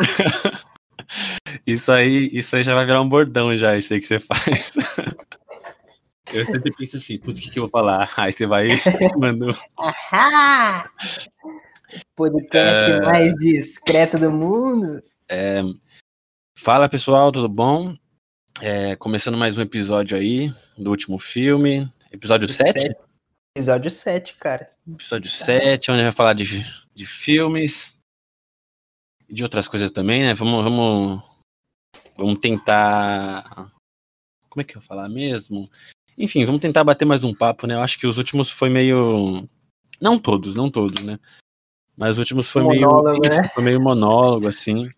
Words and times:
Isso 1.66 1.90
aí, 1.90 2.28
isso 2.32 2.54
aí 2.54 2.62
já 2.62 2.74
vai 2.74 2.84
virar 2.84 3.00
um 3.00 3.08
bordão 3.08 3.56
já, 3.56 3.76
isso 3.76 3.94
aí 3.94 4.00
que 4.00 4.06
você 4.06 4.18
faz. 4.18 4.72
Eu 6.32 6.44
sempre 6.44 6.70
penso 6.76 6.98
assim, 6.98 7.18
putz, 7.18 7.40
o 7.40 7.42
que, 7.42 7.50
que 7.50 7.58
eu 7.58 7.62
vou 7.62 7.70
falar? 7.70 8.10
Aí 8.18 8.30
você 8.30 8.46
vai 8.46 8.68
mandando. 9.16 9.56
Ahá! 9.78 10.90
Podcast 12.14 12.90
É. 12.92 13.00
mais 13.00 13.32
discreto 13.36 14.18
do 14.18 14.30
mundo. 14.30 15.02
É, 15.26 15.62
Fala 16.60 16.88
pessoal, 16.88 17.30
tudo 17.32 17.48
bom? 17.48 17.94
É, 18.60 18.96
começando 18.96 19.38
mais 19.38 19.56
um 19.56 19.62
episódio 19.62 20.18
aí 20.18 20.50
do 20.76 20.90
último 20.90 21.18
filme, 21.18 21.88
episódio 22.12 22.48
7? 22.48 22.90
Episódio 23.54 23.90
7, 23.90 24.34
cara. 24.34 24.68
Episódio 24.86 25.30
7, 25.30 25.90
onde 25.90 26.00
a 26.00 26.04
gente 26.04 26.12
vai 26.12 26.16
falar 26.16 26.32
de, 26.34 26.44
de 26.94 27.06
filmes 27.06 27.96
de 29.28 29.42
outras 29.42 29.68
coisas 29.68 29.90
também, 29.90 30.22
né? 30.22 30.34
Vamos, 30.34 30.64
vamos, 30.64 31.22
vamos 32.16 32.38
tentar. 32.38 33.70
Como 34.48 34.60
é 34.60 34.64
que 34.64 34.76
eu 34.76 34.80
vou 34.80 34.88
falar 34.88 35.08
mesmo? 35.08 35.68
Enfim, 36.16 36.44
vamos 36.44 36.60
tentar 36.60 36.82
bater 36.82 37.04
mais 37.04 37.22
um 37.24 37.34
papo, 37.34 37.66
né? 37.66 37.74
Eu 37.74 37.82
acho 37.82 37.98
que 37.98 38.06
os 38.06 38.18
últimos 38.18 38.50
foi 38.50 38.68
meio. 38.68 39.46
Não 40.00 40.18
todos, 40.18 40.54
não 40.54 40.70
todos, 40.70 41.02
né? 41.02 41.18
Mas 41.96 42.10
os 42.12 42.18
últimos 42.18 42.50
foi 42.50 42.64
meio. 42.66 42.88
Monólogo, 42.88 43.26
isso, 43.26 43.42
né? 43.42 43.48
Foi 43.50 43.62
meio 43.62 43.80
monólogo, 43.80 44.46
assim. 44.46 44.88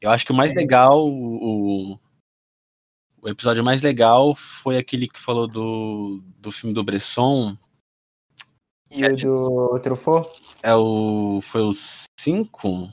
Eu 0.00 0.10
acho 0.10 0.24
que 0.24 0.32
o 0.32 0.34
mais 0.34 0.52
É. 0.52 0.54
legal, 0.56 1.06
o, 1.06 1.98
o- 3.22 3.28
episódio 3.28 3.64
mais 3.64 3.82
legal 3.82 4.34
foi 4.34 4.78
aquele 4.78 5.08
que 5.08 5.18
falou 5.18 5.46
do, 5.48 6.22
do 6.38 6.50
filme 6.52 6.72
do 6.72 6.84
Bresson, 6.84 7.56
E 8.90 9.04
o 9.04 9.16
do 9.16 9.78
Truffaut? 9.80 10.30
É 10.62 10.74
o. 10.74 11.40
Foi 11.42 11.60
o 11.62 11.72
5? 12.18 12.90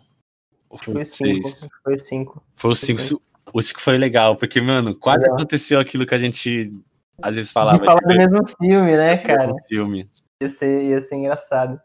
Foi 0.77 0.93
Foi 0.93 1.01
o 1.01 1.05
5. 1.05 1.49
6? 1.49 1.69
Foi 1.83 1.99
5. 1.99 2.43
Foi 2.53 2.71
o 2.71 2.75
Foi 2.75 2.95
5. 2.95 3.21
O 3.53 3.61
5 3.61 3.81
foi 3.81 3.97
legal, 3.97 4.35
porque, 4.35 4.59
mano, 4.59 4.97
quase 4.97 5.23
Legal. 5.23 5.37
aconteceu 5.37 5.79
aquilo 5.79 6.05
que 6.05 6.15
a 6.15 6.17
gente 6.17 6.73
às 7.21 7.35
vezes 7.35 7.51
falava. 7.51 7.79
De 7.79 7.85
falar 7.85 8.01
do 8.01 8.07
mesmo 8.07 8.47
filme, 8.59 8.97
né, 8.97 9.17
cara? 9.17 9.53
o 9.53 9.63
filme. 9.63 10.09
Ia 10.41 10.49
ser, 10.49 10.83
ia 10.83 10.99
ser 10.99 11.15
engraçado. 11.15 11.79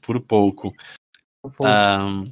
Por 0.00 0.20
pouco. 0.20 0.72
Pô, 1.42 1.64
Ahn, 1.64 2.24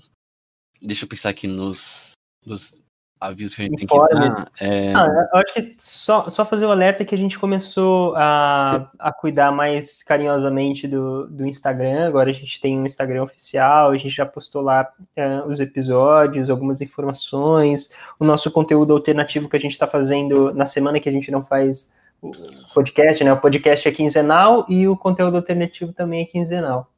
deixa 0.80 1.05
eu 1.05 1.08
pensar 1.08 1.30
aqui 1.30 1.46
nos, 1.46 2.12
nos 2.44 2.83
avisos 3.20 3.55
que 3.56 3.62
a 3.62 3.64
gente 3.64 3.86
tem 3.86 3.86
que 3.86 4.14
dar. 4.14 4.50
É, 4.61 4.94
Ah, 4.94 5.28
eu 5.33 5.41
acho 5.41 5.55
que 5.55 5.74
só, 5.78 6.28
só 6.30 6.44
fazer 6.44 6.66
o 6.66 6.70
alerta 6.70 7.05
que 7.05 7.14
a 7.14 7.19
gente 7.19 7.38
começou 7.38 8.14
a, 8.16 8.91
a 8.98 9.12
cuidar 9.12 9.52
mais 9.52 10.02
carinhosamente 10.02 10.86
do, 10.86 11.27
do 11.27 11.46
Instagram. 11.46 12.06
Agora 12.06 12.30
a 12.30 12.33
gente 12.33 12.61
tem 12.61 12.78
um 12.78 12.86
Instagram 12.86 13.24
oficial, 13.24 13.91
a 13.91 13.96
gente 13.96 14.11
já 14.14 14.27
postou 14.27 14.62
lá 14.62 14.89
eh, 15.16 15.42
os 15.46 15.61
episódios, 15.61 16.50
algumas 16.50 16.80
informações, 16.80 17.91
o 18.19 18.24
nosso 18.24 18.50
conteúdo 18.50 18.92
alternativo 18.92 19.48
que 19.48 19.56
a 19.56 19.61
gente 19.61 19.72
está 19.72 19.86
fazendo 19.86 20.52
na 20.55 20.66
semana 20.66 21.00
que 21.00 21.08
a 21.08 21.12
gente 21.12 21.30
não 21.30 21.42
faz 21.42 21.92
o 22.20 22.33
podcast, 22.74 23.22
né? 23.22 23.33
O 23.33 23.41
podcast 23.41 23.89
é 23.89 23.92
quinzenal 23.92 24.66
e 24.69 24.89
o 24.89 24.96
conteúdo 24.96 25.36
alternativo 25.36 25.92
também 25.92 26.22
é 26.22 26.24
quinzenal. 26.24 26.91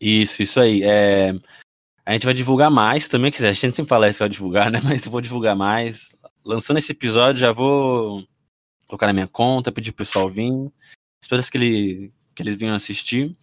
Isso, 0.00 0.42
isso 0.42 0.60
aí. 0.60 0.82
É, 0.82 1.32
a 2.04 2.12
gente 2.12 2.24
vai 2.24 2.34
divulgar 2.34 2.70
mais 2.70 3.08
também, 3.08 3.30
quiser. 3.30 3.50
A 3.50 3.52
gente 3.52 3.76
sempre 3.76 3.88
fala 3.88 4.08
isso 4.08 4.18
que 4.18 4.24
vai 4.24 4.28
divulgar, 4.28 4.70
né? 4.70 4.80
Mas 4.84 5.04
eu 5.04 5.12
vou 5.12 5.20
divulgar 5.20 5.56
mais. 5.56 6.14
Lançando 6.44 6.78
esse 6.78 6.92
episódio, 6.92 7.40
já 7.40 7.52
vou 7.52 8.24
colocar 8.88 9.06
na 9.06 9.12
minha 9.12 9.28
conta, 9.28 9.72
pedir 9.72 9.92
pro 9.92 10.04
pessoal 10.04 10.28
vir. 10.28 10.52
Espero 11.22 11.42
que, 11.50 11.56
ele, 11.56 12.12
que 12.34 12.42
eles 12.42 12.56
venham 12.56 12.74
assistir. 12.74 13.36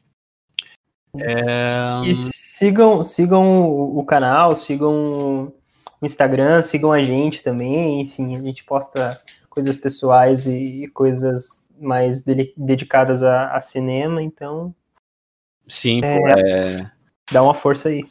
É, 1.17 2.06
E 2.06 2.13
sigam, 2.16 3.03
sigam 3.03 3.67
o, 3.97 4.03
canal, 4.03 4.53
sigam 4.56 5.53
o 6.01 6.06
Instagram, 6.06 6.62
sigam 6.62 6.91
a 6.91 7.01
gente 7.01 7.41
também. 7.41 8.01
Enfim, 8.01 8.35
a 8.35 8.41
gente 8.41 8.63
posta 8.63 9.22
coisas 9.50 9.75
pessoais 9.75 10.45
e, 10.45 10.88
coisas 10.94 11.66
mais 11.79 12.22
dele- 12.22 12.53
dedicadas 12.56 13.23
a, 13.23 13.56
a 13.56 13.59
cinema, 13.59 14.22
então 14.22 14.75
sim, 15.66 16.01
é. 16.03 16.17
é, 16.81 16.91
dá 17.31 17.41
uma 17.41 17.53
força 17.53 17.89
aí. 17.89 18.06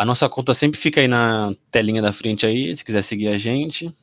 A 0.00 0.04
nossa 0.06 0.30
conta 0.30 0.54
sempre 0.54 0.80
fica 0.80 0.98
aí 0.98 1.06
na 1.06 1.52
telinha 1.70 2.00
da 2.00 2.10
frente 2.10 2.46
aí, 2.46 2.74
se 2.74 2.82
quiser 2.82 3.02
seguir 3.02 3.28
a 3.28 3.36
gente. 3.36 3.94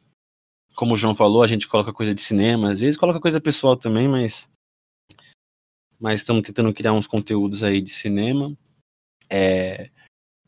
Como 0.76 0.94
o 0.94 0.96
João 0.96 1.16
falou, 1.16 1.42
a 1.42 1.48
gente 1.48 1.68
coloca 1.68 1.92
coisa 1.92 2.14
de 2.14 2.22
cinema, 2.22 2.70
às 2.70 2.80
vezes 2.80 2.96
coloca 2.96 3.20
coisa 3.20 3.42
pessoal 3.42 3.76
também, 3.76 4.08
mas 4.08 4.48
mas 6.00 6.20
estamos 6.20 6.44
tentando 6.44 6.72
criar 6.72 6.94
uns 6.94 7.08
conteúdos 7.08 7.64
aí 7.64 7.82
de 7.82 7.90
cinema. 7.90 8.56
É, 9.28 9.90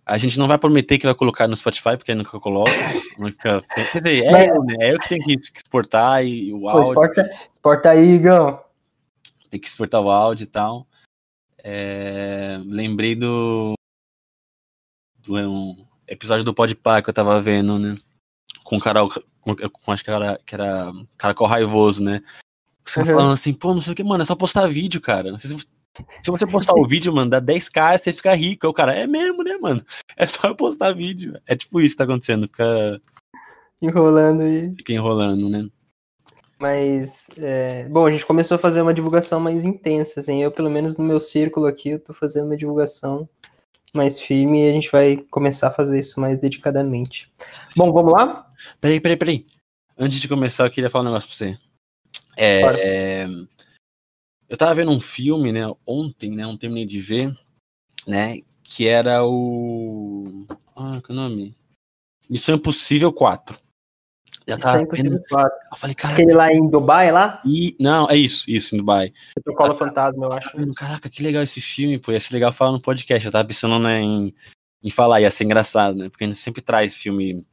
a 0.05 0.19
gente 0.19 0.37
não 0.37 0.47
vai 0.47 0.59
prometer 0.59 0.99
que 0.99 1.07
vai 1.07 1.15
colocar 1.15 1.47
no 1.47 1.55
Spotify, 1.55 1.97
porque 1.97 2.11
aí 2.11 2.17
nunca 2.17 2.39
coloca. 2.39 2.71
Nunca... 3.17 3.59
Quer 3.73 3.97
dizer, 4.03 4.25
é, 4.25 4.51
eu, 4.51 4.63
né? 4.63 4.75
é 4.81 4.93
eu 4.93 4.99
que 4.99 5.09
tenho 5.09 5.25
que 5.25 5.33
exportar 5.33 6.23
e 6.23 6.53
o 6.53 6.59
Pô, 6.59 6.69
áudio, 6.69 6.91
exporta, 6.91 7.49
exporta 7.51 7.89
aí, 7.89 8.11
Igão. 8.11 8.63
tem 9.49 9.59
que 9.59 9.65
exportar 9.67 9.99
o 9.99 10.11
áudio 10.11 10.43
e 10.43 10.47
tal. 10.47 10.85
É, 11.63 12.61
lembrei 12.63 13.15
do 13.15 13.73
um 15.29 15.75
episódio 16.07 16.43
do 16.43 16.53
Podpah 16.53 17.01
que 17.01 17.09
eu 17.09 17.13
tava 17.13 17.39
vendo, 17.39 17.77
né? 17.77 17.95
Com 18.63 18.77
o 18.77 18.79
Carol, 18.79 19.09
com, 19.41 19.55
com 19.55 19.91
acho 19.91 20.03
que 20.03 20.11
era, 20.11 20.39
que 20.45 20.55
era 20.55 20.91
Caracol 21.17 21.47
Raivoso, 21.47 22.03
né? 22.03 22.21
Você 22.85 23.01
Uhum. 23.01 23.05
falando 23.05 23.33
assim, 23.33 23.53
pô, 23.53 23.73
não 23.73 23.81
sei 23.81 23.93
o 23.93 23.95
que, 23.95 24.03
mano, 24.03 24.23
é 24.23 24.25
só 24.25 24.35
postar 24.35 24.67
vídeo, 24.67 24.99
cara. 24.99 25.37
Se, 25.37 25.47
se 25.47 26.31
você 26.31 26.47
postar 26.47 26.73
o 26.73 26.85
vídeo, 26.85 27.13
mano, 27.13 27.29
dá 27.29 27.39
10k, 27.39 27.97
você 27.97 28.11
fica 28.11 28.33
rico. 28.33 28.65
Aí 28.65 28.69
o 28.69 28.73
cara, 28.73 28.95
é 28.95 29.05
mesmo, 29.05 29.43
né, 29.43 29.57
mano? 29.57 29.85
É 30.17 30.25
só 30.25 30.47
eu 30.47 30.55
postar 30.55 30.93
vídeo. 30.93 31.39
É 31.45 31.55
tipo 31.55 31.79
isso 31.79 31.93
que 31.93 31.99
tá 31.99 32.03
acontecendo, 32.05 32.47
fica, 32.47 32.99
Enrolando 33.81 34.41
aí. 34.41 34.75
fica 34.75 34.93
enrolando, 34.93 35.49
né? 35.49 35.69
Mas, 36.59 37.27
é, 37.37 37.87
bom, 37.87 38.05
a 38.05 38.11
gente 38.11 38.25
começou 38.25 38.55
a 38.55 38.59
fazer 38.59 38.81
uma 38.81 38.93
divulgação 38.93 39.39
mais 39.39 39.63
intensa, 39.63 40.19
assim, 40.19 40.43
eu, 40.43 40.51
pelo 40.51 40.69
menos 40.69 40.97
no 40.97 41.05
meu 41.05 41.19
círculo 41.19 41.65
aqui, 41.65 41.91
eu 41.91 41.99
tô 41.99 42.13
fazendo 42.13 42.47
uma 42.47 42.57
divulgação 42.57 43.29
mais 43.93 44.19
firme 44.19 44.63
e 44.63 44.69
a 44.69 44.73
gente 44.73 44.91
vai 44.91 45.17
começar 45.17 45.67
a 45.67 45.73
fazer 45.73 45.99
isso 45.99 46.19
mais 46.19 46.39
dedicadamente. 46.39 47.31
Bom, 47.75 47.91
vamos 47.91 48.13
lá? 48.13 48.49
Peraí, 48.79 48.99
peraí, 48.99 49.17
peraí. 49.17 49.45
Antes 49.97 50.19
de 50.19 50.27
começar, 50.27 50.65
eu 50.65 50.71
queria 50.71 50.89
falar 50.89 51.03
um 51.03 51.07
negócio 51.07 51.27
pra 51.29 51.35
você. 51.37 51.57
É, 52.37 52.61
Claro. 52.61 52.77
é, 52.79 53.25
eu 54.47 54.57
tava 54.57 54.73
vendo 54.73 54.91
um 54.91 54.99
filme, 54.99 55.51
né, 55.51 55.61
ontem, 55.85 56.31
né, 56.31 56.43
não 56.43 56.57
terminei 56.57 56.85
de 56.85 56.99
ver, 56.99 57.31
né, 58.07 58.41
que 58.63 58.87
era 58.87 59.25
o... 59.25 60.45
Ah, 60.75 61.01
que 61.03 61.11
é 61.11 61.13
o 61.13 61.15
nome? 61.15 61.55
Missão 62.29 62.55
Impossível 62.55 63.11
4. 63.11 63.57
Eu 64.49 64.57
tava 64.57 64.79
Sempre 64.79 65.03
vendo, 65.03 65.21
quatro. 65.29 65.57
eu 65.71 65.77
falei, 65.77 65.95
cara, 65.95 66.13
Aquele 66.13 66.33
lá 66.33 66.51
em 66.51 66.67
Dubai, 66.67 67.11
lá? 67.11 67.41
e... 67.45 67.75
não, 67.79 68.09
é 68.09 68.15
isso, 68.15 68.49
isso, 68.49 68.75
em 68.75 68.79
Dubai. 68.79 69.13
Protocolo 69.35 69.75
Fantasma, 69.75 70.25
eu 70.25 70.31
acho. 70.33 70.73
Caraca, 70.75 71.09
que 71.09 71.23
legal 71.23 71.43
esse 71.43 71.61
filme, 71.61 71.99
pô, 71.99 72.11
ia 72.11 72.19
ser 72.19 72.33
legal 72.33 72.51
falar 72.51 72.71
no 72.71 72.81
podcast, 72.81 73.25
eu 73.25 73.31
tava 73.31 73.47
pensando, 73.47 73.79
né, 73.79 74.01
em, 74.01 74.33
em 74.83 74.89
falar, 74.89 75.21
ia 75.21 75.31
ser 75.31 75.43
engraçado, 75.43 75.97
né, 75.97 76.09
porque 76.09 76.23
a 76.23 76.27
gente 76.27 76.37
sempre 76.37 76.61
traz 76.61 76.97
filme 76.97 77.43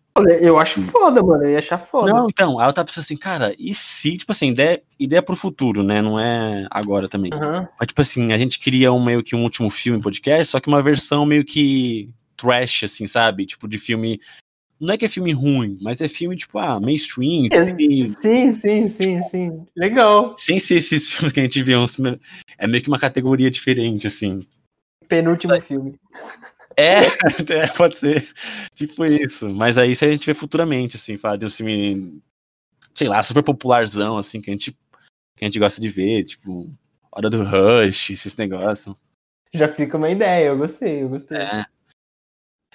eu 0.41 0.59
acho 0.59 0.81
foda, 0.83 1.23
mano, 1.23 1.45
eu 1.45 1.51
ia 1.51 1.59
achar 1.59 1.79
foda. 1.79 2.11
Não, 2.11 2.29
então, 2.29 2.59
aí 2.59 2.67
eu 2.67 2.73
tava 2.73 2.87
pensando 2.87 3.05
assim, 3.05 3.17
cara, 3.17 3.55
e 3.59 3.75
se, 3.75 4.17
tipo 4.17 4.33
assim, 4.33 4.49
ideia, 4.49 4.81
ideia 4.99 5.23
pro 5.23 5.37
futuro, 5.37 5.83
né? 5.83 6.01
Não 6.01 6.19
é 6.19 6.67
agora 6.71 7.09
também. 7.09 7.31
Aham. 7.34 7.69
Mas, 7.78 7.89
tipo 7.89 8.01
assim, 8.01 8.33
a 8.33 8.39
gente 8.39 8.59
queria 8.59 8.93
um 8.93 9.03
meio 9.03 9.23
que 9.23 9.37
um 9.37 9.43
último 9.43 9.69
filme 9.69 10.01
podcast, 10.01 10.53
só 10.53 10.61
que 10.61 10.69
uma 10.69 10.83
versão 10.83 11.27
meio 11.27 11.45
que 11.45 12.09
trash, 12.37 12.84
assim, 12.84 13.07
sabe? 13.07 13.47
Tipo, 13.47 13.69
de 13.69 13.78
filme. 13.78 14.19
Não 14.78 14.93
é 14.93 14.99
que 14.99 15.05
é 15.07 15.09
filme 15.09 15.33
ruim, 15.33 15.78
mas 15.81 16.01
é 16.01 16.09
filme, 16.09 16.37
tipo, 16.37 16.59
ah, 16.59 16.78
mainstream, 16.78 17.49
filme- 17.49 18.15
Sim, 18.21 18.53
sim, 18.53 18.89
sim, 18.89 19.23
sim. 19.31 19.67
Legal. 19.75 20.34
sem 20.37 20.61
ser 20.61 20.77
esses 20.77 21.13
filmes 21.15 21.33
que 21.33 21.41
a 21.41 21.43
gente 21.43 21.63
vê, 21.63 21.77
uns, 21.77 21.97
é 22.59 22.67
meio 22.67 22.83
que 22.83 22.89
uma 22.89 22.99
categoria 22.99 23.51
diferente, 23.51 24.07
assim. 24.07 24.47
Penúltimo 25.09 25.59
filme. 25.63 25.99
É, 26.77 26.99
é, 27.53 27.67
pode 27.69 27.97
ser. 27.97 28.28
Tipo 28.75 29.07
isso. 29.07 29.49
Mas 29.49 29.78
aí 29.78 29.93
isso 29.93 30.05
a 30.05 30.13
gente 30.13 30.27
vê 30.27 30.34
futuramente, 30.34 30.97
assim, 30.97 31.17
falar 31.17 31.37
de 31.37 31.47
um 31.47 31.51
filme, 31.51 32.21
sei 32.95 33.09
lá, 33.09 33.23
super 33.23 33.43
popularzão, 33.43 34.19
assim, 34.19 34.41
que 34.41 34.51
a 34.51 34.53
gente, 34.53 34.73
que 34.73 35.45
a 35.45 35.47
gente 35.47 35.59
gosta 35.59 35.81
de 35.81 35.89
ver, 35.89 36.25
tipo, 36.25 36.71
Hora 37.11 37.31
do 37.31 37.43
Rush, 37.43 38.11
esses 38.11 38.37
negócios. 38.37 38.95
Já 39.55 39.73
fica 39.73 39.97
uma 39.97 40.11
ideia, 40.11 40.49
eu 40.49 40.59
gostei, 40.59 41.03
eu 41.03 41.09
gostei. 41.09 41.39
É. 41.39 41.65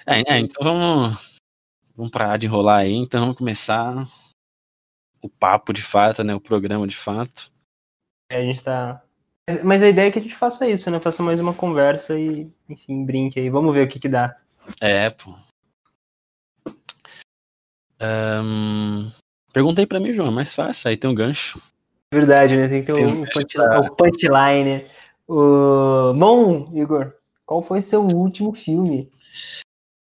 É, 0.04 0.34
é, 0.34 0.38
então 0.40 0.64
vamos, 0.64 1.31
vamos 2.02 2.10
parar 2.10 2.36
de 2.36 2.46
enrolar 2.46 2.80
aí, 2.80 2.94
então 2.94 3.20
vamos 3.20 3.36
começar 3.36 4.08
o 5.22 5.28
papo 5.28 5.72
de 5.72 5.82
fato, 5.82 6.24
né, 6.24 6.34
o 6.34 6.40
programa 6.40 6.84
de 6.86 6.96
fato. 6.96 7.52
A 8.28 8.40
gente 8.40 8.60
tá. 8.62 9.04
Mas- 9.62 9.82
a 9.82 9.88
ideia 9.88 10.08
é 10.08 10.10
que 10.10 10.18
a 10.18 10.22
gente 10.22 10.34
faça 10.34 10.68
isso, 10.68 10.90
né? 10.90 10.98
Faça 10.98 11.22
mais 11.22 11.38
uma 11.38 11.54
conversa 11.54 12.18
e, 12.18 12.50
enfim, 12.68 13.04
brinque 13.04 13.38
aí. 13.38 13.50
Vamos 13.50 13.72
ver 13.74 13.86
o 13.86 13.88
que 13.88 14.00
que 14.00 14.08
dá. 14.08 14.36
É, 14.80 15.10
pô. 15.10 15.34
Ahn, 18.00 19.08
pergunta 19.52 19.80
aí 19.80 19.86
pra 19.86 20.00
mim, 20.00 20.12
João, 20.12 20.28
é 20.28 20.32
mais 20.32 20.54
fácil, 20.54 20.88
aí 20.88 20.96
tem 20.96 21.10
um 21.10 21.14
gancho. 21.14 21.60
Verdade, 22.12 22.56
né? 22.56 22.68
Tem 22.68 22.80
que 22.80 22.86
ter 22.86 22.94
Tem 22.94 23.04
o, 23.06 23.10
um 23.10 23.22
o, 23.22 23.30
punch, 23.30 23.52
pra- 23.54 23.80
o 23.80 23.96
punchline. 23.96 24.86
O... 25.28 26.14
Bom, 26.14 26.76
Igor, 26.76 27.14
qual 27.46 27.62
foi 27.62 27.80
seu 27.82 28.02
último 28.02 28.54
filme? 28.54 29.10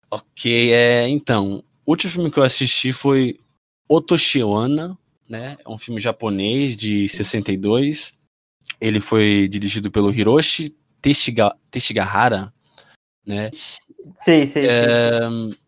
Ok, 0.10 0.74
é, 0.74 1.08
então, 1.08 1.64
o 1.86 1.92
último 1.92 2.12
filme 2.12 2.32
que 2.32 2.40
eu 2.40 2.44
assisti 2.44 2.94
foi 2.94 3.40
Otoshiwana, 3.88 4.98
né? 5.30 5.58
É 5.64 5.70
um 5.70 5.78
filme 5.78 6.00
japonês 6.00 6.76
de 6.76 7.08
62. 7.08 8.18
Ele 8.80 9.00
foi 9.00 9.48
dirigido 9.50 9.92
pelo 9.92 10.14
Hiroshi 10.14 10.76
Teshiga, 11.02 11.54
Teshigahara, 11.70 12.54
né? 13.26 13.52
Sei, 14.20 14.48
sei, 14.48 14.68
É, 14.68 15.20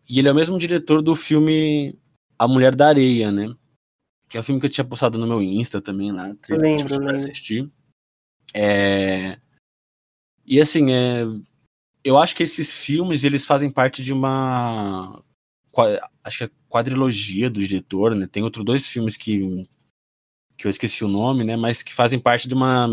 e 0.08 0.18
ele 0.18 0.28
é 0.28 0.32
o 0.32 0.34
mesmo 0.34 0.58
diretor 0.58 1.02
do 1.02 1.14
filme 1.14 1.94
A 2.38 2.48
Mulher 2.48 2.74
da 2.74 2.88
Areia, 2.88 3.30
né? 3.30 3.54
Que 4.28 4.38
é 4.38 4.40
um 4.40 4.42
filme 4.42 4.60
que 4.60 4.66
eu 4.66 4.70
tinha 4.70 4.84
postado 4.84 5.18
no 5.18 5.26
meu 5.26 5.42
Insta 5.42 5.80
também 5.80 6.10
lá. 6.10 6.34
Eu 6.48 6.56
lembro, 6.56 6.98
lembro. 6.98 7.16
assistir. 7.16 7.70
É... 8.54 9.38
E 10.46 10.60
assim, 10.60 10.92
é... 10.92 11.24
eu 12.02 12.18
acho 12.18 12.34
que 12.34 12.42
esses 12.42 12.72
filmes 12.72 13.24
eles 13.24 13.44
fazem 13.44 13.70
parte 13.70 14.02
de 14.02 14.12
uma. 14.12 15.22
Acho 16.24 16.38
que 16.38 16.44
é 16.44 16.50
quadrilogia 16.68 17.50
do 17.50 17.60
diretor, 17.60 18.14
né? 18.14 18.26
Tem 18.26 18.42
outros 18.42 18.64
dois 18.64 18.88
filmes 18.88 19.16
que, 19.16 19.68
que 20.56 20.66
eu 20.66 20.70
esqueci 20.70 21.04
o 21.04 21.08
nome, 21.08 21.44
né? 21.44 21.56
Mas 21.56 21.82
que 21.82 21.94
fazem 21.94 22.18
parte 22.18 22.48
de 22.48 22.54
uma 22.54 22.88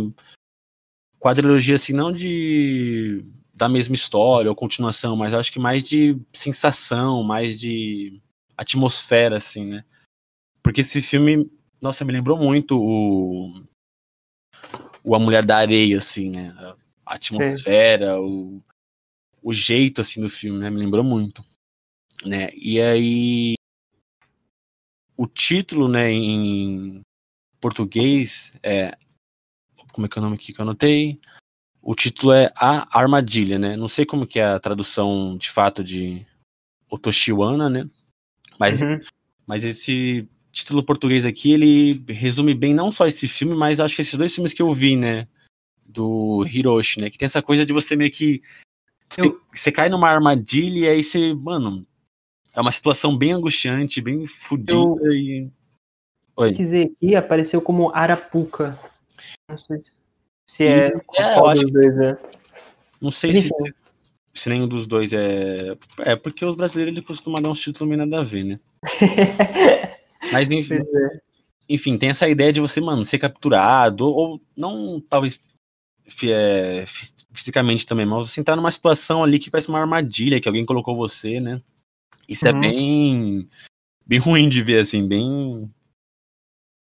quadrilogia, 1.20 1.76
assim, 1.76 1.94
não 1.94 2.12
de 2.12 3.24
da 3.56 3.70
mesma 3.70 3.94
história 3.94 4.50
ou 4.50 4.56
continuação, 4.56 5.16
mas 5.16 5.32
eu 5.32 5.40
acho 5.40 5.52
que 5.52 5.60
mais 5.60 5.84
de 5.84 6.20
sensação, 6.34 7.24
mais 7.24 7.60
de 7.60 8.20
atmosfera, 8.58 9.38
assim, 9.38 9.66
né? 9.66 9.86
Porque 10.62 10.82
esse 10.82 11.02
filme, 11.02 11.50
nossa, 11.80 12.04
me 12.04 12.12
lembrou 12.12 12.38
muito 12.38 12.80
o, 12.80 13.54
o 15.04 15.16
A 15.16 15.20
Mulher 15.20 15.46
da 15.46 15.58
Areia, 15.58 15.98
assim, 15.98 16.32
né? 16.32 16.54
A 17.06 17.16
atmosfera, 17.16 18.20
o, 18.20 18.62
o 19.42 19.54
jeito, 19.54 20.02
assim, 20.02 20.20
do 20.20 20.30
filme, 20.30 20.60
né? 20.60 20.70
Me 20.70 20.80
lembrou 20.80 21.04
muito, 21.04 21.44
né? 22.28 22.50
E 22.56 22.81
aí, 22.81 23.54
o 25.18 25.28
título, 25.28 25.88
né, 25.88 26.10
em 26.12 27.02
português 27.60 28.58
é... 28.64 28.98
Como 29.92 30.08
é 30.08 30.10
que 30.10 30.18
é 30.18 30.22
o 30.22 30.24
nome 30.24 30.36
aqui 30.36 30.52
que 30.52 30.60
eu 30.60 30.64
anotei? 30.64 31.20
O 31.81 31.94
título 31.94 32.34
é 32.34 32.52
A 32.56 32.98
Armadilha, 32.98 33.60
né? 33.60 33.75
Não 33.75 33.88
sei 33.88 34.06
como 34.06 34.25
que 34.25 34.40
é 34.40 34.46
a 34.46 34.60
tradução 34.60 35.38
de 35.38 35.52
fato 35.52 35.84
de 35.84 36.25
Otoshiwana, 36.90 37.70
né? 37.70 37.86
Mas, 38.60 38.81
Uhum. 38.81 39.00
mas 39.46 39.64
esse 39.64 40.28
título 40.52 40.84
português 40.84 41.25
aqui, 41.25 41.52
ele 41.52 42.04
resume 42.12 42.54
bem 42.56 42.74
não 42.74 42.92
só 42.92 43.06
esse 43.06 43.28
filme, 43.28 43.56
mas 43.56 43.80
acho 43.80 43.96
que 43.96 44.02
esses 44.02 44.18
dois 44.18 44.34
filmes 44.34 44.54
que 44.54 44.62
eu 44.62 44.74
vi, 44.74 44.96
né? 44.96 45.28
Do 45.86 46.44
Hiroshi, 46.48 47.02
né? 47.02 47.10
Que 47.10 47.18
tem 47.18 47.25
essa 47.25 47.42
coisa 47.42 47.66
de 47.66 47.74
você 47.74 47.96
meio 47.96 48.10
que. 48.10 48.42
Você, 49.10 49.22
Eu- 49.22 49.40
você 49.52 49.72
cai 49.72 49.90
numa 49.90 50.10
armadilha 50.10 50.86
e 50.86 50.88
aí 50.88 51.04
você. 51.04 51.34
Mano, 51.36 51.86
é 52.56 52.62
uma 52.62 52.72
situação 52.72 53.18
bem 53.18 53.32
angustiante, 53.34 54.02
bem 54.02 54.26
fodida 54.26 54.74
Eu- 54.74 55.00
e. 55.14 55.50
Oi. 56.36 56.50
Pesquisei 56.50 56.84
aqui, 56.86 57.16
apareceu 57.16 57.62
como 57.62 57.92
Arapuca. 57.94 58.78
Não 59.50 59.58
sei 59.58 59.82
se 60.50 60.64
é. 60.64 60.88
É, 61.16 61.38
eu 61.38 61.46
acho 61.46 61.62
dos 61.64 61.72
dois 61.72 62.00
é. 62.00 62.18
Não 63.00 63.12
sei 63.12 63.34
se, 63.34 63.50
se 64.34 64.50
nenhum 64.50 64.68
dos 64.68 64.88
dois 64.88 65.14
é. 65.14 65.78
É 66.00 66.16
porque 66.16 66.44
os 66.44 66.56
brasileiros 66.56 66.96
eles 66.96 67.06
costumam 67.06 67.42
dar 67.42 67.50
uns 67.50 67.60
títulos 67.60 67.88
meio 67.88 68.00
nada 68.00 68.22
a 68.22 68.24
ver, 68.24 68.44
né? 68.44 68.60
Mas 70.32 70.50
enfim, 70.50 70.76
é. 70.76 71.20
enfim, 71.70 71.98
tem 71.98 72.10
essa 72.10 72.28
ideia 72.28 72.52
de 72.52 72.62
você, 72.62 72.80
mano, 72.82 73.04
ser 73.04 73.20
capturado, 73.20 74.06
ou, 74.06 74.16
ou 74.16 74.42
não 74.56 75.00
talvez 75.02 75.54
é, 76.26 76.84
fi- 76.88 77.14
fisicamente 77.34 77.86
também, 77.86 78.06
mas 78.06 78.30
você 78.32 78.40
entrar 78.40 78.56
numa 78.56 78.72
situação 78.72 79.24
ali 79.24 79.38
que 79.38 79.52
parece 79.52 79.68
uma 79.70 79.80
armadilha, 79.82 80.40
que 80.40 80.48
alguém 80.48 80.66
colocou 80.66 80.96
você, 80.96 81.40
né? 81.42 81.62
Isso 82.28 82.48
é 82.48 82.52
Uhum. 82.54 82.60
bem. 82.62 83.50
bem 84.06 84.20
ruim 84.20 84.50
de 84.50 84.62
ver, 84.64 84.80
assim, 84.80 85.08
bem. 85.08 85.72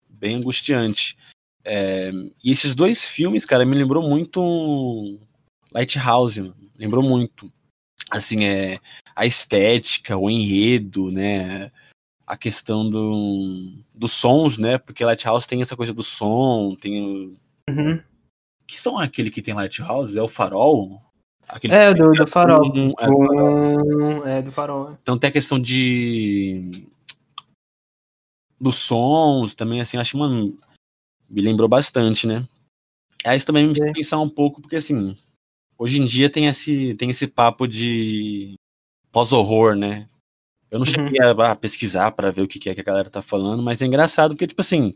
bem 0.08 0.36
angustiante. 0.36 1.16
É, 1.64 2.10
e 2.44 2.52
esses 2.52 2.74
dois 2.74 3.06
filmes, 3.08 3.44
cara, 3.44 3.64
me 3.64 3.74
lembrou 3.76 4.08
muito 4.08 5.18
Lighthouse, 5.74 6.40
mano. 6.40 6.54
lembrou 6.78 7.02
muito. 7.02 7.52
Assim, 8.10 8.44
é 8.44 8.78
a 9.16 9.26
estética, 9.26 10.16
o 10.16 10.28
enredo, 10.30 11.10
né? 11.10 11.70
A 12.26 12.36
questão 12.36 12.88
do, 12.88 13.72
dos 13.94 14.12
sons, 14.12 14.58
né? 14.58 14.78
Porque 14.78 15.04
Lighthouse 15.04 15.46
tem 15.46 15.60
essa 15.62 15.76
coisa 15.76 15.92
do 15.94 16.02
som, 16.02 16.74
tem 16.76 17.02
o, 17.02 17.36
Uhum. 17.70 18.00
que 18.66 18.78
som 18.80 19.00
é 19.00 19.04
aquele 19.04 19.30
que 19.30 19.42
tem 19.42 19.54
Lighthouse? 19.54 20.16
É 20.18 20.22
o 20.22 20.28
farol? 20.28 21.00
Aquele 21.52 21.74
É, 21.74 21.92
do, 21.92 22.10
do 22.12 22.26
farol. 22.26 22.72
Hum, 22.74 22.94
é 22.98 23.06
do 23.06 23.26
farol. 23.26 24.26
É, 24.26 24.42
do 24.42 24.52
farol. 24.52 24.98
Então 25.02 25.18
tem 25.18 25.28
a 25.28 25.32
questão 25.32 25.60
de. 25.60 26.86
dos 28.58 28.76
sons 28.76 29.52
também, 29.54 29.80
assim, 29.80 29.98
acho 29.98 30.12
que, 30.12 30.16
mano, 30.16 30.58
me 31.28 31.42
lembrou 31.42 31.68
bastante, 31.68 32.26
né? 32.26 32.46
Aí 33.24 33.36
isso 33.36 33.46
também 33.46 33.66
me 33.66 33.74
fez 33.74 33.86
É. 33.86 33.92
pensar 33.92 34.18
um 34.18 34.28
pouco, 34.28 34.60
porque 34.62 34.76
assim, 34.76 35.16
hoje 35.78 36.00
em 36.00 36.06
dia 36.06 36.30
tem 36.30 36.46
esse, 36.46 36.94
tem 36.94 37.10
esse 37.10 37.26
papo 37.26 37.66
de 37.68 38.54
pós-horror, 39.12 39.74
né? 39.76 40.08
Eu 40.70 40.78
não 40.78 40.86
Uhum. 40.86 40.92
cheguei 40.92 41.20
a, 41.20 41.52
a 41.52 41.56
pesquisar 41.56 42.12
pra 42.12 42.30
ver 42.30 42.42
o 42.42 42.48
que 42.48 42.58
que 42.58 42.70
é 42.70 42.74
que 42.74 42.80
a 42.80 42.84
galera 42.84 43.10
tá 43.10 43.20
falando, 43.20 43.62
mas 43.62 43.82
é 43.82 43.86
engraçado 43.86 44.30
porque, 44.30 44.46
tipo 44.46 44.62
assim, 44.62 44.94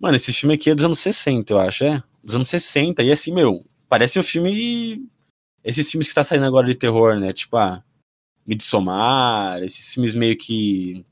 mano, 0.00 0.16
esse 0.16 0.32
filme 0.32 0.54
aqui 0.56 0.70
é 0.70 0.74
dos 0.74 0.84
anos 0.84 0.98
60, 0.98 1.52
eu 1.52 1.60
acho, 1.60 1.84
é? 1.84 2.02
Dos 2.24 2.34
anos 2.34 2.48
60, 2.48 3.02
e 3.04 3.12
assim, 3.12 3.32
meu, 3.32 3.64
parece 3.88 4.18
um 4.18 4.22
filme. 4.22 5.06
Esses 5.64 5.90
filmes 5.90 6.08
que 6.08 6.14
tá 6.14 6.24
saindo 6.24 6.46
agora 6.46 6.66
de 6.66 6.74
terror, 6.74 7.18
né? 7.18 7.32
Tipo, 7.32 7.56
ah, 7.56 7.82
Midsommar, 8.46 9.62
esses 9.62 9.92
filmes 9.92 10.14
meio 10.14 10.36
que. 10.36 11.04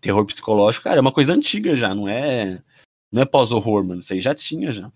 Terror 0.00 0.24
psicológico, 0.24 0.84
cara, 0.84 0.96
é 0.96 1.00
uma 1.00 1.12
coisa 1.12 1.34
antiga 1.34 1.76
já, 1.76 1.94
não 1.94 2.08
é. 2.08 2.62
Não 3.12 3.22
é 3.22 3.24
pós-horror, 3.26 3.84
mano. 3.84 4.00
Isso 4.00 4.12
aí 4.12 4.20
já 4.20 4.34
tinha 4.34 4.72
já. 4.72 4.90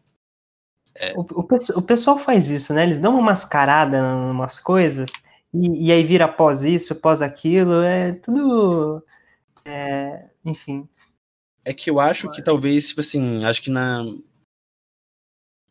O, 1.17 1.41
o, 1.41 1.43
pesso- 1.43 1.77
o 1.77 1.83
pessoal 1.83 2.19
faz 2.19 2.49
isso, 2.51 2.73
né? 2.73 2.85
Eles 2.85 2.99
dão 3.01 3.15
uma 3.15 3.23
mascarada 3.23 3.99
em 3.99 4.31
umas 4.31 4.61
coisas 4.61 5.11
e, 5.53 5.87
e 5.87 5.93
aí 5.93 6.05
vira 6.05 6.29
pós 6.29 6.63
isso, 6.63 6.95
pós 6.95 7.21
aquilo, 7.21 7.83
é 7.83 8.13
tudo. 8.13 9.03
é, 9.65 10.27
enfim. 10.45 10.89
É 11.65 11.73
que 11.75 11.91
eu 11.91 11.99
acho 11.99 12.31
que 12.31 12.43
talvez, 12.43 12.89
tipo 12.89 13.01
assim, 13.01 13.45
acho 13.45 13.61
que 13.63 13.71
na. 13.71 14.05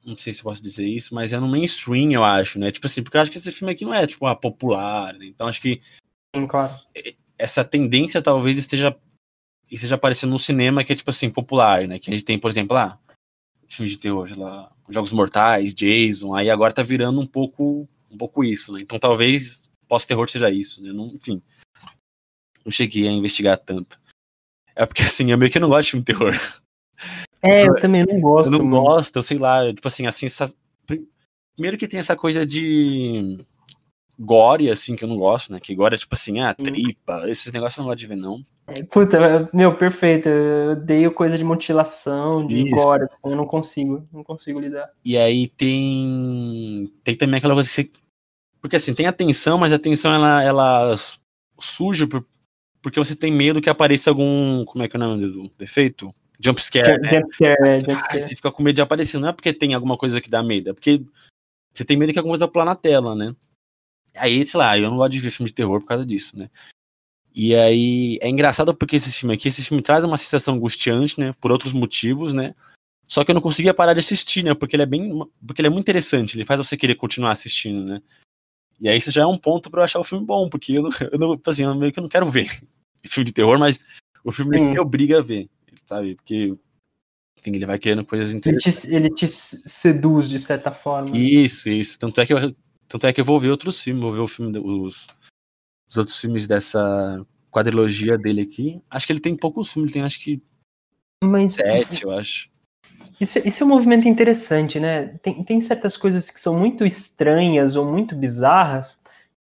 Não 0.06 0.18
sei 0.18 0.34
se 0.34 0.42
eu 0.42 0.44
posso 0.44 0.62
dizer 0.62 0.86
isso, 0.86 1.16
mas 1.16 1.32
é 1.34 1.40
no 1.40 1.48
mainstream, 1.48 2.12
eu 2.12 2.24
acho, 2.24 2.60
né? 2.60 2.72
Tipo 2.72 2.88
assim, 2.88 3.02
porque 3.02 3.18
eu 3.18 3.22
acho 3.22 3.32
que 3.32 3.38
esse 3.38 3.52
filme 3.52 3.72
aqui 3.74 3.86
não 3.86 3.94
é, 3.94 4.06
tipo, 4.06 4.26
ah, 4.26 4.36
popular, 4.36 5.14
né? 5.14 5.26
Então 5.26 5.48
acho 5.48 5.62
que 5.62 5.82
claro. 6.50 6.74
essa 7.38 7.64
tendência 7.64 8.22
talvez 8.22 8.58
esteja 8.58 8.96
esteja 9.72 9.96
aparecendo 9.96 10.32
no 10.32 10.40
cinema 10.40 10.84
que 10.84 10.94
é, 10.94 10.96
tipo 10.96 11.10
assim, 11.10 11.30
popular, 11.30 11.88
né? 11.88 11.98
Que 12.00 12.12
a 12.12 12.14
gente 12.14 12.26
tem, 12.26 12.38
por 12.38 12.52
exemplo, 12.52 12.76
lá, 12.76 13.00
filmes 13.68 13.92
de 13.92 13.98
terror, 13.98 14.30
lá, 14.38 14.72
Jogos 14.90 15.14
Mortais, 15.14 15.74
Jason, 15.74 16.36
aí 16.36 16.50
agora 16.50 16.74
tá 16.74 16.84
virando 16.84 17.20
um 17.20 17.26
pouco, 17.26 17.88
um 18.12 18.18
pouco 18.18 18.44
isso, 18.44 18.72
né? 18.72 18.80
Então 18.82 19.00
talvez 19.00 19.70
pós-terror 19.88 20.30
seja 20.30 20.50
isso, 20.50 20.82
né? 20.82 20.92
Não, 20.92 21.08
enfim, 21.08 21.42
não 22.64 22.72
cheguei 22.72 23.08
a 23.08 23.12
investigar 23.12 23.58
tanto. 23.58 24.00
É 24.76 24.86
porque, 24.86 25.04
assim, 25.04 25.32
eu 25.32 25.38
meio 25.38 25.52
que 25.52 25.60
não 25.60 25.70
gosto 25.70 25.86
de 25.86 25.92
filme 25.92 26.06
de 26.06 26.14
terror. 26.14 26.63
É, 27.44 27.68
eu 27.68 27.76
também 27.76 28.06
não 28.06 28.22
gosto. 28.22 28.48
Eu 28.54 28.58
não 28.60 28.66
muito. 28.66 28.84
gosto, 28.84 29.16
eu 29.18 29.24
sei 29.24 29.38
lá, 29.38 29.66
tipo 29.74 29.88
assim, 29.88 30.08
a 30.08 30.12
sensação. 30.12 30.58
Primeiro 31.56 31.78
que 31.78 31.88
tem 31.88 32.00
essa 32.00 32.16
coisa 32.16 32.46
de 32.46 33.38
gore, 34.18 34.72
assim, 34.72 34.96
que 34.96 35.04
eu 35.04 35.08
não 35.10 35.18
gosto, 35.18 35.52
né? 35.52 35.60
Que 35.60 35.76
gore 35.76 35.94
é 35.96 35.98
tipo 35.98 36.16
assim, 36.16 36.40
ah, 36.40 36.56
Hum. 36.58 36.64
tripa, 36.64 37.30
esses 37.30 37.52
negócios 37.52 37.78
eu 37.78 37.84
não 37.84 37.90
gosto 37.90 38.00
de 38.00 38.08
ver, 38.08 38.16
não. 38.16 38.42
Puta, 38.92 39.50
meu, 39.54 39.78
perfeito. 39.78 40.30
Eu 40.30 40.72
odeio 40.72 41.12
coisa 41.12 41.38
de 41.38 41.44
mutilação, 41.44 42.48
de 42.48 42.64
Isso. 42.64 42.76
gore. 42.76 43.08
Eu 43.26 43.36
não 43.36 43.46
consigo, 43.46 44.08
não 44.12 44.24
consigo 44.24 44.60
lidar. 44.60 44.90
E 45.04 45.18
aí 45.18 45.50
tem. 45.50 46.92
Tem 47.04 47.16
também 47.16 47.38
aquela 47.40 47.54
coisa 47.54 47.70
que 47.70 47.76
você. 47.76 47.92
Porque 48.62 48.78
assim, 48.78 48.94
tem 48.94 49.06
a 49.06 49.12
tensão, 49.12 49.58
mas 49.58 49.74
a 49.74 49.78
tensão 49.80 50.14
ela, 50.14 50.42
ela 50.42 50.96
surge 51.60 52.08
por- 52.08 52.26
porque 52.82 52.98
você 52.98 53.14
tem 53.16 53.32
medo 53.34 53.60
que 53.62 53.70
apareça 53.70 54.10
algum. 54.10 54.64
Como 54.64 54.82
é 54.84 54.88
que 54.88 54.96
é 54.96 55.00
o 55.00 55.04
nome 55.04 55.28
do 55.28 55.52
defeito? 55.60 56.16
Jump 56.40 56.62
scare, 56.62 57.00
né? 57.00 57.10
Jump 57.10 57.34
scare, 57.34 57.58
é, 57.62 58.20
você 58.20 58.36
fica 58.36 58.52
com 58.52 58.64
medo 58.64 58.76
de 58.76 58.82
aparecer. 58.82 59.20
Não 59.20 59.30
é 59.30 59.34
porque 59.34 59.54
tem 59.54 59.74
alguma 59.74 59.98
coisa 59.98 60.20
que 60.20 60.30
dá 60.30 60.44
medo, 60.44 60.70
é 60.70 60.74
porque 60.74 61.04
você 61.74 61.84
tem 61.84 61.98
medo 61.98 62.12
que 62.12 62.20
alguma 62.20 62.34
coisa 62.34 62.48
pular 62.48 62.66
na 62.66 62.76
tela, 62.76 63.16
né? 63.16 63.36
Aí, 64.16 64.46
sei 64.46 64.58
lá, 64.58 64.78
eu 64.78 64.90
não 64.90 64.98
gosto 64.98 65.12
de 65.12 65.20
ver 65.20 65.32
filme 65.32 65.50
de 65.50 65.56
terror 65.56 65.80
por 65.80 65.88
causa 65.88 66.06
disso, 66.06 66.38
né? 66.38 66.50
E 67.36 67.56
aí 67.56 68.20
é 68.22 68.30
engraçado 68.30 68.76
porque 68.76 68.96
esse 68.96 69.12
filme 69.12 69.34
aqui, 69.34 69.48
esse 69.48 69.66
filme 69.66 69.82
traz 69.82 70.04
uma 70.04 70.18
sensação 70.18 70.54
angustiante, 70.54 71.20
né? 71.20 71.34
Por 71.42 71.52
outros 71.52 71.74
motivos, 71.74 72.34
né? 72.34 72.54
Só 73.08 73.24
que 73.24 73.32
eu 73.32 73.36
não 73.36 73.42
conseguia 73.42 73.74
parar 73.74 73.94
de 73.94 74.00
assistir, 74.00 74.44
né? 74.44 74.54
Porque 74.54 74.76
ele 74.76 74.84
é 74.84 74.86
bem. 74.86 75.20
Porque 75.46 75.62
ele 75.62 75.68
é 75.68 75.72
muito 75.72 75.86
interessante, 75.86 76.38
ele 76.38 76.46
faz 76.46 76.60
você 76.60 76.78
querer 76.78 76.96
continuar 76.96 77.32
assistindo, 77.32 77.86
né? 77.86 78.02
E 78.80 78.88
aí 78.88 78.98
isso 78.98 79.12
já 79.12 79.24
é 79.24 79.26
um 79.26 79.38
ponto 79.38 79.70
pra 79.70 79.82
eu 79.82 79.84
achar 79.84 80.00
o 80.00 80.04
filme 80.04 80.26
bom, 80.26 80.50
porque 80.50 80.78
eu 80.78 80.84
não, 80.84 80.92
eu 81.12 81.20
não 81.20 81.42
assim, 81.48 81.64
eu 81.64 81.76
meio 81.76 81.92
que 81.92 82.00
eu 82.00 82.04
não 82.04 82.10
quero 82.10 82.30
ver 82.30 82.48
filme 83.06 83.26
de 83.26 83.34
terror, 83.34 83.58
mas 83.58 83.88
o 84.24 84.32
filme 84.32 84.58
Sim. 84.58 84.72
me 84.72 84.80
obriga 84.80 85.18
a 85.18 85.22
ver, 85.22 85.50
sabe? 85.86 86.16
Porque, 86.16 86.54
enfim, 87.40 87.52
ele 87.56 87.66
vai 87.66 87.80
querendo 87.80 88.06
coisas 88.06 88.30
Ele 88.30 88.38
interessantes. 88.38 88.82
te, 88.82 88.94
ele 88.94 89.10
te 89.10 89.28
seduz 89.28 90.30
de 90.30 90.40
certa 90.40 90.72
forma. 90.72 91.16
Isso, 91.16 91.70
isso. 91.70 92.00
Tanto 92.00 92.20
é 92.22 92.26
que 92.26 92.34
eu, 92.34 92.56
tanto 92.88 93.08
é 93.08 93.14
que 93.14 93.22
eu 93.22 93.26
vou 93.26 93.40
ver 93.40 93.50
outros 93.50 93.82
filmes, 93.82 94.02
vou 94.04 94.12
ver 94.12 94.20
o 94.20 94.28
filme, 94.28 94.58
os, 94.60 95.08
os 95.90 95.98
outros 95.98 96.20
filmes 96.20 96.48
dessa 96.48 97.26
quadrilogia 97.52 98.18
dele 98.18 98.42
aqui. 98.42 98.82
Acho 98.90 99.06
que 99.06 99.14
ele 99.14 99.20
tem 99.20 99.36
poucos 99.36 99.72
filmes, 99.72 99.94
tem 99.94 100.02
acho 100.02 100.20
que 100.20 100.42
Mas 101.24 101.54
sete, 101.54 102.04
eu 102.04 102.12
acho. 102.12 102.50
isso, 103.22 103.38
isso 103.40 103.64
é 103.64 103.66
um 103.66 103.70
movimento 103.70 104.08
interessante, 104.08 104.80
né? 104.80 105.20
Tem, 105.20 105.44
tem 105.44 105.62
certas 105.62 105.96
coisas 105.96 106.30
que 106.32 106.42
são 106.42 106.58
muito 106.58 106.86
estranhas 106.86 107.76
ou 107.76 107.86
muito 107.86 108.16
bizarras. 108.16 109.03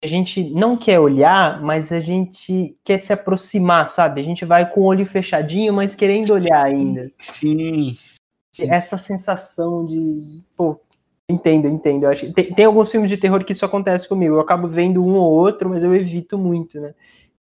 A 0.03 0.07
gente 0.07 0.43
não 0.49 0.75
quer 0.75 0.99
olhar, 0.99 1.61
mas 1.61 1.93
a 1.93 2.01
gente 2.01 2.77
quer 2.83 2.97
se 2.97 3.13
aproximar, 3.13 3.87
sabe? 3.87 4.19
A 4.19 4.23
gente 4.23 4.43
vai 4.43 4.69
com 4.69 4.81
o 4.81 4.83
olho 4.83 5.05
fechadinho, 5.05 5.73
mas 5.73 5.95
querendo 5.95 6.33
olhar 6.33 6.65
ainda. 6.65 7.09
Sim. 7.17 7.93
Sim. 8.51 8.69
Essa 8.69 8.97
sensação 8.97 9.85
de. 9.85 10.43
Pô, 10.57 10.77
entendo, 11.29 11.69
entendo. 11.69 12.03
Eu 12.03 12.09
acho, 12.09 12.33
tem, 12.33 12.53
tem 12.53 12.65
alguns 12.65 12.91
filmes 12.91 13.09
de 13.09 13.15
terror 13.15 13.45
que 13.45 13.53
isso 13.53 13.65
acontece 13.65 14.07
comigo. 14.07 14.35
Eu 14.35 14.41
acabo 14.41 14.67
vendo 14.67 15.01
um 15.01 15.15
ou 15.15 15.31
outro, 15.31 15.69
mas 15.69 15.83
eu 15.83 15.95
evito 15.95 16.37
muito, 16.37 16.81
né? 16.81 16.93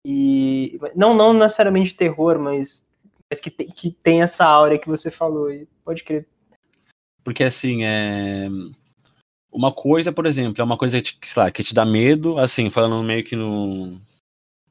E 0.06 0.78
não, 0.94 1.16
não 1.16 1.32
necessariamente 1.32 1.96
terror, 1.96 2.38
mas, 2.38 2.86
mas 3.32 3.40
que, 3.40 3.50
tem, 3.50 3.68
que 3.68 3.92
tem 4.04 4.22
essa 4.22 4.44
aura 4.44 4.78
que 4.78 4.90
você 4.90 5.10
falou. 5.10 5.48
Pode 5.86 6.04
crer. 6.04 6.28
Porque 7.24 7.46
assim, 7.46 7.86
é. 7.86 8.50
Uma 9.52 9.72
coisa, 9.72 10.12
por 10.14 10.26
exemplo, 10.26 10.62
é 10.62 10.64
uma 10.64 10.78
coisa 10.78 11.02
que, 11.02 11.28
sei 11.28 11.44
lá, 11.44 11.52
que 11.52 11.64
te 11.64 11.74
dá 11.74 11.86
medo, 11.86 12.38
assim, 12.38 12.70
falando 12.70 13.04
meio 13.04 13.24
que 13.24 13.36
no. 13.36 14.00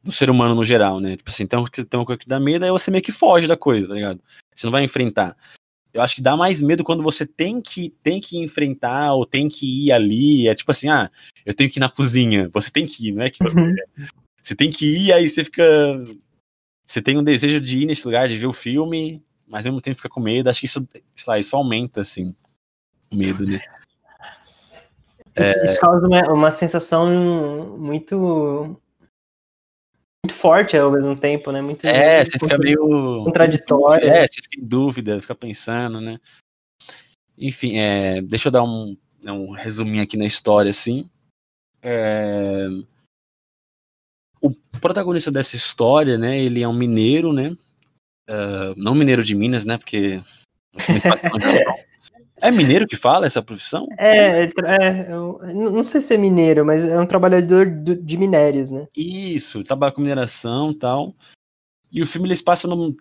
No 0.03 0.11
ser 0.11 0.31
humano 0.31 0.55
no 0.55 0.65
geral, 0.65 0.99
né? 0.99 1.15
Tipo 1.15 1.29
assim, 1.29 1.43
então 1.43 1.63
tem 1.67 2.01
uma 2.01 2.07
coisa 2.07 2.19
que 2.19 2.27
dá 2.27 2.41
medo, 2.41 2.65
aí 2.65 2.71
você 2.71 2.91
meio 2.91 3.05
que 3.05 3.13
foge 3.13 3.47
da 3.47 3.55
coisa, 3.57 3.87
tá 3.87 3.93
ligado? 3.93 4.19
Você 4.55 4.67
não 4.67 4.71
vai 4.73 4.83
enfrentar. 4.83 5.37
Eu 5.93 6.01
acho 6.01 6.15
que 6.15 6.23
dá 6.23 6.35
mais 6.37 6.63
medo 6.63 6.83
quando 6.83 7.03
você 7.03 7.27
tem 7.27 7.61
que 7.61 7.91
tem 8.03 8.19
que 8.19 8.39
enfrentar 8.39 9.13
ou 9.13 9.27
tem 9.27 9.47
que 9.47 9.67
ir 9.87 9.93
ali. 9.93 10.49
É 10.49 10.55
tipo 10.55 10.71
assim, 10.71 10.89
ah, 10.89 11.11
eu 11.45 11.53
tenho 11.53 11.69
que 11.69 11.79
ir 11.79 11.81
na 11.81 11.91
cozinha. 11.91 12.49
Você 12.51 12.71
tem 12.71 12.87
que 12.87 13.09
ir, 13.09 13.13
não 13.13 13.23
é 13.25 13.29
que 13.31 13.45
você, 13.45 13.51
Uhum. 13.51 13.75
você 14.43 14.55
tem 14.55 14.71
que 14.71 14.87
ir, 14.87 15.13
aí 15.13 15.29
você 15.29 15.45
fica. 15.45 15.63
Você 16.83 17.03
tem 17.03 17.19
um 17.19 17.23
desejo 17.25 17.61
de 17.61 17.81
ir 17.81 17.87
nesse 17.87 18.07
lugar, 18.07 18.27
de 18.27 18.39
ver 18.39 18.47
o 18.47 18.55
filme, 18.55 19.23
mas 19.47 19.67
ao 19.67 19.73
mesmo 19.73 19.83
tempo 19.83 19.97
fica 19.97 20.09
com 20.09 20.21
medo. 20.21 20.49
Acho 20.49 20.61
que 20.61 20.67
isso, 20.67 20.89
sei 21.15 21.25
lá, 21.27 21.39
isso 21.39 21.55
aumenta, 21.55 22.01
assim, 22.01 22.35
o 23.13 23.17
medo, 23.17 23.47
né? 23.47 23.61
Isso, 25.37 25.65
isso 25.65 25.81
causa 25.81 26.07
uma, 26.07 26.33
uma 26.33 26.51
sensação 26.51 27.09
muito. 27.79 28.77
Muito 30.25 30.37
forte 30.39 30.77
ao 30.77 30.93
mesmo 30.93 31.17
tempo, 31.17 31.51
né? 31.51 31.63
Muito, 31.63 31.87
É, 31.87 32.17
muito 32.17 32.33
você 32.33 32.39
fica 32.39 32.59
meio. 32.59 33.25
contraditória. 33.25 34.07
É, 34.07 34.27
você 34.27 34.43
fica 34.43 34.61
em 34.61 34.65
dúvida, 34.67 35.21
fica 35.21 35.35
pensando, 35.35 36.01
né? 36.01 36.19
Enfim, 37.39 37.79
é, 37.79 38.21
deixa 38.21 38.49
eu 38.49 38.53
dar 38.53 38.63
um, 38.63 38.97
um 39.25 39.53
resuminho 39.53 40.03
aqui 40.03 40.19
na 40.19 40.27
história, 40.27 40.69
assim. 40.69 41.09
É, 41.83 42.67
o 44.41 44.51
protagonista 44.81 45.31
dessa 45.31 45.57
história, 45.57 46.17
né, 46.17 46.39
ele 46.39 46.63
é 46.63 46.69
um 46.69 46.73
mineiro, 46.73 47.33
né? 47.33 47.57
É, 48.29 48.75
não 48.77 48.95
mineiro 48.95 49.23
de 49.23 49.35
Minas, 49.35 49.65
né? 49.65 49.77
Porque. 49.77 50.21
É 52.41 52.51
mineiro 52.51 52.87
que 52.87 52.97
fala 52.97 53.27
essa 53.27 53.43
profissão? 53.43 53.87
É, 53.99 54.45
é, 54.45 54.45
é, 54.45 55.13
eu- 55.13 55.39
não 55.55 55.83
sei 55.83 56.01
se 56.01 56.15
é 56.15 56.17
mineiro, 56.17 56.65
mas 56.65 56.85
é 56.85 56.99
um 56.99 57.07
trabalhador 57.07 57.67
do- 57.71 57.97
de 57.97 58.17
minérios, 58.17 58.71
né? 58.71 58.87
Isso, 58.97 59.63
trabalha 59.63 59.93
com 59.93 60.01
mineração 60.01 60.71
e 60.71 60.75
tal. 60.75 61.15
E 61.93 62.03
o 62.03 62.07
filme 62.07 62.29
eles 62.29 62.41
passam 62.41 62.75
no, 62.75 62.97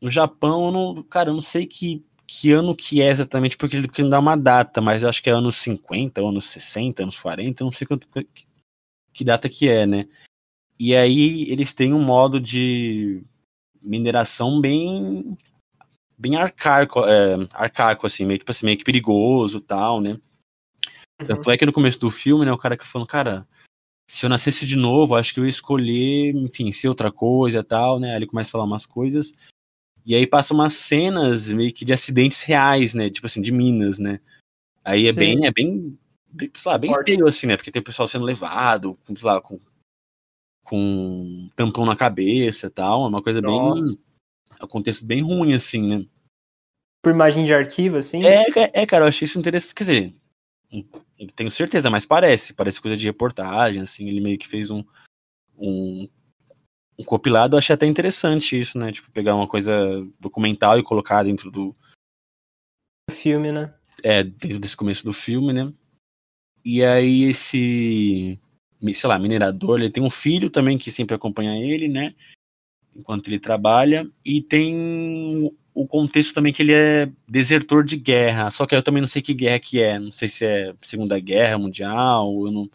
no 0.00 0.10
Japão, 0.10 0.66
eu 0.66 0.72
não, 0.72 1.02
cara, 1.02 1.30
eu 1.30 1.34
não 1.34 1.40
sei 1.40 1.66
que, 1.66 2.04
que 2.26 2.52
ano 2.52 2.74
que 2.74 3.02
é 3.02 3.08
exatamente, 3.08 3.56
porque 3.56 3.76
ele 3.76 3.88
não 3.98 4.10
dá 4.10 4.18
uma 4.18 4.36
data, 4.36 4.80
mas 4.80 5.02
eu 5.02 5.08
acho 5.08 5.22
que 5.22 5.28
é 5.28 5.32
anos 5.32 5.56
50, 5.56 6.20
anos 6.20 6.46
60, 6.46 7.02
anos 7.02 7.18
40, 7.18 7.62
eu 7.62 7.66
não 7.66 7.72
sei 7.72 7.86
quanto, 7.86 8.08
que, 8.08 8.26
que 9.12 9.24
data 9.24 9.48
que 9.48 9.68
é, 9.68 9.86
né? 9.86 10.08
E 10.78 10.94
aí 10.94 11.50
eles 11.50 11.74
têm 11.74 11.92
um 11.92 12.02
modo 12.02 12.40
de 12.40 13.22
mineração 13.82 14.60
bem 14.60 15.36
bem 16.20 16.36
arcaico, 16.36 17.00
é, 17.06 17.36
arcaico 17.54 18.06
assim, 18.06 18.26
meio, 18.26 18.38
tipo 18.38 18.50
assim, 18.50 18.66
meio 18.66 18.76
que 18.76 18.84
perigoso 18.84 19.56
e 19.56 19.62
tal, 19.62 20.00
né? 20.02 20.18
Tanto 21.26 21.50
é 21.50 21.56
que 21.56 21.64
no 21.64 21.72
começo 21.72 21.98
do 21.98 22.10
filme, 22.10 22.44
né, 22.44 22.52
o 22.52 22.58
cara 22.58 22.76
que 22.76 22.86
falando, 22.86 23.08
cara, 23.08 23.46
se 24.06 24.26
eu 24.26 24.30
nascesse 24.30 24.66
de 24.66 24.76
novo, 24.76 25.14
acho 25.14 25.32
que 25.32 25.40
eu 25.40 25.44
ia 25.44 25.50
escolher, 25.50 26.34
enfim, 26.34 26.70
ser 26.72 26.88
outra 26.88 27.10
coisa 27.10 27.60
e 27.60 27.62
tal, 27.62 27.98
né? 27.98 28.10
Aí 28.10 28.16
ele 28.16 28.26
começa 28.26 28.50
a 28.50 28.52
falar 28.52 28.64
umas 28.64 28.84
coisas. 28.84 29.32
E 30.04 30.14
aí 30.14 30.26
passa 30.26 30.52
umas 30.52 30.74
cenas 30.74 31.48
meio 31.48 31.72
que 31.72 31.84
de 31.84 31.92
acidentes 31.92 32.42
reais, 32.42 32.94
né? 32.94 33.08
Tipo 33.08 33.26
assim, 33.26 33.40
de 33.40 33.52
minas, 33.52 33.98
né? 33.98 34.20
Aí 34.84 35.06
é 35.06 35.12
Sim. 35.12 35.18
bem, 35.18 35.46
é 35.46 35.52
bem, 35.52 35.98
bem, 36.28 36.50
sei 36.54 36.72
lá, 36.72 36.78
bem 36.78 36.92
Forte. 36.92 37.12
feio, 37.12 37.26
assim, 37.26 37.46
né? 37.46 37.56
Porque 37.56 37.70
tem 37.70 37.80
o 37.80 37.84
pessoal 37.84 38.08
sendo 38.08 38.24
levado, 38.24 38.98
com, 39.06 39.14
sei 39.14 39.26
lá, 39.26 39.40
com, 39.40 39.58
com 40.64 41.48
tampão 41.54 41.86
na 41.86 41.96
cabeça 41.96 42.66
e 42.66 42.70
tal. 42.70 43.04
É 43.04 43.08
uma 43.08 43.22
coisa 43.22 43.40
bem. 43.40 43.96
É 44.60 44.64
um 44.64 44.68
contexto 44.68 45.06
bem 45.06 45.22
ruim, 45.22 45.54
assim, 45.54 45.88
né? 45.88 46.06
Por 47.02 47.12
imagem 47.12 47.44
de 47.46 47.54
arquivo, 47.54 47.96
assim? 47.96 48.22
É, 48.24 48.44
é, 48.74 48.86
cara, 48.86 49.04
eu 49.04 49.08
achei 49.08 49.24
isso 49.24 49.38
interessante. 49.38 49.74
Quer 49.74 49.84
dizer, 49.84 50.14
eu 51.18 51.28
tenho 51.34 51.50
certeza, 51.50 51.88
mas 51.88 52.04
parece. 52.04 52.52
Parece 52.52 52.80
coisa 52.80 52.96
de 52.96 53.06
reportagem, 53.06 53.82
assim. 53.82 54.06
Ele 54.06 54.20
meio 54.20 54.38
que 54.38 54.46
fez 54.46 54.70
um, 54.70 54.84
um, 55.56 56.06
um 56.98 57.04
compilado. 57.04 57.56
Eu 57.56 57.58
achei 57.58 57.74
até 57.74 57.86
interessante 57.86 58.58
isso, 58.58 58.78
né? 58.78 58.92
Tipo, 58.92 59.10
pegar 59.10 59.34
uma 59.34 59.48
coisa 59.48 60.06
documental 60.20 60.78
e 60.78 60.82
colocar 60.82 61.22
dentro 61.22 61.50
do. 61.50 61.72
filme, 63.10 63.50
né? 63.50 63.74
É, 64.02 64.22
dentro 64.22 64.58
desse 64.58 64.76
começo 64.76 65.04
do 65.04 65.12
filme, 65.12 65.52
né? 65.52 65.72
E 66.64 66.84
aí 66.84 67.24
esse. 67.24 68.38
Sei 68.92 69.08
lá, 69.08 69.18
minerador, 69.18 69.78
ele 69.78 69.90
tem 69.90 70.02
um 70.02 70.10
filho 70.10 70.48
também 70.48 70.78
que 70.78 70.90
sempre 70.90 71.14
acompanha 71.14 71.58
ele, 71.58 71.88
né? 71.88 72.14
Enquanto 72.94 73.28
ele 73.28 73.38
trabalha. 73.38 74.08
E 74.24 74.42
tem 74.42 75.50
o 75.74 75.86
contexto 75.86 76.34
também 76.34 76.52
que 76.52 76.62
ele 76.62 76.72
é 76.72 77.10
desertor 77.28 77.84
de 77.84 77.96
guerra. 77.96 78.50
Só 78.50 78.66
que 78.66 78.74
eu 78.74 78.82
também 78.82 79.00
não 79.00 79.08
sei 79.08 79.22
que 79.22 79.34
guerra 79.34 79.58
que 79.58 79.80
é. 79.80 79.98
Não 79.98 80.12
sei 80.12 80.28
se 80.28 80.44
é 80.44 80.74
Segunda 80.80 81.18
Guerra 81.18 81.58
Mundial. 81.58 82.32
Eu 82.46 82.50
não... 82.50 82.70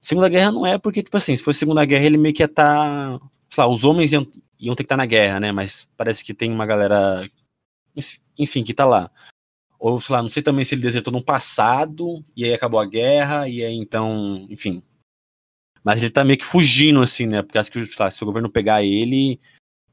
Segunda 0.00 0.28
Guerra 0.28 0.52
não 0.52 0.64
é, 0.66 0.78
porque, 0.78 1.02
tipo 1.02 1.16
assim, 1.16 1.34
se 1.36 1.42
fosse 1.42 1.58
Segunda 1.58 1.84
Guerra, 1.84 2.04
ele 2.04 2.16
meio 2.16 2.34
que 2.34 2.42
ia 2.42 2.46
estar. 2.46 3.18
sei 3.50 3.62
lá, 3.64 3.68
os 3.68 3.84
homens 3.84 4.12
iam, 4.12 4.26
iam 4.60 4.74
ter 4.74 4.84
que 4.84 4.86
estar 4.86 4.96
na 4.96 5.06
guerra, 5.06 5.40
né? 5.40 5.52
Mas 5.52 5.88
parece 5.96 6.24
que 6.24 6.34
tem 6.34 6.52
uma 6.52 6.66
galera. 6.66 7.28
Enfim, 8.38 8.62
que 8.62 8.72
tá 8.72 8.84
lá. 8.84 9.10
Ou, 9.78 10.00
sei 10.00 10.14
lá, 10.14 10.22
não 10.22 10.28
sei 10.28 10.42
também 10.42 10.64
se 10.64 10.74
ele 10.74 10.82
desertou 10.82 11.12
no 11.12 11.22
passado, 11.22 12.24
e 12.36 12.44
aí 12.44 12.52
acabou 12.52 12.80
a 12.80 12.86
guerra, 12.86 13.48
e 13.48 13.64
aí 13.64 13.74
então, 13.74 14.46
enfim. 14.50 14.82
Mas 15.88 16.02
ele 16.02 16.12
tá 16.12 16.22
meio 16.22 16.38
que 16.38 16.44
fugindo, 16.44 17.00
assim, 17.00 17.26
né? 17.26 17.40
Porque 17.40 17.56
acho 17.56 17.72
que, 17.72 17.82
sei 17.86 18.04
lá, 18.04 18.10
se 18.10 18.22
o 18.22 18.26
governo 18.26 18.50
pegar 18.50 18.82
ele, 18.82 19.40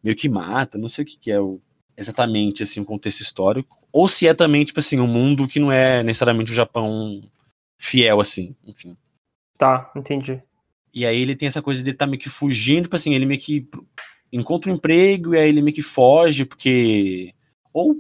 meio 0.04 0.14
que 0.14 0.28
mata, 0.28 0.78
não 0.78 0.90
sei 0.90 1.06
o 1.06 1.08
que, 1.08 1.18
que 1.18 1.32
é 1.32 1.40
o, 1.40 1.62
exatamente, 1.96 2.64
assim, 2.64 2.82
o 2.82 2.86
contexto 2.86 3.22
histórico. 3.22 3.78
Ou 3.94 4.06
se 4.06 4.28
é 4.28 4.34
também, 4.34 4.66
tipo 4.66 4.78
assim, 4.82 5.00
um 5.00 5.08
mundo 5.08 5.48
que 5.48 5.58
não 5.58 5.72
é 5.72 6.04
necessariamente 6.04 6.52
o 6.52 6.54
Japão 6.54 7.24
fiel, 7.80 8.20
assim, 8.20 8.54
enfim. 8.66 8.98
Tá, 9.58 9.90
entendi. 9.96 10.44
E 10.94 11.06
aí 11.06 11.22
ele 11.22 11.34
tem 11.34 11.48
essa 11.48 11.62
coisa 11.62 11.82
de 11.82 11.92
ele 11.92 11.98
tá 11.98 12.06
meio 12.06 12.20
que 12.20 12.30
fugindo, 12.30 12.84
tipo 12.84 12.96
assim, 12.98 13.14
ele 13.14 13.26
meio 13.26 13.40
que 13.40 13.66
encontra 14.34 14.70
um 14.70 14.76
emprego 14.76 15.34
e 15.34 15.38
aí 15.38 15.48
ele 15.48 15.62
meio 15.62 15.76
que 15.76 15.82
foge, 15.82 16.44
porque. 16.44 17.34
Ou 17.72 17.96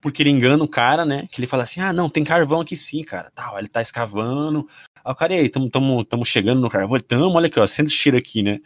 porque 0.00 0.22
ele 0.22 0.30
engana 0.30 0.62
o 0.64 0.68
cara, 0.68 1.04
né? 1.04 1.26
Que 1.30 1.40
ele 1.40 1.46
fala 1.46 1.64
assim: 1.64 1.80
ah, 1.80 1.92
não, 1.92 2.08
tem 2.08 2.24
carvão 2.24 2.60
aqui 2.60 2.76
sim, 2.76 3.02
cara. 3.02 3.30
Tal, 3.34 3.58
ele 3.58 3.68
tá 3.68 3.82
escavando. 3.82 4.66
Aí 5.04 5.12
o 5.12 5.14
cara, 5.14 5.34
e 5.34 5.38
aí, 5.38 5.48
tamo, 5.48 5.70
tamo, 5.70 6.04
tamo 6.04 6.24
chegando 6.24 6.60
no 6.60 6.70
carvão? 6.70 6.98
Tamo, 7.00 7.36
olha 7.36 7.46
aqui, 7.46 7.58
ó, 7.58 7.64
esse 7.64 7.86
cheiro 7.88 8.18
aqui, 8.18 8.42
né? 8.42 8.60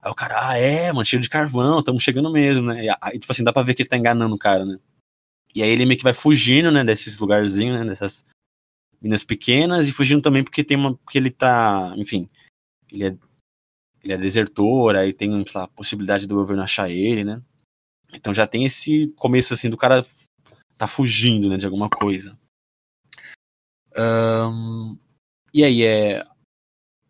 Aí 0.00 0.10
o 0.10 0.14
cara, 0.14 0.50
ah, 0.50 0.56
é, 0.56 0.92
mano, 0.92 1.04
cheiro 1.04 1.22
de 1.22 1.28
carvão, 1.28 1.82
tamo 1.82 2.00
chegando 2.00 2.32
mesmo, 2.32 2.66
né? 2.66 2.84
E 2.84 2.88
aí, 3.00 3.18
tipo 3.18 3.32
assim, 3.32 3.44
dá 3.44 3.52
pra 3.52 3.62
ver 3.62 3.74
que 3.74 3.82
ele 3.82 3.88
tá 3.88 3.96
enganando 3.96 4.34
o 4.34 4.38
cara, 4.38 4.64
né? 4.64 4.78
E 5.54 5.62
aí 5.62 5.70
ele 5.70 5.84
meio 5.84 5.98
que 5.98 6.04
vai 6.04 6.12
fugindo, 6.12 6.70
né, 6.70 6.84
desses 6.84 7.18
lugarzinhos, 7.18 7.78
né, 7.80 7.84
dessas 7.84 8.24
minas 9.00 9.24
pequenas, 9.24 9.88
e 9.88 9.92
fugindo 9.92 10.22
também 10.22 10.44
porque 10.44 10.62
tem 10.64 10.76
uma. 10.76 10.94
porque 10.96 11.18
ele 11.18 11.30
tá, 11.30 11.92
enfim, 11.96 12.28
ele 12.92 13.06
é, 13.08 13.16
ele 14.04 14.12
é 14.12 14.16
desertor, 14.16 14.96
aí 14.96 15.12
tem, 15.12 15.44
sei 15.46 15.60
lá, 15.60 15.68
possibilidade 15.68 16.26
do 16.26 16.36
governo 16.36 16.62
achar 16.62 16.88
ele, 16.88 17.24
né? 17.24 17.42
Então 18.12 18.32
já 18.32 18.46
tem 18.46 18.64
esse 18.64 19.08
começo 19.16 19.54
assim 19.54 19.70
do 19.70 19.76
cara 19.76 20.06
tá 20.76 20.86
fugindo, 20.86 21.48
né, 21.48 21.56
de 21.56 21.66
alguma 21.66 21.90
coisa. 21.90 22.38
Ahn, 23.94 24.96
e 25.52 25.64
aí, 25.64 25.82
é. 25.82 26.22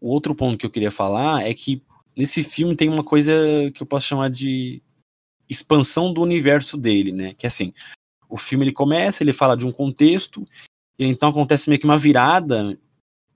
O 0.00 0.08
outro 0.08 0.34
ponto 0.34 0.56
que 0.56 0.64
eu 0.64 0.70
queria 0.70 0.90
falar 0.90 1.42
é 1.42 1.52
que 1.52 1.82
nesse 2.16 2.42
filme 2.42 2.74
tem 2.74 2.88
uma 2.88 3.04
coisa 3.04 3.32
que 3.74 3.82
eu 3.82 3.86
posso 3.86 4.06
chamar 4.06 4.30
de 4.30 4.82
expansão 5.48 6.12
do 6.12 6.22
universo 6.22 6.76
dele, 6.76 7.12
né? 7.12 7.34
Que 7.34 7.44
é 7.44 7.48
assim, 7.48 7.72
o 8.28 8.36
filme 8.36 8.64
ele 8.64 8.72
começa, 8.72 9.22
ele 9.22 9.32
fala 9.32 9.56
de 9.56 9.66
um 9.66 9.72
contexto, 9.72 10.46
e 10.98 11.04
então 11.04 11.28
acontece 11.28 11.68
meio 11.68 11.80
que 11.80 11.84
uma 11.84 11.98
virada, 11.98 12.78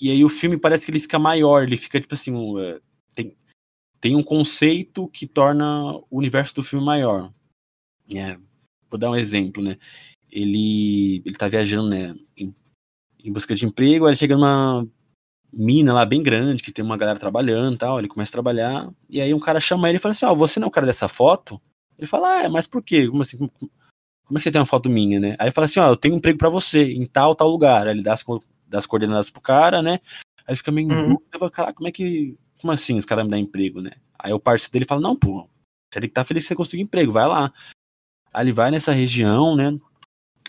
e 0.01 0.11
aí 0.11 0.25
o 0.25 0.29
filme 0.29 0.57
parece 0.57 0.85
que 0.85 0.93
ele 0.93 1.01
fica 1.01 1.19
maior, 1.19 1.65
ele 1.65 1.77
fica 1.77 2.01
tipo 2.01 2.15
assim, 2.15 2.33
é, 2.61 2.81
tem, 3.15 3.37
tem 4.01 4.17
um 4.17 4.23
conceito 4.23 5.09
que 5.09 5.27
torna 5.27 5.93
o 5.93 6.07
universo 6.19 6.55
do 6.55 6.63
filme 6.63 6.85
maior. 6.85 7.33
É, 8.15 8.39
vou 8.89 8.99
dar 8.99 9.11
um 9.11 9.17
exemplo, 9.17 9.63
né? 9.63 9.77
Ele, 10.31 11.23
ele 11.25 11.37
tá 11.37 11.49
viajando, 11.49 11.89
né, 11.89 12.15
em, 12.37 12.55
em 13.25 13.33
busca 13.33 13.55
de 13.55 13.65
emprego, 13.65 14.05
aí 14.05 14.11
ele 14.11 14.17
chega 14.17 14.37
numa 14.37 14.87
mina 15.51 15.93
lá 15.93 16.05
bem 16.05 16.23
grande, 16.23 16.63
que 16.63 16.71
tem 16.71 16.85
uma 16.85 16.97
galera 16.97 17.19
trabalhando 17.19 17.75
e 17.75 17.79
tal. 17.79 17.99
Ele 17.99 18.09
começa 18.09 18.31
a 18.31 18.33
trabalhar, 18.33 18.89
e 19.09 19.21
aí 19.21 19.33
um 19.33 19.41
cara 19.41 19.61
chama 19.61 19.89
ele 19.89 19.97
e 19.97 20.01
fala 20.01 20.13
assim: 20.13 20.27
Ó, 20.27 20.33
oh, 20.33 20.37
você 20.37 20.61
não 20.61 20.67
é 20.67 20.69
o 20.69 20.73
cara 20.73 20.87
dessa 20.87 21.09
foto? 21.09 21.61
Ele 21.99 22.07
fala: 22.07 22.29
Ah, 22.29 22.43
é, 22.45 22.49
mas 22.49 22.67
por 22.67 22.83
quê? 22.83 23.09
Como 23.09 23.23
assim? 23.23 23.39
Como, 23.39 23.51
é 23.51 24.35
que 24.37 24.43
você 24.43 24.51
tem 24.51 24.61
uma 24.61 24.67
foto 24.67 24.91
minha, 24.91 25.19
né? 25.19 25.37
Aí 25.39 25.47
ele 25.47 25.53
fala 25.53 25.65
assim: 25.65 25.81
Ó, 25.81 25.87
oh, 25.87 25.93
eu 25.93 25.97
tenho 25.97 26.15
um 26.15 26.19
emprego 26.19 26.39
para 26.39 26.51
você 26.51 26.93
em 26.93 27.07
tal, 27.07 27.35
tal 27.35 27.49
lugar. 27.49 27.87
Aí 27.87 27.95
ele 27.95 28.03
dá 28.03 28.13
as, 28.13 28.25
dá 28.67 28.79
as 28.79 28.87
coordenadas 28.87 29.31
pro 29.31 29.41
cara, 29.41 29.81
né? 29.81 30.01
Aí 30.41 30.51
ele 30.51 30.57
fica 30.57 30.71
meio 30.71 30.89
uhum. 30.89 31.17
dúvida, 31.33 31.51
cara, 31.51 31.73
como 31.73 31.89
é 31.89 31.93
que. 31.93 32.37
Como 32.61 32.73
assim 32.73 32.99
os 32.99 33.05
caras 33.05 33.25
me 33.25 33.31
dão 33.31 33.39
emprego, 33.39 33.81
né? 33.81 33.93
Aí 34.19 34.33
o 34.33 34.41
parceiro 34.41 34.73
dele 34.73 34.85
fala: 34.85 35.01
Não, 35.01 35.17
pô, 35.17 35.49
você 35.91 36.01
tem 36.01 36.03
que 36.03 36.07
estar 36.09 36.23
tá 36.23 36.25
feliz 36.25 36.45
que 36.45 36.49
você 36.49 36.55
conseguiu 36.55 36.85
emprego, 36.85 37.13
vai 37.13 37.27
lá. 37.27 37.53
Aí 38.33 38.45
ele 38.45 38.53
vai 38.53 38.71
nessa 38.71 38.93
região, 38.93 39.55
né? 39.55 39.75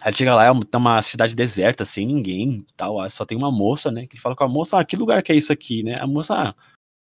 Aí 0.01 0.09
ele 0.09 0.17
chega 0.17 0.35
lá, 0.35 0.45
é 0.45 0.51
tá 0.69 0.77
uma 0.77 1.01
cidade 1.01 1.35
deserta, 1.35 1.85
sem 1.85 2.05
ninguém 2.05 2.65
tal. 2.75 3.09
Só 3.09 3.25
tem 3.25 3.37
uma 3.37 3.51
moça, 3.51 3.91
né? 3.91 4.05
Que 4.07 4.19
fala 4.19 4.35
com 4.35 4.43
a 4.43 4.47
moça, 4.47 4.79
ah, 4.79 4.85
que 4.85 4.95
lugar 4.95 5.23
que 5.23 5.31
é 5.31 5.35
isso 5.35 5.53
aqui, 5.53 5.83
né? 5.83 5.95
A 5.99 6.07
moça, 6.07 6.35
ah, 6.35 6.55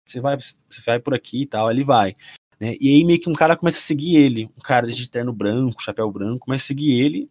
você 0.06 0.20
vai, 0.20 0.36
você 0.36 0.82
vai 0.84 0.98
por 0.98 1.14
aqui 1.14 1.42
e 1.42 1.46
tal, 1.46 1.70
ele 1.70 1.84
vai. 1.84 2.16
Né? 2.58 2.74
E 2.80 2.88
aí 2.88 3.04
meio 3.04 3.20
que 3.20 3.28
um 3.28 3.34
cara 3.34 3.56
começa 3.56 3.78
a 3.78 3.82
seguir 3.82 4.16
ele, 4.16 4.46
um 4.56 4.60
cara 4.62 4.86
de 4.86 5.08
terno 5.08 5.32
branco, 5.32 5.82
chapéu 5.82 6.10
branco, 6.10 6.46
começa 6.46 6.64
a 6.64 6.68
seguir 6.68 7.00
ele. 7.00 7.30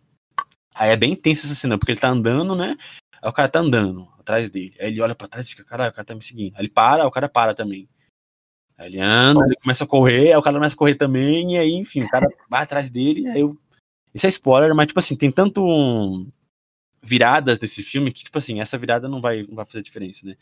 Aí 0.74 0.92
é 0.92 0.96
bem 0.96 1.16
tensa 1.16 1.48
essa 1.48 1.56
cena, 1.56 1.78
porque 1.78 1.92
ele 1.92 2.00
tá 2.00 2.10
andando, 2.10 2.56
né? 2.56 2.78
Aí 3.22 3.30
o 3.30 3.34
cara 3.34 3.50
tá 3.50 3.60
andando 3.60 4.08
atrás 4.20 4.50
dele. 4.50 4.76
Aí 4.80 4.88
ele 4.88 5.02
olha 5.02 5.16
para 5.16 5.28
trás 5.28 5.48
e 5.48 5.52
fica, 5.52 5.64
caralho, 5.64 5.90
o 5.90 5.94
cara 5.94 6.06
tá 6.06 6.16
me 6.16 6.24
seguindo. 6.24 6.56
Aí 6.56 6.62
ele 6.62 6.70
para, 6.70 7.06
o 7.06 7.12
cara 7.12 7.28
para 7.28 7.54
também. 7.54 7.90
Aí 8.78 8.88
ele 8.88 9.00
anda, 9.00 9.44
ele 9.46 9.56
começa 9.56 9.84
a 9.84 9.88
correr, 9.88 10.32
aí 10.32 10.38
o 10.38 10.42
cara 10.42 10.56
começa 10.56 10.76
a 10.76 10.78
correr 10.78 10.96
também, 10.96 11.56
e 11.56 11.58
aí, 11.58 11.74
enfim, 11.74 12.04
o 12.04 12.10
cara 12.10 12.28
vai 12.48 12.62
atrás 12.62 12.92
dele, 12.92 13.28
aí 13.28 13.40
eu. 13.42 13.58
Isso 14.14 14.26
é 14.26 14.30
spoiler, 14.30 14.74
mas, 14.76 14.88
tipo 14.88 15.00
assim, 15.00 15.16
tem 15.16 15.32
tanto 15.32 16.28
viradas 17.02 17.60
desse 17.60 17.84
filme 17.84 18.12
que, 18.12 18.24
tipo 18.24 18.38
assim, 18.38 18.60
essa 18.60 18.78
virada 18.78 19.08
não 19.08 19.22
vai, 19.22 19.44
não 19.44 19.56
vai 19.56 19.66
fazer 19.66 19.82
diferença, 19.82 20.26
né? 20.26 20.36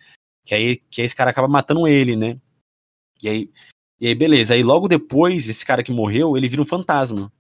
Que 0.44 0.56
aí, 0.56 0.78
que 0.90 1.02
aí 1.02 1.06
esse 1.06 1.16
cara 1.16 1.32
acaba 1.32 1.48
matando 1.48 1.88
ele, 1.88 2.16
né? 2.16 2.40
E 3.22 3.30
aí, 3.30 3.52
e 4.00 4.08
aí, 4.08 4.16
beleza. 4.16 4.54
Aí 4.54 4.64
logo 4.64 4.88
depois, 4.88 5.50
esse 5.50 5.66
cara 5.66 5.84
que 5.84 5.92
morreu, 5.92 6.38
ele 6.38 6.48
vira 6.48 6.62
um 6.62 6.66
fantasma. 6.66 7.32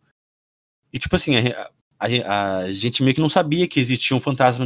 E, 0.91 0.99
tipo 0.99 1.15
assim, 1.15 1.35
a, 1.37 1.71
a, 1.99 2.57
a 2.59 2.71
gente 2.71 3.03
meio 3.03 3.15
que 3.15 3.21
não 3.21 3.29
sabia 3.29 3.67
que 3.67 3.79
existia 3.79 4.15
um 4.15 4.19
fantasma 4.19 4.65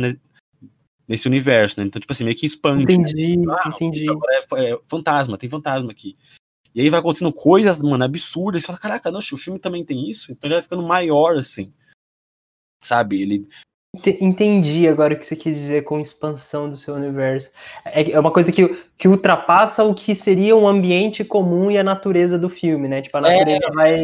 nesse 1.08 1.28
universo, 1.28 1.80
né? 1.80 1.86
Então, 1.88 2.00
tipo 2.00 2.14
assim, 2.14 2.24
meio 2.24 2.36
que 2.36 2.46
expande. 2.46 2.98
Né? 2.98 3.10
Entendi, 3.10 3.38
né? 3.38 3.56
ah, 3.60 3.70
entendi. 3.70 4.10
Agora 4.10 4.34
é, 4.34 4.72
é, 4.72 4.80
fantasma, 4.86 5.38
tem 5.38 5.50
fantasma 5.50 5.92
aqui. 5.92 6.16
E 6.74 6.82
aí 6.82 6.90
vai 6.90 7.00
acontecendo 7.00 7.34
coisas, 7.34 7.82
mano, 7.82 8.04
absurdas. 8.04 8.62
Você 8.62 8.68
fala, 8.68 8.80
caraca, 8.80 9.12
não, 9.12 9.20
o 9.20 9.38
filme 9.38 9.60
também 9.60 9.84
tem 9.84 10.10
isso? 10.10 10.32
Então 10.32 10.48
ele 10.48 10.56
vai 10.56 10.64
ficando 10.64 10.84
maior, 10.84 11.38
assim. 11.38 11.74
Sabe? 12.82 13.22
Ele. 13.22 13.48
Entendi 14.22 14.88
agora 14.88 15.16
o 15.16 15.20
que 15.20 15.26
você 15.26 15.36
quis 15.36 15.58
dizer 15.58 15.84
com 15.84 16.00
expansão 16.00 16.70
do 16.70 16.78
seu 16.78 16.94
universo. 16.94 17.52
É, 17.84 18.12
é 18.12 18.20
uma 18.20 18.32
coisa 18.32 18.52
que, 18.52 18.68
que 18.96 19.08
ultrapassa 19.08 19.84
o 19.84 19.96
que 19.96 20.14
seria 20.14 20.56
um 20.56 20.68
ambiente 20.68 21.24
comum 21.24 21.72
e 21.72 21.78
a 21.78 21.84
natureza 21.84 22.38
do 22.38 22.50
filme, 22.50 22.88
né? 22.88 23.02
Tipo, 23.02 23.18
a 23.18 23.22
natureza 23.22 23.68
é... 23.68 23.72
vai. 23.74 24.04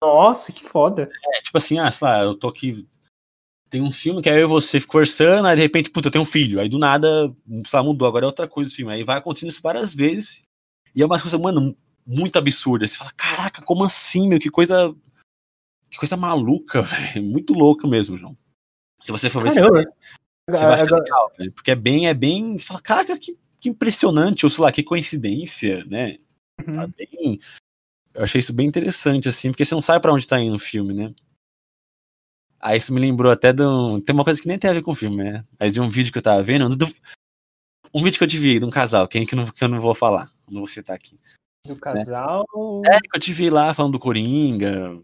Nossa, 0.00 0.52
que 0.52 0.64
foda. 0.64 1.10
É, 1.34 1.42
tipo 1.42 1.58
assim, 1.58 1.78
ah, 1.78 1.90
sei 1.90 2.06
lá, 2.06 2.22
eu 2.22 2.36
tô 2.36 2.48
aqui 2.48 2.86
tem 3.74 3.82
um 3.82 3.90
filme 3.90 4.22
que 4.22 4.30
aí 4.30 4.38
eu 4.38 4.46
e 4.46 4.48
você 4.48 4.80
conversando, 4.80 5.48
aí 5.48 5.56
de 5.56 5.62
repente, 5.62 5.90
puta, 5.90 6.06
eu 6.06 6.12
tenho 6.12 6.22
um 6.22 6.26
filho. 6.26 6.60
Aí 6.60 6.68
do 6.68 6.78
nada, 6.78 7.34
sei 7.66 7.76
lá, 7.76 7.82
mudou, 7.82 8.06
agora 8.06 8.24
é 8.24 8.26
outra 8.26 8.46
coisa 8.46 8.70
o 8.70 8.74
filme. 8.74 8.92
Aí 8.92 9.02
vai 9.02 9.18
acontecendo 9.18 9.48
isso 9.48 9.60
várias 9.60 9.92
vezes. 9.92 10.43
E 10.94 11.02
é 11.02 11.06
uma 11.06 11.20
coisa, 11.20 11.38
mano, 11.38 11.76
muito 12.06 12.38
absurda. 12.38 12.86
Você 12.86 12.98
fala, 12.98 13.12
caraca, 13.16 13.62
como 13.62 13.84
assim, 13.84 14.28
meu? 14.28 14.38
Que 14.38 14.50
coisa. 14.50 14.94
Que 15.90 15.98
coisa 15.98 16.16
maluca, 16.16 16.82
velho. 16.82 17.24
Muito 17.24 17.54
louca 17.54 17.88
mesmo, 17.88 18.18
João. 18.18 18.36
Se 19.02 19.12
você 19.12 19.28
for 19.28 19.42
ver 19.42 19.54
Caramba. 19.54 19.84
você, 20.48 20.56
você 20.56 20.64
vai 20.64 20.74
achar 20.74 20.90
legal, 20.90 21.32
velho. 21.36 21.52
Porque 21.52 21.70
é 21.70 21.76
bem, 21.76 22.08
é 22.08 22.14
bem. 22.14 22.58
Você 22.58 22.66
fala, 22.66 22.80
caraca, 22.80 23.18
que, 23.18 23.38
que 23.60 23.68
impressionante, 23.68 24.46
ou 24.46 24.50
sei 24.50 24.64
lá, 24.64 24.72
que 24.72 24.82
coincidência, 24.82 25.84
né? 25.84 26.18
Uhum. 26.66 26.76
Tá 26.76 26.86
bem. 26.86 27.38
Eu 28.14 28.22
achei 28.22 28.38
isso 28.38 28.52
bem 28.52 28.66
interessante, 28.66 29.28
assim, 29.28 29.50
porque 29.50 29.64
você 29.64 29.74
não 29.74 29.82
sabe 29.82 30.00
para 30.00 30.12
onde 30.12 30.26
tá 30.26 30.40
indo 30.40 30.54
o 30.54 30.58
filme, 30.58 30.94
né? 30.94 31.12
Aí 32.60 32.78
isso 32.78 32.94
me 32.94 33.00
lembrou 33.00 33.30
até 33.30 33.52
de 33.52 33.62
um. 33.62 34.00
Tem 34.00 34.14
uma 34.14 34.24
coisa 34.24 34.40
que 34.40 34.48
nem 34.48 34.58
tem 34.58 34.70
a 34.70 34.72
ver 34.72 34.82
com 34.82 34.92
o 34.92 34.94
filme, 34.94 35.16
né? 35.16 35.44
Aí 35.60 35.70
de 35.70 35.80
um 35.80 35.90
vídeo 35.90 36.10
que 36.10 36.18
eu 36.18 36.22
tava 36.22 36.42
vendo. 36.42 36.74
Do... 36.74 36.86
Um 37.92 38.02
vídeo 38.02 38.16
que 38.16 38.24
eu 38.24 38.28
tive 38.28 38.58
de 38.58 38.64
um 38.64 38.70
casal, 38.70 39.06
quem 39.06 39.26
que, 39.26 39.36
não, 39.36 39.44
que 39.46 39.62
eu 39.62 39.68
não 39.68 39.80
vou 39.80 39.94
falar. 39.94 40.32
Não 40.48 40.60
vou 40.60 40.66
citar 40.66 40.96
aqui. 40.96 41.18
Do 41.66 41.76
casal? 41.76 42.44
Né? 42.84 42.96
É, 42.96 43.00
que 43.00 43.16
eu 43.16 43.20
tive 43.20 43.48
lá 43.48 43.72
falando 43.72 43.92
do 43.92 43.98
Coringa. 43.98 45.00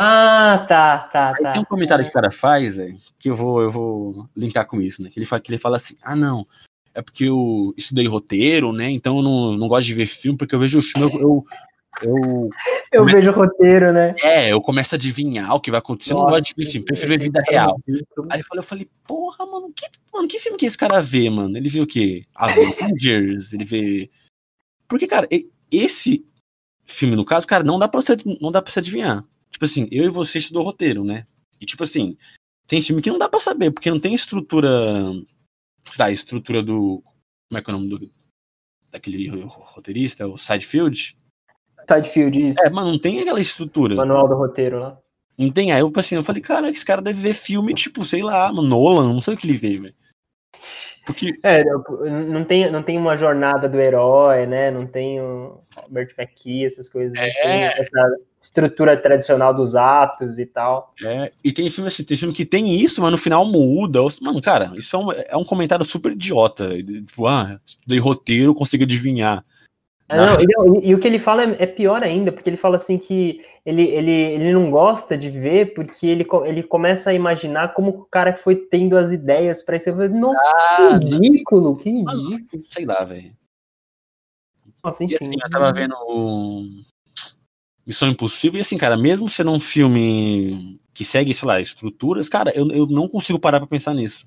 Ah, 0.00 0.64
tá, 0.68 0.98
tá, 1.12 1.34
Aí 1.36 1.42
tá. 1.42 1.50
Tem 1.50 1.60
um 1.60 1.64
comentário 1.64 2.04
que 2.04 2.10
o 2.10 2.14
cara 2.14 2.30
faz, 2.30 2.76
véio, 2.76 2.96
que 3.18 3.28
eu 3.28 3.34
vou, 3.34 3.60
eu 3.60 3.70
vou 3.70 4.28
linkar 4.36 4.64
com 4.64 4.80
isso, 4.80 5.02
né? 5.02 5.10
Que 5.10 5.18
ele, 5.18 5.26
fala, 5.26 5.40
que 5.40 5.50
ele 5.50 5.58
fala 5.58 5.76
assim: 5.76 5.96
ah, 6.02 6.14
não, 6.14 6.46
é 6.94 7.02
porque 7.02 7.24
eu 7.24 7.74
estudei 7.76 8.06
roteiro, 8.06 8.72
né? 8.72 8.90
Então 8.90 9.16
eu 9.16 9.22
não, 9.22 9.56
não 9.56 9.68
gosto 9.68 9.86
de 9.86 9.94
ver 9.94 10.06
filme, 10.06 10.38
porque 10.38 10.54
eu 10.54 10.58
vejo 10.58 10.78
o 10.78 10.82
filme, 10.82 11.12
eu, 11.14 11.20
eu, 11.20 11.44
eu, 12.02 12.50
eu 12.92 13.00
come... 13.02 13.12
vejo 13.12 13.30
o 13.30 13.34
roteiro, 13.34 13.92
né? 13.92 14.14
É, 14.22 14.52
eu 14.52 14.60
começo 14.60 14.94
a 14.94 14.96
adivinhar 14.96 15.54
o 15.54 15.60
que 15.60 15.70
vai 15.70 15.78
acontecer. 15.78 16.14
Nossa, 16.14 16.22
eu 16.22 16.26
não 16.26 16.38
gosto 16.38 16.54
de 16.54 16.54
ver 16.56 16.70
filme, 16.70 16.86
prefiro 16.86 17.08
ver 17.08 17.20
vida 17.20 17.42
real. 17.48 17.80
Aí 18.30 18.40
eu 18.40 18.44
falei, 18.44 18.60
eu 18.60 18.62
falei, 18.62 18.88
porra, 19.06 19.46
mano 19.46 19.72
que, 19.74 19.86
mano, 20.12 20.28
que 20.28 20.38
filme 20.38 20.58
que 20.58 20.66
esse 20.66 20.78
cara 20.78 21.00
vê, 21.00 21.28
mano? 21.28 21.56
Ele 21.56 21.68
viu 21.68 21.84
o 21.84 21.86
quê? 21.86 22.24
Avengers, 22.34 23.52
ele 23.52 23.64
vê. 23.64 24.10
Porque, 24.88 25.06
cara, 25.06 25.28
esse 25.70 26.24
filme, 26.84 27.14
no 27.14 27.24
caso, 27.24 27.46
cara, 27.46 27.62
não 27.62 27.78
dá 27.78 27.88
pra 27.88 28.00
você, 28.00 28.16
não 28.40 28.50
dá 28.50 28.62
pra 28.62 28.72
você 28.72 28.78
adivinhar. 28.78 29.24
Tipo 29.50 29.64
assim, 29.64 29.88
eu 29.90 30.04
e 30.04 30.08
você 30.08 30.38
estudou 30.38 30.62
roteiro, 30.62 31.04
né? 31.04 31.24
E 31.60 31.66
tipo 31.66 31.82
assim, 31.82 32.16
tem 32.66 32.80
filme 32.80 33.02
que 33.02 33.10
não 33.10 33.18
dá 33.18 33.28
pra 33.28 33.40
saber, 33.40 33.70
porque 33.70 33.90
não 33.90 34.00
tem 34.00 34.14
estrutura. 34.14 34.70
Sei 35.84 36.04
lá, 36.04 36.10
estrutura 36.10 36.62
do. 36.62 37.02
Como 37.48 37.58
é 37.58 37.62
que 37.62 37.70
é 37.70 37.74
o 37.74 37.76
nome 37.76 37.88
do. 37.88 38.10
Daquele 38.90 39.28
roteirista, 39.28 40.26
o 40.26 40.38
Sidefield 40.38 41.18
Sidefield, 41.88 42.50
isso. 42.50 42.60
É, 42.60 42.68
mas 42.68 42.86
não 42.86 42.98
tem 42.98 43.20
aquela 43.20 43.40
estrutura. 43.40 43.96
Manual 43.96 44.28
do 44.28 44.34
roteiro 44.34 44.78
lá. 44.78 44.98
Não 45.36 45.50
tem. 45.50 45.72
Aí 45.72 45.80
eu, 45.80 45.90
assim, 45.96 46.16
eu 46.16 46.24
falei, 46.24 46.42
cara, 46.42 46.68
esse 46.68 46.84
cara 46.84 47.00
deve 47.00 47.20
ver 47.20 47.34
filme, 47.34 47.72
tipo, 47.72 48.04
sei 48.04 48.22
lá, 48.22 48.52
Nolan, 48.52 49.12
não 49.12 49.20
sei 49.20 49.34
o 49.34 49.36
que 49.36 49.46
ele 49.46 49.56
vê, 49.56 49.78
velho. 49.78 49.94
Porque... 51.06 51.38
É, 51.42 51.64
não 51.64 52.44
tem, 52.44 52.70
não 52.70 52.82
tem 52.82 52.98
uma 52.98 53.16
jornada 53.16 53.68
do 53.68 53.80
herói, 53.80 54.46
né? 54.46 54.70
Não 54.70 54.86
tem 54.86 55.20
um 55.20 55.56
Robert 55.76 56.14
McKee, 56.18 56.66
essas 56.66 56.88
coisas. 56.88 57.16
É. 57.16 57.80
Essa 57.80 58.10
estrutura 58.40 58.96
tradicional 58.96 59.52
dos 59.52 59.74
atos 59.74 60.38
e 60.38 60.46
tal. 60.46 60.94
É, 61.04 61.30
e 61.42 61.52
tem 61.52 61.68
filme 61.68 61.88
assim, 61.88 62.04
tem 62.04 62.16
filme 62.16 62.34
que 62.34 62.44
tem 62.44 62.80
isso, 62.80 63.02
mas 63.02 63.10
no 63.10 63.18
final 63.18 63.44
muda. 63.44 64.00
Mano, 64.20 64.40
cara, 64.40 64.72
isso 64.76 64.96
é 64.96 64.98
um, 64.98 65.12
é 65.12 65.36
um 65.36 65.44
comentário 65.44 65.84
super 65.84 66.12
idiota. 66.12 66.70
Tipo, 66.82 67.26
ah, 67.26 67.58
estudei 67.64 67.98
roteiro, 67.98 68.54
consigo 68.54 68.84
adivinhar. 68.84 69.44
É, 70.08 70.16
não, 70.16 70.80
e, 70.80 70.88
e, 70.88 70.94
o 70.94 70.98
que 70.98 71.06
ele 71.06 71.18
fala 71.18 71.42
é, 71.42 71.56
é, 71.64 71.66
pior 71.66 72.02
ainda, 72.02 72.32
porque 72.32 72.48
ele 72.48 72.56
fala 72.56 72.76
assim 72.76 72.96
que 72.96 73.44
ele, 73.64 73.82
ele, 73.82 74.10
ele 74.10 74.52
não 74.54 74.70
gosta 74.70 75.18
de 75.18 75.28
ver 75.28 75.74
porque 75.74 76.06
ele, 76.06 76.26
ele 76.46 76.62
começa 76.62 77.10
a 77.10 77.14
imaginar 77.14 77.74
como 77.74 77.90
o 77.90 78.04
cara 78.06 78.34
foi 78.34 78.56
tendo 78.56 78.96
as 78.96 79.12
ideias 79.12 79.60
para 79.60 79.76
isso. 79.76 79.92
Não, 80.08 80.32
ah, 80.32 80.98
que 80.98 81.10
ridículo, 81.10 81.76
que 81.76 81.90
ridículo. 81.90 82.64
Sei 82.70 82.86
lá, 82.86 83.04
velho. 83.04 83.36
Nossa, 84.82 85.04
enfim. 85.04 85.12
E 85.12 85.16
assim, 85.16 85.36
eu 85.42 85.50
tava 85.50 85.72
vendo 85.74 85.94
Missão 87.86 88.08
Impossível, 88.08 88.58
e 88.58 88.62
assim, 88.62 88.78
cara, 88.78 88.96
mesmo 88.96 89.28
sendo 89.28 89.50
um 89.50 89.60
filme 89.60 90.80
que 90.94 91.04
segue, 91.04 91.34
sei 91.34 91.46
lá, 91.46 91.60
estruturas, 91.60 92.28
cara, 92.30 92.50
eu, 92.54 92.66
eu 92.70 92.86
não 92.86 93.08
consigo 93.08 93.38
parar 93.38 93.60
pra 93.60 93.68
pensar 93.68 93.92
nisso. 93.92 94.26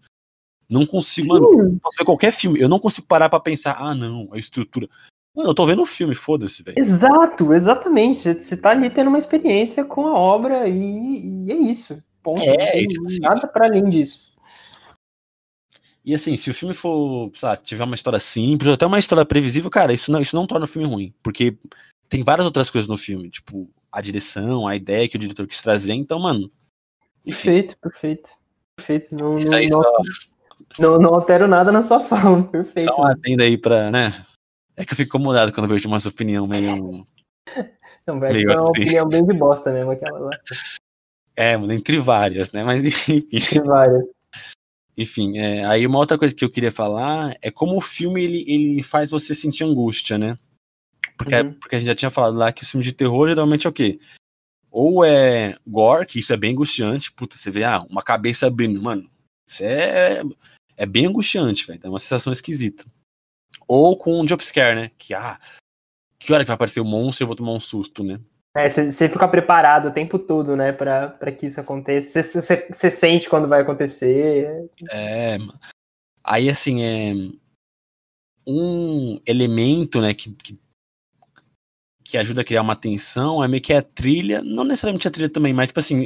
Não 0.70 0.86
consigo, 0.86 1.36
Sim. 1.36 1.42
mano, 1.42 1.80
posso 1.82 1.98
ver 1.98 2.06
qualquer 2.06 2.32
filme, 2.32 2.60
eu 2.60 2.70
não 2.70 2.80
consigo 2.80 3.06
parar 3.08 3.30
pra 3.30 3.40
pensar, 3.40 3.76
ah, 3.80 3.94
não, 3.94 4.30
a 4.32 4.38
estrutura. 4.38 4.88
Mano, 5.36 5.50
eu 5.50 5.54
tô 5.54 5.66
vendo 5.66 5.82
o 5.82 5.86
filme, 5.86 6.14
foda-se, 6.14 6.62
velho. 6.62 6.78
Exato, 6.78 7.54
exatamente. 7.54 8.34
Você 8.34 8.58
tá 8.58 8.72
ali 8.72 8.90
tendo 8.90 9.08
uma 9.08 9.18
experiência 9.18 9.86
com 9.86 10.06
a 10.08 10.14
obra 10.14 10.68
e, 10.68 11.46
e 11.46 11.52
é 11.52 11.56
isso. 11.56 12.04
Ponto. 12.22 12.42
É, 12.42 12.86
tipo 12.86 13.06
assim, 13.06 13.20
nada 13.20 13.48
para 13.48 13.66
além 13.66 13.90
disso. 13.90 14.32
E 16.04 16.14
assim, 16.14 16.36
se 16.36 16.50
o 16.50 16.54
filme 16.54 16.74
for, 16.74 17.32
sabe, 17.34 17.62
tiver 17.64 17.84
uma 17.84 17.96
história 17.96 18.20
simples, 18.20 18.68
ou 18.68 18.74
até 18.74 18.86
uma 18.86 19.00
história 19.00 19.24
previsível, 19.24 19.70
cara, 19.70 19.94
isso 19.94 20.12
não, 20.12 20.20
isso 20.20 20.36
não 20.36 20.48
torna 20.48 20.66
o 20.66 20.68
filme 20.68 20.88
ruim. 20.88 21.14
Porque 21.24 21.58
tem 22.10 22.24
várias 22.24 22.46
outras 22.46 22.70
coisas 22.70 22.90
no 22.90 22.98
filme, 22.98 23.30
tipo, 23.30 23.70
a 23.92 24.02
direção, 24.02 24.68
a 24.68 24.76
ideia 24.76 25.08
que 25.08 25.16
o 25.16 25.20
diretor 25.20 25.48
quis 25.48 25.62
trazer, 25.62 25.94
então, 25.94 26.20
mano. 26.20 26.52
Perfeito, 27.24 27.78
perfeito. 27.78 28.30
Perfeito. 28.76 29.16
Não, 29.16 29.36
não, 29.36 29.60
não, 30.80 31.00
não, 31.00 31.16
altero 31.16 31.48
nada 31.48 31.72
na 31.72 31.84
sua 31.84 32.00
fala, 32.00 32.42
perfeito. 32.50 32.82
Só 32.82 32.96
uma 32.96 33.16
tenda 33.16 33.44
aí 33.44 33.58
pra, 33.58 33.92
né, 33.92 34.12
é 34.76 34.86
que 34.86 34.94
eu 34.94 34.98
fico 34.98 35.10
incomodado 35.10 35.52
quando 35.52 35.68
vejo 35.68 35.88
uma 35.88 35.98
opinião 35.98 36.48
meio. 36.48 37.06
Não, 38.08 38.20
vai 38.20 38.34
meio 38.34 38.52
é 38.52 38.56
uma 38.56 38.64
assim. 38.64 38.82
opinião 38.82 39.08
bem 39.08 39.26
de 39.26 39.34
bosta 39.34 39.72
mesmo, 39.72 39.92
aquela 39.92 40.18
lá. 40.18 40.32
É, 41.36 41.54
entre 41.54 42.00
várias, 42.00 42.52
né? 42.52 42.64
Mas 42.64 42.84
enfim. 42.86 43.28
Entre 43.32 43.62
várias. 43.62 44.04
Enfim, 44.98 45.38
é, 45.38 45.66
aí 45.66 45.86
uma 45.88 46.00
outra 46.00 46.18
coisa 46.18 46.36
que 46.36 46.44
eu 46.44 46.50
queria 46.50 46.72
falar 46.72 47.36
é 47.42 47.50
como 47.50 47.78
o 47.78 47.82
filme 47.82 48.24
ele, 48.24 48.44
ele 48.48 48.84
faz 48.84 49.10
você 49.10 49.34
sentir 49.34 49.64
angústia, 49.64 50.18
né? 50.18 50.38
Porque, 51.18 51.36
uhum. 51.36 51.54
porque 51.54 51.76
a 51.76 51.80
gente 51.80 51.88
já 51.88 51.96
tinha 51.96 52.12
falado 52.12 52.38
lá 52.38 52.52
que 52.52 52.64
o 52.64 52.66
filme 52.66 52.84
de 52.84 52.92
terror 52.92 53.30
geralmente 53.30 53.66
é 53.66 53.70
o 53.70 53.74
quê? 53.74 54.00
Ou 54.70 55.04
é 55.06 55.54
gore, 55.68 56.06
que 56.06 56.20
isso 56.20 56.34
é 56.34 56.38
bem 56.38 56.52
angustiante, 56.52 57.12
puta, 57.12 57.38
você 57.38 57.52
vê, 57.52 57.64
ah, 57.64 57.86
uma 57.90 58.02
cabeça 58.02 58.48
abrindo, 58.48 58.82
mano, 58.82 59.08
isso 59.48 59.64
é, 59.64 60.22
é 60.78 60.86
bem 60.86 61.06
angustiante, 61.06 61.68
velho, 61.68 61.80
é 61.84 61.90
uma 61.90 62.00
sensação 62.00 62.32
esquisita. 62.32 62.86
Ou 63.68 63.98
com 63.98 64.20
um 64.20 64.28
jumpscare, 64.28 64.76
né? 64.76 64.92
Que, 64.98 65.14
ah, 65.14 65.38
que 66.20 66.32
hora 66.34 66.44
que 66.44 66.48
vai 66.50 66.56
aparecer 66.56 66.80
o 66.80 66.86
monstro 66.86 67.24
e 67.24 67.26
eu 67.26 67.28
vou 67.28 67.36
tomar 67.36 67.54
um 67.54 67.60
susto, 67.60 68.04
né? 68.04 68.20
É, 68.54 68.70
você 68.70 69.08
fica 69.08 69.28
preparado 69.28 69.88
o 69.88 69.94
tempo 69.94 70.20
todo, 70.20 70.58
né, 70.58 70.74
pra, 70.74 71.08
pra 71.08 71.32
que 71.32 71.46
isso 71.46 71.60
aconteça. 71.62 72.22
Você 72.22 72.92
sente 72.92 73.30
quando 73.30 73.48
vai 73.48 73.62
acontecer. 73.62 74.70
É. 74.92 75.38
Aí, 76.24 76.50
assim, 76.50 76.84
é. 76.84 77.14
Um 78.46 79.22
elemento, 79.26 80.02
né, 80.02 80.14
que, 80.14 80.32
que, 80.34 80.60
que 82.04 82.18
ajuda 82.18 82.42
a 82.42 82.44
criar 82.44 82.62
uma 82.62 82.76
tensão 82.76 83.42
é 83.44 83.48
meio 83.48 83.62
que 83.62 83.72
a 83.72 83.82
trilha, 83.82 84.42
não 84.42 84.64
necessariamente 84.64 85.08
a 85.08 85.12
trilha 85.12 85.30
também, 85.30 85.54
mas, 85.54 85.68
tipo 85.68 85.80
assim, 85.80 86.06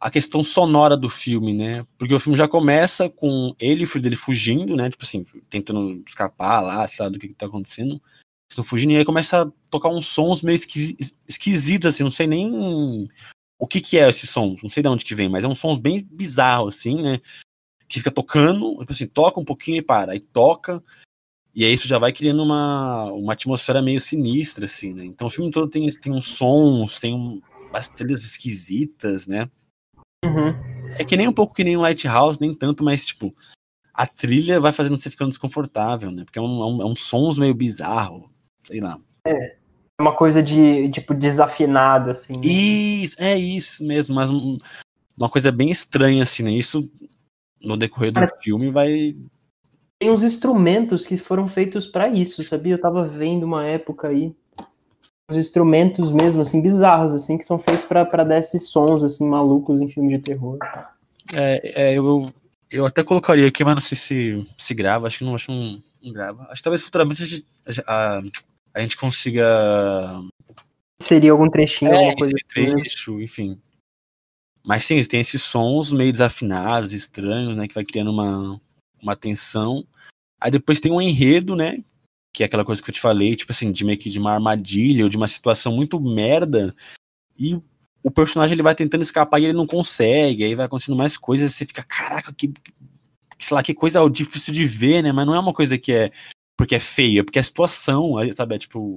a, 0.00 0.10
questão 0.10 0.42
sonora 0.42 0.96
do 0.96 1.08
filme, 1.08 1.52
né? 1.52 1.86
Porque 1.98 2.14
o 2.14 2.20
filme 2.20 2.36
já 2.36 2.48
começa 2.48 3.08
com 3.08 3.54
ele 3.58 3.82
e 3.82 3.84
o 3.84 3.88
filho 3.88 4.02
dele 4.02 4.16
fugindo, 4.16 4.74
né? 4.74 4.88
Tipo 4.88 5.04
assim, 5.04 5.24
tentando 5.48 6.02
escapar 6.06 6.60
lá, 6.60 6.86
sei 6.88 7.04
lá, 7.04 7.10
do 7.10 7.18
que, 7.18 7.28
que 7.28 7.34
tá 7.34 7.46
acontecendo. 7.46 8.00
Estão 8.50 8.64
fugindo, 8.64 8.92
e 8.92 8.96
aí 8.96 9.04
começa 9.04 9.42
a 9.42 9.52
tocar 9.70 9.90
uns 9.90 10.08
sons 10.08 10.42
meio 10.42 10.56
esquisitos, 11.28 11.94
assim, 11.94 12.02
não 12.02 12.10
sei 12.10 12.26
nem 12.26 13.08
o 13.60 13.66
que 13.66 13.80
que 13.80 13.98
é 13.98 14.08
esses 14.08 14.30
sons, 14.30 14.62
não 14.62 14.70
sei 14.70 14.82
de 14.82 14.88
onde 14.88 15.04
que 15.04 15.14
vem, 15.14 15.28
mas 15.28 15.44
é 15.44 15.46
uns 15.46 15.58
sons 15.58 15.76
bem 15.76 16.02
bizarros, 16.10 16.76
assim, 16.76 17.00
né, 17.00 17.20
que 17.86 17.98
fica 17.98 18.10
tocando, 18.10 18.78
tipo 18.78 18.90
assim, 18.90 19.06
toca 19.06 19.38
um 19.38 19.44
pouquinho 19.44 19.76
e 19.76 19.82
para, 19.82 20.12
aí 20.12 20.20
toca, 20.20 20.82
e 21.54 21.62
aí 21.62 21.74
isso 21.74 21.86
já 21.86 21.98
vai 21.98 22.10
criando 22.10 22.42
uma, 22.42 23.04
uma 23.12 23.34
atmosfera 23.34 23.82
meio 23.82 24.00
sinistra, 24.00 24.64
assim, 24.64 24.94
né, 24.94 25.04
então 25.04 25.26
o 25.26 25.30
filme 25.30 25.50
todo 25.50 25.68
tem, 25.68 25.86
tem 25.90 26.10
uns 26.10 26.26
sons, 26.26 26.98
tem 26.98 27.14
um, 27.14 27.42
umas 27.68 27.86
trilhas 27.88 28.24
esquisitas, 28.24 29.26
né, 29.26 29.48
uhum. 30.30 30.94
é 30.98 31.04
que 31.04 31.16
nem 31.16 31.28
um 31.28 31.32
pouco 31.32 31.54
que 31.54 31.64
nem 31.64 31.76
um 31.76 31.80
Lighthouse, 31.80 32.40
nem 32.40 32.54
tanto, 32.54 32.84
mas, 32.84 33.04
tipo, 33.04 33.34
a 33.92 34.06
trilha 34.06 34.60
vai 34.60 34.72
fazendo 34.72 34.96
você 34.96 35.10
ficando 35.10 35.28
desconfortável, 35.28 36.10
né, 36.10 36.24
porque 36.24 36.38
é 36.38 36.42
um, 36.42 36.62
é 36.62 36.66
um, 36.66 36.82
é 36.82 36.86
um 36.86 36.94
sons 36.94 37.38
meio 37.38 37.54
bizarro, 37.54 38.24
sei 38.64 38.80
lá. 38.80 38.98
É. 39.26 39.56
Uma 40.00 40.14
coisa 40.14 40.42
de, 40.42 40.90
tipo, 40.90 41.12
desafinado, 41.12 42.10
assim. 42.10 42.32
Né? 42.32 42.46
Isso, 42.46 43.22
é 43.22 43.36
isso 43.36 43.84
mesmo, 43.84 44.14
mas 44.14 44.30
uma 44.30 45.28
coisa 45.28 45.52
bem 45.52 45.70
estranha, 45.70 46.22
assim, 46.22 46.42
né? 46.42 46.52
Isso 46.52 46.90
no 47.62 47.76
decorrer 47.76 48.10
do 48.10 48.26
filme 48.42 48.70
vai. 48.70 49.14
Tem 49.98 50.10
uns 50.10 50.22
instrumentos 50.22 51.06
que 51.06 51.18
foram 51.18 51.46
feitos 51.46 51.86
para 51.86 52.08
isso, 52.08 52.42
sabia? 52.42 52.74
Eu 52.74 52.80
tava 52.80 53.02
vendo 53.02 53.44
uma 53.44 53.66
época 53.66 54.08
aí. 54.08 54.34
Os 55.30 55.36
instrumentos 55.36 56.10
mesmo, 56.10 56.40
assim, 56.40 56.60
bizarros, 56.60 57.14
assim, 57.14 57.38
que 57.38 57.44
são 57.44 57.58
feitos 57.58 57.84
para 57.84 58.24
dar 58.24 58.38
esses 58.38 58.68
sons, 58.68 59.04
assim, 59.04 59.28
malucos 59.28 59.80
em 59.80 59.88
filme 59.88 60.16
de 60.16 60.22
terror. 60.22 60.58
É, 61.32 61.92
é 61.92 61.94
eu, 61.94 62.32
eu 62.70 62.84
até 62.84 63.04
colocaria 63.04 63.46
aqui, 63.46 63.64
mas 63.64 63.74
não 63.74 63.80
sei 63.80 63.96
se 63.96 64.46
se 64.58 64.74
grava, 64.74 65.06
acho 65.06 65.18
que 65.18 65.24
não, 65.24 65.34
acho 65.34 65.46
que 65.46 65.52
não, 65.52 65.82
não 66.02 66.12
grava. 66.12 66.42
Acho 66.50 66.56
que 66.56 66.64
talvez 66.64 66.82
futuramente 66.82 67.22
a, 67.22 67.26
gente, 67.26 67.46
a, 67.86 68.22
a 68.74 68.80
gente 68.80 68.96
consiga. 68.96 70.20
Seria 71.00 71.32
algum 71.32 71.48
trechinho, 71.48 71.92
é, 71.92 71.94
alguma 71.94 72.16
coisa 72.16 72.34
assim, 72.34 72.60
né? 72.60 72.74
trecho, 72.76 73.14
assim. 73.14 73.22
enfim. 73.22 73.58
Mas 74.64 74.84
sim, 74.84 75.02
tem 75.04 75.20
esses 75.20 75.42
sons 75.42 75.90
meio 75.90 76.12
desafinados, 76.12 76.92
estranhos, 76.92 77.56
né? 77.56 77.66
Que 77.66 77.74
vai 77.74 77.84
criando 77.84 78.10
uma, 78.10 78.60
uma 79.02 79.16
tensão. 79.16 79.84
Aí 80.40 80.50
depois 80.50 80.80
tem 80.80 80.92
um 80.92 81.00
enredo, 81.00 81.56
né? 81.56 81.82
Que 82.40 82.44
é 82.44 82.46
aquela 82.46 82.64
coisa 82.64 82.82
que 82.82 82.88
eu 82.88 82.94
te 82.94 83.00
falei, 83.02 83.36
tipo 83.36 83.52
assim, 83.52 83.70
de 83.70 83.84
meio 83.84 83.98
que 83.98 84.08
de 84.08 84.18
uma 84.18 84.32
armadilha 84.32 85.04
ou 85.04 85.10
de 85.10 85.18
uma 85.18 85.28
situação 85.28 85.76
muito 85.76 86.00
merda. 86.00 86.74
E 87.38 87.60
o 88.02 88.10
personagem 88.10 88.54
ele 88.54 88.62
vai 88.62 88.74
tentando 88.74 89.02
escapar 89.02 89.38
e 89.38 89.44
ele 89.44 89.52
não 89.52 89.66
consegue. 89.66 90.44
Aí 90.44 90.54
vai 90.54 90.64
acontecendo 90.64 90.96
mais 90.96 91.18
coisas. 91.18 91.52
Você 91.52 91.66
fica, 91.66 91.82
caraca, 91.82 92.32
que. 92.32 92.50
Sei 93.38 93.54
lá, 93.54 93.62
que 93.62 93.74
coisa 93.74 94.08
difícil 94.08 94.54
de 94.54 94.64
ver, 94.64 95.02
né? 95.02 95.12
Mas 95.12 95.26
não 95.26 95.34
é 95.34 95.38
uma 95.38 95.52
coisa 95.52 95.76
que 95.76 95.92
é 95.92 96.10
porque 96.56 96.76
é 96.76 96.80
feia, 96.80 97.22
porque 97.22 97.38
a 97.38 97.42
situação, 97.42 98.14
sabe, 98.32 98.54
é 98.54 98.58
tipo. 98.58 98.96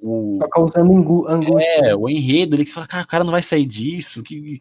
O, 0.00 0.38
tá 0.40 0.48
causando 0.48 1.28
angústia. 1.28 1.90
É, 1.90 1.94
o 1.94 2.08
enredo 2.08 2.54
ali 2.54 2.64
que 2.64 2.70
você 2.70 2.76
fala, 2.76 2.86
cara, 2.86 3.04
o 3.04 3.08
cara 3.08 3.24
não 3.24 3.30
vai 3.30 3.42
sair 3.42 3.66
disso. 3.66 4.22
Que... 4.22 4.58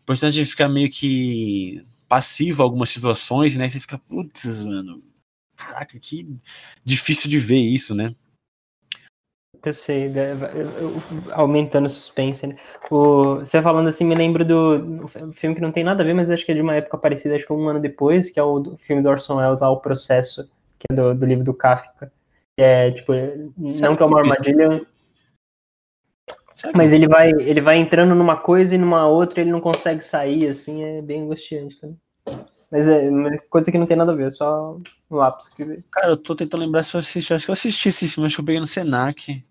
O 0.00 0.06
personagem 0.06 0.44
fica 0.44 0.68
meio 0.68 0.90
que 0.90 1.84
passivo 2.08 2.64
a 2.64 2.66
algumas 2.66 2.90
situações, 2.90 3.56
né? 3.56 3.66
E 3.66 3.70
você 3.70 3.78
fica, 3.78 3.96
putz, 3.96 4.64
mano, 4.64 5.00
caraca, 5.56 5.98
que 5.98 6.36
difícil 6.84 7.30
de 7.30 7.38
ver 7.38 7.56
isso, 7.56 7.94
né? 7.94 8.14
Eu 9.64 9.74
sei, 9.74 10.08
né, 10.08 10.30
aumentando 11.32 11.86
o 11.86 11.90
suspense, 11.90 12.46
né? 12.46 12.56
O, 12.88 13.36
você 13.36 13.60
falando 13.60 13.88
assim, 13.88 14.04
me 14.04 14.14
lembro 14.14 14.44
do 14.44 15.08
filme 15.34 15.56
que 15.56 15.60
não 15.60 15.72
tem 15.72 15.82
nada 15.82 16.04
a 16.04 16.06
ver, 16.06 16.14
mas 16.14 16.30
acho 16.30 16.46
que 16.46 16.52
é 16.52 16.54
de 16.54 16.60
uma 16.60 16.76
época 16.76 16.96
parecida, 16.96 17.34
acho 17.34 17.44
que 17.44 17.52
um 17.52 17.68
ano 17.68 17.80
depois, 17.80 18.30
que 18.30 18.38
é 18.38 18.42
o 18.44 18.76
filme 18.78 19.02
do 19.02 19.08
Orson 19.08 19.38
Welles, 19.38 19.60
lá, 19.60 19.68
O 19.68 19.80
Processo 19.80 20.48
que 20.78 20.86
é 20.90 20.94
do, 20.94 21.14
do 21.14 21.26
livro 21.26 21.44
do 21.44 21.54
Kafka. 21.54 22.12
É, 22.56 22.90
tipo, 22.90 23.12
não 23.56 23.96
que 23.96 24.02
é 24.02 24.06
uma 24.06 24.20
armadilha. 24.20 24.86
Mas 26.74 26.92
ele 26.92 27.06
vai, 27.06 27.30
ele 27.30 27.60
vai 27.60 27.76
entrando 27.76 28.14
numa 28.14 28.36
coisa 28.36 28.74
e 28.74 28.78
numa 28.78 29.06
outra 29.06 29.40
ele 29.40 29.50
não 29.50 29.60
consegue 29.60 30.02
sair, 30.02 30.48
assim, 30.48 30.82
é 30.84 31.02
bem 31.02 31.22
angustiante 31.22 31.78
também. 31.78 31.98
Mas 32.70 32.88
é 32.88 33.08
uma 33.08 33.38
coisa 33.50 33.70
que 33.70 33.78
não 33.78 33.86
tem 33.86 33.96
nada 33.96 34.12
a 34.12 34.14
ver, 34.14 34.26
é 34.26 34.30
só 34.30 34.78
um 35.10 35.16
lápis 35.16 35.48
aqui. 35.52 35.84
Cara, 35.90 36.08
eu 36.08 36.16
tô 36.16 36.34
tentando 36.34 36.62
lembrar 36.62 36.82
se 36.82 36.94
eu 36.94 36.98
assisti. 36.98 37.32
Acho 37.32 37.44
que 37.44 37.50
eu 37.50 37.54
assisti 37.54 37.88
esse 37.88 38.08
filme, 38.08 38.26
acho 38.26 38.36
que 38.36 38.40
eu 38.40 38.46
peguei 38.46 38.60
no 38.60 38.66
Senac. 38.66 39.44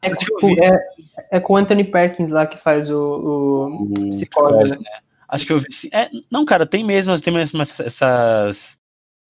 É, 0.00 0.14
tipo, 0.14 0.46
é, 0.60 1.36
é, 1.36 1.40
com 1.40 1.52
o 1.52 1.56
Anthony 1.56 1.84
Perkins 1.84 2.30
lá 2.30 2.46
que 2.46 2.58
faz 2.58 2.90
o, 2.90 2.98
o, 2.98 3.84
o 3.84 4.10
psicólogo, 4.10 4.68
né? 4.68 4.90
Acho 5.28 5.46
que 5.46 5.52
eu 5.52 5.60
vi. 5.60 5.66
É, 5.92 6.10
não, 6.30 6.44
cara, 6.44 6.66
tem 6.66 6.84
mesmo, 6.84 7.18
tem 7.20 7.32
mesmo 7.32 7.62
essas 7.62 8.78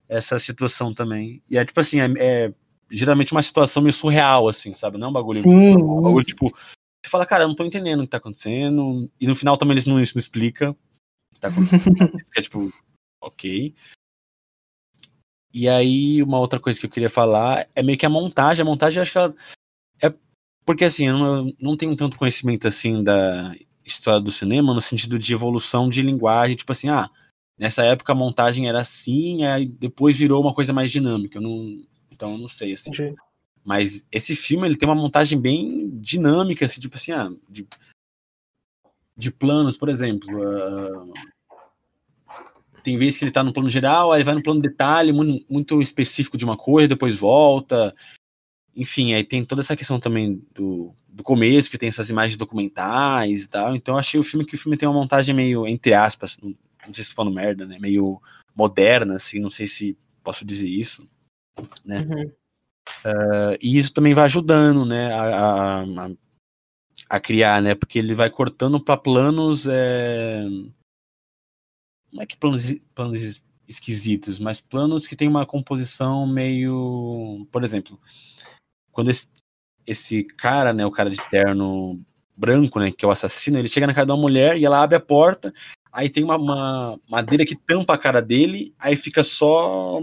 essa 0.09 0.39
situação 0.39 0.93
também. 0.93 1.43
E 1.49 1.57
é 1.57 1.65
tipo 1.65 1.81
assim, 1.81 2.01
é, 2.01 2.13
é 2.19 2.55
geralmente 2.91 3.33
uma 3.33 3.43
situação 3.43 3.83
meio 3.83 3.93
surreal, 3.93 4.47
assim, 4.47 4.75
sabe? 4.75 4.99
Não 4.99 5.07
é 5.07 5.11
um 5.11 5.13
bagulho. 5.13 5.41
Sim. 5.41 5.77
Um 5.77 6.03
bagulho 6.03 6.25
tipo. 6.25 6.53
Você 7.05 7.11
fala, 7.11 7.27
cara, 7.27 7.45
eu 7.45 7.49
não 7.49 7.55
tô 7.55 7.65
entendendo 7.65 8.01
o 8.01 8.03
que 8.05 8.11
tá 8.11 8.19
acontecendo. 8.19 9.11
E 9.21 9.27
no 9.27 9.35
final 9.35 9.57
também 9.57 9.75
eles 9.75 9.87
não, 9.87 10.01
isso 10.01 10.15
não 10.15 10.21
explica 10.21 10.71
o 10.71 10.77
que 11.35 11.41
tá 11.41 11.49
acontecendo. 11.49 11.83
Fica 12.29 12.43
tipo, 12.43 12.73
ok. 13.23 13.75
E 15.55 15.69
aí, 15.69 16.23
uma 16.23 16.39
outra 16.39 16.59
coisa 16.59 16.79
que 16.81 16.87
eu 16.87 16.91
queria 16.91 17.11
falar 17.11 17.69
é 17.75 17.83
meio 17.83 17.99
que 17.99 18.07
a 18.07 18.11
montagem. 18.11 18.63
A 18.63 18.67
montagem, 18.67 18.99
eu 18.99 19.03
acho 19.03 19.13
que 19.13 19.19
ela. 19.19 19.35
É 20.03 20.13
porque 20.65 20.85
assim, 20.85 21.09
eu 21.09 21.19
não, 21.19 21.49
eu 21.49 21.55
não 21.61 21.77
tenho 21.77 21.97
tanto 21.97 22.17
conhecimento 22.19 22.67
assim 22.67 23.03
da 23.03 23.55
história 23.85 24.21
do 24.21 24.33
cinema 24.33 24.75
no 24.75 24.81
sentido 24.81 25.19
de 25.19 25.35
evolução 25.35 25.89
de 25.89 26.03
linguagem, 26.03 26.57
tipo 26.57 26.73
assim, 26.73 26.89
ah, 26.89 27.11
Nessa 27.63 27.85
época 27.85 28.13
a 28.13 28.17
montagem 28.17 28.69
era 28.69 28.81
assim, 28.81 29.45
aí 29.45 29.67
depois 29.67 30.19
virou 30.19 30.43
uma 30.43 30.53
coisa 30.53 30.73
mais 30.73 30.91
dinâmica. 30.91 31.39
Eu 31.39 31.43
não, 31.43 31.81
então 32.11 32.33
eu 32.33 32.39
não 32.39 32.49
sei 32.49 32.73
assim. 32.73 32.91
Entendi. 32.91 33.15
Mas 33.65 34.05
esse 34.11 34.35
filme 34.35 34.67
ele 34.67 34.77
tem 34.77 34.89
uma 34.89 35.01
montagem 35.01 35.41
bem 35.41 35.89
dinâmica, 36.01 36.67
assim, 36.67 36.81
tipo 36.81 36.97
assim, 36.97 37.13
ah, 37.13 37.31
de, 37.49 37.65
de 39.17 39.31
planos, 39.31 39.77
por 39.77 39.89
exemplo. 39.89 40.29
Uh, 40.29 41.13
tem 42.83 42.97
vezes 42.97 43.19
que 43.19 43.25
ele 43.25 43.31
tá 43.31 43.43
no 43.43 43.53
plano 43.53 43.71
geral, 43.71 44.13
aí 44.13 44.19
ele 44.19 44.25
vai 44.25 44.35
no 44.35 44.43
plano 44.43 44.61
detalhe, 44.61 45.13
muito, 45.13 45.45
muito 45.49 45.81
específico 45.81 46.37
de 46.37 46.45
uma 46.45 46.57
coisa, 46.57 46.89
depois 46.89 47.19
volta. 47.19 47.95
Enfim, 48.75 49.15
aí 49.15 49.23
tem 49.23 49.45
toda 49.45 49.61
essa 49.61 49.77
questão 49.77 50.01
também 50.01 50.43
do, 50.55 50.95
do 51.09 51.23
começo, 51.23 51.71
que 51.71 51.79
tem 51.79 51.89
essas 51.89 52.11
imagens 52.11 52.37
documentais 52.37 53.45
e 53.45 53.49
tal. 53.49 53.77
Então 53.77 53.95
eu 53.95 53.99
achei 53.99 54.19
o 54.19 54.25
filme 54.25 54.45
que 54.45 54.55
o 54.55 54.59
filme 54.59 54.77
tem 54.77 54.89
uma 54.89 54.99
montagem 54.99 55.35
meio, 55.35 55.67
entre 55.67 55.95
aspas, 55.95 56.39
não 56.87 56.93
sei 56.93 57.05
se 57.05 57.11
tô 57.11 57.17
falando 57.17 57.35
merda, 57.35 57.67
né? 57.67 57.79
Meio 57.79 58.21
moderna, 58.55 59.17
assim, 59.17 59.39
não 59.39 59.51
sei 59.51 59.67
se 59.67 59.97
posso 60.23 60.45
dizer 60.45 60.69
isso, 60.69 61.03
né? 61.85 62.01
Uhum. 62.01 62.33
Uh, 63.05 63.57
e 63.61 63.79
isso 63.79 63.93
também 63.93 64.15
vai 64.15 64.25
ajudando, 64.25 64.85
né, 64.85 65.13
a, 65.13 65.83
a, 65.83 66.11
a, 67.09 67.21
criar, 67.21 67.63
né? 67.63 67.75
Porque 67.75 67.99
ele 67.99 68.15
vai 68.15 68.29
cortando 68.29 68.83
para 68.83 68.97
planos. 68.97 69.67
É... 69.69 70.45
Não 72.13 72.23
é 72.23 72.27
que 72.27 72.37
planos, 72.37 72.75
planos 72.95 73.43
esquisitos, 73.67 74.39
mas 74.39 74.61
planos 74.61 75.07
que 75.07 75.17
tem 75.17 75.29
uma 75.29 75.47
composição 75.47 76.27
meio. 76.27 77.47
Por 77.51 77.65
exemplo, 77.65 77.99
quando 78.91 79.11
esse, 79.11 79.29
esse 79.87 80.25
cara, 80.25 80.73
né, 80.73 80.85
o 80.85 80.91
cara 80.91 81.11
de 81.11 81.19
terno 81.31 81.99
branco, 82.37 82.79
né, 82.79 82.91
que 82.91 83.05
é 83.05 83.09
o 83.09 83.11
assassino, 83.11 83.59
ele 83.59 83.69
chega 83.69 83.87
na 83.87 83.95
casa 83.95 84.07
de 84.07 84.13
uma 84.13 84.21
mulher 84.21 84.59
e 84.59 84.65
ela 84.65 84.83
abre 84.83 84.97
a 84.97 85.01
porta 85.01 85.53
aí 85.93 86.09
tem 86.09 86.25
uma, 86.25 86.37
uma, 86.37 87.01
madeira 87.09 87.45
que 87.45 87.55
tampa 87.55 87.95
a 87.95 87.99
cara 87.99 88.23
dele, 88.23 88.75
aí 88.79 88.97
fica 88.97 89.23
só 89.23 90.01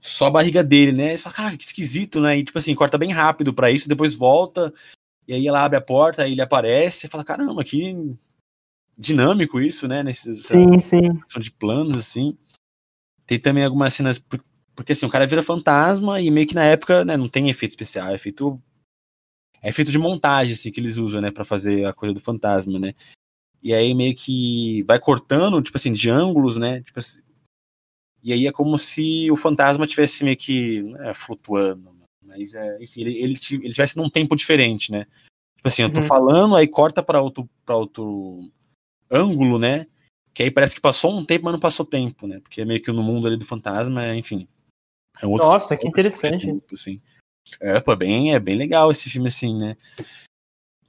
só 0.00 0.26
a 0.26 0.30
barriga 0.30 0.62
dele, 0.64 0.92
né? 0.92 1.16
Você 1.16 1.22
fala, 1.22 1.34
cara, 1.34 1.56
que 1.56 1.64
esquisito, 1.64 2.20
né? 2.20 2.38
E 2.38 2.44
tipo 2.44 2.58
assim, 2.58 2.74
corta 2.74 2.96
bem 2.96 3.12
rápido 3.12 3.52
para 3.52 3.70
isso, 3.70 3.88
depois 3.88 4.14
volta, 4.14 4.72
e 5.28 5.34
aí 5.34 5.46
ela 5.46 5.62
abre 5.62 5.76
a 5.76 5.80
porta, 5.82 6.22
aí 6.22 6.32
ele 6.32 6.42
aparece, 6.42 7.00
você 7.00 7.08
fala, 7.08 7.24
caramba, 7.24 7.62
que 7.64 8.16
dinâmico 8.96 9.60
isso, 9.60 9.86
né? 9.86 10.02
Nesses, 10.02 10.46
sim, 10.46 10.80
sim. 10.80 11.20
São 11.26 11.40
de 11.40 11.50
planos, 11.50 11.98
assim. 11.98 12.36
Tem 13.26 13.38
também 13.38 13.64
algumas 13.64 13.92
cenas, 13.92 14.18
porque 14.74 14.92
assim, 14.92 15.06
o 15.06 15.10
cara 15.10 15.26
vira 15.26 15.42
fantasma 15.42 16.20
e 16.20 16.30
meio 16.30 16.46
que 16.46 16.54
na 16.54 16.64
época, 16.64 17.04
né, 17.04 17.16
não 17.16 17.28
tem 17.28 17.50
efeito 17.50 17.72
especial, 17.72 18.08
é 18.08 18.18
feito 18.18 18.60
é 19.62 19.72
feito 19.72 19.90
de 19.90 19.98
montagem, 19.98 20.52
assim, 20.52 20.70
que 20.70 20.78
eles 20.78 20.96
usam, 20.96 21.20
né, 21.20 21.30
para 21.30 21.44
fazer 21.44 21.86
a 21.86 21.92
coisa 21.92 22.14
do 22.14 22.20
fantasma, 22.20 22.78
né? 22.78 22.94
E 23.62 23.74
aí 23.74 23.94
meio 23.94 24.14
que 24.14 24.82
vai 24.84 24.98
cortando, 25.00 25.60
tipo 25.60 25.76
assim, 25.76 25.92
de 25.92 26.08
ângulos, 26.08 26.56
né? 26.56 26.82
Tipo 26.82 27.00
assim, 27.00 27.20
E 28.22 28.32
aí 28.32 28.46
é 28.46 28.52
como 28.52 28.78
se 28.78 29.30
o 29.30 29.36
fantasma 29.36 29.86
tivesse 29.86 30.22
meio 30.22 30.36
que 30.36 30.82
né, 30.82 31.12
flutuando. 31.14 31.90
Mas, 32.24 32.54
é, 32.54 32.82
enfim, 32.82 33.00
ele, 33.00 33.14
ele, 33.16 33.38
ele 33.50 33.72
tivesse 33.72 33.96
num 33.96 34.10
tempo 34.10 34.36
diferente, 34.36 34.92
né? 34.92 35.06
Tipo 35.56 35.68
assim, 35.68 35.82
eu 35.82 35.92
tô 35.92 36.00
uhum. 36.00 36.06
falando, 36.06 36.54
aí 36.54 36.68
corta 36.68 37.02
para 37.02 37.20
outro, 37.20 37.48
pra 37.64 37.76
outro 37.76 38.40
ângulo, 39.10 39.58
né? 39.58 39.86
Que 40.34 40.42
aí 40.42 40.50
parece 40.50 40.74
que 40.74 40.80
passou 40.80 41.16
um 41.16 41.24
tempo, 41.24 41.44
mas 41.44 41.52
não 41.52 41.60
passou 41.60 41.86
tempo, 41.86 42.26
né? 42.26 42.40
Porque 42.40 42.60
é 42.60 42.64
meio 42.64 42.82
que 42.82 42.92
no 42.92 43.02
mundo 43.02 43.26
ali 43.26 43.36
do 43.36 43.44
fantasma, 43.44 44.14
enfim. 44.14 44.46
É 45.20 45.26
um 45.26 45.32
outro 45.32 45.46
Nossa, 45.46 45.68
tipo, 45.68 45.80
que 45.80 45.88
interessante. 45.88 46.44
Tempo, 46.44 46.74
assim. 46.74 47.00
É, 47.60 47.80
pô, 47.80 47.94
bem, 47.96 48.34
é 48.34 48.40
bem 48.40 48.56
legal 48.56 48.90
esse 48.90 49.08
filme, 49.08 49.28
assim, 49.28 49.56
né? 49.56 49.76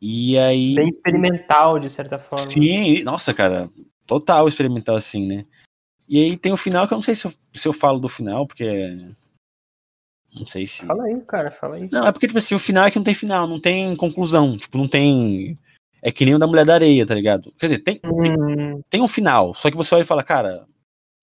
E 0.02 0.38
aí. 0.38 0.76
Bem 0.76 0.90
experimental, 0.90 1.80
de 1.80 1.90
certa 1.90 2.20
forma. 2.20 2.50
Sim, 2.50 3.04
nossa, 3.04 3.34
cara, 3.34 3.70
total 4.06 4.48
experimental, 4.48 4.96
assim, 4.96 5.26
né? 5.26 5.44
E 6.10 6.24
aí 6.24 6.38
tem 6.38 6.52
o 6.52 6.58
final 6.58 6.88
que 6.88 6.94
eu 6.94 6.98
não 6.98 7.02
sei 7.02 7.16
se 7.16 7.26
eu, 7.26 7.34
se 7.54 7.68
eu 7.68 7.74
falo 7.74 8.00
do 8.00 8.10
final, 8.10 8.46
porque. 8.46 8.70
Não 10.34 10.46
sei 10.46 10.66
se. 10.66 10.86
Fala 10.86 11.04
aí, 11.06 11.22
cara, 11.22 11.52
fala 11.52 11.78
aí. 11.78 11.90
Não, 11.92 12.06
é 12.06 12.12
porque, 12.12 12.28
tipo 12.28 12.40
assim, 12.40 12.56
o 12.56 12.60
final 12.60 12.86
é 12.86 12.92
que 12.92 12.98
não 12.98 13.04
tem 13.04 13.16
final, 13.16 13.48
não 13.48 13.60
tem 13.60 13.96
conclusão. 13.96 14.58
Tipo, 14.58 14.78
não 14.78 14.88
tem 14.88 15.58
é 16.02 16.12
que 16.12 16.26
nem 16.26 16.36
o 16.36 16.40
da 16.40 16.48
Mulher 16.48 16.66
da 16.66 16.76
Areia, 16.76 17.06
tá 17.06 17.16
ligado? 17.16 17.52
Quer 17.58 17.68
dizer, 17.68 17.80
tem, 17.80 18.00
hum. 18.04 18.22
tem, 18.22 18.84
tem, 18.90 19.02
um 19.02 19.08
final, 19.08 19.54
só 19.54 19.70
que 19.70 19.78
você 19.78 19.96
olha 19.96 20.04
e 20.04 20.06
fala, 20.06 20.24
cara, 20.24 20.68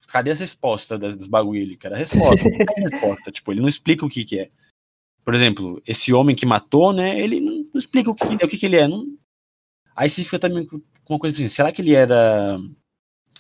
cadê 0.09 0.31
essa 0.31 0.43
resposta 0.43 0.99
dos 0.99 1.27
bagulho 1.27 1.77
cara? 1.79 1.95
A 1.95 1.99
resposta, 1.99 2.45
não 2.49 2.59
tem 2.59 2.85
resposta. 2.91 3.31
Tipo, 3.33 3.53
ele 3.53 3.61
não 3.61 3.69
explica 3.69 4.05
o 4.05 4.09
que 4.09 4.25
que 4.25 4.41
é. 4.41 4.51
Por 5.25 5.35
exemplo, 5.35 5.83
esse 5.87 6.13
homem 6.13 6.37
que 6.37 6.45
matou, 6.45 6.93
né, 6.93 7.19
ele 7.19 7.41
não, 7.41 7.67
explica 7.75 8.11
o 8.11 8.15
que, 8.15 8.27
que, 8.27 8.45
o 8.45 8.49
que, 8.49 8.59
que 8.59 8.67
ele 8.67 8.77
é. 8.77 8.87
Não... 8.87 9.17
Aí 9.97 10.09
você 10.09 10.23
fica 10.23 10.39
também 10.39 10.67
com 10.67 10.81
uma 11.09 11.19
coisa 11.19 11.35
assim, 11.35 11.49
será 11.49 11.73
que 11.73 11.81
ele 11.81 11.95
era... 11.95 12.59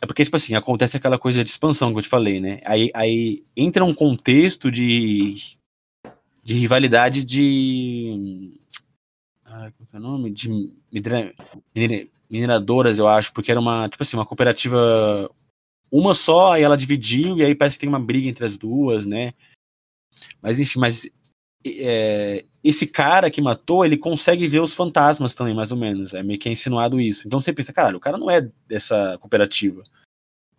É 0.00 0.06
porque, 0.06 0.24
tipo 0.24 0.36
assim, 0.36 0.54
acontece 0.54 0.96
aquela 0.96 1.18
coisa 1.18 1.44
de 1.44 1.50
expansão 1.50 1.92
que 1.92 1.98
eu 1.98 2.02
te 2.02 2.08
falei, 2.08 2.40
né? 2.40 2.60
Aí, 2.64 2.90
aí 2.92 3.44
entra 3.56 3.84
um 3.84 3.94
contexto 3.94 4.70
de, 4.70 5.34
de 6.42 6.58
rivalidade 6.58 7.24
de 7.24 8.52
ah, 9.66 9.72
é 9.92 9.96
o 9.96 10.00
nome? 10.00 10.30
De 10.30 10.74
mineradoras, 12.30 12.98
eu 12.98 13.08
acho, 13.08 13.32
porque 13.32 13.50
era 13.50 13.60
uma, 13.60 13.88
tipo 13.88 14.02
assim, 14.02 14.16
uma 14.16 14.26
cooperativa 14.26 15.30
uma 15.90 16.12
só, 16.12 16.58
e 16.58 16.62
ela 16.62 16.76
dividiu, 16.76 17.38
e 17.38 17.44
aí 17.44 17.54
parece 17.54 17.76
que 17.76 17.82
tem 17.82 17.88
uma 17.88 18.00
briga 18.00 18.28
entre 18.28 18.44
as 18.44 18.56
duas, 18.56 19.06
né? 19.06 19.32
Mas 20.42 20.58
enfim, 20.58 20.80
mas 20.80 21.08
é, 21.64 22.44
esse 22.62 22.86
cara 22.86 23.30
que 23.30 23.40
matou, 23.40 23.84
ele 23.84 23.96
consegue 23.96 24.46
ver 24.46 24.60
os 24.60 24.74
fantasmas 24.74 25.34
também, 25.34 25.54
mais 25.54 25.70
ou 25.70 25.78
menos. 25.78 26.12
É 26.12 26.22
meio 26.22 26.38
que 26.38 26.48
é 26.48 26.52
insinuado 26.52 27.00
isso. 27.00 27.26
Então 27.26 27.40
você 27.40 27.52
pensa, 27.52 27.72
cara, 27.72 27.96
o 27.96 28.00
cara 28.00 28.18
não 28.18 28.30
é 28.30 28.50
dessa 28.66 29.16
cooperativa. 29.18 29.82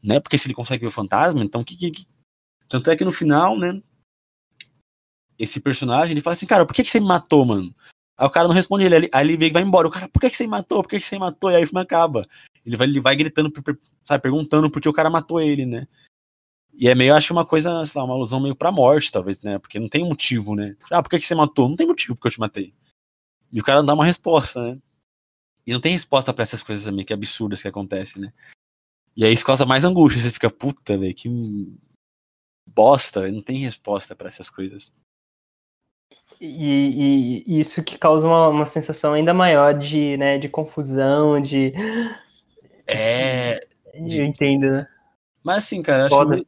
Né? 0.02 0.20
Porque 0.20 0.38
se 0.38 0.48
ele 0.48 0.54
consegue 0.54 0.82
ver 0.82 0.88
o 0.88 0.92
fantasma, 0.92 1.44
então 1.44 1.64
que, 1.64 1.76
que, 1.76 1.92
que... 1.92 2.06
Tanto 2.70 2.90
é 2.90 2.96
que 2.96 3.06
no 3.06 3.12
final, 3.12 3.58
né? 3.58 3.82
Esse 5.38 5.60
personagem, 5.60 6.14
ele 6.14 6.22
fala 6.22 6.34
assim, 6.34 6.48
cara, 6.48 6.66
por 6.66 6.74
que, 6.74 6.84
que 6.84 6.90
você 6.90 7.00
me 7.00 7.08
matou, 7.08 7.46
mano? 7.46 7.76
Aí 8.18 8.26
o 8.26 8.30
cara 8.30 8.48
não 8.48 8.56
responde 8.56 8.86
ele, 8.86 9.10
aí 9.12 9.30
ele 9.30 9.52
vai 9.52 9.62
embora. 9.62 9.88
O 9.88 9.92
cara, 9.92 10.08
por 10.08 10.20
que, 10.20 10.30
que 10.30 10.38
você 10.38 10.48
matou? 10.48 10.82
Por 10.82 10.90
que, 10.90 11.00
que 11.00 11.06
você 11.06 11.20
matou? 11.20 11.52
E 11.52 11.56
aí 11.56 11.64
o 11.64 11.68
filme 11.68 11.82
acaba. 11.82 12.26
Ele 12.66 12.78
vai, 12.78 12.88
ele 12.88 13.00
vai 13.00 13.16
gritando, 13.16 13.52
sabe, 14.04 14.24
perguntando 14.24 14.72
por 14.72 14.82
que 14.82 14.90
o 14.90 14.94
cara 14.94 15.10
matou 15.10 15.42
ele, 15.42 15.66
né? 15.66 15.88
E 16.74 16.90
é 16.90 16.96
meio, 16.96 17.16
acho 17.16 17.28
que 17.28 17.34
uma 17.34 17.46
coisa, 17.46 17.86
sei 17.86 18.00
lá, 18.00 18.06
uma 18.06 18.16
alusão 18.16 18.40
meio 18.40 18.56
pra 18.56 18.72
morte, 18.72 19.12
talvez, 19.12 19.42
né? 19.42 19.60
Porque 19.60 19.80
não 19.80 19.88
tem 19.88 20.04
motivo, 20.04 20.56
né? 20.56 20.76
Ah, 20.92 21.02
por 21.02 21.10
que, 21.10 21.20
que 21.20 21.26
você 21.26 21.36
matou? 21.36 21.70
Não 21.70 21.76
tem 21.76 21.88
motivo 21.88 22.16
porque 22.16 22.28
eu 22.28 22.32
te 22.32 22.40
matei. 22.40 22.74
E 23.52 23.60
o 23.60 23.64
cara 23.64 23.80
não 23.80 23.86
dá 23.86 23.94
uma 23.94 24.06
resposta, 24.06 24.62
né? 24.62 24.82
E 25.66 25.74
não 25.74 25.80
tem 25.82 25.94
resposta 25.94 26.34
para 26.34 26.44
essas 26.44 26.62
coisas 26.62 26.94
meio 26.94 27.06
que 27.06 27.14
absurdas 27.14 27.62
que 27.62 27.68
acontecem, 27.68 28.22
né? 28.22 28.34
E 29.16 29.24
aí 29.24 29.32
isso 29.34 29.46
causa 29.46 29.66
mais 29.66 29.86
angústia. 29.86 30.22
Você 30.22 30.32
fica, 30.32 30.50
puta, 30.50 30.98
velho, 30.98 31.16
que 31.16 31.30
bosta, 32.66 33.32
não 33.32 33.42
tem 33.42 33.58
resposta 33.60 34.16
para 34.16 34.28
essas 34.28 34.50
coisas. 34.50 34.92
E, 36.40 37.44
e, 37.46 37.60
isso 37.60 37.84
que 37.84 37.98
causa 37.98 38.28
uma, 38.28 38.50
uma 38.50 38.66
sensação 38.66 39.14
ainda 39.14 39.34
maior 39.34 39.74
de, 39.74 40.18
né, 40.18 40.38
de 40.38 40.50
confusão, 40.50 41.42
de. 41.42 41.74
É. 42.88 43.60
De... 44.02 44.20
Eu 44.20 44.26
entendo, 44.26 44.70
né? 44.70 44.88
Mas 45.44 45.58
assim, 45.58 45.82
cara, 45.82 46.06
acho 46.06 46.26
que 46.28 46.46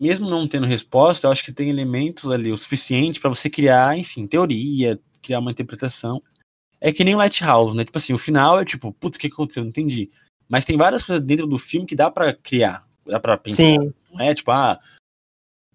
mesmo 0.00 0.28
não 0.28 0.46
tendo 0.46 0.66
resposta, 0.66 1.26
eu 1.26 1.30
acho 1.30 1.44
que 1.44 1.52
tem 1.52 1.70
elementos 1.70 2.30
ali 2.30 2.52
o 2.52 2.56
suficiente 2.56 3.20
para 3.20 3.30
você 3.30 3.48
criar, 3.48 3.96
enfim, 3.96 4.26
teoria, 4.26 4.98
criar 5.22 5.38
uma 5.38 5.50
interpretação. 5.50 6.22
É 6.80 6.92
que 6.92 7.04
nem 7.04 7.14
o 7.14 7.18
Lighthouse, 7.18 7.74
né? 7.74 7.84
Tipo 7.84 7.98
assim, 7.98 8.12
o 8.12 8.18
final 8.18 8.60
é 8.60 8.64
tipo, 8.64 8.92
putz, 8.92 9.16
o 9.16 9.20
que 9.20 9.28
aconteceu? 9.28 9.62
Não 9.62 9.70
entendi. 9.70 10.10
Mas 10.48 10.64
tem 10.64 10.76
várias 10.76 11.02
coisas 11.02 11.24
dentro 11.24 11.46
do 11.46 11.58
filme 11.58 11.86
que 11.86 11.96
dá 11.96 12.10
para 12.10 12.34
criar, 12.34 12.86
dá 13.06 13.18
para 13.18 13.36
pensar. 13.36 13.56
Sim. 13.62 13.92
Não 14.12 14.20
é 14.20 14.34
tipo, 14.34 14.50
ah, 14.50 14.78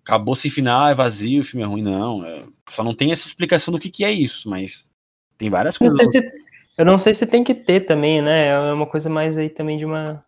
acabou 0.04 0.36
sem 0.36 0.52
final, 0.52 0.88
é 0.88 0.94
vazio, 0.94 1.42
o 1.42 1.44
filme 1.44 1.64
é 1.64 1.68
ruim, 1.68 1.82
não. 1.82 2.26
É, 2.26 2.44
só 2.70 2.84
não 2.84 2.94
tem 2.94 3.12
essa 3.12 3.28
explicação 3.28 3.72
do 3.72 3.80
que, 3.80 3.90
que 3.90 4.04
é 4.04 4.12
isso, 4.12 4.50
mas 4.50 4.90
tem 5.38 5.50
várias 5.50 5.78
coisas. 5.78 5.98
Não 5.98 6.12
se, 6.12 6.32
eu 6.78 6.86
não 6.86 6.98
sei 6.98 7.14
se 7.14 7.26
tem 7.26 7.44
que 7.44 7.54
ter 7.54 7.82
também, 7.82 8.22
né? 8.22 8.48
É 8.48 8.74
uma 8.74 8.88
coisa 8.88 9.10
mais 9.10 9.38
aí 9.38 9.50
também 9.50 9.78
de 9.78 9.86
uma 9.86 10.24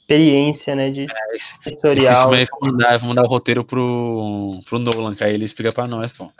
experiência, 0.00 0.76
né? 0.76 0.90
De 0.90 1.02
é, 1.02 1.34
esse, 1.34 1.58
sensorial. 1.62 2.34
Esse 2.34 2.50
vou 2.52 2.70
mandar, 2.70 3.02
mandar 3.02 3.22
o 3.22 3.28
roteiro 3.28 3.64
pro, 3.64 4.60
pro 4.66 4.78
Nolan, 4.78 5.14
que 5.14 5.24
aí 5.24 5.34
ele 5.34 5.44
explica 5.44 5.72
pra 5.72 5.86
nós, 5.86 6.12
pô. 6.12 6.30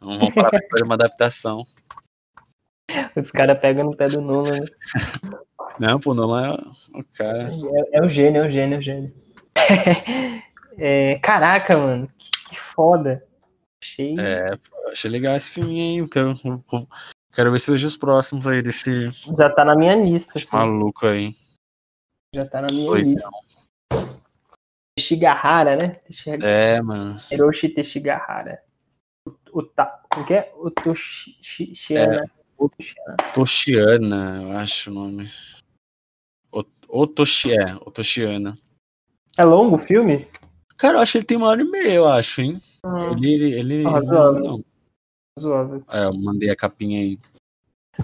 Vamos 0.00 0.32
falar 0.34 0.50
pra 0.50 0.84
uma 0.84 0.94
adaptação. 0.94 1.62
Os 3.16 3.30
caras 3.32 3.58
pegam 3.58 3.86
no 3.86 3.96
pé 3.96 4.08
do 4.08 4.20
Nolan, 4.20 4.50
né? 4.50 4.66
Não, 5.80 5.98
pô, 5.98 6.14
Nolan 6.14 6.54
é 6.54 6.98
o 6.98 7.04
cara. 7.14 7.48
É, 7.92 7.98
é 7.98 8.02
o 8.02 8.08
gênio, 8.08 8.42
é 8.42 8.46
o 8.46 8.50
gênio, 8.50 8.76
é 8.76 8.78
o 8.78 8.82
gênio. 8.82 9.12
É, 10.78 11.18
caraca, 11.20 11.76
mano, 11.76 12.08
que, 12.18 12.30
que 12.50 12.60
foda. 12.74 13.26
Achei. 13.82 14.14
É, 14.18 14.58
achei 14.90 15.10
legal 15.10 15.36
esse 15.36 15.52
filminho 15.52 16.04
aí. 16.04 16.10
Quero, 16.10 16.34
quero 17.32 17.52
ver 17.52 17.58
se 17.58 17.70
vejo 17.70 17.86
os 17.86 17.96
próximos 17.96 18.46
aí 18.46 18.62
desse. 18.62 19.10
Já 19.10 19.50
tá 19.50 19.64
na 19.64 19.74
minha 19.74 19.94
lista. 19.94 20.32
Esse 20.36 20.46
assim. 20.46 20.56
maluco 20.56 21.06
aí. 21.06 21.34
Já 22.34 22.46
tá 22.46 22.60
na 22.62 22.68
minha 22.70 22.90
lista. 22.92 23.28
Teshigahara, 24.98 25.76
né? 25.76 25.88
Teshigahara. 26.06 26.46
É, 26.46 26.80
mano. 26.80 27.16
Hiroshi 27.30 27.68
Teshigahara. 27.68 28.62
O, 29.52 29.62
ta, 29.62 30.02
o 30.16 30.24
que 30.24 30.34
é? 30.34 30.52
O 30.56 30.70
Toshiana. 30.70 32.24
É. 32.24 32.30
O 32.58 32.70
Toshiana. 33.34 34.42
Eu 34.42 34.58
acho 34.58 34.90
o 34.90 34.94
nome. 34.94 35.28
O, 36.52 36.64
o 36.88 37.06
Toshi, 37.06 37.52
é, 37.52 37.74
o 37.76 37.90
Toshiana. 37.90 38.54
É 39.36 39.44
longo 39.44 39.76
o 39.76 39.78
filme? 39.78 40.26
Cara, 40.76 40.98
eu 40.98 41.00
acho 41.00 41.12
que 41.12 41.18
ele 41.18 41.24
tem 41.24 41.36
uma 41.36 41.48
hora 41.48 41.62
e 41.62 41.64
meia, 41.64 41.94
eu 41.94 42.08
acho, 42.08 42.40
hein? 42.42 42.60
Hum. 42.84 43.12
Ele. 43.12 43.52
ele 43.52 43.86
ah. 43.86 44.00
Não. 44.00 44.64
É, 45.90 46.04
eu 46.04 46.14
mandei 46.14 46.50
a 46.50 46.56
capinha 46.56 47.00
aí. 47.00 47.18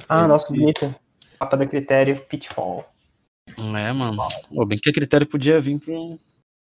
Ah, 0.09 0.21
ele... 0.21 0.29
nossa, 0.29 0.49
bonita. 0.49 0.95
Capa 1.39 1.57
da 1.57 1.67
critério 1.67 2.21
Pitfall. 2.27 2.85
É, 3.49 3.93
mano. 3.93 4.17
Pô, 4.55 4.65
bem 4.65 4.79
que 4.79 4.91
a 4.91 4.93
critério 4.93 5.27
podia 5.27 5.59
vir 5.61 5.79
pro. 5.79 6.19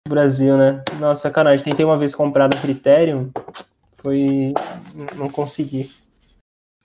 Brasil, 0.07 0.57
né? 0.57 0.83
Nossa, 0.99 1.23
sacanagem. 1.23 1.63
Tentei 1.63 1.85
uma 1.85 1.97
vez 1.97 2.15
comprar 2.15 2.47
da 2.47 2.59
critério. 2.59 3.31
Foi. 3.97 4.53
Não 5.15 5.29
consegui. 5.29 5.89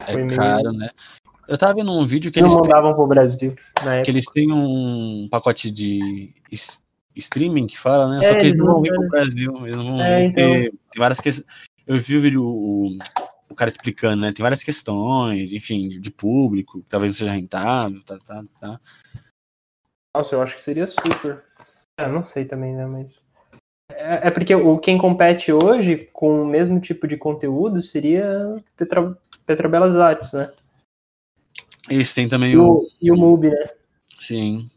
É 0.00 0.12
Foi 0.12 0.26
caro, 0.28 0.70
meio... 0.70 0.78
né? 0.78 0.90
Eu 1.48 1.56
tava 1.56 1.74
vendo 1.74 1.92
um 1.92 2.04
vídeo 2.04 2.30
que 2.30 2.40
eles. 2.40 2.52
Não 2.52 2.60
mandavam 2.60 2.90
têm... 2.90 2.96
pro 2.96 3.06
Brasil. 3.06 3.56
Que 4.04 4.10
eles 4.10 4.26
têm 4.26 4.52
um 4.52 5.28
pacote 5.30 5.70
de 5.70 6.34
streaming 7.16 7.66
que 7.66 7.78
fala, 7.78 8.08
né? 8.08 8.18
É, 8.18 8.22
Só 8.22 8.34
que 8.34 8.40
eles 8.40 8.54
não 8.54 8.66
vão 8.66 8.82
vir 8.82 8.94
pro 8.94 9.08
Brasil. 9.08 9.66
Eles 9.66 9.76
não 9.76 9.84
vão 9.84 10.00
é, 10.00 10.24
então... 10.24 10.44
Tem 10.44 10.72
várias 10.98 11.20
questões. 11.20 11.46
Eu 11.86 11.98
vi 11.98 12.16
o 12.16 12.20
vídeo, 12.20 12.44
o, 12.44 12.98
o 13.48 13.54
cara 13.54 13.70
explicando, 13.70 14.22
né? 14.22 14.32
Tem 14.32 14.42
várias 14.42 14.64
questões, 14.64 15.52
enfim, 15.52 15.88
de, 15.88 15.98
de 15.98 16.10
público, 16.10 16.84
talvez 16.88 17.12
não 17.12 17.18
seja 17.18 17.32
rentável, 17.32 18.02
tá, 18.04 18.18
tá, 18.18 18.44
tá. 18.60 18.80
Nossa, 20.16 20.34
eu 20.34 20.42
acho 20.42 20.56
que 20.56 20.62
seria 20.62 20.86
super. 20.86 21.44
É, 21.98 22.08
não 22.08 22.24
sei 22.24 22.44
também, 22.44 22.74
né? 22.74 22.86
Mas. 22.86 23.24
É, 23.90 24.28
é 24.28 24.30
porque 24.30 24.54
o, 24.54 24.78
quem 24.78 24.98
compete 24.98 25.52
hoje 25.52 26.08
com 26.12 26.42
o 26.42 26.46
mesmo 26.46 26.80
tipo 26.80 27.06
de 27.06 27.16
conteúdo 27.16 27.82
seria 27.82 28.56
Petra, 28.76 29.16
Petrobelas 29.46 29.96
Artes, 29.96 30.32
né? 30.32 30.52
Isso, 31.88 32.14
tem 32.14 32.28
também 32.28 32.52
e 32.52 32.56
o. 32.56 32.82
E 33.00 33.10
o 33.12 33.16
MUBI, 33.16 33.50
né? 33.50 33.64
Sim. 34.16 34.68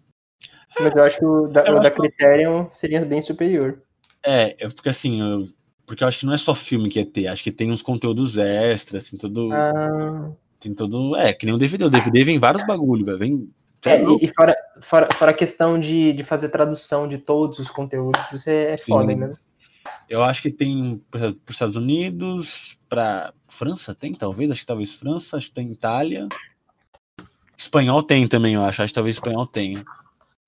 Mas 0.79 0.95
eu 0.95 1.03
acho 1.03 1.17
que 1.17 1.25
o 1.25 1.47
da, 1.47 1.63
o 1.63 1.79
da 1.79 1.91
Criterion 1.91 2.67
seria 2.71 3.03
bem 3.05 3.21
superior. 3.21 3.81
É, 4.23 4.55
é 4.59 4.69
porque 4.69 4.89
assim, 4.89 5.21
eu, 5.21 5.47
porque 5.85 6.03
eu 6.03 6.07
acho 6.07 6.19
que 6.19 6.25
não 6.25 6.33
é 6.33 6.37
só 6.37 6.53
filme 6.53 6.89
que 6.89 6.99
é 6.99 7.05
ter, 7.05 7.27
acho 7.27 7.43
que 7.43 7.51
tem 7.51 7.71
uns 7.71 7.81
conteúdos 7.81 8.37
extras, 8.37 9.09
tem 9.09 9.17
tudo. 9.17 9.51
Ah. 9.51 10.31
Tem 10.59 10.73
todo. 10.73 11.15
É, 11.15 11.33
que 11.33 11.45
nem 11.45 11.55
o 11.55 11.57
DVD. 11.57 11.85
O 11.85 11.89
DVD 11.89 12.23
vem 12.23 12.37
vários 12.37 12.65
bagulho, 12.65 13.05
velho. 13.05 13.17
Vem. 13.17 13.49
É, 13.85 14.03
e, 14.03 14.25
e 14.25 14.33
fora, 14.33 14.55
fora, 14.81 15.07
fora 15.15 15.31
a 15.31 15.33
questão 15.33 15.79
de, 15.79 16.11
de 16.11 16.23
fazer 16.25 16.49
tradução 16.49 17.07
de 17.07 17.17
todos 17.17 17.59
os 17.59 17.69
conteúdos, 17.69 18.21
isso 18.33 18.49
é 18.49 18.75
Sim, 18.75 18.91
foda 18.91 19.15
mesmo. 19.15 19.45
Eu 20.09 20.21
acho 20.21 20.41
que 20.41 20.51
tem 20.51 21.01
para 21.09 21.27
os 21.27 21.35
Estados 21.49 21.77
Unidos, 21.77 22.77
para 22.89 23.33
França 23.47 23.95
tem, 23.95 24.13
talvez, 24.13 24.51
acho 24.51 24.61
que 24.61 24.65
talvez 24.65 24.93
França, 24.93 25.37
acho 25.37 25.47
que 25.47 25.53
tem 25.53 25.71
Itália. 25.71 26.27
Espanhol 27.57 28.03
tem 28.03 28.27
também, 28.27 28.55
eu 28.55 28.63
acho, 28.63 28.81
acho 28.81 28.91
que 28.91 28.95
talvez 28.95 29.15
espanhol 29.15 29.47
tenha. 29.47 29.85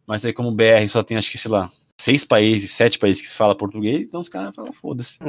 Mas 0.06 0.26
aí 0.26 0.34
como 0.34 0.52
BR 0.52 0.88
só 0.88 1.04
tem, 1.04 1.18
acho 1.18 1.32
que, 1.32 1.38
sei 1.38 1.52
lá, 1.52 1.70
seis 2.00 2.26
países, 2.26 2.72
sete 2.72 2.98
países 2.98 3.22
que 3.22 3.28
se 3.28 3.38
fala 3.38 3.56
português, 3.56 4.02
então 4.02 4.20
os 4.20 4.30
caras 4.30 4.56
falam, 4.56 4.74
foda-se. 4.74 5.20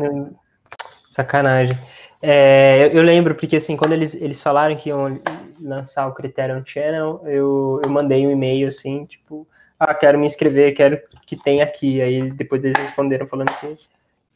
Sacanagem. 1.10 1.78
É, 2.20 2.86
eu, 2.86 2.98
eu, 2.98 3.02
lembro, 3.02 3.34
porque 3.34 3.56
assim, 3.56 3.76
quando 3.76 3.92
eles, 3.92 4.14
eles 4.14 4.40
falaram 4.40 4.76
que 4.76 4.88
iam 4.88 5.20
lançar 5.60 6.06
o 6.06 6.14
Criterion 6.14 6.62
Channel, 6.64 7.20
eu, 7.26 7.80
eu 7.82 7.90
mandei 7.90 8.26
um 8.26 8.30
e-mail 8.30 8.68
assim, 8.68 9.04
tipo, 9.06 9.46
ah, 9.78 9.92
quero 9.92 10.18
me 10.18 10.26
inscrever, 10.26 10.74
quero 10.74 11.00
que 11.26 11.36
tenha 11.36 11.64
aqui. 11.64 12.00
Aí 12.00 12.30
depois 12.30 12.62
eles 12.62 12.78
responderam 12.78 13.26
falando 13.26 13.50
que 13.58 13.74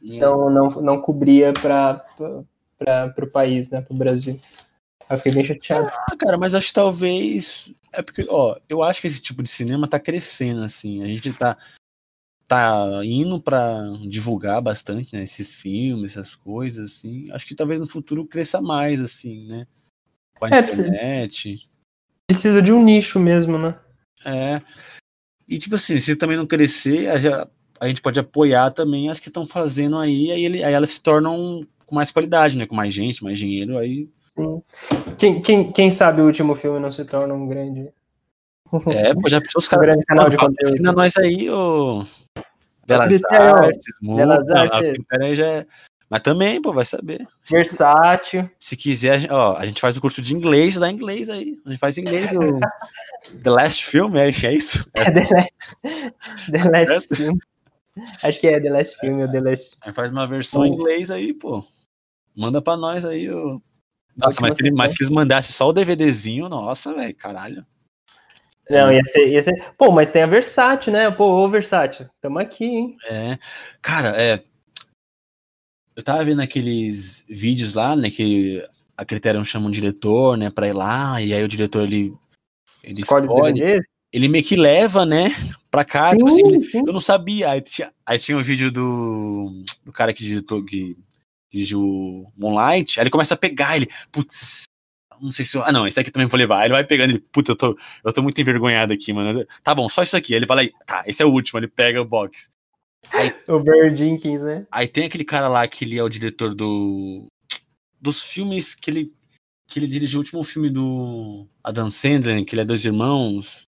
então 0.01 0.49
não, 0.49 0.69
não 0.69 1.01
cobria 1.01 1.53
para 1.53 2.03
o 3.17 3.27
país, 3.27 3.69
né, 3.69 3.81
para 3.81 3.93
o 3.93 3.97
Brasil. 3.97 4.39
Eu 5.09 5.17
fiquei 5.17 5.33
bem 5.33 5.45
chateado. 5.45 5.87
Ah, 5.87 6.17
cara, 6.17 6.37
mas 6.37 6.53
acho 6.53 6.67
que 6.67 6.73
talvez. 6.73 7.73
É 7.93 8.01
porque, 8.01 8.25
ó, 8.29 8.57
eu 8.67 8.83
acho 8.83 8.99
que 8.99 9.07
esse 9.07 9.21
tipo 9.21 9.41
de 9.41 9.49
cinema 9.49 9.87
tá 9.87 9.99
crescendo, 9.99 10.63
assim. 10.63 11.01
A 11.01 11.07
gente 11.07 11.31
tá, 11.33 11.57
tá 12.47 13.01
indo 13.03 13.39
para 13.41 13.81
divulgar 14.07 14.61
bastante, 14.61 15.15
né, 15.15 15.23
esses 15.23 15.55
filmes, 15.55 16.11
essas 16.11 16.35
coisas, 16.35 16.91
assim. 16.91 17.25
Acho 17.31 17.47
que 17.47 17.55
talvez 17.55 17.79
no 17.79 17.87
futuro 17.87 18.25
cresça 18.25 18.61
mais, 18.61 19.01
assim, 19.01 19.47
né? 19.47 19.65
Com 20.37 20.45
a 20.45 20.49
é, 20.49 20.59
internet. 20.59 21.67
Precisa 22.27 22.61
de 22.61 22.73
um 22.73 22.83
nicho 22.83 23.19
mesmo, 23.19 23.57
né? 23.57 23.79
É. 24.25 24.61
E, 25.47 25.57
tipo 25.57 25.75
assim, 25.75 25.97
se 25.99 26.17
também 26.17 26.35
não 26.35 26.45
crescer, 26.45 27.07
a, 27.09 27.47
a 27.79 27.87
gente 27.87 28.01
pode 28.01 28.19
apoiar 28.19 28.71
também 28.71 29.09
as 29.09 29.19
que 29.21 29.29
estão 29.29 29.45
fazendo 29.45 29.97
aí, 29.97 30.31
aí, 30.31 30.43
ele, 30.43 30.63
aí 30.63 30.73
elas 30.73 30.89
se 30.89 31.01
tornam 31.01 31.65
com 31.85 31.95
mais 31.95 32.11
qualidade, 32.11 32.57
né? 32.57 32.65
Com 32.65 32.75
mais 32.75 32.93
gente, 32.93 33.23
mais 33.23 33.39
dinheiro, 33.39 33.77
aí 33.77 34.09
Sim. 34.37 34.61
Quem, 35.17 35.41
quem, 35.41 35.71
quem 35.71 35.91
sabe 35.91 36.21
o 36.21 36.25
último 36.25 36.53
filme 36.55 36.79
não 36.79 36.91
se 36.91 37.03
torna 37.03 37.33
um 37.33 37.47
grande. 37.47 37.89
É, 38.87 39.13
pô, 39.15 39.27
já 39.27 39.41
pensou 39.41 39.59
os 39.59 39.67
caras. 39.67 39.87
Um 39.87 39.91
grande 39.91 40.05
canal 40.05 40.29
de 40.29 40.37
conteúdo. 40.37 40.93
Nós 40.93 41.17
aí, 41.17 41.49
ô. 41.49 42.03
Belas 42.85 43.21
Artes, 43.23 43.91
Artes. 44.49 45.37
Já 45.37 45.47
é... 45.47 45.65
Mas 46.09 46.21
também, 46.21 46.61
pô, 46.61 46.71
vai 46.71 46.85
saber. 46.85 47.27
Versátil. 47.51 48.49
Se 48.57 48.77
quiser, 48.77 49.29
ó, 49.29 49.57
a 49.57 49.65
gente 49.65 49.81
faz 49.81 49.97
o 49.97 50.01
curso 50.01 50.21
de 50.21 50.33
inglês, 50.33 50.77
dá 50.77 50.89
inglês 50.89 51.29
aí. 51.29 51.59
A 51.65 51.69
gente 51.69 51.79
faz 51.79 51.97
inglês 51.97 52.31
o 52.31 52.59
The 53.43 53.49
Last 53.49 53.85
Film, 53.85 54.15
é, 54.15 54.29
é 54.29 54.53
isso? 54.53 54.89
É, 54.93 55.03
The 55.11 55.27
Last, 55.29 56.51
The 56.51 56.69
Last 56.69 57.15
Film. 57.15 57.37
Acho 58.23 58.39
que 58.39 58.47
é 58.47 58.59
The 58.59 58.69
Last 58.69 58.97
Film 58.99 59.21
ou 59.21 59.29
The 59.29 59.41
Last. 59.41 59.77
A 59.81 59.87
gente 59.87 59.95
faz 59.95 60.11
uma 60.11 60.25
versão 60.25 60.65
em 60.65 60.71
inglês 60.71 61.11
aí, 61.11 61.33
pô. 61.33 61.61
Manda 62.37 62.61
pra 62.61 62.77
nós 62.77 63.03
aí 63.03 63.29
o 63.29 63.61
nossa, 64.17 64.41
mas 64.41 64.55
se, 64.55 64.63
ele, 64.63 64.71
mas 64.71 64.91
se 64.91 64.97
eles 65.03 65.09
mandassem 65.09 65.53
só 65.53 65.69
o 65.69 65.73
DVDzinho, 65.73 66.49
nossa, 66.49 66.93
velho, 66.93 67.15
caralho. 67.15 67.65
Não, 68.69 68.91
ia 68.91 69.03
ser, 69.05 69.29
ia 69.29 69.41
ser. 69.41 69.53
Pô, 69.77 69.91
mas 69.91 70.11
tem 70.11 70.23
a 70.23 70.25
Versátil, 70.25 70.91
né? 70.91 71.09
Pô, 71.09 71.25
ô 71.25 71.49
Versátil, 71.49 72.09
tamo 72.19 72.39
aqui, 72.39 72.65
hein? 72.65 72.95
É. 73.09 73.37
Cara, 73.81 74.09
é. 74.21 74.43
Eu 75.95 76.03
tava 76.03 76.23
vendo 76.23 76.41
aqueles 76.41 77.25
vídeos 77.29 77.75
lá, 77.75 77.95
né? 77.95 78.09
Que 78.09 78.63
a 78.97 79.05
Criterion 79.05 79.43
chama 79.43 79.67
um 79.67 79.71
diretor, 79.71 80.37
né, 80.37 80.49
pra 80.49 80.67
ir 80.67 80.73
lá, 80.73 81.21
e 81.21 81.33
aí 81.33 81.43
o 81.43 81.47
diretor 81.47 81.83
ele. 81.83 82.13
Ele 82.83 83.01
escolhe, 83.01 83.25
escolhe 83.25 83.81
ele 84.11 84.27
meio 84.27 84.43
que 84.43 84.55
leva, 84.55 85.05
né, 85.05 85.29
pra 85.69 85.83
cá. 85.83 86.11
Sim, 86.11 86.17
tipo 86.17 86.27
assim, 86.27 86.79
eu 86.85 86.93
não 86.93 86.99
sabia. 86.99 87.51
Aí 87.51 87.61
tinha, 87.61 87.91
aí 88.05 88.17
tinha 88.17 88.37
um 88.37 88.41
vídeo 88.41 88.71
do, 88.71 89.63
do 89.85 89.91
cara 89.91 90.13
que 90.13 90.23
digitou, 90.23 90.63
que 90.63 90.95
o 91.75 92.31
Moonlight, 92.37 92.99
aí 92.99 93.03
ele 93.03 93.09
começa 93.09 93.33
a 93.33 93.37
pegar, 93.37 93.75
ele, 93.75 93.87
putz, 94.11 94.63
não 95.21 95.31
sei 95.31 95.43
se 95.43 95.57
eu, 95.57 95.63
ah 95.63 95.71
não, 95.71 95.87
esse 95.87 95.99
aqui 95.99 96.11
também 96.11 96.27
vou 96.27 96.37
levar, 96.37 96.59
aí 96.59 96.67
ele 96.67 96.73
vai 96.73 96.83
pegando, 96.83 97.11
ele, 97.11 97.19
putz, 97.19 97.49
eu 97.49 97.55
tô, 97.55 97.77
eu 98.03 98.13
tô 98.13 98.21
muito 98.21 98.39
envergonhado 98.39 98.93
aqui, 98.93 99.11
mano, 99.13 99.45
tá 99.63 99.73
bom, 99.73 99.89
só 99.89 100.03
isso 100.03 100.15
aqui, 100.15 100.33
aí 100.33 100.39
ele 100.39 100.47
fala, 100.47 100.61
tá, 100.85 101.03
esse 101.05 101.21
é 101.21 101.25
o 101.25 101.31
último, 101.31 101.59
ele 101.59 101.67
pega 101.67 102.01
o 102.01 102.05
box. 102.05 102.49
Aí, 103.11 103.33
o 103.47 103.59
Barry 103.59 103.95
Jenkins, 103.95 104.41
né? 104.41 104.65
Aí 104.71 104.87
tem 104.87 105.05
aquele 105.05 105.23
cara 105.23 105.47
lá 105.47 105.67
que 105.67 105.85
ele 105.85 105.97
é 105.97 106.03
o 106.03 106.09
diretor 106.09 106.53
do 106.53 107.27
dos 107.99 108.23
filmes 108.23 108.75
que 108.75 108.91
ele 108.91 109.11
que 109.67 109.79
ele 109.79 109.87
dirigiu 109.87 110.19
o 110.19 110.21
último 110.21 110.43
filme 110.43 110.69
do 110.69 111.45
Adam 111.63 111.89
Sandler, 111.89 112.43
que 112.45 112.55
ele 112.55 112.61
é 112.61 112.65
dois 112.65 112.85
irmãos, 112.85 113.67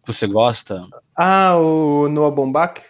que 0.00 0.12
você 0.12 0.26
gosta. 0.26 0.86
Ah, 1.16 1.56
o 1.56 2.08
Noah 2.08 2.34
Baumbach? 2.34 2.80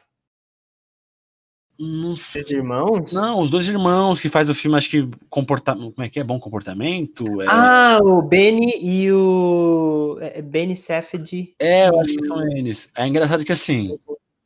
Não 1.79 2.15
sei. 2.15 2.43
Os 2.43 2.51
irmãos? 2.51 3.13
Não, 3.13 3.41
os 3.41 3.51
dois 3.51 3.69
irmãos 3.69 4.21
que 4.21 4.29
faz 4.29 4.49
o 4.49 4.55
filme, 4.55 4.77
acho 4.77 4.91
que 4.91 5.09
comportamento. 5.29 5.93
Como 5.95 6.07
é 6.07 6.09
que 6.09 6.21
é? 6.21 6.25
Bom 6.25 6.39
comportamento? 6.39 7.43
É... 7.43 7.47
Ah, 7.49 7.99
o 8.03 8.23
Benny 8.23 8.79
e 8.81 9.11
o. 9.11 10.19
É, 10.21 10.39
é 10.39 10.43
Benny 10.43 10.77
Safdie. 10.77 11.55
É, 11.59 11.89
eu 11.89 12.01
acho 12.01 12.15
que 12.15 12.27
são 12.27 12.47
eles. 12.51 12.91
É 12.97 13.07
engraçado 13.07 13.45
que 13.45 13.53
assim. 13.53 13.99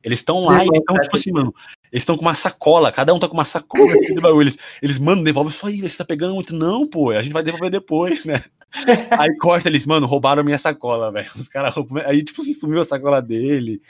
Eles 0.03 0.21
estão 0.21 0.45
lá 0.45 0.65
e 0.65 0.69
estão, 0.73 0.95
tipo 0.97 1.17
assim, 1.17 1.33
mano. 1.33 1.53
Eles 1.91 2.03
estão 2.03 2.17
com 2.17 2.23
uma 2.23 2.35
sacola, 2.35 2.93
cada 2.93 3.13
um 3.13 3.19
tá 3.19 3.27
com 3.27 3.35
uma 3.35 3.45
sacola 3.45 3.93
assim, 3.93 4.15
de 4.15 4.21
bagulho. 4.21 4.43
Eles, 4.43 4.59
eles 4.81 4.99
mandam, 4.99 5.25
devolvem 5.25 5.51
isso 5.51 5.67
aí, 5.67 5.81
você 5.81 5.99
tá 5.99 6.05
pegando 6.05 6.35
muito. 6.35 6.55
Não, 6.55 6.87
pô, 6.87 7.11
a 7.11 7.23
gente 7.23 7.33
vai 7.33 7.43
devolver 7.43 7.71
depois, 7.71 8.25
né? 8.25 8.43
aí 9.19 9.37
corta 9.39 9.69
eles, 9.69 9.85
mano, 9.85 10.07
roubaram 10.07 10.45
minha 10.45 10.59
sacola, 10.59 11.11
velho. 11.11 11.29
Os 11.35 11.49
caras 11.49 11.75
Aí, 12.05 12.25
tipo, 12.25 12.41
se 12.43 12.55
sumiu 12.55 12.81
a 12.81 12.85
sacola 12.85 13.21
dele. 13.21 13.81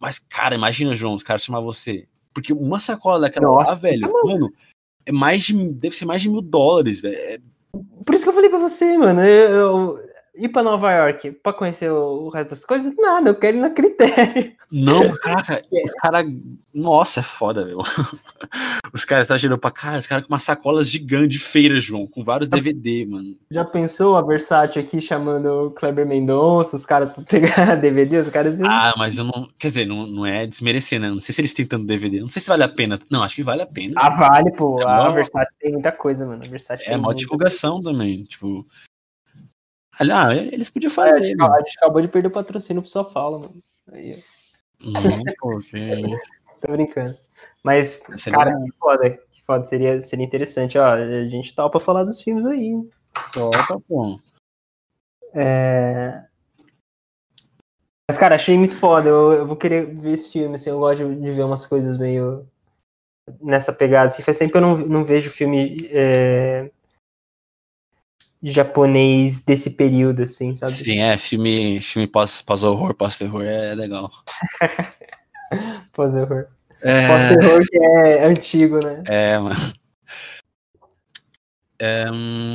Mas, 0.00 0.18
cara, 0.18 0.54
imagina, 0.54 0.92
João, 0.92 1.14
os 1.14 1.22
caras 1.22 1.44
chamar 1.44 1.60
você. 1.60 2.08
Porque 2.34 2.52
uma 2.52 2.80
sacola 2.80 3.20
daquela 3.20 3.46
Nossa, 3.46 3.68
lá, 3.68 3.74
velho, 3.74 4.00
tá 4.00 4.12
mano, 4.24 4.52
é 5.06 5.12
mais 5.12 5.42
de. 5.44 5.72
Deve 5.72 5.94
ser 5.94 6.04
mais 6.04 6.20
de 6.20 6.28
mil 6.28 6.42
dólares, 6.42 7.00
velho. 7.00 7.16
É 7.16 7.38
Por 8.04 8.14
isso 8.14 8.24
que 8.24 8.30
eu 8.30 8.34
falei 8.34 8.50
pra 8.50 8.58
você, 8.58 8.98
mano. 8.98 9.20
Eu, 9.24 9.50
eu, 9.50 10.00
ir 10.36 10.48
pra 10.48 10.62
Nova 10.62 10.92
York 10.92 11.32
pra 11.42 11.52
conhecer 11.52 11.90
o, 11.90 12.28
resto 12.28 12.50
das 12.50 12.64
coisas? 12.64 12.92
Nada, 12.98 13.30
eu 13.30 13.34
quero 13.34 13.56
ir 13.56 13.60
na 13.60 13.70
critério. 13.70 14.52
Não, 14.70 15.14
caraca, 15.18 15.62
os 15.70 15.92
caras. 15.94 16.26
Nossa, 16.74 17.20
é 17.20 17.22
foda, 17.22 17.64
meu. 17.64 17.78
Os 18.92 19.04
caras 19.04 19.26
exageram 19.26 19.58
pra 19.58 19.72
cara, 19.72 19.98
os 19.98 20.06
caras 20.06 20.24
com 20.24 20.32
umas 20.32 20.44
sacolas 20.44 20.88
gigantes 20.88 21.30
de 21.30 21.38
feira, 21.40 21.80
João, 21.80 22.06
com 22.06 22.22
vários 22.22 22.48
DVD, 22.48 23.04
mano. 23.04 23.36
Já 23.50 23.64
pensou 23.64 24.16
a 24.16 24.22
Versátil 24.22 24.80
aqui 24.80 25.00
chamando 25.00 25.66
o 25.66 25.70
Kleber 25.72 26.06
Mendonça, 26.06 26.76
os 26.76 26.86
caras 26.86 27.10
pra 27.10 27.24
pegar 27.24 27.74
DVD, 27.80 28.18
os 28.18 28.28
caras. 28.28 28.56
Ah, 28.60 28.94
mas 28.96 29.18
eu 29.18 29.24
não. 29.24 29.48
Quer 29.58 29.66
dizer, 29.68 29.84
não, 29.84 30.06
não 30.06 30.24
é 30.24 30.46
desmerecer, 30.46 31.00
né? 31.00 31.10
Não 31.10 31.18
sei 31.18 31.34
se 31.34 31.40
eles 31.40 31.52
têm 31.52 31.66
tanto 31.66 31.86
DVD. 31.86 32.20
Não 32.20 32.28
sei 32.28 32.40
se 32.40 32.48
vale 32.48 32.62
a 32.62 32.68
pena. 32.68 32.98
Não, 33.10 33.24
acho 33.24 33.34
que 33.34 33.42
vale 33.42 33.62
a 33.62 33.66
pena. 33.66 33.94
Ah, 33.96 34.10
vale, 34.10 34.52
pô. 34.52 34.80
É 34.80 34.84
a 34.84 35.10
Versátil 35.10 35.54
tem 35.58 35.72
muita 35.72 35.90
coisa, 35.90 36.24
mano. 36.24 36.40
A 36.44 36.48
Versátil 36.48 36.92
é, 36.92 36.96
uma 36.96 37.14
divulgação 37.14 37.82
coisa. 37.82 37.90
também. 37.90 38.22
Tipo, 38.24 38.64
ah, 40.00 40.34
eles 40.34 40.70
podiam 40.70 40.90
é, 40.90 40.94
fazer. 40.94 41.36
É, 41.38 41.42
a 41.42 41.58
gente 41.58 41.76
acabou 41.78 42.02
de 42.02 42.08
perder 42.08 42.28
o 42.28 42.32
patrocínio 42.32 42.82
pro 42.82 42.90
Só 42.90 43.04
Fala, 43.04 43.38
mano. 43.38 43.62
Aí, 43.92 44.22
não, 44.80 45.02
pô, 45.38 45.60
é 45.74 46.00
isso. 46.00 46.30
Tô 46.60 46.72
brincando. 46.72 47.10
Mas, 47.62 48.02
seria 48.16 48.38
cara, 48.38 48.52
que 48.52 48.72
foda, 48.78 49.10
que 49.10 49.42
foda. 49.46 49.66
Seria, 49.66 50.02
seria 50.02 50.24
interessante, 50.24 50.78
ó. 50.78 50.94
A 50.94 51.28
gente 51.28 51.54
topa 51.54 51.78
falar 51.78 52.04
dos 52.04 52.20
filmes 52.20 52.44
aí. 52.46 52.72
Topa, 53.32 53.80
pô. 53.88 54.18
É... 55.34 56.24
Mas, 58.08 58.18
cara, 58.18 58.34
achei 58.34 58.56
muito 58.58 58.76
foda. 58.76 59.08
Eu, 59.08 59.32
eu, 59.32 59.46
vou 59.46 59.56
querer 59.56 59.86
ver 59.86 60.12
esse 60.12 60.30
filme, 60.30 60.54
assim. 60.54 60.70
Eu 60.70 60.78
gosto 60.78 61.08
de, 61.08 61.20
de 61.20 61.32
ver 61.32 61.44
umas 61.44 61.66
coisas 61.66 61.96
meio 61.98 62.46
nessa 63.40 63.72
pegada. 63.72 64.08
Assim, 64.08 64.22
faz 64.22 64.38
tempo 64.38 64.52
que 64.52 64.56
eu 64.56 64.62
não, 64.62 64.76
não 64.76 65.04
vejo 65.04 65.30
filme 65.30 65.88
é, 65.90 66.70
japonês 68.52 69.40
desse 69.40 69.70
período, 69.70 70.22
assim, 70.22 70.54
sabe? 70.54 70.70
Sim, 70.72 70.98
é, 70.98 71.16
filme, 71.16 71.80
filme 71.80 72.06
pós-horror, 72.06 72.94
pós 72.94 73.18
pós-terror 73.18 73.42
é 73.44 73.74
legal. 73.74 74.10
pós-horror. 75.92 76.46
É... 76.82 77.08
Pós-terror 77.08 77.60
que 77.66 77.78
é 77.78 78.26
antigo, 78.26 78.80
né? 78.84 79.02
É, 79.06 79.38
mano. 79.38 79.56
É, 81.78 82.10
hum, 82.10 82.54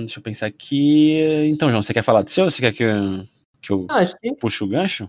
deixa 0.00 0.18
eu 0.18 0.22
pensar 0.22 0.46
aqui. 0.46 1.18
Então, 1.48 1.70
João, 1.70 1.82
você 1.82 1.94
quer 1.94 2.02
falar 2.02 2.22
do 2.22 2.30
seu? 2.30 2.50
Você 2.50 2.60
quer 2.60 2.72
que 2.72 2.84
eu, 2.84 3.24
que 3.62 3.72
eu 3.72 3.86
ah, 3.88 4.04
que... 4.04 4.34
puxe 4.34 4.62
o 4.62 4.68
gancho? 4.68 5.08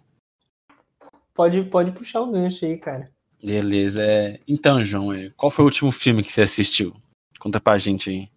Pode, 1.34 1.62
pode 1.66 1.92
puxar 1.92 2.22
o 2.22 2.32
gancho 2.32 2.64
aí, 2.64 2.78
cara. 2.78 3.06
Beleza. 3.44 4.02
É... 4.02 4.40
Então, 4.48 4.82
João, 4.82 5.12
é, 5.12 5.30
qual 5.36 5.52
foi 5.52 5.64
o 5.64 5.68
último 5.68 5.92
filme 5.92 6.24
que 6.24 6.32
você 6.32 6.42
assistiu? 6.42 6.96
Conta 7.38 7.60
pra 7.60 7.78
gente 7.78 8.10
aí. 8.10 8.35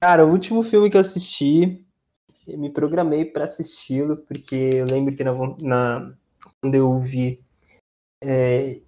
Cara, 0.00 0.24
o 0.24 0.30
último 0.30 0.62
filme 0.62 0.90
que 0.90 0.96
eu 0.96 1.00
assisti, 1.00 1.84
eu 2.46 2.58
me 2.58 2.70
programei 2.70 3.24
para 3.24 3.44
assisti-lo, 3.44 4.16
porque 4.16 4.70
eu 4.72 4.86
lembro 4.90 5.14
que 5.14 5.24
na, 5.24 5.32
na 5.60 6.12
quando 6.60 6.74
eu 6.74 6.98
vi, 7.00 7.40
é, 8.22 8.80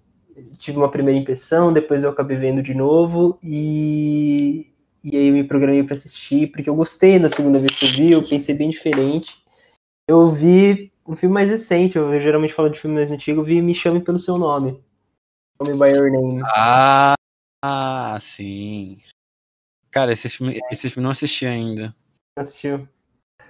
tive 0.57 0.77
uma 0.77 0.89
primeira 0.89 1.19
impressão, 1.19 1.71
depois 1.71 2.03
eu 2.03 2.09
acabei 2.09 2.37
vendo 2.37 2.63
de 2.63 2.73
novo, 2.73 3.37
e, 3.43 4.71
e 5.03 5.17
aí 5.17 5.27
eu 5.27 5.33
me 5.33 5.43
programei 5.43 5.83
para 5.83 5.95
assistir, 5.95 6.51
porque 6.51 6.69
eu 6.69 6.75
gostei 6.75 7.19
da 7.19 7.29
segunda 7.29 7.59
vez 7.59 7.77
que 7.77 7.85
eu 7.85 7.89
vi, 7.89 8.11
eu 8.11 8.27
pensei 8.27 8.55
bem 8.55 8.69
diferente. 8.69 9.41
Eu 10.07 10.27
vi 10.27 10.91
um 11.07 11.15
filme 11.15 11.33
mais 11.33 11.49
recente, 11.49 11.97
eu, 11.97 12.19
geralmente 12.19 12.53
falo 12.53 12.69
de 12.69 12.79
filme 12.79 12.95
mais 12.95 13.11
antigo, 13.11 13.41
eu 13.41 13.45
vi 13.45 13.61
Me 13.61 13.75
Chame 13.75 14.01
Pelo 14.01 14.19
Seu 14.19 14.37
Nome. 14.37 14.81
Call 15.57 15.77
By 15.77 15.89
Your 15.95 16.11
Name. 16.11 16.41
Ah 17.63 18.17
sim. 18.19 18.97
Cara, 19.91 20.11
esse 20.11 20.29
filme, 20.29 20.59
esse 20.71 20.89
filme 20.89 21.03
não 21.03 21.11
assisti 21.11 21.45
ainda. 21.45 21.93
Assistiu. 22.37 22.87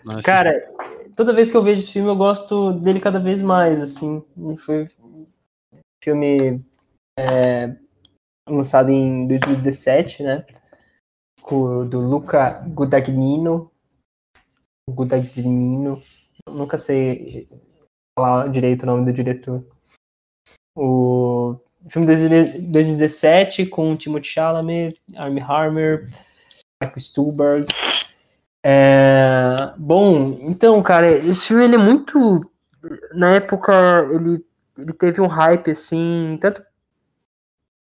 Não 0.04 0.14
assisti. 0.14 0.32
Cara, 0.32 0.74
toda 1.16 1.34
vez 1.34 1.52
que 1.52 1.58
eu 1.58 1.62
vejo 1.62 1.82
esse 1.82 1.92
filme 1.92 2.10
eu 2.10 2.16
gosto 2.16 2.74
dele 2.74 3.00
cada 3.00 3.20
vez 3.20 3.42
mais, 3.42 3.82
assim. 3.82 4.24
Foi, 4.66 4.90
filme 6.04 6.64
é, 7.18 7.76
lançado 8.50 8.90
em 8.90 9.28
2017, 9.28 10.24
né? 10.24 10.46
Com, 11.42 11.88
do 11.88 12.00
Luca 12.00 12.64
Guadagnino. 12.68 13.72
Guadagnino. 14.90 16.02
Nunca 16.50 16.78
sei 16.78 17.48
falar 18.18 18.50
direito 18.50 18.84
o 18.84 18.86
nome 18.88 19.06
do 19.06 19.14
diretor. 19.14 19.64
O 20.76 21.60
filme 21.90 22.08
de 22.16 22.62
2017 22.62 23.66
com 23.68 23.96
Timothy 23.96 24.28
Chalamet, 24.28 25.00
Armie 25.16 25.42
Harmer, 25.42 26.10
Michael 26.82 27.00
Stuhlbarg. 27.00 27.68
É, 28.64 29.56
bom, 29.78 30.38
então, 30.42 30.82
cara, 30.82 31.12
esse 31.12 31.48
filme 31.48 31.64
ele 31.64 31.76
é 31.76 31.78
muito. 31.78 32.50
Na 33.14 33.36
época, 33.36 34.08
ele, 34.12 34.44
ele 34.78 34.94
teve 34.94 35.22
um 35.22 35.28
hype 35.28 35.72
assim. 35.72 36.38
Tanto. 36.42 36.64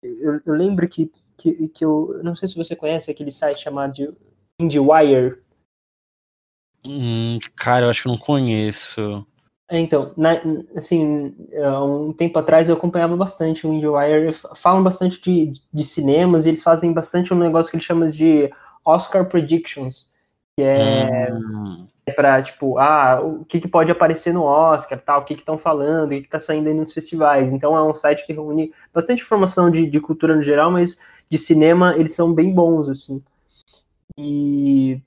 Eu, 0.03 0.41
eu 0.45 0.55
lembro 0.55 0.89
que, 0.89 1.11
que, 1.37 1.69
que 1.69 1.85
eu. 1.85 2.21
Não 2.23 2.35
sei 2.35 2.49
se 2.49 2.57
você 2.57 2.75
conhece 2.75 3.11
aquele 3.11 3.31
site 3.31 3.63
chamado 3.63 4.17
IndieWire. 4.59 5.39
Hum, 6.85 7.39
cara, 7.57 7.87
eu 7.87 7.91
acho 7.91 8.03
que 8.03 8.09
não 8.09 8.19
conheço. 8.19 9.27
É, 9.69 9.81
então, 9.81 10.13
na, 10.17 10.41
assim, 10.77 11.35
um 11.83 12.13
tempo 12.13 12.39
atrás 12.39 12.69
eu 12.69 12.77
acompanhava 12.77 13.17
bastante 13.17 13.67
o 13.67 13.73
IndieWire, 13.73 14.33
falam 14.57 14.83
bastante 14.83 15.21
de, 15.21 15.61
de 15.73 15.85
cinemas 15.85 16.47
e 16.47 16.51
eles 16.51 16.63
fazem 16.63 16.93
bastante 16.93 17.35
um 17.35 17.39
negócio 17.39 17.71
que 17.71 17.77
eles 17.77 17.85
chamam 17.85 18.09
de 18.09 18.49
Oscar 18.87 19.27
Predictions, 19.27 20.07
que 20.57 20.63
é, 20.63 21.29
hum. 21.33 21.87
é 22.07 22.13
para 22.13 22.43
tipo, 22.43 22.79
ah, 22.79 23.21
o 23.21 23.45
que, 23.45 23.61
que, 23.61 23.69
pode 23.69 23.91
aparecer 23.91 24.33
no 24.33 24.45
Oscar, 24.45 24.99
tal, 24.99 25.21
o 25.21 25.25
que 25.25 25.35
estão 25.35 25.59
falando, 25.59 26.13
o 26.13 26.15
que 26.15 26.21
está 26.21 26.39
saindo 26.39 26.69
aí 26.69 26.75
nos 26.75 26.93
festivais. 26.93 27.53
Então 27.53 27.77
é 27.77 27.83
um 27.83 27.95
site 27.95 28.25
que 28.25 28.33
reúne 28.33 28.73
bastante 28.95 29.23
informação 29.23 29.71
de, 29.71 29.87
de 29.87 30.01
cultura 30.01 30.37
no 30.37 30.43
geral, 30.43 30.71
mas 30.71 30.99
de 31.31 31.37
cinema 31.37 31.95
eles 31.97 32.15
são 32.15 32.33
bem 32.33 32.55
bons, 32.55 32.89
assim. 32.89 33.23
E 34.17 35.03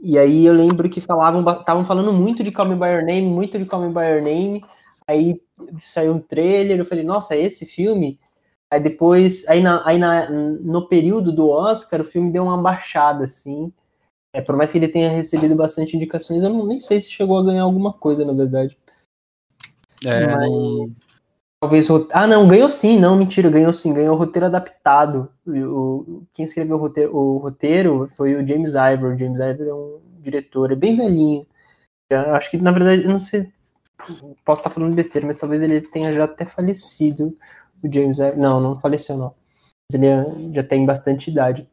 e 0.00 0.16
aí 0.16 0.46
eu 0.46 0.52
lembro 0.52 0.88
que 0.88 1.00
falavam, 1.00 1.40
estavam 1.58 1.84
falando 1.84 2.12
muito 2.12 2.44
de 2.44 2.52
Call 2.52 2.68
Me 2.68 2.76
By 2.76 2.86
Your 2.86 3.04
Name, 3.04 3.22
muito 3.22 3.58
de 3.58 3.64
Call 3.64 3.82
Me 3.82 3.92
By 3.92 4.06
Your 4.12 4.22
Name. 4.22 4.64
Aí 5.06 5.40
saiu 5.80 6.14
um 6.14 6.20
trailer, 6.20 6.78
eu 6.78 6.84
falei, 6.84 7.02
nossa, 7.02 7.34
é 7.34 7.42
esse 7.42 7.66
filme? 7.66 8.18
Aí 8.70 8.82
depois, 8.82 9.48
aí, 9.48 9.62
na, 9.62 9.86
aí 9.86 9.98
na, 9.98 10.28
no 10.30 10.88
período 10.88 11.32
do 11.32 11.48
Oscar, 11.48 12.02
o 12.02 12.04
filme 12.04 12.30
deu 12.30 12.44
uma 12.44 12.60
baixada, 12.60 13.24
assim. 13.24 13.72
É, 14.32 14.42
por 14.42 14.56
mais 14.56 14.70
que 14.70 14.76
ele 14.76 14.88
tenha 14.88 15.10
recebido 15.10 15.54
bastante 15.54 15.96
indicações, 15.96 16.42
eu 16.42 16.50
não, 16.50 16.66
nem 16.66 16.78
sei 16.78 17.00
se 17.00 17.10
chegou 17.10 17.38
a 17.38 17.44
ganhar 17.44 17.62
alguma 17.62 17.92
coisa, 17.92 18.26
na 18.26 18.34
verdade. 18.34 18.76
É, 20.04 20.26
Mas, 20.26 21.06
talvez. 21.60 21.88
Ah, 22.12 22.26
não, 22.26 22.46
ganhou 22.46 22.68
sim, 22.68 22.98
não, 22.98 23.16
mentira, 23.16 23.50
ganhou 23.50 23.72
sim, 23.72 23.94
ganhou 23.94 24.14
o 24.14 24.18
roteiro 24.18 24.46
adaptado. 24.46 25.30
O, 25.46 26.22
quem 26.34 26.44
escreveu 26.44 26.76
o 26.76 26.80
roteiro, 26.80 27.16
o 27.16 27.38
roteiro 27.38 28.10
foi 28.16 28.34
o 28.34 28.46
James 28.46 28.74
Ivor. 28.74 29.14
O 29.14 29.18
James 29.18 29.40
Ivor 29.40 29.66
é 29.66 29.74
um 29.74 30.00
diretor, 30.20 30.72
é 30.72 30.76
bem 30.76 30.94
velhinho. 30.94 31.46
Eu 32.10 32.34
acho 32.34 32.50
que, 32.50 32.58
na 32.58 32.70
verdade, 32.70 33.02
eu 33.02 33.10
não 33.10 33.18
sei. 33.18 33.50
Posso 34.44 34.60
estar 34.60 34.70
falando 34.70 34.94
besteira, 34.94 35.26
mas 35.26 35.38
talvez 35.38 35.62
ele 35.62 35.80
tenha 35.80 36.12
já 36.12 36.24
até 36.24 36.44
falecido. 36.44 37.36
O 37.82 37.92
James 37.92 38.18
Ivor. 38.18 38.36
Não, 38.36 38.60
não 38.60 38.80
faleceu, 38.80 39.16
não. 39.16 39.34
Mas 39.90 40.00
ele 40.00 40.54
já 40.54 40.62
tem 40.62 40.84
bastante 40.84 41.30
idade. 41.30 41.68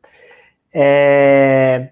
É... 0.73 1.91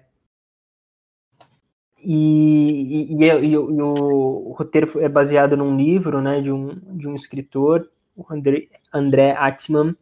E, 2.02 3.08
e, 3.10 3.24
e, 3.24 3.48
e, 3.48 3.56
o, 3.56 4.54
roteiro 4.58 5.00
é 5.00 5.08
baseado 5.08 5.56
num 5.56 5.74
livro, 5.76 6.20
né, 6.20 6.40
de 6.42 6.52
um, 6.52 6.74
de 6.98 7.08
um 7.08 7.14
escritor, 7.14 7.88
o 8.14 8.26
André, 8.30 8.68
André 8.92 9.34
Atman. 9.38 9.96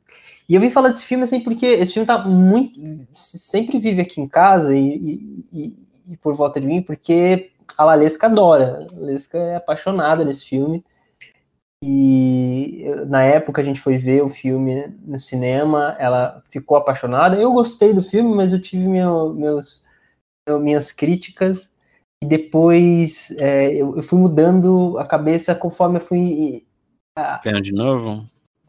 E 0.48 0.54
eu 0.56 0.60
vim 0.60 0.68
falar 0.68 0.88
desse 0.88 1.04
filme 1.04 1.22
assim 1.22 1.40
porque 1.40 1.64
esse 1.64 1.92
filme 1.92 2.06
tá 2.06 2.18
muito, 2.18 2.80
sempre 3.12 3.78
vive 3.78 4.02
aqui 4.02 4.20
em 4.20 4.26
casa 4.26 4.74
e, 4.74 5.46
e 5.52 6.16
por 6.16 6.34
volta 6.34 6.60
de 6.60 6.66
mim, 6.66 6.82
porque 6.82 7.52
a 7.76 7.84
Lalesca 7.84 8.26
adora. 8.26 8.86
A 8.90 9.00
Lalesca 9.00 9.38
é 9.38 9.56
apaixonada 9.56 10.24
nesse 10.24 10.44
filme. 10.44 10.84
E 11.82 12.86
na 13.08 13.24
época 13.24 13.60
a 13.60 13.64
gente 13.64 13.80
foi 13.80 13.98
ver 13.98 14.22
o 14.22 14.28
filme 14.28 14.86
no 15.04 15.18
cinema, 15.18 15.96
ela 15.98 16.40
ficou 16.48 16.76
apaixonada. 16.76 17.36
Eu 17.36 17.52
gostei 17.52 17.92
do 17.92 18.04
filme, 18.04 18.32
mas 18.32 18.52
eu 18.52 18.62
tive 18.62 18.86
meu, 18.86 19.34
meus, 19.34 19.84
minhas 20.60 20.92
críticas 20.92 21.72
e 22.22 22.26
depois 22.26 23.32
é, 23.36 23.74
eu, 23.74 23.96
eu, 23.96 24.02
fui 24.02 24.16
mudando 24.16 24.96
a 24.96 25.04
cabeça 25.04 25.56
conforme 25.56 25.98
eu 25.98 26.02
fui. 26.02 26.64
Vendo 27.42 27.60
de 27.60 27.74
novo? 27.74 28.24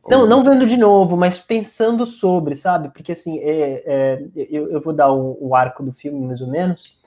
Não, 0.09 0.22
Ou... 0.22 0.28
não 0.28 0.43
vendo 0.43 0.66
de 0.66 0.76
novo, 0.76 1.16
mas 1.16 1.38
pensando 1.38 2.07
sobre, 2.07 2.55
sabe? 2.55 2.89
Porque 2.89 3.11
assim, 3.11 3.38
é, 3.39 3.84
é, 3.86 4.28
eu, 4.36 4.70
eu, 4.70 4.82
vou 4.82 4.91
dar 4.91 5.11
o, 5.11 5.38
o, 5.39 5.55
arco 5.55 5.84
do 5.84 5.93
filme, 5.93 6.26
mais 6.26 6.41
ou 6.41 6.47
menos, 6.47 6.99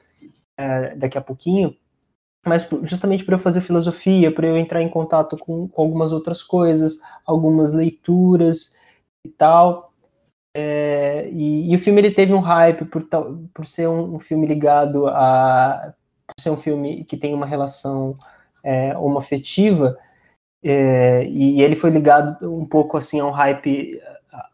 é, 0.57 0.95
daqui 0.95 1.19
a 1.19 1.21
pouquinho, 1.21 1.77
mas 2.47 2.69
justamente 2.85 3.25
para 3.25 3.35
eu 3.35 3.39
fazer 3.39 3.61
filosofia, 3.61 4.33
para 4.33 4.47
eu 4.47 4.57
entrar 4.57 4.83
em 4.83 4.89
contato 4.89 5.37
com, 5.37 5.69
com, 5.69 5.83
algumas 5.83 6.13
outras 6.13 6.43
coisas, 6.43 7.01
algumas 7.25 7.73
leituras 7.73 8.75
e 9.25 9.29
tal. 9.31 9.93
É, 10.55 11.29
e, 11.31 11.71
e, 11.71 11.75
o 11.77 11.79
filme 11.79 12.01
ele 12.01 12.11
teve 12.11 12.33
um 12.33 12.41
hype 12.41 12.87
por, 12.87 13.07
por 13.53 13.67
ser 13.67 13.89
um, 13.89 14.15
um 14.15 14.19
filme 14.19 14.47
ligado 14.47 15.07
a 15.07 15.93
ser 16.41 16.51
um 16.51 16.57
filme 16.57 17.05
que 17.05 17.17
tem 17.17 17.35
uma 17.35 17.47
relação 17.47 18.19
é, 18.65 18.97
homoafetiva, 18.97 19.99
é, 20.63 21.25
e 21.27 21.63
ele 21.63 21.77
foi 21.77 21.91
ligado 21.91 22.51
um 22.51 22.65
pouco 22.67 22.97
assim 22.97 23.21
a 23.21 23.27
um 23.27 23.31
hype 23.31 24.01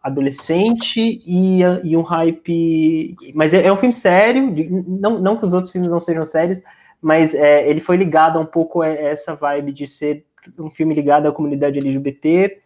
adolescente 0.02 1.22
e, 1.26 1.60
e 1.84 1.96
um 1.96 2.02
hype. 2.02 3.16
Mas 3.34 3.54
é, 3.54 3.66
é, 3.66 3.72
um 3.72 3.76
filme 3.76 3.92
sério, 3.92 4.52
não, 4.86 5.18
não 5.18 5.36
que 5.36 5.44
os 5.44 5.52
outros 5.52 5.72
filmes 5.72 5.90
não 5.90 6.00
sejam 6.00 6.24
sérios, 6.24 6.60
mas 7.02 7.34
é, 7.34 7.68
ele 7.68 7.80
foi 7.80 7.96
ligado 7.96 8.38
um 8.38 8.46
pouco 8.46 8.80
a 8.80 8.88
essa 8.88 9.34
vibe 9.34 9.72
de 9.72 9.88
ser 9.88 10.24
um 10.58 10.70
filme 10.70 10.94
ligado 10.94 11.26
à 11.26 11.32
comunidade 11.32 11.78
LGBT, 11.78 12.60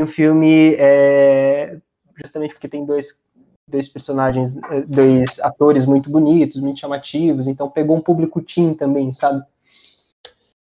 um 0.00 0.06
filme 0.06 0.74
é, 0.78 1.78
justamente 2.16 2.54
porque 2.54 2.68
tem 2.68 2.86
dois 2.86 3.20
dois 3.68 3.88
personagens, 3.88 4.54
eh, 4.70 4.82
dois 4.82 5.38
atores 5.40 5.86
muito 5.86 6.10
bonitos, 6.10 6.60
muito 6.60 6.80
chamativos, 6.80 7.46
então 7.46 7.70
pegou 7.70 7.96
um 7.96 8.00
público 8.00 8.42
teen 8.42 8.74
também, 8.74 9.12
sabe? 9.12 9.44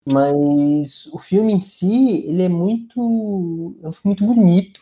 Mas 0.07 1.07
o 1.07 1.19
filme 1.19 1.53
em 1.55 1.61
si, 1.61 2.25
ele 2.27 2.43
é 2.43 2.49
muito, 2.49 3.75
é 3.83 3.89
um 3.89 3.93
muito 4.05 4.25
bonito, 4.25 4.81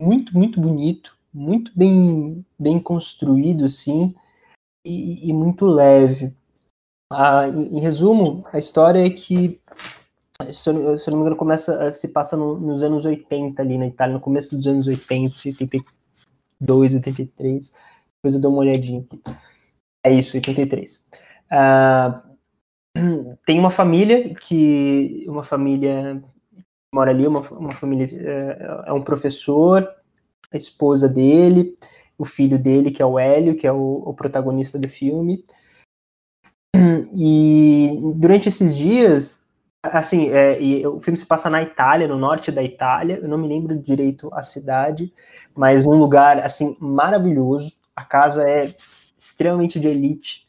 muito, 0.00 0.36
muito 0.36 0.60
bonito, 0.60 1.16
muito 1.32 1.70
bem, 1.74 2.44
bem 2.58 2.80
construído, 2.80 3.64
assim, 3.64 4.14
e, 4.84 5.28
e 5.28 5.32
muito 5.32 5.64
leve. 5.64 6.32
Ah, 7.10 7.48
em, 7.48 7.80
resumo, 7.80 8.44
a 8.52 8.58
história 8.58 9.04
é 9.04 9.10
que, 9.10 9.60
se 10.52 10.68
eu, 10.68 10.74
não 10.74 10.92
me 10.92 11.20
engano, 11.20 11.36
começa, 11.36 11.90
se 11.92 12.08
passa 12.08 12.36
no, 12.36 12.58
nos 12.58 12.82
anos 12.82 13.06
80 13.06 13.62
ali 13.62 13.78
na 13.78 13.86
Itália, 13.86 14.14
no 14.14 14.20
começo 14.20 14.54
dos 14.54 14.66
anos 14.66 14.86
80, 14.86 15.34
82, 15.34 16.94
83. 16.94 17.72
Depois 18.16 18.34
eu 18.34 18.40
dou 18.40 18.52
uma 18.52 18.60
olhadinha 18.60 19.00
aqui. 19.00 19.22
É 20.04 20.12
isso, 20.12 20.36
83. 20.36 21.06
Uh, 21.50 22.28
tem 23.46 23.58
uma 23.58 23.70
família 23.70 24.34
que. 24.34 25.24
Uma 25.28 25.44
família 25.44 26.22
mora 26.92 27.10
ali, 27.10 27.26
uma, 27.26 27.40
uma 27.52 27.72
família. 27.72 28.06
É, 28.12 28.88
é 28.88 28.92
um 28.92 29.02
professor, 29.02 29.88
a 30.52 30.56
esposa 30.56 31.08
dele, 31.08 31.78
o 32.18 32.24
filho 32.24 32.58
dele, 32.58 32.90
que 32.90 33.00
é 33.00 33.06
o 33.06 33.18
Hélio, 33.18 33.56
que 33.56 33.66
é 33.66 33.72
o, 33.72 34.02
o 34.06 34.14
protagonista 34.14 34.78
do 34.78 34.88
filme. 34.88 35.44
E 37.14 37.98
durante 38.16 38.48
esses 38.48 38.76
dias, 38.76 39.44
assim, 39.82 40.28
é, 40.28 40.58
o 40.86 41.00
filme 41.00 41.16
se 41.16 41.26
passa 41.26 41.48
na 41.48 41.62
Itália, 41.62 42.08
no 42.08 42.18
norte 42.18 42.50
da 42.50 42.62
Itália, 42.62 43.18
eu 43.22 43.28
não 43.28 43.38
me 43.38 43.48
lembro 43.48 43.78
direito 43.78 44.32
a 44.32 44.42
cidade, 44.42 45.12
mas 45.54 45.84
num 45.84 45.98
lugar 45.98 46.38
assim 46.38 46.76
maravilhoso. 46.80 47.76
A 47.94 48.04
casa 48.04 48.48
é 48.48 48.64
extremamente 48.64 49.80
de 49.80 49.88
elite. 49.88 50.46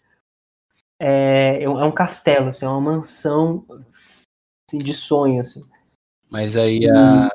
É, 1.00 1.64
é 1.64 1.70
um 1.70 1.84
é 1.84 1.92
castelo, 1.92 2.50
assim, 2.50 2.66
é 2.66 2.70
uma 2.70 2.82
mansão 2.82 3.66
assim, 4.68 4.84
de 4.84 4.94
sonho. 4.94 5.42
Assim. 5.42 5.62
Mas 6.30 6.56
aí 6.58 6.88
a, 6.90 7.30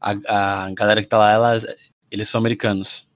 a, 0.00 0.64
a 0.66 0.70
galera 0.72 1.00
que 1.00 1.08
tá 1.08 1.16
lá, 1.16 1.30
elas, 1.30 1.64
eles 2.10 2.28
são 2.28 2.40
americanos. 2.40 3.06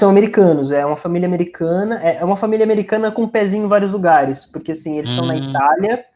São 0.00 0.10
americanos, 0.10 0.70
é 0.70 0.86
uma 0.86 0.96
família 0.96 1.26
americana, 1.26 2.00
é, 2.02 2.16
é 2.18 2.24
uma 2.24 2.36
família 2.36 2.64
americana 2.64 3.10
com 3.10 3.22
um 3.22 3.28
pezinho 3.28 3.64
em 3.64 3.68
vários 3.68 3.90
lugares, 3.90 4.46
porque 4.46 4.72
assim, 4.72 4.96
eles 4.96 5.10
estão 5.10 5.26
na 5.26 5.34
hum. 5.34 5.50
Itália, 5.50 6.06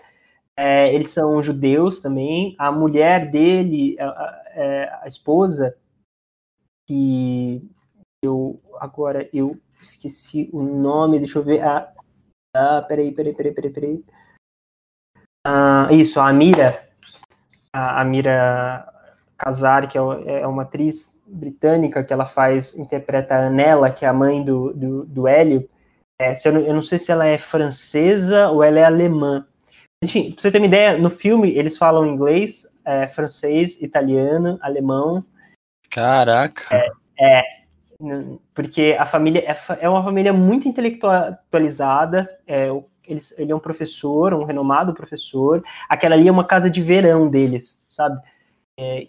é, 0.57 0.95
eles 0.95 1.09
são 1.09 1.43
judeus 1.43 2.01
também, 2.01 2.55
a 2.59 2.70
mulher 2.70 3.30
dele, 3.30 3.97
a, 3.99 4.07
a, 4.07 4.43
é, 4.55 4.99
a 5.03 5.09
esposa, 5.09 5.76
que 6.87 7.68
eu 8.22 8.61
agora 8.78 9.28
eu 9.33 9.59
esqueci 9.80 10.49
o 10.53 10.62
nome, 10.62 11.18
deixa 11.18 11.39
eu 11.39 11.43
ver. 11.43 11.62
Ah, 11.62 11.93
ah 12.55 12.83
peraí, 12.83 13.12
peraí, 13.12 13.35
peraí, 13.35 13.53
peraí, 13.53 13.72
peraí. 13.72 14.05
Ah, 15.45 15.89
isso, 15.91 16.20
a 16.20 16.33
Mira. 16.33 16.89
A, 17.72 18.01
a 18.01 18.05
Mira 18.05 18.87
Casar, 19.37 19.89
que 19.89 19.99
é, 19.99 20.01
é 20.41 20.47
uma 20.47 20.62
atriz 20.62 21.18
britânica 21.33 22.05
que 22.05 22.12
ela 22.12 22.26
faz, 22.26 22.76
interpreta 22.76 23.35
a 23.35 23.47
Anela, 23.47 23.91
que 23.91 24.05
é 24.05 24.09
a 24.09 24.12
mãe 24.12 24.45
do, 24.45 24.72
do, 24.72 25.05
do 25.05 25.26
Hélio. 25.26 25.68
É, 26.20 26.35
eu, 26.45 26.53
não, 26.53 26.61
eu, 26.61 26.74
não, 26.74 26.83
sei 26.83 26.99
se 26.99 27.11
ela 27.11 27.26
é 27.26 27.39
francesa 27.39 28.49
ou 28.49 28.62
ela 28.62 28.78
é 28.78 28.85
alemã. 28.85 29.47
Enfim, 30.03 30.33
pra 30.33 30.43
você 30.43 30.51
ter 30.51 30.59
uma 30.59 30.66
ideia, 30.66 30.99
no 30.99 31.11
filme 31.11 31.51
eles 31.57 31.76
falam 31.78 32.07
inglês, 32.07 32.66
é, 32.85 33.09
francês, 33.09 33.80
italiano, 33.80 34.59
alemão. 34.61 35.22
Caraca! 35.91 36.76
É, 37.18 37.41
é 37.41 37.43
porque 38.55 38.97
a 38.99 39.07
família 39.07 39.45
é, 39.47 39.85
é 39.85 39.89
uma 39.89 40.03
família 40.03 40.33
muito 40.33 40.68
intelectualizada. 40.68 42.28
É, 42.47 42.68
eles, 43.07 43.33
ele 43.39 43.53
é 43.53 43.55
um 43.55 43.61
professor, 43.61 44.35
um 44.35 44.45
renomado 44.45 44.95
professor. 44.95 45.62
Aquela 45.89 46.14
ali 46.14 46.28
é 46.28 46.33
uma 46.33 46.45
casa 46.45 46.68
de 46.70 46.83
verão 46.83 47.28
deles, 47.28 47.85
sabe? 47.89 48.20
É, 48.78 49.06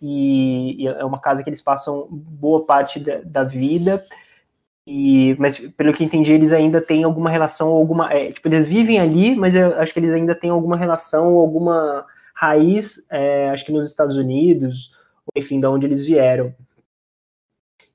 e, 0.00 0.84
e, 0.84 0.86
é 0.86 1.04
uma 1.04 1.20
casa 1.20 1.42
que 1.42 1.48
eles 1.48 1.60
passam 1.60 2.06
boa 2.10 2.64
parte 2.66 3.00
da, 3.00 3.20
da, 3.24 3.44
vida. 3.44 4.02
E, 4.86 5.34
mas 5.38 5.58
pelo 5.58 5.92
que 5.92 6.04
entendi, 6.04 6.32
eles 6.32 6.52
ainda 6.52 6.80
têm 6.80 7.04
alguma 7.04 7.30
relação, 7.30 7.68
alguma. 7.68 8.12
É, 8.12 8.32
tipo, 8.32 8.48
eles 8.48 8.66
vivem 8.66 9.00
ali, 9.00 9.34
mas 9.34 9.54
eu 9.54 9.80
acho 9.80 9.92
que 9.92 9.98
eles 9.98 10.12
ainda 10.12 10.34
têm 10.34 10.50
alguma 10.50 10.76
relação, 10.76 11.34
alguma 11.34 12.06
raiz, 12.36 13.04
é, 13.10 13.48
acho 13.50 13.64
que 13.64 13.72
nos 13.72 13.88
Estados 13.88 14.16
Unidos, 14.16 14.92
enfim, 15.34 15.58
da 15.58 15.70
onde 15.70 15.86
eles 15.86 16.04
vieram. 16.04 16.54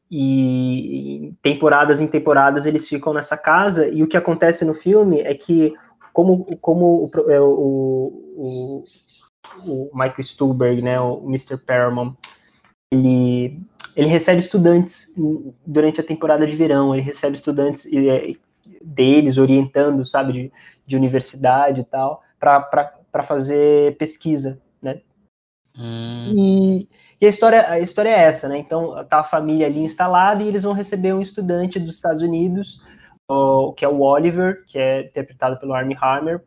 E 0.10 1.34
temporadas 1.42 2.02
em 2.02 2.08
temporadas 2.08 2.66
eles 2.66 2.90
ficam 2.90 3.14
nessa 3.14 3.38
casa, 3.38 3.88
e 3.88 4.04
o 4.04 4.08
que 4.08 4.18
acontece 4.18 4.66
no 4.66 4.74
filme 4.74 5.22
é 5.22 5.34
que, 5.36 5.74
como, 6.12 6.58
como 6.58 6.86
o, 7.06 7.12
o, 7.16 8.08
o, 8.36 8.84
o 9.66 9.90
Michael 9.94 10.24
Stuhlberg, 10.24 10.82
né, 10.82 11.00
o 11.00 11.24
Mr. 11.26 11.58
Paramount, 11.58 12.16
ele, 12.92 13.60
ele 13.96 14.08
recebe 14.08 14.40
estudantes 14.40 15.14
durante 15.66 16.02
a 16.02 16.04
temporada 16.04 16.46
de 16.46 16.56
verão, 16.56 16.94
ele 16.94 17.04
recebe 17.04 17.36
estudantes 17.36 17.86
é, 17.94 18.34
deles 18.84 19.38
orientando, 19.38 20.06
sabe, 20.06 20.34
de, 20.34 20.52
de 20.86 20.96
universidade 20.96 21.82
e 21.82 21.86
tal, 21.86 22.22
para 22.40 23.24
fazer 23.24 23.96
pesquisa, 23.98 24.60
né? 24.82 25.02
Hum. 25.78 26.34
E, 26.36 26.90
e, 27.22 27.26
a 27.26 27.30
história, 27.30 27.70
a 27.70 27.80
história 27.80 28.10
é 28.10 28.24
essa, 28.24 28.50
né? 28.50 28.58
Então 28.58 29.06
tá 29.06 29.22
a 29.22 29.24
família 29.24 29.68
ali 29.68 29.80
instalada 29.80 30.44
e 30.44 30.48
eles 30.48 30.64
vão 30.64 30.74
receber 30.74 31.14
um 31.14 31.22
estudante 31.22 31.80
dos 31.80 31.96
Estados 31.96 32.22
Unidos, 32.22 32.82
o, 33.30 33.72
que 33.74 33.86
é 33.86 33.88
o 33.88 34.02
Oliver, 34.02 34.66
que 34.68 34.78
é 34.78 35.02
interpretado 35.02 35.58
pelo 35.58 35.74
Armie 35.74 35.98
Hammer. 36.02 36.44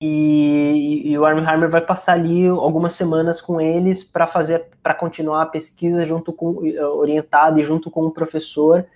E, 0.00 1.02
e, 1.06 1.18
o 1.18 1.24
Hammer 1.24 1.70
vai 1.70 1.80
passar 1.80 2.12
ali 2.12 2.46
algumas 2.46 2.92
semanas 2.92 3.40
com 3.40 3.58
eles 3.60 4.04
para 4.04 4.26
fazer, 4.26 4.68
para 4.82 4.94
continuar 4.94 5.42
a 5.42 5.46
pesquisa 5.46 6.04
junto 6.04 6.34
com 6.34 6.56
orientado 6.98 7.58
e 7.58 7.64
junto 7.64 7.90
com 7.90 8.04
o 8.04 8.10
professor. 8.10 8.86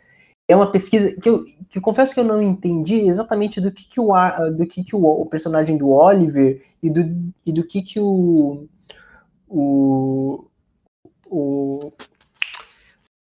É 0.47 0.55
uma 0.55 0.71
pesquisa 0.71 1.13
que 1.19 1.29
eu, 1.29 1.45
que 1.69 1.79
eu 1.79 1.83
confesso 1.83 2.13
que 2.13 2.21
eu 2.21 2.25
não 2.25 2.43
entendi 2.43 3.01
exatamente 3.01 3.61
do 3.61 3.73
que, 3.73 3.89
que, 3.89 4.01
o, 4.01 4.13
do 4.51 4.67
que, 4.67 4.85
que 4.85 4.95
o, 4.95 5.05
o 5.05 5.27
personagem 5.27 5.79
do 5.79 5.91
Oliver 5.91 6.63
e 6.83 6.91
do, 6.91 7.33
e 7.47 7.53
do 7.53 7.65
que, 7.65 7.83
que 7.83 8.01
o 8.01 8.69
o, 9.51 10.45
o, 11.27 11.93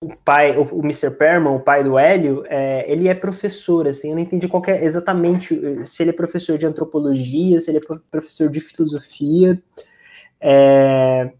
o 0.01 0.15
pai, 0.23 0.57
o, 0.57 0.63
o 0.63 0.79
Mr. 0.79 1.11
Perman, 1.11 1.53
o 1.53 1.59
pai 1.59 1.83
do 1.83 1.97
Hélio, 1.97 2.43
é, 2.47 2.89
ele 2.89 3.07
é 3.07 3.13
professor, 3.13 3.87
assim, 3.87 4.09
eu 4.09 4.15
não 4.15 4.21
entendi 4.21 4.47
qual 4.47 4.63
é 4.67 4.83
exatamente 4.83 5.87
se 5.87 6.03
ele 6.03 6.11
é 6.11 6.13
professor 6.13 6.57
de 6.57 6.65
antropologia, 6.65 7.59
se 7.59 7.69
ele 7.69 7.79
é 7.79 7.97
professor 8.09 8.49
de 8.49 8.61
filosofia. 8.61 9.61
É, 10.39 11.33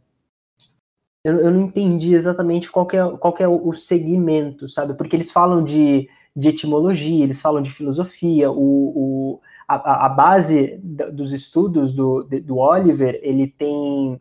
eu, 1.24 1.38
eu, 1.38 1.52
não 1.52 1.64
entendi 1.64 2.14
exatamente 2.14 2.70
qual 2.70 2.88
é, 2.92 3.18
qual 3.18 3.36
é 3.40 3.48
o 3.48 3.74
segmento, 3.74 4.68
sabe? 4.68 4.94
Porque 4.94 5.16
eles 5.16 5.32
falam 5.32 5.64
de, 5.64 6.10
de 6.36 6.50
etimologia, 6.50 7.24
eles 7.24 7.42
falam 7.42 7.62
de 7.62 7.72
filosofia, 7.72 8.52
o, 8.52 8.58
o 8.58 9.42
a, 9.68 10.08
a, 10.08 10.10
base 10.10 10.78
dos 11.14 11.32
estudos 11.32 11.94
do, 11.94 12.24
do 12.24 12.58
Oliver, 12.58 13.20
ele 13.22 13.48
tem 13.48 14.20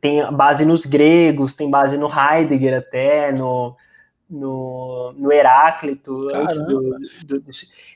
tem 0.00 0.30
base 0.32 0.64
nos 0.64 0.84
gregos, 0.84 1.54
tem 1.54 1.70
base 1.70 1.96
no 1.96 2.08
Heidegger 2.08 2.78
até, 2.78 3.32
no, 3.32 3.76
no, 4.28 5.12
no 5.16 5.32
Heráclito. 5.32 6.14
Do, 6.14 6.64
do, 7.24 7.40
do, 7.40 7.50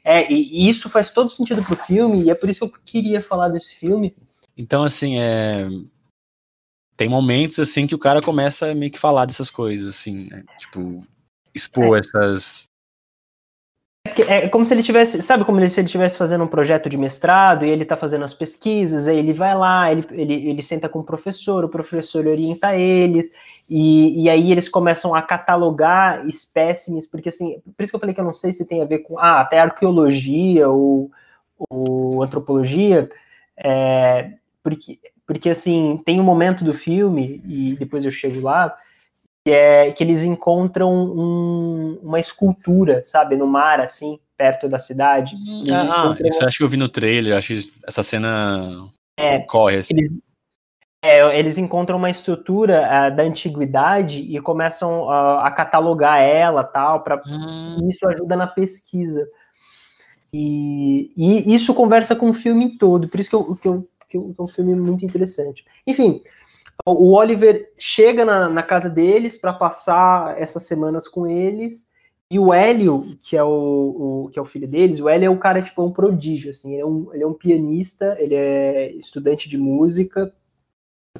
é, 0.04 0.32
e, 0.32 0.66
e, 0.66 0.68
isso 0.68 0.88
faz 0.88 1.10
todo 1.10 1.30
sentido 1.30 1.62
pro 1.64 1.76
filme, 1.76 2.22
e 2.22 2.30
é 2.30 2.34
por 2.34 2.48
isso 2.48 2.68
que 2.68 2.76
eu 2.76 2.80
queria 2.84 3.22
falar 3.22 3.48
desse 3.48 3.76
filme. 3.76 4.14
Então, 4.56 4.84
assim, 4.84 5.18
é... 5.18 5.66
tem 6.96 7.08
momentos 7.08 7.58
assim 7.58 7.86
que 7.86 7.94
o 7.94 7.98
cara 7.98 8.20
começa 8.20 8.70
a 8.70 8.74
meio 8.74 8.92
que 8.92 8.98
falar 8.98 9.24
dessas 9.24 9.50
coisas, 9.50 9.94
assim, 9.94 10.28
né? 10.30 10.44
Tipo, 10.58 11.00
expor 11.54 11.96
é. 11.96 12.00
essas, 12.00 12.66
é 14.04 14.48
como 14.48 14.64
se 14.64 14.74
ele 14.74 14.82
tivesse, 14.82 15.22
sabe 15.22 15.44
como 15.44 15.58
se 15.68 15.78
ele 15.78 15.86
estivesse 15.86 16.18
fazendo 16.18 16.42
um 16.42 16.48
projeto 16.48 16.90
de 16.90 16.96
mestrado 16.96 17.64
e 17.64 17.70
ele 17.70 17.84
está 17.84 17.96
fazendo 17.96 18.24
as 18.24 18.34
pesquisas, 18.34 19.06
aí 19.06 19.16
ele 19.16 19.32
vai 19.32 19.54
lá, 19.54 19.92
ele, 19.92 20.04
ele, 20.10 20.50
ele 20.50 20.62
senta 20.62 20.88
com 20.88 20.98
o 20.98 21.04
professor, 21.04 21.64
o 21.64 21.68
professor 21.68 22.26
orienta 22.26 22.76
eles, 22.76 23.30
e, 23.70 24.24
e 24.24 24.28
aí 24.28 24.50
eles 24.50 24.68
começam 24.68 25.14
a 25.14 25.22
catalogar 25.22 26.26
espécimes, 26.28 27.06
porque 27.06 27.28
assim, 27.28 27.62
por 27.76 27.82
isso 27.82 27.92
que 27.92 27.96
eu 27.96 28.00
falei 28.00 28.14
que 28.14 28.20
eu 28.20 28.24
não 28.24 28.34
sei 28.34 28.52
se 28.52 28.66
tem 28.66 28.82
a 28.82 28.86
ver 28.86 29.00
com, 29.00 29.18
ah, 29.20 29.40
até 29.40 29.60
arqueologia 29.60 30.68
ou, 30.68 31.08
ou 31.70 32.24
antropologia, 32.24 33.08
é, 33.56 34.32
porque, 34.64 34.98
porque 35.24 35.48
assim, 35.48 36.02
tem 36.04 36.20
um 36.20 36.24
momento 36.24 36.64
do 36.64 36.74
filme, 36.74 37.40
e 37.46 37.76
depois 37.78 38.04
eu 38.04 38.10
chego 38.10 38.40
lá, 38.40 38.76
que 39.44 39.50
é 39.50 39.90
que 39.92 40.04
eles 40.04 40.22
encontram 40.22 40.92
um, 40.92 41.98
uma 42.02 42.20
escultura, 42.20 43.02
sabe, 43.04 43.36
no 43.36 43.46
mar, 43.46 43.80
assim, 43.80 44.18
perto 44.36 44.68
da 44.68 44.78
cidade. 44.78 45.34
ah, 45.70 45.84
encontram... 45.84 46.28
isso 46.28 46.44
acho 46.44 46.58
que 46.58 46.64
eu 46.64 46.68
vi 46.68 46.76
no 46.76 46.88
trailer, 46.88 47.36
acho 47.36 47.54
que 47.54 47.72
essa 47.86 48.02
cena 48.02 48.88
é, 49.18 49.40
corre 49.40 49.78
assim. 49.78 49.98
Eles, 49.98 50.12
é, 51.04 51.38
eles 51.38 51.58
encontram 51.58 51.98
uma 51.98 52.10
estrutura 52.10 52.82
uh, 52.82 53.16
da 53.16 53.24
antiguidade 53.24 54.20
e 54.20 54.40
começam 54.40 55.06
uh, 55.06 55.40
a 55.40 55.50
catalogar 55.50 56.20
ela, 56.20 56.62
tal, 56.62 57.02
para 57.02 57.20
hum. 57.26 57.88
isso 57.90 58.06
ajuda 58.08 58.36
na 58.36 58.46
pesquisa. 58.46 59.26
E, 60.32 61.12
e, 61.16 61.54
isso 61.54 61.74
conversa 61.74 62.14
com 62.14 62.30
o 62.30 62.32
filme 62.32 62.78
todo, 62.78 63.08
por 63.08 63.20
isso 63.20 63.28
que, 63.28 63.36
eu, 63.36 63.44
que, 63.56 63.68
eu, 63.68 63.88
que, 64.08 64.16
eu, 64.16 64.32
que 64.32 64.40
é 64.40 64.44
um 64.44 64.48
filme 64.48 64.74
muito 64.76 65.04
interessante. 65.04 65.64
Enfim, 65.86 66.22
o 66.84 67.12
Oliver 67.12 67.70
chega 67.78 68.24
na, 68.24 68.48
na 68.48 68.62
casa 68.62 68.88
deles 68.88 69.36
para 69.36 69.52
passar 69.52 70.40
essas 70.40 70.64
semanas 70.64 71.06
com 71.06 71.26
eles. 71.26 71.86
E 72.30 72.38
o 72.38 72.52
Hélio, 72.52 73.02
que 73.22 73.36
é 73.36 73.44
o, 73.44 74.24
o, 74.24 74.30
que 74.32 74.38
é 74.38 74.42
o 74.42 74.46
filho 74.46 74.66
deles, 74.66 75.00
o 75.00 75.08
Hélio 75.08 75.26
é 75.26 75.30
um 75.30 75.38
cara, 75.38 75.60
tipo, 75.60 75.84
um 75.84 75.92
prodígio, 75.92 76.50
assim, 76.50 76.72
ele 76.72 76.80
é 76.80 76.86
um, 76.86 77.10
ele 77.12 77.22
é 77.22 77.26
um 77.26 77.34
pianista, 77.34 78.16
ele 78.18 78.34
é 78.34 78.90
estudante 78.92 79.50
de 79.50 79.58
música, 79.58 80.32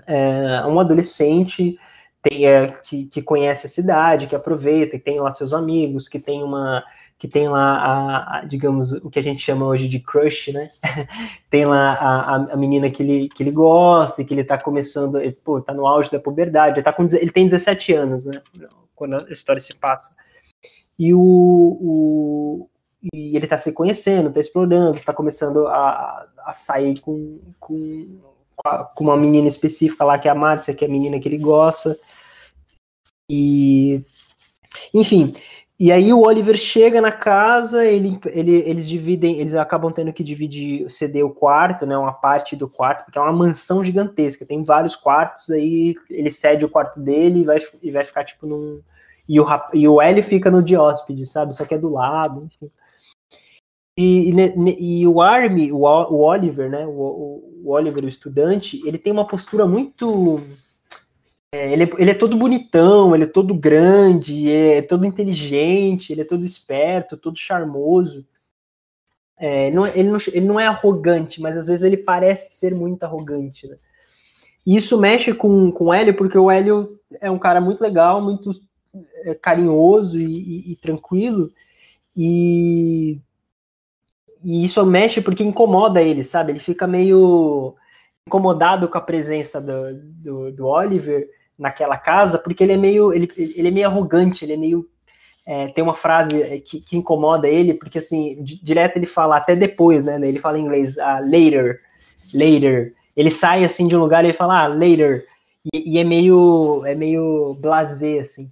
é 0.07 0.65
um 0.67 0.81
adolescente 0.81 1.79
tem, 2.23 2.47
é, 2.47 2.69
que, 2.85 3.07
que 3.07 3.21
conhece 3.21 3.67
a 3.67 3.71
cidade, 3.71 4.29
que 4.29 4.37
aproveita, 4.37 4.97
que 4.97 5.05
tem 5.05 5.21
lá 5.21 5.33
seus 5.33 5.53
amigos, 5.53 6.09
que 6.09 6.21
tem 6.21 6.43
uma, 6.43 6.83
que 7.23 7.29
tem 7.29 7.49
lá, 7.49 7.77
a, 7.77 8.39
a, 8.39 8.45
digamos, 8.45 8.91
o 8.95 9.09
que 9.09 9.21
a 9.21 9.23
gente 9.23 9.41
chama 9.41 9.65
hoje 9.65 9.87
de 9.87 10.01
crush, 10.01 10.51
né? 10.53 10.69
tem 11.49 11.65
lá 11.65 11.93
a, 11.93 12.35
a, 12.53 12.57
menina 12.57 12.91
que 12.91 13.01
ele, 13.01 13.29
que 13.29 13.45
ele 13.45 13.53
gosta, 13.53 14.25
que 14.25 14.35
ele 14.35 14.43
tá 14.43 14.59
começando, 14.59 15.21
ele, 15.21 15.31
pô, 15.33 15.61
tá 15.61 15.73
no 15.73 15.87
auge 15.87 16.11
da 16.11 16.19
puberdade, 16.19 16.79
ele, 16.79 16.83
tá 16.83 16.93
com, 16.93 17.05
ele 17.05 17.31
tem 17.31 17.47
17 17.47 17.93
anos, 17.93 18.25
né? 18.25 18.43
Quando 18.93 19.25
a 19.25 19.31
história 19.31 19.61
se 19.61 19.73
passa. 19.73 20.13
E, 20.99 21.15
o, 21.15 21.21
o 21.21 22.69
e 23.15 23.37
ele 23.37 23.47
tá 23.47 23.57
se 23.57 23.71
conhecendo, 23.71 24.33
tá 24.33 24.41
explorando, 24.41 24.99
tá 24.99 25.15
começando 25.15 25.69
a, 25.69 26.27
a 26.45 26.53
sair 26.53 26.99
com, 26.99 27.39
com, 27.61 28.19
com 28.97 29.05
uma 29.05 29.17
menina 29.17 29.47
específica 29.47 30.05
lá, 30.05 30.19
que 30.19 30.27
é 30.27 30.31
a 30.33 30.35
Márcia, 30.35 30.75
que 30.75 30.85
é 30.85 30.89
a 30.89 30.91
menina 30.91 31.21
que 31.21 31.29
ele 31.29 31.39
gosta. 31.39 31.97
E, 33.31 34.01
enfim, 34.93 35.33
e 35.83 35.91
aí 35.91 36.13
o 36.13 36.21
Oliver 36.21 36.57
chega 36.57 37.01
na 37.01 37.11
casa, 37.11 37.85
ele, 37.85 38.17
ele, 38.27 38.53
eles 38.53 38.89
dividem, 38.89 39.41
eles 39.41 39.57
acabam 39.57 39.93
tendo 39.93 40.13
que 40.13 40.23
dividir, 40.23 40.89
ceder 40.89 41.27
o 41.27 41.35
quarto, 41.35 41.85
né, 41.85 41.99
uma 41.99 42.13
parte 42.13 42.55
do 42.55 42.69
quarto, 42.69 43.05
porque 43.05 43.19
é 43.19 43.21
uma 43.21 43.33
mansão 43.33 43.85
gigantesca, 43.85 44.47
tem 44.47 44.63
vários 44.63 44.95
quartos, 44.95 45.51
aí 45.51 45.97
ele 46.09 46.31
cede 46.31 46.65
o 46.65 46.71
quarto 46.71 47.01
dele 47.01 47.41
e 47.41 47.45
vai, 47.45 47.57
e 47.83 47.91
vai 47.91 48.05
ficar 48.05 48.23
tipo 48.23 48.47
num... 48.47 48.81
E 49.29 49.41
o, 49.41 49.47
e 49.75 49.89
o 49.89 50.01
L 50.01 50.23
fica 50.23 50.53
no 50.53 50.63
de 50.63 50.77
hóspede, 50.77 51.27
sabe? 51.27 51.53
Só 51.53 51.65
que 51.65 51.75
é 51.75 51.79
do 51.79 51.89
lado, 51.89 52.45
enfim. 52.45 52.71
E, 53.99 54.31
e, 54.31 55.01
e, 55.01 55.07
o 55.09 55.21
Army, 55.21 55.73
o, 55.73 55.79
o 55.79 56.21
Oliver, 56.21 56.71
né? 56.71 56.87
O, 56.87 57.43
o, 57.65 57.71
Oliver, 57.73 58.05
o 58.05 58.09
estudante, 58.09 58.81
ele 58.87 58.99
tem 58.99 59.13
uma 59.13 59.27
postura 59.27 59.67
muito 59.67 60.41
ele, 61.53 61.85
é, 61.85 61.91
ele 61.99 62.11
é 62.11 62.15
todo 62.15 62.37
bonitão, 62.37 63.15
ele 63.15 63.25
é 63.25 63.27
todo 63.27 63.55
grande, 63.55 64.51
é 64.51 64.81
todo 64.81 65.05
inteligente, 65.05 66.11
ele 66.11 66.23
é 66.23 66.25
todo 66.25 66.45
esperto, 66.45 67.17
todo 67.17 67.39
charmoso. 67.39 68.27
É, 69.37 69.71
não, 69.71 69.87
ele, 69.87 70.09
não, 70.09 70.19
ele 70.29 70.47
não 70.47 70.59
é 70.59 70.67
arrogante, 70.67 71.41
mas 71.41 71.59
às 71.59 71.67
vezes 71.67 71.83
ele 71.83 71.99
parece 71.99 72.55
ser 72.55 72.75
muito 72.75 73.03
arrogante. 73.03 73.67
Né? 73.67 73.77
E 74.65 74.77
isso 74.77 74.99
mexe 74.99 75.35
com, 75.35 75.71
com 75.71 75.87
o 75.87 75.95
Hélio, 75.95 76.17
porque 76.17 76.39
o 76.39 76.51
Hélio 76.51 76.89
é 77.21 77.31
um 77.31 77.39
cara 77.39 77.61
muito 77.61 77.83
legal, 77.83 78.23
muito 78.23 78.51
é, 79.25 79.35
carinhoso 79.35 80.19
e, 80.19 80.25
e, 80.25 80.73
e 80.73 80.77
tranquilo, 80.77 81.49
e, 82.17 83.21
e 84.43 84.65
isso 84.65 84.85
mexe 84.87 85.21
porque 85.21 85.43
incomoda 85.43 86.01
ele, 86.01 86.25
sabe? 86.25 86.53
Ele 86.53 86.61
fica 86.61 86.87
meio 86.87 87.75
incomodado 88.27 88.89
com 88.89 88.97
a 88.97 89.03
presença 89.03 89.61
do, 89.61 90.03
do, 90.03 90.53
do 90.53 90.67
Oliver 90.67 91.29
naquela 91.59 91.97
casa, 91.97 92.39
porque 92.39 92.63
ele 92.63 92.73
é 92.73 92.77
meio, 92.77 93.13
ele, 93.13 93.29
ele 93.37 93.69
é 93.69 93.71
meio 93.71 93.87
arrogante, 93.87 94.45
ele 94.45 94.55
é 94.55 94.57
meio 94.57 94.89
é, 95.47 95.69
tem 95.69 95.83
uma 95.83 95.95
frase 95.95 96.41
é, 96.41 96.61
que, 96.61 96.81
que, 96.81 96.97
incomoda 96.97 97.49
ele, 97.49 97.75
porque 97.75 97.99
assim, 97.99 98.43
direto 98.45 98.97
ele 98.97 99.07
fala, 99.07 99.37
até 99.37 99.57
depois, 99.57 100.05
né? 100.05 100.17
Ele 100.23 100.39
fala 100.39 100.59
em 100.59 100.63
inglês, 100.63 100.97
uh, 100.97 101.21
later, 101.29 101.81
later. 102.33 102.95
Ele 103.17 103.31
sai 103.31 103.65
assim 103.65 103.89
de 103.89 103.97
um 103.97 104.01
lugar 104.01 104.25
e 104.25 104.29
ele 104.29 104.37
fala, 104.37 104.63
ah, 104.63 104.67
later. 104.69 105.27
E, 105.75 105.95
e 105.95 105.99
é 105.99 106.05
meio, 106.05 106.85
é 106.87 106.95
meio 106.95 107.57
blasé, 107.61 108.21
assim. 108.21 108.51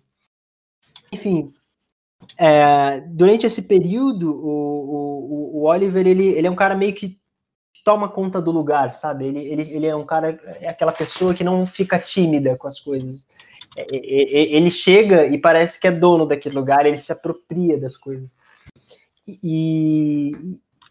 Enfim, 1.12 1.46
é, 2.36 3.00
durante 3.06 3.46
esse 3.46 3.62
período, 3.62 4.32
o, 4.32 4.48
o, 4.48 5.60
o 5.60 5.62
Oliver, 5.68 6.06
ele, 6.06 6.28
ele 6.28 6.46
é 6.46 6.50
um 6.50 6.56
cara 6.56 6.74
meio 6.74 6.92
que 6.92 7.19
toma 7.84 8.08
conta 8.08 8.40
do 8.40 8.50
lugar, 8.50 8.92
sabe? 8.92 9.26
Ele, 9.26 9.40
ele, 9.40 9.62
ele 9.74 9.86
é 9.86 9.94
um 9.94 10.04
cara, 10.04 10.38
é 10.60 10.68
aquela 10.68 10.92
pessoa 10.92 11.34
que 11.34 11.44
não 11.44 11.66
fica 11.66 11.98
tímida 11.98 12.56
com 12.56 12.68
as 12.68 12.78
coisas. 12.78 13.26
É, 13.76 13.82
é, 13.92 13.96
é, 13.96 14.56
ele 14.56 14.70
chega 14.70 15.26
e 15.26 15.38
parece 15.38 15.80
que 15.80 15.86
é 15.86 15.90
dono 15.90 16.26
daquele 16.26 16.54
lugar, 16.54 16.86
ele 16.86 16.98
se 16.98 17.12
apropria 17.12 17.78
das 17.78 17.96
coisas. 17.96 18.36
E, 19.26 20.32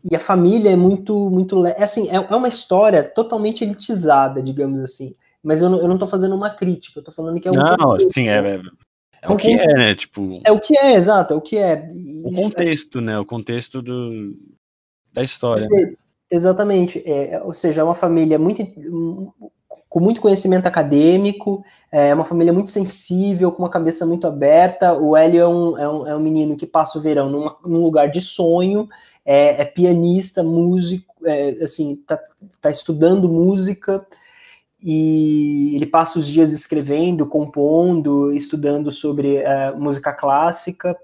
e 0.10 0.16
a 0.16 0.20
família 0.20 0.72
é 0.72 0.76
muito, 0.76 1.30
muito, 1.30 1.66
assim, 1.78 2.10
é, 2.10 2.20
uma 2.20 2.48
história 2.48 3.04
totalmente 3.04 3.64
elitizada, 3.64 4.42
digamos 4.42 4.80
assim. 4.80 5.16
Mas 5.44 5.62
eu 5.62 5.70
não, 5.70 5.80
eu 5.80 5.88
não 5.88 5.98
tô 5.98 6.08
fazendo 6.08 6.36
uma 6.36 6.50
crítica, 6.50 7.00
eu 7.00 7.04
tô 7.04 7.12
falando 7.12 7.40
que 7.40 7.48
é 7.48 7.52
um. 7.52 7.56
Não, 7.56 8.00
sim, 8.00 8.28
é, 8.30 8.38
é, 8.38 8.62
é 9.22 9.30
o 9.30 9.36
que 9.36 9.52
é, 9.52 9.74
né? 9.74 9.96
Tipo. 9.96 10.42
É 10.44 10.52
o 10.52 10.60
que 10.60 10.78
é, 10.78 10.94
exato, 10.96 11.34
é 11.34 11.38
o 11.38 11.42
que 11.42 11.58
é. 11.58 11.88
O 12.26 12.34
contexto, 12.34 13.00
né? 13.02 13.18
O 13.20 13.26
contexto 13.26 13.82
do, 13.82 14.38
da 15.14 15.24
história. 15.24 15.68
Exatamente. 16.32 17.02
É, 17.06 17.42
ou 17.44 17.54
seja, 17.54 17.82
é 17.82 17.84
uma 17.84 17.96
família 17.96 18.38
muito 18.38 18.64
com 19.90 20.00
muito 20.00 20.22
conhecimento 20.22 20.68
acadêmico, 20.68 21.64
é 21.92 22.14
uma 22.14 22.24
família 22.24 22.54
muito 22.54 22.70
sensível, 22.70 23.52
com 23.52 23.64
uma 23.64 23.72
cabeça 23.72 24.06
muito 24.06 24.28
aberta. 24.28 24.94
O 24.94 25.18
Hélio 25.18 25.42
é 25.42 25.48
um, 25.48 25.78
é 25.78 25.90
um, 25.90 26.08
é 26.08 26.16
um 26.16 26.20
menino 26.20 26.56
que 26.56 26.68
passa 26.68 27.00
o 27.00 27.02
verão 27.02 27.28
numa, 27.28 27.58
num 27.66 27.82
lugar 27.82 28.12
de 28.12 28.22
sonho, 28.22 28.88
é, 29.26 29.64
é 29.64 29.66
pianista, 29.66 30.44
músico, 30.44 31.16
é, 31.26 31.64
assim, 31.64 31.96
tá, 32.08 32.20
tá 32.62 32.70
estudando 32.70 33.28
música, 33.28 34.06
e 34.82 35.76
ele 35.76 35.88
passa 35.88 36.20
os 36.20 36.28
dias 36.28 36.54
escrevendo, 36.54 37.26
compondo, 37.26 38.32
estudando 38.34 38.92
sobre 38.92 39.38
é, 39.38 39.72
música 39.72 40.14
clássica, 40.14 40.96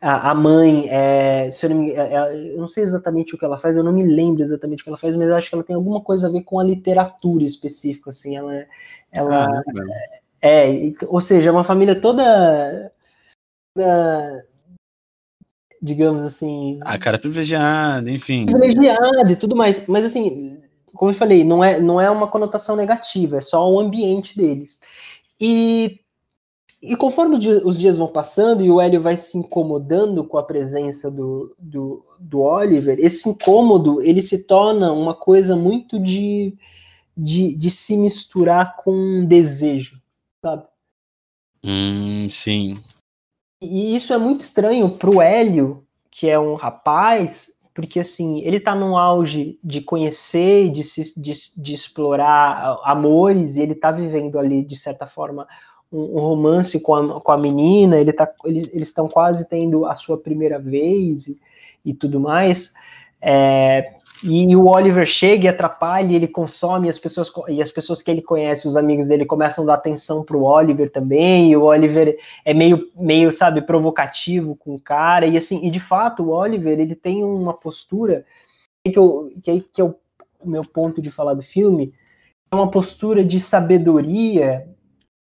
a, 0.00 0.30
a 0.30 0.34
mãe, 0.34 0.88
é, 0.88 1.50
se 1.50 1.66
eu, 1.66 1.70
não 1.70 1.76
me, 1.78 1.90
é, 1.92 2.14
é, 2.14 2.52
eu 2.54 2.58
não 2.58 2.66
sei 2.66 2.84
exatamente 2.84 3.34
o 3.34 3.38
que 3.38 3.44
ela 3.44 3.58
faz, 3.58 3.76
eu 3.76 3.84
não 3.84 3.92
me 3.92 4.04
lembro 4.04 4.42
exatamente 4.42 4.80
o 4.80 4.84
que 4.84 4.90
ela 4.90 4.98
faz, 4.98 5.16
mas 5.16 5.28
eu 5.28 5.34
acho 5.34 5.48
que 5.48 5.54
ela 5.54 5.64
tem 5.64 5.76
alguma 5.76 6.00
coisa 6.00 6.26
a 6.26 6.30
ver 6.30 6.42
com 6.42 6.58
a 6.58 6.64
literatura 6.64 7.44
específica, 7.44 8.10
assim, 8.10 8.36
ela, 8.36 8.66
ela 9.10 9.46
ah, 9.46 9.62
é, 10.40 10.92
ou 11.06 11.20
seja, 11.20 11.48
é 11.48 11.52
uma 11.52 11.64
família 11.64 12.00
toda, 12.00 12.92
toda 13.74 14.46
digamos 15.82 16.24
assim, 16.24 16.78
a 16.82 16.98
cara 16.98 17.18
privilegiada, 17.18 18.10
enfim, 18.10 18.46
privilegiada 18.46 19.32
e 19.32 19.36
tudo 19.36 19.56
mais, 19.56 19.86
mas 19.86 20.04
assim, 20.04 20.60
como 20.94 21.10
eu 21.10 21.14
falei, 21.14 21.44
não 21.44 21.62
é, 21.62 21.80
não 21.80 22.00
é 22.00 22.10
uma 22.10 22.28
conotação 22.28 22.76
negativa, 22.76 23.38
é 23.38 23.40
só 23.40 23.68
o 23.68 23.80
ambiente 23.80 24.36
deles. 24.36 24.78
E 25.40 26.00
e 26.80 26.96
conforme 26.96 27.36
os 27.36 27.78
dias 27.78 27.98
vão 27.98 28.06
passando 28.06 28.64
e 28.64 28.70
o 28.70 28.80
Hélio 28.80 29.00
vai 29.00 29.16
se 29.16 29.36
incomodando 29.36 30.24
com 30.24 30.38
a 30.38 30.42
presença 30.42 31.10
do, 31.10 31.54
do, 31.58 32.04
do 32.18 32.40
Oliver, 32.40 32.98
esse 33.00 33.28
incômodo 33.28 34.00
ele 34.00 34.22
se 34.22 34.44
torna 34.44 34.92
uma 34.92 35.14
coisa 35.14 35.56
muito 35.56 35.98
de, 35.98 36.56
de, 37.16 37.56
de 37.56 37.70
se 37.70 37.96
misturar 37.96 38.76
com 38.76 38.92
um 38.92 39.26
desejo, 39.26 40.00
sabe? 40.40 40.64
Hum, 41.64 42.28
sim. 42.28 42.78
E 43.60 43.96
isso 43.96 44.14
é 44.14 44.18
muito 44.18 44.42
estranho 44.42 44.88
pro 44.88 45.20
Hélio, 45.20 45.84
que 46.12 46.28
é 46.28 46.38
um 46.38 46.54
rapaz, 46.54 47.50
porque 47.74 47.98
assim, 47.98 48.40
ele 48.40 48.60
tá 48.60 48.72
num 48.72 48.96
auge 48.96 49.58
de 49.64 49.80
conhecer, 49.80 50.70
de, 50.70 50.84
se, 50.84 51.12
de, 51.20 51.32
de 51.56 51.74
explorar 51.74 52.78
amores, 52.84 53.56
e 53.56 53.62
ele 53.62 53.74
tá 53.74 53.90
vivendo 53.90 54.38
ali, 54.38 54.64
de 54.64 54.76
certa 54.76 55.08
forma, 55.08 55.46
um, 55.92 56.18
romance 56.18 56.78
com 56.80 56.94
a, 56.94 57.20
com 57.20 57.32
a 57.32 57.38
menina, 57.38 57.98
ele 57.98 58.12
tá, 58.12 58.30
eles 58.44 58.68
estão 58.74 59.08
quase 59.08 59.48
tendo 59.48 59.86
a 59.86 59.94
sua 59.94 60.18
primeira 60.18 60.58
vez 60.58 61.26
e, 61.26 61.40
e 61.84 61.94
tudo 61.94 62.20
mais. 62.20 62.72
É, 63.20 63.94
e, 64.22 64.54
o 64.54 64.66
Oliver 64.66 65.06
chega 65.06 65.46
e 65.46 65.48
atrapalha, 65.48 66.12
e 66.12 66.16
ele 66.16 66.28
consome 66.28 66.88
as 66.88 66.98
pessoas 66.98 67.30
e 67.48 67.62
as 67.62 67.70
pessoas 67.70 68.02
que 68.02 68.10
ele 68.10 68.22
conhece, 68.22 68.66
os 68.66 68.76
amigos 68.76 69.08
dele 69.08 69.24
começam 69.24 69.64
a 69.64 69.66
dar 69.68 69.74
atenção 69.74 70.24
pro 70.24 70.42
Oliver 70.42 70.90
também, 70.90 71.50
e 71.50 71.56
o 71.56 71.64
Oliver 71.64 72.16
é 72.44 72.54
meio 72.54 72.90
meio, 72.96 73.30
sabe, 73.32 73.62
provocativo 73.62 74.56
com 74.56 74.74
o 74.74 74.80
cara, 74.80 75.26
e 75.26 75.36
assim, 75.36 75.64
e 75.64 75.70
de 75.70 75.80
fato 75.80 76.22
o 76.24 76.30
Oliver, 76.30 76.78
ele 76.78 76.94
tem 76.94 77.24
uma 77.24 77.54
postura 77.54 78.24
que 78.84 78.98
eu 78.98 79.30
que, 79.42 79.60
que 79.60 79.80
é 79.80 79.84
o 79.84 79.94
meu 80.44 80.64
ponto 80.64 81.02
de 81.02 81.10
falar 81.10 81.34
do 81.34 81.42
filme, 81.42 81.92
é 82.50 82.54
uma 82.54 82.70
postura 82.70 83.24
de 83.24 83.40
sabedoria 83.40 84.66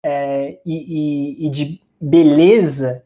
é, 0.05 0.59
e, 0.67 0.75
e, 0.75 1.47
e, 1.47 1.51
de 1.51 1.81
beleza 1.99 3.03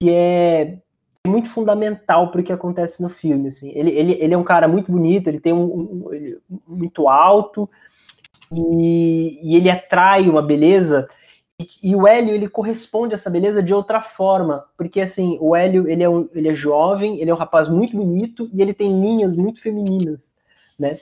que 0.00 0.10
é 0.10 0.78
muito 1.26 1.50
fundamental 1.50 2.30
para 2.30 2.40
o 2.40 2.44
que 2.44 2.52
acontece 2.52 3.02
no 3.02 3.10
filme. 3.10 3.48
Assim. 3.48 3.70
Ele, 3.74 3.90
ele, 3.90 4.12
ele 4.18 4.34
é 4.34 4.38
um 4.38 4.44
cara 4.44 4.66
muito 4.66 4.90
bonito, 4.90 5.28
ele 5.28 5.38
tem 5.38 5.52
um, 5.52 5.64
um 6.06 6.14
ele, 6.14 6.38
muito 6.66 7.06
alto 7.06 7.68
e, 8.50 9.38
e, 9.42 9.56
ele 9.56 9.68
atrai 9.68 10.26
uma 10.28 10.40
beleza. 10.40 11.06
E, 11.60 11.90
e, 11.90 11.94
o 11.94 12.08
Hélio 12.08 12.34
ele 12.34 12.48
corresponde 12.48 13.14
a 13.14 13.16
essa 13.16 13.28
beleza 13.28 13.62
de 13.62 13.74
outra 13.74 14.00
forma, 14.00 14.64
porque 14.76 15.02
assim 15.02 15.36
o 15.40 15.54
Hélio 15.54 15.86
ele 15.86 16.02
é, 16.02 16.08
um, 16.08 16.28
ele 16.32 16.48
é 16.48 16.54
jovem, 16.54 17.20
ele 17.20 17.30
é 17.30 17.34
um 17.34 17.38
rapaz 17.38 17.68
muito 17.68 17.94
bonito 17.94 18.48
e 18.54 18.62
ele 18.62 18.72
tem 18.72 19.00
linhas 19.00 19.36
muito 19.36 19.60
femininas, 19.60 20.32
né? 20.80 20.92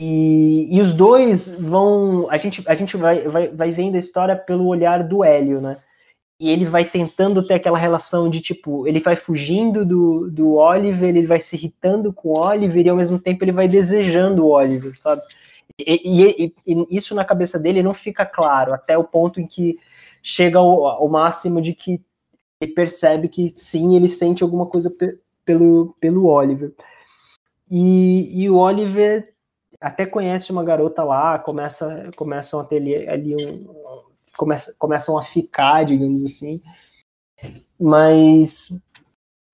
E, 0.00 0.76
e 0.76 0.80
os 0.80 0.92
dois 0.92 1.60
vão. 1.60 2.28
A 2.30 2.36
gente, 2.36 2.62
a 2.66 2.74
gente 2.74 2.96
vai, 2.96 3.22
vai, 3.28 3.48
vai 3.48 3.70
vendo 3.70 3.96
a 3.96 4.00
história 4.00 4.36
pelo 4.36 4.66
olhar 4.66 5.04
do 5.04 5.22
Hélio, 5.22 5.60
né? 5.60 5.76
E 6.38 6.50
ele 6.50 6.64
vai 6.66 6.84
tentando 6.84 7.46
ter 7.46 7.54
aquela 7.54 7.78
relação 7.78 8.28
de 8.28 8.40
tipo, 8.40 8.86
ele 8.88 8.98
vai 8.98 9.14
fugindo 9.14 9.84
do, 9.84 10.28
do 10.30 10.54
Oliver, 10.54 11.08
ele 11.08 11.26
vai 11.26 11.40
se 11.40 11.54
irritando 11.54 12.12
com 12.12 12.30
o 12.30 12.38
Oliver 12.38 12.84
e 12.84 12.88
ao 12.88 12.96
mesmo 12.96 13.20
tempo 13.20 13.44
ele 13.44 13.52
vai 13.52 13.68
desejando 13.68 14.44
o 14.44 14.50
Oliver, 14.50 14.98
sabe? 14.98 15.22
E, 15.78 16.44
e, 16.44 16.54
e, 16.66 16.86
isso 16.90 17.14
na 17.14 17.24
cabeça 17.24 17.58
dele 17.58 17.82
não 17.82 17.94
fica 17.94 18.26
claro, 18.26 18.74
até 18.74 18.98
o 18.98 19.04
ponto 19.04 19.40
em 19.40 19.46
que 19.46 19.78
chega 20.22 20.58
ao, 20.58 20.86
ao 20.86 21.08
máximo 21.08 21.62
de 21.62 21.72
que 21.72 22.00
ele 22.60 22.72
percebe 22.72 23.28
que 23.28 23.52
sim, 23.56 23.94
ele 23.96 24.08
sente 24.08 24.42
alguma 24.42 24.66
coisa 24.66 24.90
pe 24.90 25.18
pelo, 25.44 25.94
pelo 26.00 26.26
Oliver. 26.26 26.72
E, 27.70 28.42
e 28.42 28.48
o 28.48 28.56
Oliver 28.56 29.33
até 29.84 30.06
conhece 30.06 30.50
uma 30.50 30.64
garota 30.64 31.04
lá, 31.04 31.38
começa, 31.38 32.10
começam 32.16 32.58
a 32.58 32.64
ter 32.64 32.76
ali, 32.76 33.06
ali 33.06 33.36
um. 33.36 33.66
Começa, 34.34 34.74
começam 34.78 35.18
a 35.18 35.22
ficar, 35.22 35.84
digamos 35.84 36.24
assim. 36.24 36.62
Mas, 37.78 38.72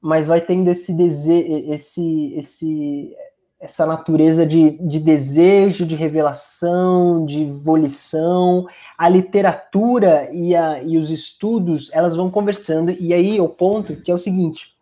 mas 0.01 0.29
vai 0.29 0.41
tendo 0.41 0.71
esse 0.71 0.93
desejo, 0.93 1.73
esse, 1.73 2.33
esse, 2.35 3.17
essa 3.59 3.85
natureza 3.85 4.47
de, 4.47 4.71
de 4.71 5.01
desejo, 5.01 5.85
de 5.85 5.97
revelação, 5.97 7.27
de 7.27 7.45
volição. 7.47 8.67
A 8.97 9.09
literatura 9.09 10.33
e, 10.33 10.55
a, 10.55 10.81
e 10.81 10.97
os 10.97 11.11
estudos, 11.11 11.91
elas 11.93 12.15
vão 12.15 12.31
conversando. 12.31 12.93
E 12.93 13.13
aí 13.13 13.41
o 13.41 13.49
ponto 13.49 13.97
que 13.97 14.11
é 14.13 14.15
o 14.15 14.19
seguinte: 14.19 14.75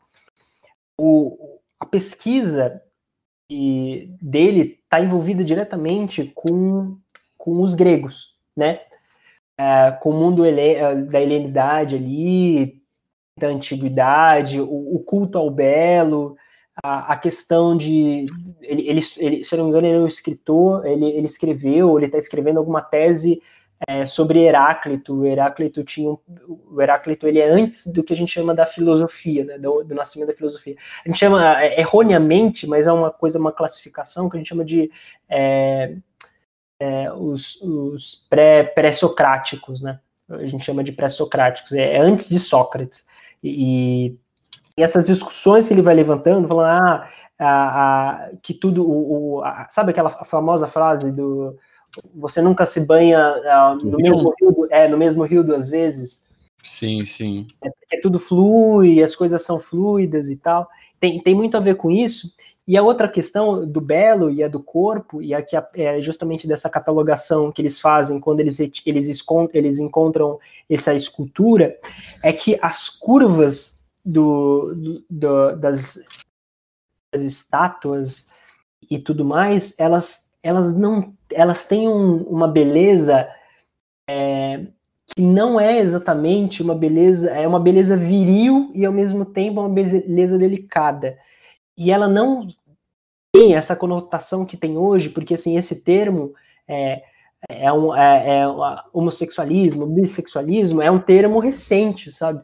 o, 1.00 1.58
a 1.80 1.86
pesquisa 1.86 2.82
dele 4.20 4.77
está 4.88 5.00
envolvida 5.00 5.44
diretamente 5.44 6.32
com, 6.34 6.96
com 7.36 7.60
os 7.60 7.74
gregos, 7.74 8.34
né? 8.56 8.80
É, 9.56 9.90
com 10.00 10.10
o 10.10 10.14
mundo 10.14 10.44
é, 10.46 10.94
da 10.94 11.20
helenidade 11.20 11.94
ali, 11.94 12.80
da 13.38 13.48
antiguidade, 13.48 14.60
o, 14.60 14.96
o 14.96 14.98
culto 15.00 15.36
ao 15.36 15.50
belo, 15.50 16.36
a, 16.82 17.12
a 17.12 17.16
questão 17.16 17.76
de 17.76 18.26
ele, 18.62 18.88
ele, 18.88 19.00
ele, 19.18 19.44
se 19.44 19.54
eu 19.54 19.58
não 19.58 19.64
me 19.66 19.70
engano, 19.70 19.86
ele 19.86 19.96
é 19.96 20.00
um 20.00 20.08
escritor, 20.08 20.86
ele, 20.86 21.06
ele 21.06 21.26
escreveu, 21.26 21.98
ele 21.98 22.06
está 22.06 22.18
escrevendo 22.18 22.58
alguma 22.58 22.80
tese 22.80 23.42
é, 23.86 24.04
sobre 24.04 24.40
Heráclito. 24.40 25.14
O 25.14 25.26
Heráclito 25.26 25.84
tinha 25.84 26.10
um, 26.10 26.18
o 26.70 26.80
Heráclito 26.80 27.26
ele 27.26 27.38
é 27.38 27.48
antes 27.48 27.86
do 27.86 28.02
que 28.02 28.12
a 28.12 28.16
gente 28.16 28.32
chama 28.32 28.54
da 28.54 28.66
filosofia, 28.66 29.44
né, 29.44 29.58
do, 29.58 29.84
do, 29.84 29.94
nascimento 29.94 30.28
da 30.28 30.34
filosofia. 30.34 30.76
A 31.04 31.08
gente 31.08 31.18
chama 31.18 31.62
é, 31.62 31.80
erroneamente, 31.80 32.66
mas 32.66 32.86
é 32.86 32.92
uma 32.92 33.10
coisa, 33.10 33.38
uma 33.38 33.52
classificação 33.52 34.28
que 34.28 34.36
a 34.36 34.40
gente 34.40 34.48
chama 34.48 34.64
de 34.64 34.90
é, 35.28 35.94
é, 36.80 37.12
os, 37.12 37.60
os 37.62 38.26
pré-socráticos, 38.28 39.82
né? 39.82 40.00
A 40.28 40.46
gente 40.46 40.64
chama 40.64 40.84
de 40.84 40.92
pré-socráticos, 40.92 41.72
é, 41.72 41.94
é 41.94 41.98
antes 41.98 42.28
de 42.28 42.38
Sócrates. 42.38 43.06
E, 43.42 44.16
e, 44.76 44.82
essas 44.82 45.06
discussões 45.06 45.66
que 45.66 45.74
ele 45.74 45.82
vai 45.82 45.94
levantando, 45.94 46.46
falando 46.46 46.66
ah, 46.66 47.10
a, 47.38 48.24
a, 48.26 48.30
que 48.42 48.52
tudo, 48.52 48.88
o, 48.88 49.38
o 49.38 49.44
a, 49.44 49.68
sabe 49.70 49.90
aquela 49.90 50.24
famosa 50.24 50.66
frase 50.66 51.10
do 51.10 51.58
você 52.14 52.40
nunca 52.40 52.66
se 52.66 52.80
banha 52.80 53.18
ah, 53.18 53.76
no, 53.82 53.96
mesmo 53.96 54.34
rio, 54.40 54.68
é, 54.70 54.88
no 54.88 54.98
mesmo 54.98 55.24
rio 55.24 55.44
duas 55.44 55.68
vezes? 55.68 56.24
Sim, 56.62 57.04
sim. 57.04 57.46
É 57.62 57.70
porque 57.70 58.00
tudo 58.00 58.18
flui, 58.18 59.02
as 59.02 59.14
coisas 59.16 59.42
são 59.42 59.58
fluidas 59.58 60.28
e 60.28 60.36
tal. 60.36 60.68
Tem, 61.00 61.20
tem 61.22 61.34
muito 61.34 61.56
a 61.56 61.60
ver 61.60 61.76
com 61.76 61.90
isso. 61.90 62.32
E 62.68 62.76
a 62.76 62.82
outra 62.82 63.08
questão 63.08 63.66
do 63.66 63.80
belo 63.80 64.30
e 64.30 64.44
a 64.44 64.48
do 64.48 64.62
corpo, 64.62 65.22
e 65.22 65.32
aqui 65.32 65.56
é 65.74 66.02
justamente 66.02 66.46
dessa 66.46 66.68
catalogação 66.68 67.50
que 67.50 67.62
eles 67.62 67.80
fazem 67.80 68.20
quando 68.20 68.40
eles, 68.40 68.60
eles, 68.60 69.24
eles 69.54 69.78
encontram 69.78 70.38
essa 70.68 70.92
escultura, 70.92 71.78
é 72.22 72.30
que 72.30 72.58
as 72.60 72.90
curvas 72.90 73.82
do, 74.04 74.74
do, 74.74 75.04
do 75.08 75.56
das, 75.56 75.98
das, 77.10 77.22
estátuas 77.22 78.26
e 78.90 78.98
tudo 78.98 79.24
mais, 79.24 79.74
elas, 79.78 80.30
elas 80.42 80.76
não 80.76 81.16
elas 81.32 81.66
têm 81.66 81.88
um, 81.88 82.22
uma 82.24 82.48
beleza 82.48 83.28
é, 84.08 84.66
que 85.14 85.22
não 85.22 85.58
é 85.58 85.78
exatamente 85.78 86.62
uma 86.62 86.74
beleza, 86.74 87.30
é 87.30 87.46
uma 87.46 87.60
beleza 87.60 87.96
viril 87.96 88.70
e 88.74 88.84
ao 88.84 88.92
mesmo 88.92 89.24
tempo 89.24 89.60
uma 89.60 89.68
beleza 89.68 90.38
delicada 90.38 91.16
e 91.76 91.90
ela 91.90 92.08
não 92.08 92.48
tem 93.32 93.54
essa 93.54 93.76
conotação 93.76 94.44
que 94.44 94.56
tem 94.56 94.76
hoje, 94.76 95.08
porque 95.08 95.34
assim 95.34 95.56
esse 95.56 95.76
termo 95.76 96.34
é, 96.66 97.02
é 97.48 97.72
um 97.72 97.94
é, 97.94 98.40
é 98.40 98.44
homossexualismo, 98.92 99.86
bissexualismo 99.86 100.82
é 100.82 100.90
um 100.90 100.98
termo 100.98 101.38
recente, 101.38 102.10
sabe? 102.10 102.42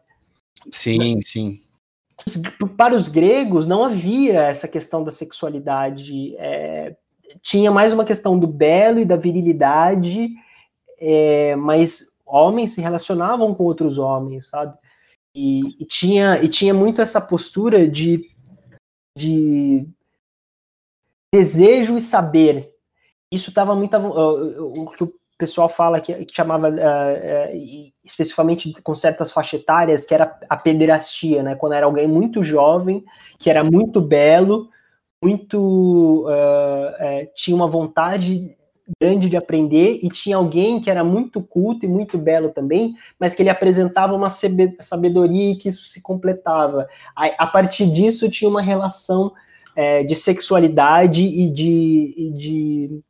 Sim, 0.71 1.21
sim. 1.21 1.59
Para 2.77 2.95
os 2.95 3.09
gregos 3.09 3.67
não 3.67 3.85
havia 3.85 4.43
essa 4.43 4.69
questão 4.69 5.03
da 5.03 5.11
sexualidade, 5.11 6.37
é, 6.37 6.97
tinha 7.43 7.71
mais 7.71 7.93
uma 7.93 8.05
questão 8.05 8.39
do 8.39 8.47
belo 8.47 8.99
e 9.01 9.05
da 9.05 9.17
virilidade, 9.17 10.31
é, 10.99 11.57
mas 11.57 12.07
homens 12.25 12.73
se 12.73 12.81
relacionavam 12.81 13.55
com 13.55 13.65
outros 13.65 13.99
homens, 13.99 14.49
sabe? 14.49 14.77
E, 15.35 15.83
e, 15.83 15.85
tinha, 15.85 16.43
e 16.43 16.49
tinha 16.49 16.73
muito 16.73 17.03
essa 17.03 17.21
postura 17.21 17.89
de 17.89 18.33
de 19.17 19.87
desejo 21.33 21.97
e 21.97 22.01
saber. 22.01 22.73
Isso 23.31 23.51
estava 23.51 23.75
muito. 23.75 23.97
O 23.97 24.91
que 24.91 25.05
o 25.05 25.13
pessoal 25.39 25.69
fala 25.69 26.01
que, 26.01 26.25
que 26.25 26.35
chamava 26.35 26.69
uh, 26.69 26.73
uh, 26.73 27.93
especificamente 28.05 28.73
com 28.83 28.95
certas 28.95 29.33
faixas 29.33 29.61
etárias, 29.61 30.05
que 30.07 30.15
era 30.15 30.39
a 30.49 30.57
pederastia, 30.57 31.43
né? 31.43 31.55
Quando 31.55 31.73
era 31.75 31.87
alguém 31.87 32.07
muito 32.07 32.43
jovem, 32.43 33.05
que 33.39 33.51
era 33.51 33.65
muito 33.65 34.01
belo, 34.01 34.69
muito. 35.25 36.27
tinha 37.35 37.57
uma 37.57 37.69
vontade 37.69 38.57
grande 39.01 39.31
de 39.31 39.37
aprender 39.37 40.01
e 40.03 40.09
tinha 40.11 40.37
alguém 40.37 40.81
que 40.81 40.91
era 40.91 41.03
muito 41.03 41.43
culto 41.43 41.87
e 41.87 41.89
muito 41.89 42.19
belo 42.19 42.51
também, 42.51 42.95
mas 43.19 43.35
que 43.35 43.43
ele 43.43 43.49
apresentava 43.49 44.15
uma 44.15 44.29
sabedoria 44.29 45.53
e 45.53 45.57
que 45.57 45.69
isso 45.69 45.89
se 45.89 46.01
completava. 46.01 46.87
A, 47.17 47.27
a 47.45 47.47
partir 47.47 47.91
disso 47.91 48.31
tinha 48.31 48.49
uma 48.49 48.63
relação 48.63 49.33
é, 49.75 50.05
de 50.05 50.15
sexualidade 50.15 51.23
e 51.23 51.51
de, 51.51 52.15
e 52.17 52.31
de, 52.33 53.01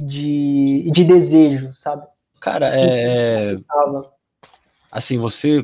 de, 0.00 0.90
de 0.90 1.04
desejo, 1.04 1.72
sabe? 1.74 2.06
Cara, 2.40 2.68
é, 2.74 3.52
é 3.52 3.58
assim, 4.90 5.18
você 5.18 5.62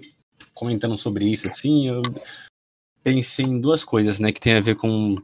comentando 0.54 0.96
sobre 0.96 1.24
isso, 1.24 1.48
assim, 1.48 1.88
eu 1.88 2.02
pensei 3.04 3.44
em 3.44 3.60
duas 3.60 3.84
coisas, 3.84 4.18
né, 4.18 4.32
que 4.32 4.40
tem 4.40 4.54
a 4.54 4.60
ver 4.60 4.76
com 4.76 5.16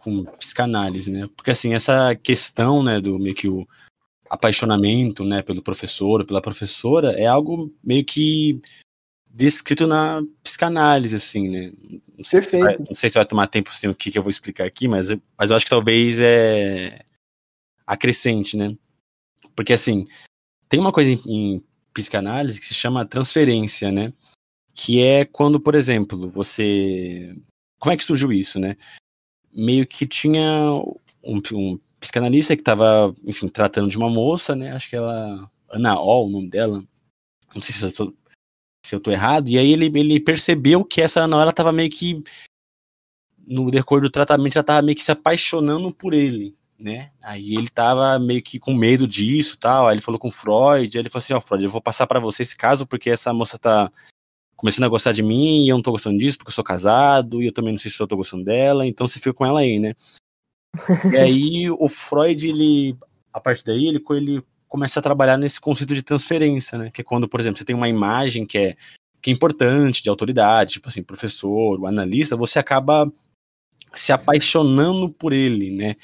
com 0.00 0.24
psicanálise, 0.24 1.10
né? 1.10 1.28
Porque 1.36 1.50
assim, 1.50 1.74
essa 1.74 2.14
questão, 2.14 2.84
né, 2.84 3.00
do 3.00 3.18
meio 3.18 3.34
que 3.34 3.48
o 3.48 3.66
apaixonamento, 4.30 5.24
né, 5.24 5.42
pelo 5.42 5.60
professor, 5.60 6.24
pela 6.24 6.40
professora, 6.40 7.12
é 7.18 7.26
algo 7.26 7.74
meio 7.82 8.04
que 8.04 8.60
descrito 9.28 9.86
na 9.86 10.22
psicanálise, 10.42 11.16
assim, 11.16 11.48
né? 11.48 11.72
Não 12.16 12.24
sei, 12.24 12.42
se 12.42 12.58
vai, 12.58 12.78
não 12.78 12.94
sei 12.94 13.08
se 13.08 13.14
vai 13.14 13.24
tomar 13.24 13.46
tempo, 13.46 13.70
assim, 13.70 13.88
o 13.88 13.94
que, 13.94 14.10
que 14.10 14.18
eu 14.18 14.22
vou 14.22 14.30
explicar 14.30 14.64
aqui, 14.64 14.86
mas, 14.86 15.14
mas 15.36 15.50
eu 15.50 15.56
acho 15.56 15.64
que 15.64 15.70
talvez 15.70 16.20
é 16.20 17.04
acrescente, 17.86 18.56
né? 18.56 18.76
Porque, 19.56 19.72
assim, 19.72 20.06
tem 20.68 20.78
uma 20.78 20.92
coisa 20.92 21.12
em, 21.12 21.20
em 21.26 21.64
psicanálise 21.92 22.60
que 22.60 22.66
se 22.66 22.74
chama 22.74 23.04
transferência, 23.04 23.90
né? 23.90 24.12
Que 24.78 25.02
é 25.02 25.24
quando, 25.24 25.58
por 25.58 25.74
exemplo, 25.74 26.30
você... 26.30 27.34
Como 27.80 27.92
é 27.92 27.96
que 27.96 28.04
surgiu 28.04 28.32
isso, 28.32 28.58
né? 28.60 28.76
meio 29.58 29.86
que 29.86 30.06
tinha 30.06 30.72
um, 31.24 31.40
um 31.52 31.80
psicanalista 32.00 32.54
que 32.54 32.62
estava, 32.62 33.14
enfim, 33.24 33.48
tratando 33.48 33.88
de 33.88 33.98
uma 33.98 34.08
moça, 34.08 34.54
né? 34.54 34.72
Acho 34.72 34.88
que 34.88 34.96
ela. 34.96 35.50
Ana 35.70 36.00
Ol, 36.00 36.28
o 36.28 36.30
nome 36.30 36.48
dela. 36.48 36.82
Não 37.54 37.62
sei 37.62 37.74
se 37.74 37.84
eu 37.84 37.92
tô, 37.92 38.14
se 38.86 38.94
eu 38.94 39.00
tô 39.00 39.10
errado. 39.10 39.48
E 39.48 39.58
aí 39.58 39.72
ele, 39.72 39.86
ele 39.86 40.20
percebeu 40.20 40.84
que 40.84 41.00
essa 41.00 41.22
Ana 41.22 41.40
ela 41.40 41.50
estava 41.50 41.72
meio 41.72 41.90
que. 41.90 42.22
No 43.46 43.70
decorrer 43.70 44.02
do 44.02 44.10
tratamento, 44.10 44.56
ela 44.56 44.62
estava 44.62 44.82
meio 44.82 44.96
que 44.96 45.02
se 45.02 45.10
apaixonando 45.10 45.90
por 45.94 46.12
ele, 46.12 46.54
né? 46.78 47.10
Aí 47.22 47.56
ele 47.56 47.68
tava 47.68 48.18
meio 48.18 48.42
que 48.42 48.58
com 48.58 48.74
medo 48.74 49.08
disso 49.08 49.58
tal. 49.58 49.88
Aí 49.88 49.94
ele 49.94 50.02
falou 50.02 50.20
com 50.20 50.28
o 50.28 50.32
Freud. 50.32 50.96
Aí 50.96 51.02
ele 51.02 51.10
falou 51.10 51.22
assim: 51.22 51.32
Ó, 51.32 51.38
oh, 51.38 51.40
Freud, 51.40 51.64
eu 51.64 51.70
vou 51.70 51.80
passar 51.80 52.06
para 52.06 52.20
você 52.20 52.42
esse 52.42 52.56
caso 52.56 52.86
porque 52.86 53.10
essa 53.10 53.32
moça 53.32 53.58
tá 53.58 53.90
começando 54.58 54.84
a 54.84 54.88
gostar 54.88 55.12
de 55.12 55.22
mim 55.22 55.64
e 55.64 55.68
eu 55.68 55.76
não 55.76 55.82
tô 55.82 55.92
gostando 55.92 56.18
disso 56.18 56.36
porque 56.36 56.50
eu 56.50 56.54
sou 56.54 56.64
casado 56.64 57.40
e 57.40 57.46
eu 57.46 57.52
também 57.52 57.72
não 57.72 57.78
sei 57.78 57.90
se 57.90 58.02
eu 58.02 58.08
tô 58.08 58.16
gostando 58.16 58.44
dela, 58.44 58.84
então 58.84 59.06
você 59.06 59.20
fica 59.20 59.32
com 59.32 59.46
ela 59.46 59.60
aí, 59.60 59.78
né? 59.78 59.94
e 61.12 61.16
aí 61.16 61.70
o 61.70 61.88
Freud, 61.88 62.48
ele, 62.48 62.96
a 63.32 63.40
partir 63.40 63.64
daí, 63.64 63.86
ele, 63.86 64.04
ele 64.10 64.42
começa 64.66 64.98
a 64.98 65.02
trabalhar 65.02 65.36
nesse 65.36 65.60
conceito 65.60 65.94
de 65.94 66.02
transferência, 66.02 66.76
né? 66.76 66.90
Que 66.92 67.02
é 67.02 67.04
quando, 67.04 67.28
por 67.28 67.38
exemplo, 67.38 67.56
você 67.56 67.64
tem 67.64 67.74
uma 67.74 67.88
imagem 67.88 68.44
que 68.44 68.58
é, 68.58 68.76
que 69.22 69.30
é 69.30 69.32
importante, 69.32 70.02
de 70.02 70.10
autoridade, 70.10 70.74
tipo 70.74 70.88
assim, 70.88 71.04
professor, 71.04 71.80
o 71.80 71.86
analista, 71.86 72.36
você 72.36 72.58
acaba 72.58 73.10
se 73.94 74.12
apaixonando 74.12 75.08
por 75.08 75.32
ele, 75.32 75.70
né? 75.70 75.94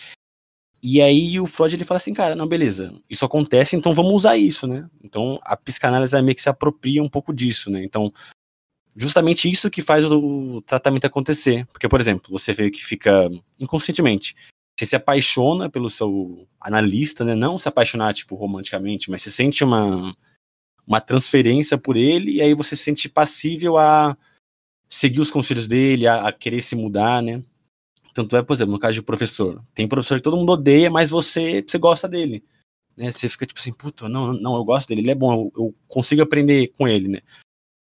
E 0.80 1.02
aí 1.02 1.40
o 1.40 1.46
Freud 1.46 1.74
ele 1.74 1.84
fala 1.84 1.96
assim, 1.96 2.14
cara, 2.14 2.36
não, 2.36 2.46
beleza, 2.46 2.94
isso 3.10 3.24
acontece, 3.24 3.74
então 3.74 3.92
vamos 3.94 4.12
usar 4.12 4.36
isso, 4.36 4.66
né? 4.68 4.88
Então 5.02 5.40
a 5.42 5.56
psicanálise 5.56 6.20
meio 6.22 6.36
que 6.36 6.42
se 6.42 6.48
apropria 6.48 7.02
um 7.02 7.08
pouco 7.08 7.34
disso, 7.34 7.68
né? 7.68 7.82
Então 7.82 8.12
justamente 8.94 9.50
isso 9.50 9.70
que 9.70 9.82
faz 9.82 10.04
o, 10.04 10.62
tratamento 10.62 11.06
acontecer. 11.06 11.66
Porque, 11.66 11.88
por 11.88 12.00
exemplo, 12.00 12.30
você 12.30 12.52
vê 12.52 12.70
que 12.70 12.84
fica 12.84 13.28
inconscientemente. 13.58 14.34
Você 14.76 14.86
se 14.86 14.96
apaixona 14.96 15.70
pelo 15.70 15.88
seu 15.88 16.48
analista, 16.60 17.24
né? 17.24 17.34
Não 17.34 17.58
se 17.58 17.68
apaixonar, 17.68 18.12
tipo, 18.12 18.34
romanticamente, 18.34 19.10
mas 19.10 19.22
você 19.22 19.30
sente 19.30 19.62
uma, 19.62 20.12
uma 20.86 21.00
transferência 21.00 21.78
por 21.78 21.96
ele 21.96 22.32
e 22.32 22.42
aí 22.42 22.54
você 22.54 22.74
se 22.74 22.82
sente 22.82 23.08
passível 23.08 23.76
a 23.78 24.16
seguir 24.88 25.20
os 25.20 25.30
conselhos 25.30 25.66
dele, 25.66 26.06
a, 26.06 26.28
a 26.28 26.32
querer 26.32 26.60
se 26.60 26.74
mudar, 26.74 27.22
né? 27.22 27.42
Tanto 28.12 28.36
é, 28.36 28.42
por 28.42 28.54
exemplo, 28.54 28.72
no 28.72 28.78
caso 28.78 28.94
de 28.94 29.02
professor. 29.02 29.62
Tem 29.74 29.88
professor 29.88 30.16
que 30.16 30.22
todo 30.22 30.36
mundo 30.36 30.52
odeia, 30.52 30.90
mas 30.90 31.10
você, 31.10 31.64
você 31.66 31.78
gosta 31.78 32.08
dele. 32.08 32.44
Né? 32.96 33.10
Você 33.10 33.28
fica 33.28 33.44
tipo 33.44 33.58
assim, 33.58 33.72
puta, 33.72 34.08
não, 34.08 34.32
não, 34.32 34.54
eu 34.54 34.64
gosto 34.64 34.88
dele, 34.88 35.00
ele 35.00 35.10
é 35.10 35.14
bom, 35.14 35.32
eu, 35.34 35.52
eu 35.56 35.74
consigo 35.88 36.22
aprender 36.22 36.72
com 36.78 36.86
ele, 36.86 37.08
né? 37.08 37.20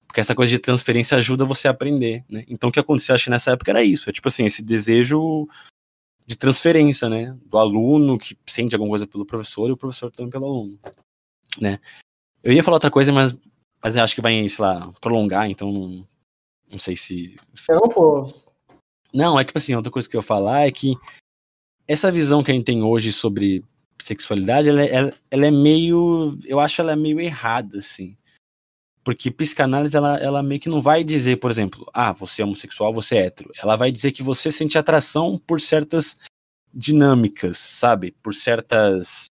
Porque 0.10 0.22
essa 0.22 0.34
coisa 0.34 0.50
de 0.50 0.58
transferência 0.58 1.16
ajuda 1.16 1.46
você 1.46 1.68
a 1.68 1.72
aprender, 1.72 2.26
né? 2.28 2.44
Então 2.48 2.70
o 2.70 2.72
que 2.72 2.80
aconteceu, 2.80 3.14
acho 3.14 3.26
que 3.26 3.30
nessa 3.30 3.52
época 3.52 3.70
era 3.70 3.84
isso. 3.84 4.10
É 4.10 4.14
tipo 4.14 4.28
assim, 4.28 4.44
esse 4.44 4.64
desejo 4.64 5.48
de 6.26 6.36
transferência, 6.36 7.08
né? 7.08 7.38
Do 7.46 7.60
aluno 7.60 8.18
que 8.18 8.36
sente 8.48 8.74
alguma 8.74 8.90
coisa 8.90 9.06
pelo 9.06 9.24
professor 9.24 9.70
e 9.70 9.72
o 9.72 9.78
professor 9.78 10.12
também 10.12 10.32
pelo 10.32 10.46
aluno, 10.48 10.80
né? 11.62 11.78
Eu 12.44 12.52
ia 12.52 12.64
falar 12.64 12.78
outra 12.78 12.90
coisa, 12.90 13.14
mas, 13.14 13.36
mas 13.84 13.96
eu 13.96 14.04
acho 14.04 14.16
que 14.16 14.22
vai, 14.22 14.50
sei 14.50 14.66
lá, 14.66 14.92
prolongar, 15.00 15.48
então 15.48 15.72
não, 15.72 16.08
não 16.72 16.80
sei 16.80 16.96
se... 16.96 17.36
Não, 17.70 17.88
pô. 17.88 18.28
Não, 19.14 19.40
é 19.40 19.44
tipo 19.44 19.60
assim, 19.60 19.76
outra 19.76 19.92
coisa 19.92 20.10
que 20.10 20.16
eu 20.16 20.22
ia 20.22 20.26
falar 20.26 20.66
é 20.66 20.72
que 20.72 20.96
essa 21.88 22.12
visão 22.12 22.44
que 22.44 22.50
a 22.50 22.54
gente 22.56 22.66
tem 22.66 22.82
hoje 22.82 23.12
sobre 23.12 23.64
sexualidade, 24.02 24.70
ela, 24.70 24.84
ela, 24.84 25.14
ela 25.30 25.46
é 25.46 25.52
meio, 25.52 26.36
eu 26.46 26.60
acho 26.60 26.82
ela 26.82 26.94
é 26.94 26.96
meio 26.96 27.20
errada, 27.20 27.78
assim. 27.78 28.18
Porque 29.10 29.32
psicanálise, 29.32 29.98
ela, 29.98 30.18
ela 30.20 30.44
meio 30.44 30.62
que 30.62 30.70
não 30.70 30.84
vai 30.84 31.04
dizer, 31.04 31.38
por 31.38 31.50
exemplo, 31.50 31.90
ah, 31.92 32.14
você 32.14 32.44
é 32.44 32.46
homossexual, 32.46 32.94
você 32.94 33.18
é 33.18 33.26
hétero. 33.26 33.52
Ela 33.58 33.76
vai 33.76 33.92
dizer 33.92 34.12
que 34.12 34.22
você 34.22 34.52
sente 34.52 34.78
atração 34.78 35.36
por 35.48 35.60
certas 35.60 36.20
dinâmicas, 36.72 37.58
sabe? 37.58 38.12
Por 38.22 38.36
certas. 38.36 39.26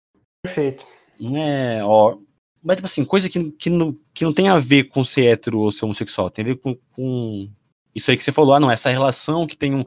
Perfeito. 0.45 0.87
Não 1.19 1.37
é. 1.37 1.85
Ó, 1.85 2.17
mas, 2.63 2.77
tipo 2.77 2.87
assim, 2.87 3.05
coisa 3.05 3.29
que, 3.29 3.51
que, 3.51 3.69
não, 3.69 3.97
que 4.15 4.25
não 4.25 4.33
tem 4.33 4.49
a 4.49 4.61
ver 4.61 4.85
com 4.85 5.03
ser 5.03 5.27
hétero 5.27 5.59
ou 5.59 5.73
ser 5.73 5.87
homossexual. 5.87 6.31
Tem 6.31 6.45
a 6.45 6.47
ver 6.47 6.61
com, 6.61 6.79
com 6.93 7.51
isso 7.93 8.13
aí 8.13 8.17
que 8.17 8.23
você 8.23 8.31
falou, 8.31 8.55
ah, 8.55 8.61
não, 8.61 8.71
essa 8.71 8.91
relação 8.91 9.45
que 9.45 9.57
tem 9.57 9.75
um, 9.75 9.85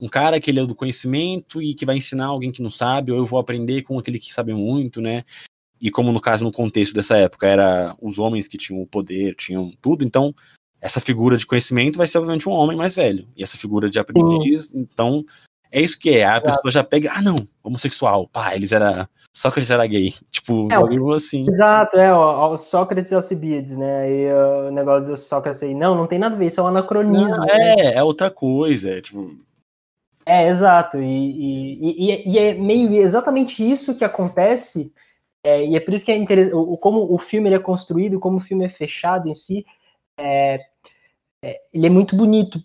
um 0.00 0.08
cara 0.08 0.40
que 0.40 0.50
ele 0.50 0.58
é 0.58 0.66
do 0.66 0.74
conhecimento 0.74 1.62
e 1.62 1.74
que 1.74 1.86
vai 1.86 1.96
ensinar 1.96 2.26
alguém 2.26 2.50
que 2.50 2.60
não 2.60 2.70
sabe, 2.70 3.12
ou 3.12 3.18
eu 3.18 3.24
vou 3.24 3.38
aprender 3.38 3.82
com 3.82 4.00
aquele 4.00 4.18
que 4.18 4.34
sabe 4.34 4.52
muito, 4.52 5.00
né? 5.00 5.24
E 5.80 5.90
como 5.90 6.12
no 6.12 6.20
caso, 6.20 6.44
no 6.44 6.52
contexto 6.52 6.94
dessa 6.94 7.16
época, 7.16 7.46
era 7.46 7.94
os 8.00 8.18
homens 8.18 8.48
que 8.48 8.58
tinham 8.58 8.82
o 8.82 8.86
poder, 8.86 9.34
tinham 9.34 9.72
tudo, 9.80 10.04
então 10.04 10.34
essa 10.80 11.00
figura 11.00 11.36
de 11.36 11.46
conhecimento 11.46 11.98
vai 11.98 12.06
ser 12.06 12.18
obviamente 12.18 12.48
um 12.48 12.52
homem 12.52 12.76
mais 12.76 12.94
velho. 12.94 13.26
E 13.36 13.42
essa 13.42 13.56
figura 13.56 13.88
de 13.88 13.98
aprendiz, 13.98 14.68
Sim. 14.68 14.80
então 14.80 15.24
é 15.70 15.80
isso 15.80 15.98
que 15.98 16.10
é. 16.10 16.24
A 16.24 16.40
pessoa 16.40 16.70
já 16.70 16.82
pega, 16.82 17.12
ah, 17.14 17.22
não, 17.22 17.36
homossexual. 17.62 18.28
Pá, 18.28 18.54
eles 18.54 18.72
era. 18.72 19.08
Sócrates 19.34 19.70
era 19.70 19.86
gay. 19.86 20.12
Tipo, 20.30 20.68
é, 20.70 21.16
assim. 21.16 21.46
Exato, 21.48 21.98
é, 21.98 22.12
o, 22.12 22.56
Sócrates 22.56 23.12
e 23.12 23.14
Alcibiades, 23.14 23.76
né? 23.76 24.10
E 24.10 24.32
o 24.32 24.70
negócio 24.70 25.08
do 25.08 25.16
Sócrates 25.16 25.62
aí. 25.62 25.74
Não, 25.74 25.94
não 25.94 26.06
tem 26.06 26.18
nada 26.18 26.34
a 26.34 26.38
ver, 26.38 26.46
isso 26.46 26.60
é 26.60 26.62
um 26.62 26.68
anacronismo. 26.68 27.28
Não, 27.28 27.44
é, 27.44 27.76
né? 27.76 27.94
é 27.94 28.02
outra 28.02 28.30
coisa. 28.30 28.90
É, 28.90 29.00
tipo. 29.00 29.36
É, 30.24 30.48
exato. 30.48 30.98
E, 30.98 31.04
e, 31.04 32.10
e, 32.10 32.32
e, 32.32 32.38
é 32.38 32.54
meio 32.54 32.94
exatamente 32.94 33.68
isso 33.68 33.96
que 33.96 34.04
acontece. 34.04 34.92
É, 35.42 35.64
e 35.64 35.76
é 35.76 35.80
por 35.80 35.94
isso 35.94 36.04
que 36.04 36.12
é 36.12 36.16
interessante. 36.16 36.54
Como 36.80 37.12
o 37.12 37.18
filme 37.18 37.52
é 37.52 37.58
construído, 37.58 38.20
como 38.20 38.38
o 38.38 38.40
filme 38.40 38.64
é 38.64 38.68
fechado 38.68 39.28
em 39.28 39.34
si. 39.34 39.64
É, 40.18 40.58
é, 41.42 41.60
ele 41.72 41.86
é 41.86 41.90
muito 41.90 42.16
bonito, 42.16 42.62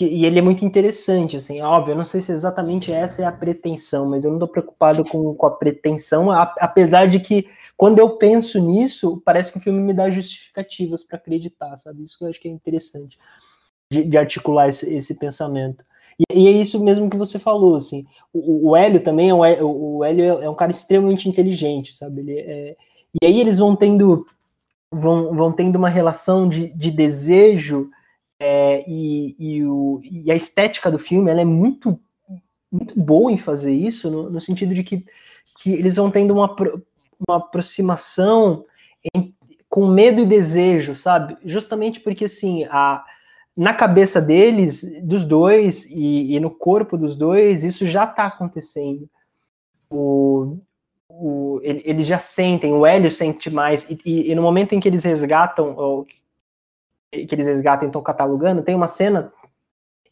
e 0.00 0.26
ele 0.26 0.38
é 0.38 0.42
muito 0.42 0.64
interessante, 0.64 1.36
assim, 1.36 1.60
óbvio, 1.62 1.92
eu 1.92 1.96
não 1.96 2.04
sei 2.04 2.20
se 2.20 2.30
exatamente 2.30 2.92
essa 2.92 3.22
é 3.22 3.24
a 3.24 3.32
pretensão, 3.32 4.06
mas 4.06 4.22
eu 4.22 4.30
não 4.30 4.36
estou 4.36 4.48
preocupado 4.48 5.02
com, 5.04 5.34
com 5.34 5.46
a 5.46 5.50
pretensão, 5.50 6.30
a, 6.30 6.42
apesar 6.58 7.06
de 7.06 7.20
que 7.20 7.48
quando 7.74 7.98
eu 7.98 8.18
penso 8.18 8.60
nisso, 8.60 9.22
parece 9.24 9.50
que 9.50 9.58
o 9.58 9.60
filme 9.60 9.80
me 9.80 9.94
dá 9.94 10.10
justificativas 10.10 11.02
para 11.02 11.16
acreditar, 11.16 11.76
sabe? 11.78 12.04
Isso 12.04 12.18
que 12.18 12.24
eu 12.24 12.28
acho 12.28 12.40
que 12.40 12.48
é 12.48 12.50
interessante 12.50 13.18
de, 13.90 14.04
de 14.04 14.18
articular 14.18 14.68
esse, 14.68 14.92
esse 14.92 15.14
pensamento. 15.14 15.84
E, 16.18 16.46
é 16.46 16.50
isso 16.50 16.82
mesmo 16.82 17.08
que 17.10 17.16
você 17.16 17.38
falou, 17.38 17.76
assim. 17.76 18.04
O, 18.32 18.70
o 18.70 18.76
Hélio 18.76 19.00
também 19.00 19.30
é 19.30 19.34
um, 19.34 19.40
o 19.64 20.04
Hélio 20.04 20.42
é 20.42 20.48
um 20.48 20.54
cara 20.54 20.70
extremamente 20.70 21.28
inteligente, 21.28 21.94
sabe? 21.94 22.20
Ele 22.20 22.38
é, 22.38 22.76
e 23.22 23.26
aí 23.26 23.40
eles 23.40 23.58
vão 23.58 23.76
tendo 23.76 24.24
vão, 24.92 25.32
vão 25.32 25.52
tendo 25.52 25.76
uma 25.76 25.88
relação 25.88 26.48
de, 26.48 26.76
de 26.78 26.90
desejo 26.90 27.90
é, 28.38 28.84
e, 28.86 29.34
e, 29.38 29.64
o, 29.64 30.00
e, 30.02 30.30
a 30.30 30.34
estética 30.34 30.90
do 30.90 30.98
filme 30.98 31.30
ela 31.30 31.40
é 31.40 31.44
muito, 31.44 31.98
muito 32.70 32.98
boa 32.98 33.32
em 33.32 33.38
fazer 33.38 33.72
isso, 33.72 34.10
no, 34.10 34.28
no 34.28 34.40
sentido 34.40 34.74
de 34.74 34.82
que, 34.82 34.98
que 35.60 35.72
eles 35.72 35.96
vão 35.96 36.10
tendo 36.10 36.34
uma, 36.34 36.54
uma 37.26 37.36
aproximação 37.38 38.64
em, 39.14 39.34
com 39.68 39.86
medo 39.86 40.20
e 40.20 40.26
desejo, 40.26 40.94
sabe? 40.94 41.36
Justamente 41.44 42.00
porque, 42.00 42.26
assim, 42.26 42.64
a, 42.64 43.02
na 43.56 43.74
cabeça 43.74 44.20
deles, 44.20 44.82
dos 45.02 45.24
dois, 45.24 45.84
e, 45.86 46.34
e 46.34 46.40
no 46.40 46.50
corpo 46.50 46.96
dos 46.96 47.16
dois, 47.16 47.64
isso 47.64 47.86
já 47.86 48.04
está 48.04 48.26
acontecendo. 48.26 49.08
O, 49.90 50.58
o, 51.08 51.60
eles 51.62 52.06
já 52.06 52.18
sentem, 52.18 52.72
o 52.72 52.86
Hélio 52.86 53.10
sente 53.10 53.50
mais, 53.50 53.88
e, 53.90 53.98
e, 54.04 54.30
e, 54.30 54.34
no 54.34 54.42
momento 54.42 54.74
em 54.74 54.80
que 54.80 54.88
eles 54.88 55.04
resgatam, 55.04 55.76
ou 55.76 56.04
que 57.10 57.28
eles 57.30 57.46
resgatam 57.46 57.86
e 57.86 57.88
estão 57.88 58.02
catalogando, 58.02 58.62
tem 58.62 58.74
uma 58.74 58.88
cena 58.88 59.30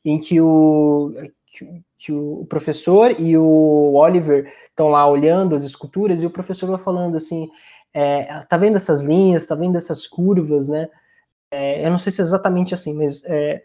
em 0.05 0.19
que 0.19 0.41
o, 0.41 1.13
que, 1.47 1.83
que 1.99 2.13
o 2.13 2.47
professor 2.49 3.19
e 3.19 3.37
o 3.37 3.95
Oliver 3.95 4.53
estão 4.69 4.89
lá 4.89 5.07
olhando 5.07 5.55
as 5.55 5.63
esculturas 5.63 6.23
e 6.23 6.27
o 6.27 6.31
professor 6.31 6.69
vai 6.69 6.79
falando 6.79 7.17
assim, 7.17 7.51
é, 7.93 8.25
tá 8.49 8.57
vendo 8.57 8.77
essas 8.77 9.03
linhas, 9.03 9.47
tá 9.47 9.55
vendo 9.55 9.77
essas 9.77 10.07
curvas, 10.07 10.69
né? 10.69 10.89
É, 11.51 11.85
eu 11.85 11.91
não 11.91 11.99
sei 11.99 12.13
se 12.13 12.21
é 12.21 12.25
exatamente 12.25 12.75
assim, 12.75 12.95
mas 12.95 13.25
é, 13.25 13.63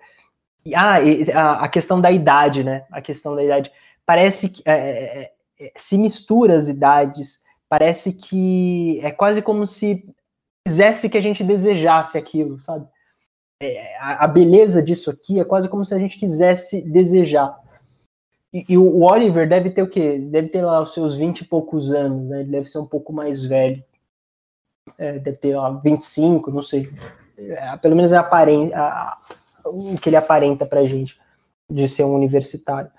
ah, 0.75 0.97
a, 1.33 1.65
a, 1.65 1.69
questão 1.69 2.01
da 2.01 2.11
idade, 2.11 2.63
né? 2.63 2.86
A 2.91 3.01
questão 3.01 3.36
da 3.36 3.43
idade 3.43 3.71
parece 4.05 4.49
que 4.49 4.61
é, 4.65 4.73
é, 4.73 5.33
é, 5.59 5.71
se 5.77 5.97
mistura 5.97 6.57
as 6.57 6.67
idades, 6.67 7.41
parece 7.69 8.13
que 8.13 8.99
é 9.03 9.11
quase 9.11 9.41
como 9.41 9.67
se 9.67 10.03
quisesse 10.65 11.09
que 11.09 11.17
a 11.17 11.21
gente 11.21 11.43
desejasse 11.43 12.17
aquilo, 12.17 12.59
sabe? 12.59 12.88
é, 13.59 13.97
a, 13.99 14.27
beleza 14.27 14.81
disso 14.81 15.09
aqui 15.09 15.39
é 15.39 15.45
quase 15.45 15.69
como 15.69 15.86
se 15.86 15.93
a 15.93 15.99
gente 15.99 16.17
quisesse 16.17 16.81
desejar. 16.81 17.57
E, 18.53 18.63
e, 18.69 18.77
o 18.77 19.03
Oliver 19.03 19.47
deve 19.47 19.69
ter 19.69 19.81
o 19.81 19.89
quê? 19.89 20.19
Deve 20.19 20.49
ter 20.49 20.61
lá 20.61 20.81
os 20.81 20.93
seus 20.93 21.15
20 21.15 21.41
e 21.41 21.45
poucos 21.45 21.91
anos, 21.91 22.21
né? 22.27 22.41
Ele 22.41 22.51
deve 22.51 22.67
ser 22.67 22.79
um 22.79 22.88
pouco 22.88 23.11
mais 23.13 23.43
velho. 23.43 23.83
Deve 24.97 25.38
ter 25.38 25.57
lá 25.57 25.69
25, 25.71 26.51
não 26.51 26.61
sei. 26.61 26.89
É, 27.38 27.77
pelo 27.77 27.95
menos 27.95 28.11
é 28.11 28.17
a, 28.17 29.17
o 29.65 29.97
que 29.97 30.09
ele 30.09 30.15
aparenta 30.15 30.65
pra 30.65 30.86
gente 30.86 31.17
de 31.69 31.89
ser 31.89 32.03
um 32.03 32.13
universitário. 32.13 32.91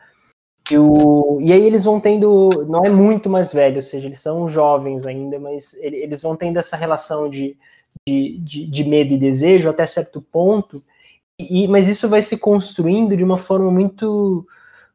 E, 0.71 0.77
o, 0.79 1.39
e 1.41 1.53
aí 1.53 1.65
eles 1.65 1.85
vão 1.85 2.01
tendo, 2.01 2.67
não 2.69 2.85
é 2.85 2.91
muito 2.91 3.31
mais 3.31 3.53
velho, 3.53 3.77
ou 3.77 3.83
seja, 3.83 4.07
eles 4.07 4.21
são 4.21 4.49
jovens 4.49 5.07
ainda, 5.07 5.39
mas 5.39 5.75
eles 5.75 6.21
vão 6.21 6.35
tendo 6.35 6.59
essa 6.59 6.77
relação 6.77 7.31
de 7.31 7.57
de, 8.05 8.39
de, 8.39 8.67
de 8.67 8.85
medo 8.85 9.15
e 9.15 9.19
desejo 9.19 9.69
até 9.69 9.87
certo 9.87 10.21
ponto, 10.21 10.83
e, 11.39 11.69
mas 11.69 11.89
isso 11.89 12.09
vai 12.09 12.23
se 12.23 12.37
construindo 12.37 13.17
de 13.17 13.23
uma 13.23 13.39
forma 13.39 13.71
muito, 13.71 14.47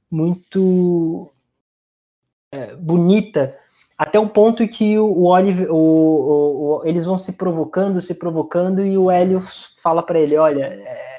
muito 0.10 1.30
é, 2.54 2.76
bonita, 2.76 3.58
até 4.02 4.20
o 4.20 4.28
ponto 4.28 4.68
que 4.68 4.98
o, 4.98 5.26
Oliver, 5.26 5.72
o, 5.72 5.76
o, 5.76 6.80
o, 6.80 6.86
eles 6.86 7.06
vão 7.06 7.18
se 7.18 7.34
provocando, 7.34 8.02
se 8.02 8.16
provocando, 8.16 8.86
e 8.86 8.98
o 8.98 9.12
Hélio 9.12 9.44
fala 9.82 10.02
para 10.02 10.20
ele: 10.20 10.38
Olha, 10.38 10.66
é, 10.66 11.16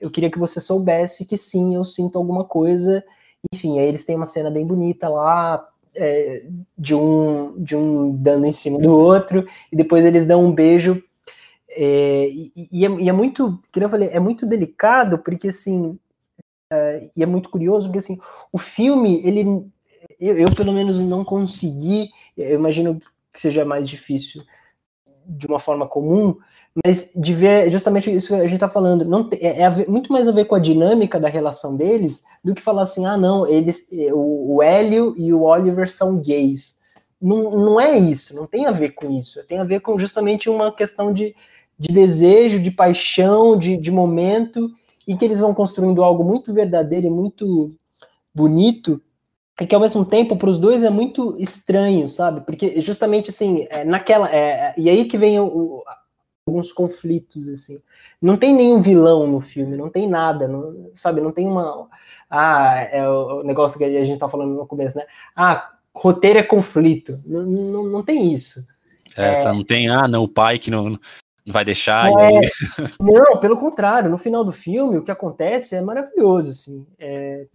eu 0.00 0.10
queria 0.10 0.30
que 0.30 0.38
você 0.38 0.60
soubesse 0.60 1.24
que 1.24 1.36
sim, 1.36 1.74
eu 1.74 1.84
sinto 1.84 2.16
alguma 2.16 2.44
coisa. 2.44 3.02
Enfim, 3.52 3.78
aí 3.78 3.86
eles 3.86 4.04
têm 4.04 4.14
uma 4.14 4.26
cena 4.26 4.50
bem 4.50 4.64
bonita 4.64 5.08
lá, 5.08 5.66
é, 5.94 6.44
de 6.78 6.94
um 6.94 7.54
de 7.58 7.74
um 7.74 8.14
dando 8.14 8.46
em 8.46 8.52
cima 8.52 8.78
do 8.78 8.92
outro, 8.96 9.46
e 9.72 9.76
depois 9.76 10.04
eles 10.04 10.26
dão 10.26 10.44
um 10.44 10.52
beijo 10.52 11.02
é, 11.70 12.28
e, 12.28 12.68
e, 12.72 12.84
é, 12.84 12.88
e, 12.88 13.08
é, 13.08 13.12
muito, 13.12 13.62
como 13.72 13.84
eu 13.84 13.88
falei, 13.88 14.08
é 14.08 14.18
muito 14.18 14.44
delicado, 14.44 15.18
porque 15.18 15.48
assim, 15.48 15.98
é, 16.72 17.08
e 17.16 17.22
é 17.22 17.26
muito 17.26 17.48
curioso, 17.48 17.86
porque 17.86 17.98
assim, 17.98 18.18
o 18.52 18.58
filme, 18.58 19.20
ele, 19.24 19.64
eu, 20.18 20.38
eu, 20.38 20.54
pelo 20.54 20.72
menos 20.72 20.98
não 20.98 21.24
consegui, 21.24 22.10
eu 22.40 22.54
imagino 22.56 23.00
que 23.32 23.40
seja 23.40 23.64
mais 23.64 23.88
difícil 23.88 24.42
de 25.26 25.46
uma 25.46 25.60
forma 25.60 25.86
comum, 25.86 26.36
mas 26.84 27.10
de 27.14 27.34
ver 27.34 27.70
justamente 27.70 28.14
isso 28.14 28.28
que 28.28 28.34
a 28.34 28.44
gente 28.44 28.54
está 28.54 28.68
falando, 28.68 29.04
não 29.04 29.28
é, 29.40 29.62
é 29.62 29.86
muito 29.86 30.12
mais 30.12 30.28
a 30.28 30.32
ver 30.32 30.44
com 30.44 30.54
a 30.54 30.60
dinâmica 30.60 31.18
da 31.18 31.28
relação 31.28 31.76
deles 31.76 32.22
do 32.44 32.54
que 32.54 32.62
falar 32.62 32.82
assim, 32.82 33.06
ah 33.06 33.16
não, 33.16 33.46
eles, 33.46 33.86
o, 34.12 34.56
o 34.56 34.62
Hélio 34.62 35.14
e 35.16 35.32
o 35.32 35.42
Oliver 35.42 35.88
são 35.88 36.18
gays. 36.18 36.78
Não, 37.20 37.50
não 37.50 37.80
é 37.80 37.98
isso, 37.98 38.34
não 38.34 38.46
tem 38.46 38.66
a 38.66 38.70
ver 38.70 38.90
com 38.90 39.10
isso, 39.10 39.44
tem 39.46 39.58
a 39.58 39.64
ver 39.64 39.80
com 39.80 39.98
justamente 39.98 40.48
uma 40.48 40.72
questão 40.74 41.12
de, 41.12 41.34
de 41.78 41.92
desejo, 41.92 42.60
de 42.60 42.70
paixão, 42.70 43.58
de, 43.58 43.76
de 43.76 43.90
momento, 43.90 44.70
e 45.06 45.16
que 45.16 45.24
eles 45.24 45.40
vão 45.40 45.52
construindo 45.52 46.02
algo 46.02 46.24
muito 46.24 46.54
verdadeiro 46.54 47.08
e 47.08 47.10
muito 47.10 47.74
bonito, 48.34 49.02
e 49.60 49.66
que 49.66 49.74
ao 49.74 49.80
mesmo 49.80 50.04
tempo 50.04 50.36
para 50.36 50.48
os 50.48 50.58
dois 50.58 50.82
é 50.82 50.90
muito 50.90 51.36
estranho, 51.38 52.08
sabe? 52.08 52.40
Porque 52.40 52.80
justamente 52.80 53.28
assim, 53.28 53.66
é, 53.70 53.84
naquela. 53.84 54.30
É, 54.30 54.72
e 54.76 54.88
aí 54.88 55.04
que 55.04 55.18
vem 55.18 55.38
o, 55.38 55.44
o, 55.44 55.84
alguns 56.46 56.72
conflitos, 56.72 57.48
assim. 57.48 57.80
Não 58.20 58.36
tem 58.36 58.54
nenhum 58.54 58.80
vilão 58.80 59.26
no 59.26 59.40
filme, 59.40 59.76
não 59.76 59.90
tem 59.90 60.08
nada, 60.08 60.48
não, 60.48 60.90
sabe? 60.94 61.20
Não 61.20 61.30
tem 61.30 61.46
uma. 61.46 61.88
Ah, 62.28 62.74
é 62.90 63.08
o 63.08 63.42
negócio 63.42 63.78
que 63.78 63.84
a 63.84 63.90
gente 64.04 64.12
está 64.12 64.28
falando 64.28 64.54
no 64.54 64.66
começo, 64.66 64.96
né? 64.96 65.04
Ah, 65.36 65.70
roteiro 65.94 66.38
é 66.38 66.42
conflito. 66.42 67.20
Não, 67.26 67.42
não, 67.42 67.84
não 67.84 68.02
tem 68.02 68.32
isso. 68.32 68.66
É, 69.16 69.34
é, 69.34 69.44
não 69.44 69.64
tem, 69.64 69.88
ah, 69.88 70.06
não, 70.08 70.22
o 70.22 70.28
pai 70.28 70.58
que 70.58 70.70
não, 70.70 70.90
não 70.90 70.98
vai 71.46 71.64
deixar. 71.64 72.08
É, 72.08 72.40
não, 73.00 73.38
pelo 73.40 73.56
contrário, 73.56 74.08
no 74.08 74.18
final 74.18 74.44
do 74.44 74.52
filme, 74.52 74.98
o 74.98 75.04
que 75.04 75.10
acontece 75.10 75.74
é 75.74 75.80
maravilhoso, 75.80 76.50
assim. 76.50 76.86
É, 76.98 77.46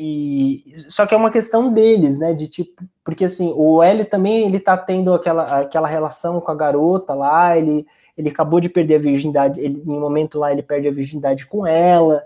e, 0.00 0.74
só 0.88 1.04
que 1.06 1.12
é 1.12 1.18
uma 1.18 1.30
questão 1.30 1.72
deles, 1.72 2.16
né? 2.16 2.32
De 2.32 2.46
tipo, 2.46 2.84
porque 3.04 3.24
assim, 3.24 3.52
o 3.56 3.82
L 3.82 4.04
também 4.04 4.46
ele 4.46 4.60
tá 4.60 4.76
tendo 4.76 5.12
aquela, 5.12 5.42
aquela 5.42 5.88
relação 5.88 6.40
com 6.40 6.52
a 6.52 6.54
garota 6.54 7.14
lá, 7.14 7.58
ele, 7.58 7.84
ele 8.16 8.28
acabou 8.28 8.60
de 8.60 8.68
perder 8.68 8.94
a 8.94 9.00
virgindade, 9.00 9.58
ele, 9.58 9.82
em 9.84 9.90
um 9.90 9.98
momento 9.98 10.38
lá 10.38 10.52
ele 10.52 10.62
perde 10.62 10.86
a 10.86 10.92
virgindade 10.92 11.46
com 11.46 11.66
ela. 11.66 12.22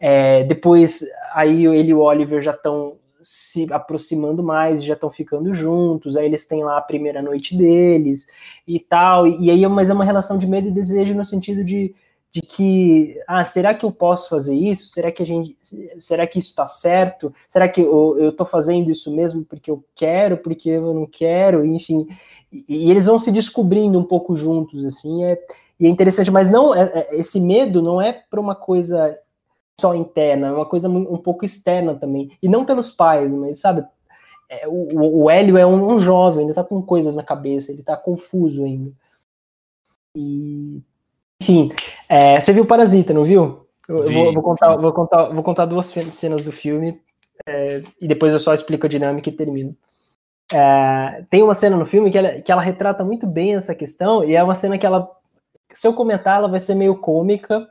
É, 0.00 0.44
depois, 0.44 1.02
aí 1.34 1.66
ele 1.66 1.90
e 1.90 1.94
o 1.94 1.98
Oliver 1.98 2.40
já 2.42 2.52
estão 2.52 2.96
se 3.20 3.66
aproximando 3.72 4.40
mais, 4.40 4.84
já 4.84 4.94
estão 4.94 5.10
ficando 5.10 5.52
juntos, 5.52 6.16
aí 6.16 6.26
eles 6.26 6.46
têm 6.46 6.62
lá 6.62 6.78
a 6.78 6.82
primeira 6.82 7.20
noite 7.20 7.56
deles 7.56 8.24
e 8.68 8.78
tal, 8.78 9.26
e, 9.26 9.46
e 9.46 9.50
aí 9.50 9.66
mas 9.66 9.90
é 9.90 9.94
uma 9.94 10.04
relação 10.04 10.38
de 10.38 10.46
medo 10.46 10.68
e 10.68 10.70
desejo 10.70 11.12
no 11.12 11.24
sentido 11.24 11.64
de, 11.64 11.92
de 12.36 12.42
que, 12.42 13.18
ah, 13.26 13.42
será 13.46 13.74
que 13.74 13.86
eu 13.86 13.90
posso 13.90 14.28
fazer 14.28 14.54
isso? 14.54 14.88
Será 14.88 15.10
que 15.10 15.22
a 15.22 15.26
gente, 15.26 15.56
será 15.98 16.26
que 16.26 16.38
isso 16.38 16.50
está 16.50 16.66
certo? 16.66 17.32
Será 17.48 17.66
que 17.66 17.80
eu, 17.80 18.28
estou 18.28 18.46
fazendo 18.46 18.90
isso 18.90 19.10
mesmo 19.10 19.42
porque 19.42 19.70
eu 19.70 19.82
quero, 19.94 20.36
porque 20.36 20.68
eu 20.68 20.92
não 20.92 21.06
quero, 21.06 21.64
enfim, 21.64 22.06
e, 22.52 22.62
e 22.68 22.90
eles 22.90 23.06
vão 23.06 23.18
se 23.18 23.32
descobrindo 23.32 23.98
um 23.98 24.04
pouco 24.04 24.36
juntos, 24.36 24.84
assim, 24.84 25.24
é, 25.24 25.42
e 25.80 25.86
é 25.86 25.88
interessante, 25.88 26.30
mas 26.30 26.50
não, 26.50 26.74
é, 26.74 26.82
é, 26.92 27.16
esse 27.18 27.40
medo 27.40 27.80
não 27.80 28.02
é 28.02 28.12
para 28.12 28.38
uma 28.38 28.54
coisa 28.54 29.18
só 29.80 29.94
interna, 29.94 30.48
é 30.48 30.52
uma 30.52 30.66
coisa 30.66 30.90
um 30.90 31.16
pouco 31.16 31.42
externa 31.42 31.94
também. 31.94 32.30
E 32.42 32.48
não 32.50 32.66
pelos 32.66 32.90
pais, 32.90 33.32
mas 33.32 33.60
sabe, 33.60 33.82
é, 34.50 34.68
o, 34.68 35.22
o 35.22 35.30
Hélio 35.30 35.56
é 35.56 35.64
um, 35.64 35.94
um, 35.94 35.98
jovem, 35.98 36.44
ele 36.44 36.54
tá 36.54 36.62
com 36.62 36.82
coisas 36.82 37.14
na 37.14 37.22
cabeça, 37.22 37.72
ele 37.72 37.82
tá 37.82 37.96
confuso 37.96 38.62
ainda. 38.62 38.92
E, 40.14 40.82
enfim, 41.40 41.70
é, 42.08 42.40
você 42.40 42.52
viu 42.52 42.66
Parasita, 42.66 43.12
não 43.12 43.24
viu? 43.24 43.66
Eu, 43.88 44.04
eu 44.04 44.12
vou, 44.12 44.32
vou, 44.34 44.42
contar, 44.42 44.76
vou, 44.76 44.92
contar, 44.92 45.24
vou 45.28 45.42
contar 45.42 45.64
duas 45.66 45.86
cenas 45.86 46.42
do 46.42 46.50
filme 46.50 47.00
é, 47.46 47.82
e 48.00 48.08
depois 48.08 48.32
eu 48.32 48.38
só 48.38 48.54
explico 48.54 48.86
a 48.86 48.88
dinâmica 48.88 49.28
e 49.28 49.32
termino. 49.32 49.76
É, 50.52 51.24
tem 51.28 51.42
uma 51.42 51.54
cena 51.54 51.76
no 51.76 51.86
filme 51.86 52.10
que 52.10 52.18
ela, 52.18 52.40
que 52.40 52.52
ela 52.52 52.62
retrata 52.62 53.04
muito 53.04 53.26
bem 53.26 53.56
essa 53.56 53.74
questão 53.74 54.24
e 54.24 54.34
é 54.34 54.42
uma 54.42 54.54
cena 54.54 54.78
que 54.78 54.86
ela, 54.86 55.08
se 55.72 55.86
eu 55.86 55.92
comentar, 55.92 56.38
ela 56.38 56.48
vai 56.48 56.60
ser 56.60 56.74
meio 56.74 56.96
cômica 56.96 57.68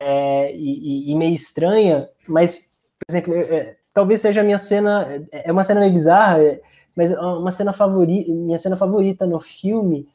é, 0.00 0.54
e, 0.54 1.10
e, 1.10 1.14
meio 1.16 1.34
estranha, 1.34 2.08
mas, 2.26 2.70
por 2.98 3.10
exemplo, 3.10 3.34
é, 3.34 3.76
talvez 3.92 4.20
seja 4.20 4.40
a 4.40 4.44
minha 4.44 4.58
cena, 4.58 5.26
é 5.32 5.50
uma 5.50 5.64
cena 5.64 5.80
meio 5.80 5.92
bizarra, 5.92 6.40
é, 6.40 6.60
mas 6.94 7.10
é 7.10 7.20
uma 7.20 7.50
cena 7.50 7.72
favorita, 7.72 8.30
minha 8.30 8.58
cena 8.58 8.76
favorita 8.76 9.26
no 9.26 9.40
filme, 9.40 10.08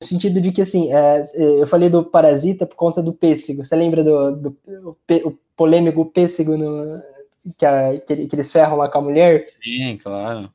no 0.00 0.06
sentido 0.06 0.40
de 0.40 0.52
que, 0.52 0.62
assim, 0.62 0.92
é, 0.92 1.22
eu 1.34 1.66
falei 1.66 1.88
do 1.88 2.04
Parasita 2.04 2.66
por 2.66 2.76
conta 2.76 3.02
do 3.02 3.12
pêssego, 3.12 3.64
você 3.64 3.74
lembra 3.74 4.04
do, 4.04 4.36
do 4.36 4.56
o, 4.84 4.96
o 5.28 5.38
polêmico 5.56 6.04
pêssego 6.04 6.56
no, 6.56 7.00
que, 7.56 7.64
a, 7.64 7.98
que, 8.00 8.26
que, 8.26 8.36
eles 8.36 8.50
ferram 8.50 8.76
lá 8.76 8.90
com 8.90 8.98
a 8.98 9.02
mulher? 9.02 9.44
Sim, 9.62 9.96
claro. 9.98 10.50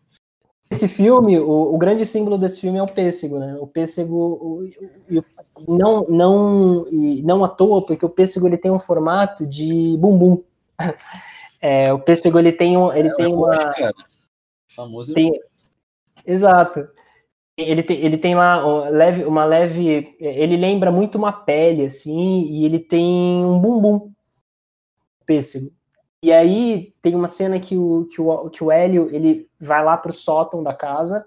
Esse 0.69 0.87
filme, 0.87 1.37
o, 1.37 1.73
o 1.73 1.77
grande 1.77 2.05
símbolo 2.05 2.37
desse 2.37 2.61
filme 2.61 2.77
é 2.77 2.83
o 2.83 2.87
pêssego, 2.87 3.39
né? 3.39 3.57
O 3.59 3.67
pêssego, 3.67 4.15
o, 4.15 4.71
o, 5.67 5.77
não, 5.77 6.05
não, 6.07 6.85
não 7.23 7.43
à 7.43 7.49
toa, 7.49 7.85
porque 7.85 8.05
o 8.05 8.09
pêssego 8.09 8.47
ele 8.47 8.57
tem 8.57 8.71
um 8.71 8.79
formato 8.79 9.45
de 9.45 9.97
bumbum. 9.97 10.43
É, 11.63 11.93
o 11.93 11.99
pêssego 11.99 12.39
ele 12.39 12.51
tem 12.51 12.75
um, 12.75 12.91
ele 12.91 13.09
é, 13.09 13.13
tem 13.13 13.27
uma 13.27 13.55
cara. 13.55 13.93
famoso. 14.75 15.13
Tem, 15.13 15.39
exato. 16.25 16.89
Ele 17.57 17.83
tem, 17.83 17.97
ele 17.99 18.17
tem 18.17 18.35
lá 18.35 18.65
uma 18.65 18.89
leve, 18.89 19.25
uma 19.25 19.45
leve, 19.45 20.15
ele 20.19 20.57
lembra 20.57 20.91
muito 20.91 21.17
uma 21.17 21.31
pele 21.31 21.85
assim, 21.85 22.43
e 22.43 22.65
ele 22.65 22.79
tem 22.79 23.45
um 23.45 23.59
bumbum. 23.59 24.11
Pêssego. 25.25 25.71
E 26.23 26.31
aí 26.31 26.93
tem 27.01 27.15
uma 27.15 27.27
cena 27.27 27.59
que 27.59 27.75
o 27.75 28.07
que 28.11 28.21
o, 28.21 28.49
que 28.49 28.63
o 28.63 28.71
Hélio 28.71 29.09
ele 29.13 29.49
vai 29.59 29.83
lá 29.83 29.97
pro 29.97 30.13
sótão 30.13 30.63
da 30.63 30.73
casa 30.73 31.25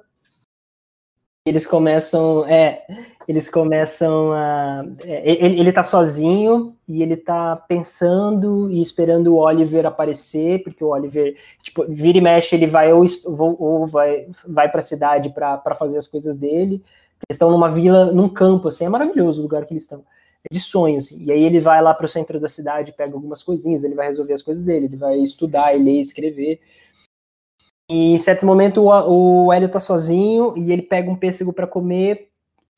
eles 1.47 1.67
começam, 1.67 2.47
é, 2.47 2.87
eles 3.29 3.51
começam 3.51 4.33
a, 4.33 4.83
é, 5.05 5.31
ele, 5.31 5.61
ele 5.61 5.73
tá 5.73 5.85
sozinho 5.85 6.75
e 6.89 7.03
ele 7.03 7.17
tá 7.17 7.55
pensando 7.55 8.71
e 8.71 8.81
esperando 8.81 9.35
o 9.35 9.39
Oliver 9.39 9.85
aparecer, 9.85 10.63
porque 10.63 10.83
o 10.83 10.89
Oliver, 10.89 11.37
tipo, 11.63 11.85
vira 11.87 12.17
e 12.17 12.21
mexe, 12.23 12.57
ele 12.57 12.67
vai 12.67 12.93
ou, 12.95 13.05
ou 13.27 13.87
vai, 13.87 14.27
vai 14.49 14.71
pra 14.71 14.81
cidade 14.81 15.31
para 15.31 15.75
fazer 15.75 15.99
as 15.99 16.07
coisas 16.07 16.35
dele, 16.37 16.77
eles 16.77 17.33
estão 17.33 17.51
numa 17.51 17.69
vila, 17.69 18.07
num 18.07 18.29
campo, 18.29 18.69
assim, 18.69 18.87
é 18.87 18.89
maravilhoso 18.89 19.41
o 19.41 19.43
lugar 19.43 19.67
que 19.67 19.75
eles 19.75 19.83
estão, 19.83 20.03
é 20.51 20.55
de 20.55 20.61
sonho, 20.61 20.99
assim, 20.99 21.23
e 21.23 21.31
aí 21.31 21.43
ele 21.43 21.61
vai 21.61 21.83
lá 21.83 21.93
pro 21.93 22.09
centro 22.09 22.41
da 22.41 22.49
cidade, 22.49 22.93
pega 22.93 23.13
algumas 23.13 23.43
coisinhas, 23.43 23.85
ele 23.85 23.95
vai 23.95 24.07
resolver 24.07 24.33
as 24.33 24.43
coisas 24.43 24.65
dele, 24.65 24.87
ele 24.87 24.97
vai 24.97 25.19
estudar, 25.19 25.75
ler, 25.77 26.01
escrever, 26.01 26.59
e 27.91 28.13
em 28.15 28.19
certo 28.19 28.47
momento 28.47 28.83
o, 28.83 29.47
o 29.47 29.53
Hélio 29.53 29.69
tá 29.69 29.81
sozinho 29.81 30.55
e 30.57 30.73
ele 30.73 30.83
pega 30.83 31.11
um 31.11 31.17
pêssego 31.17 31.53
para 31.53 31.67
comer 31.67 32.29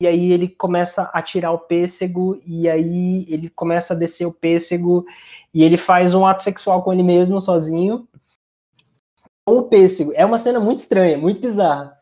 e 0.01 0.07
aí 0.07 0.31
ele 0.31 0.47
começa 0.47 1.09
a 1.13 1.21
tirar 1.21 1.51
o 1.51 1.59
pêssego 1.59 2.39
e 2.45 2.69
aí 2.69 3.25
ele 3.29 3.49
começa 3.49 3.93
a 3.93 3.97
descer 3.97 4.25
o 4.25 4.33
pêssego 4.33 5.05
e 5.53 5.63
ele 5.63 5.77
faz 5.77 6.13
um 6.13 6.25
ato 6.25 6.43
sexual 6.43 6.83
com 6.83 6.93
ele 6.93 7.03
mesmo 7.03 7.41
sozinho 7.41 8.07
com 9.47 9.59
o 9.59 9.63
pêssego. 9.63 10.11
É 10.13 10.25
uma 10.25 10.37
cena 10.37 10.59
muito 10.59 10.79
estranha, 10.79 11.17
muito 11.17 11.39
bizarra. 11.39 11.97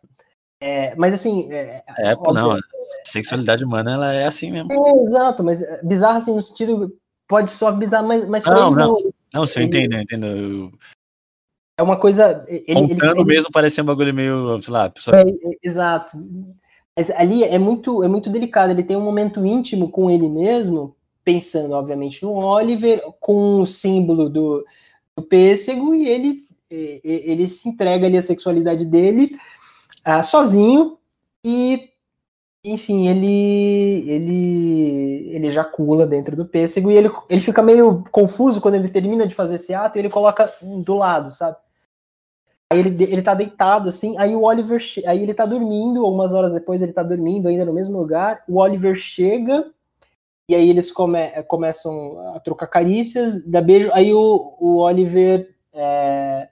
É, 0.59 0.95
mas 0.95 1.13
assim. 1.13 1.51
É, 1.51 1.83
é 1.99 2.13
óbvio, 2.13 2.33
não. 2.33 2.51
A 2.53 2.59
sexualidade 3.05 3.63
humana 3.63 3.93
ela 3.93 4.13
é 4.13 4.25
assim 4.25 4.51
mesmo. 4.51 4.73
É, 4.73 5.03
exato, 5.07 5.43
mas 5.43 5.61
é, 5.61 5.79
bizarra 5.83 6.17
assim 6.17 6.33
no 6.33 6.41
sentido. 6.41 6.97
Pode 7.27 7.51
soar 7.51 7.77
bizarro, 7.77 8.07
mas. 8.07 8.27
mas 8.27 8.43
não, 8.45 8.71
não. 8.71 8.97
Não, 9.31 9.45
você 9.45 9.61
entende, 9.61 9.95
eu 9.95 10.01
entendo. 10.01 10.25
Eu, 10.25 10.71
é 11.77 11.83
uma 11.83 11.97
coisa. 11.97 12.45
Ele, 12.47 12.73
Contando 12.73 13.17
ele, 13.17 13.25
mesmo 13.25 13.51
parecia 13.51 13.83
um 13.83 13.87
bagulho 13.87 14.13
meio, 14.13 14.61
sei 14.61 14.73
lá. 14.73 14.89
Pessoa... 14.89 15.17
É, 15.17 15.21
é, 15.21 15.57
exato. 15.61 16.17
Mas 16.95 17.09
ali 17.11 17.43
é 17.43 17.59
muito, 17.59 18.03
é 18.03 18.07
muito 18.07 18.29
delicado. 18.29 18.71
Ele 18.71 18.83
tem 18.83 18.95
um 18.95 19.01
momento 19.01 19.45
íntimo 19.45 19.89
com 19.89 20.09
ele 20.09 20.29
mesmo, 20.29 20.95
pensando, 21.23 21.73
obviamente, 21.73 22.23
no 22.23 22.33
Oliver, 22.33 23.03
com 23.19 23.61
o 23.61 23.67
símbolo 23.67 24.29
do, 24.29 24.65
do 25.15 25.23
pêssego, 25.23 25.93
e 25.93 26.07
ele, 26.07 26.43
ele 26.71 27.47
se 27.47 27.67
entrega 27.67 28.07
ali 28.07 28.17
a 28.17 28.21
sexualidade 28.21 28.85
dele 28.85 29.37
uh, 30.07 30.23
sozinho, 30.23 30.97
e 31.43 31.89
enfim, 32.63 33.07
ele 33.07 34.09
ele 34.09 35.29
ele 35.35 35.47
ejacula 35.47 36.07
dentro 36.07 36.35
do 36.35 36.45
pêssego 36.45 36.89
e 36.89 36.95
ele, 36.95 37.11
ele 37.29 37.41
fica 37.41 37.61
meio 37.61 38.03
confuso 38.11 38.59
quando 38.59 38.73
ele 38.73 38.89
termina 38.89 39.27
de 39.27 39.35
fazer 39.35 39.55
esse 39.55 39.71
ato 39.71 39.97
e 39.97 39.99
ele 39.99 40.09
coloca 40.09 40.49
do 40.83 40.95
lado, 40.95 41.29
sabe? 41.31 41.57
Aí 42.75 42.79
ele, 42.81 43.03
ele 43.03 43.21
tá 43.21 43.33
deitado, 43.33 43.87
assim, 43.87 44.17
aí 44.17 44.35
o 44.35 44.43
Oliver, 44.43 44.83
aí 45.07 45.23
ele 45.23 45.33
tá 45.33 45.45
dormindo, 45.45 46.03
ou 46.03 46.13
umas 46.13 46.33
horas 46.33 46.51
depois 46.51 46.81
ele 46.81 46.91
tá 46.91 47.01
dormindo 47.01 47.47
ainda 47.47 47.63
no 47.63 47.73
mesmo 47.73 47.97
lugar, 47.97 48.43
o 48.49 48.59
Oliver 48.59 48.95
chega, 48.95 49.65
e 50.49 50.53
aí 50.53 50.69
eles 50.69 50.91
come, 50.91 51.29
começam 51.43 52.19
a 52.35 52.39
trocar 52.41 52.67
carícias, 52.67 53.41
dá 53.45 53.61
beijo, 53.61 53.89
aí 53.93 54.13
o, 54.13 54.55
o 54.59 54.77
Oliver, 54.79 55.55
é, 55.73 56.49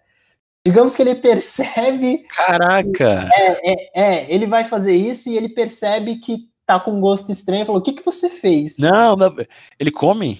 digamos 0.65 0.95
que 0.95 1.01
ele 1.01 1.15
percebe... 1.15 2.25
Caraca! 2.29 3.29
É, 3.35 3.71
é, 3.71 3.89
é, 3.93 4.33
ele 4.33 4.47
vai 4.47 4.69
fazer 4.69 4.95
isso 4.95 5.27
e 5.27 5.35
ele 5.35 5.49
percebe 5.49 6.15
que 6.19 6.47
tá 6.65 6.79
com 6.79 6.91
um 6.91 7.01
gosto 7.01 7.33
estranho, 7.33 7.65
falou, 7.65 7.81
o 7.81 7.83
que 7.83 7.91
que 7.91 8.05
você 8.05 8.29
fez? 8.29 8.77
Não, 8.77 9.17
ele 9.77 9.91
come? 9.91 10.39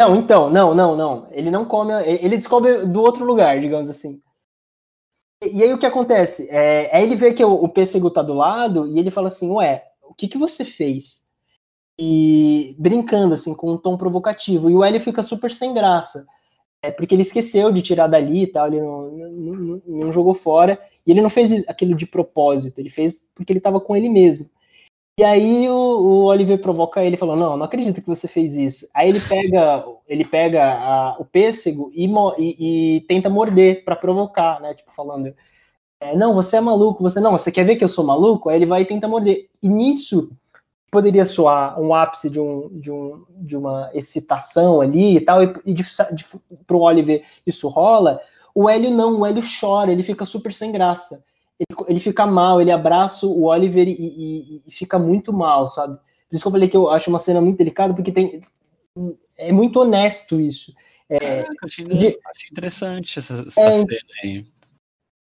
Não, 0.00 0.16
então, 0.16 0.48
não, 0.48 0.74
não, 0.74 0.96
não, 0.96 1.26
ele 1.30 1.50
não 1.50 1.66
come, 1.66 1.92
ele 2.04 2.38
descobre 2.38 2.86
do 2.86 3.02
outro 3.02 3.22
lugar, 3.22 3.60
digamos 3.60 3.90
assim. 3.90 4.20
E 5.52 5.62
aí 5.62 5.72
o 5.72 5.78
que 5.78 5.86
acontece? 5.86 6.48
É, 6.50 6.90
aí 6.92 7.02
ele 7.02 7.16
vê 7.16 7.32
que 7.32 7.44
o, 7.44 7.52
o 7.52 7.68
pêssego 7.68 8.10
tá 8.10 8.22
do 8.22 8.34
lado 8.34 8.86
e 8.88 8.98
ele 8.98 9.10
fala 9.10 9.28
assim, 9.28 9.50
ué, 9.50 9.84
o 10.02 10.14
que 10.14 10.28
que 10.28 10.38
você 10.38 10.64
fez? 10.64 11.24
E 11.98 12.74
brincando, 12.78 13.34
assim, 13.34 13.54
com 13.54 13.72
um 13.72 13.78
tom 13.78 13.96
provocativo. 13.96 14.70
E 14.70 14.74
o 14.74 14.84
Hélio 14.84 15.00
fica 15.00 15.22
super 15.22 15.52
sem 15.52 15.72
graça. 15.74 16.26
É 16.82 16.90
porque 16.90 17.14
ele 17.14 17.22
esqueceu 17.22 17.72
de 17.72 17.82
tirar 17.82 18.06
dali 18.08 18.42
e 18.42 18.46
tal, 18.46 18.66
ele 18.66 18.80
não, 18.80 19.10
não, 19.10 19.30
não, 19.30 19.82
não 19.86 20.12
jogou 20.12 20.34
fora. 20.34 20.78
E 21.06 21.10
ele 21.10 21.22
não 21.22 21.30
fez 21.30 21.66
aquilo 21.68 21.94
de 21.94 22.06
propósito, 22.06 22.78
ele 22.78 22.90
fez 22.90 23.20
porque 23.34 23.52
ele 23.52 23.60
tava 23.60 23.80
com 23.80 23.96
ele 23.96 24.08
mesmo. 24.08 24.48
E 25.16 25.22
aí 25.22 25.68
o, 25.68 25.74
o 25.74 26.24
Oliver 26.24 26.60
provoca 26.60 27.04
ele 27.04 27.16
falando, 27.16 27.38
não, 27.38 27.56
não 27.56 27.66
acredito 27.66 28.00
que 28.02 28.08
você 28.08 28.26
fez 28.26 28.56
isso. 28.56 28.88
Aí 28.92 29.08
ele 29.08 29.20
pega, 29.20 29.84
ele 30.08 30.24
pega 30.24 30.64
a, 30.64 31.16
o 31.20 31.24
pêssego 31.24 31.90
e, 31.94 32.10
e, 32.36 32.96
e 32.96 33.00
tenta 33.02 33.30
morder 33.30 33.84
para 33.84 33.94
provocar, 33.94 34.60
né? 34.60 34.74
Tipo, 34.74 34.90
falando, 34.92 35.32
é, 36.00 36.16
não, 36.16 36.34
você 36.34 36.56
é 36.56 36.60
maluco, 36.60 37.02
você 37.02 37.20
não, 37.20 37.32
você 37.32 37.52
quer 37.52 37.64
ver 37.64 37.76
que 37.76 37.84
eu 37.84 37.88
sou 37.88 38.04
maluco? 38.04 38.48
Aí 38.48 38.56
ele 38.56 38.66
vai 38.66 38.82
e 38.82 38.86
tenta 38.86 39.06
morder. 39.06 39.48
E 39.62 39.68
nisso 39.68 40.32
poderia 40.90 41.24
soar 41.24 41.80
um 41.80 41.94
ápice 41.94 42.28
de, 42.28 42.40
um, 42.40 42.68
de, 42.72 42.90
um, 42.90 43.24
de 43.30 43.56
uma 43.56 43.90
excitação 43.94 44.80
ali 44.80 45.16
e 45.16 45.20
tal, 45.20 45.44
e, 45.44 45.54
e 45.66 45.72
de, 45.74 45.84
de, 46.12 46.26
pro 46.66 46.80
Oliver 46.80 47.24
isso 47.46 47.68
rola. 47.68 48.20
O 48.52 48.68
Hélio 48.68 48.90
não, 48.90 49.20
o 49.20 49.26
Hélio 49.26 49.42
chora, 49.60 49.92
ele 49.92 50.02
fica 50.02 50.26
super 50.26 50.52
sem 50.52 50.72
graça 50.72 51.22
ele, 51.58 51.78
ele 51.88 52.00
fica 52.00 52.26
mal, 52.26 52.60
ele 52.60 52.70
abraça 52.70 53.26
o 53.26 53.44
Oliver 53.44 53.86
e, 53.86 53.92
e, 53.92 54.62
e, 54.66 54.72
fica 54.72 54.98
muito 54.98 55.32
mal, 55.32 55.68
sabe? 55.68 55.96
Por 56.28 56.36
isso 56.36 56.42
que 56.42 56.48
eu 56.48 56.52
falei 56.52 56.68
que 56.68 56.76
eu 56.76 56.90
acho 56.90 57.10
uma 57.10 57.18
cena 57.18 57.40
muito 57.40 57.58
delicada, 57.58 57.94
porque 57.94 58.10
tem, 58.10 58.42
é 59.36 59.52
muito 59.52 59.80
honesto 59.80 60.40
isso. 60.40 60.74
É, 61.08 61.16
é 61.16 61.44
achei, 61.62 61.84
de, 61.84 62.06
achei, 62.06 62.48
interessante 62.50 63.18
essa, 63.18 63.34
essa 63.34 63.60
é, 63.60 63.72
cena 63.72 63.98
aí. 64.22 64.46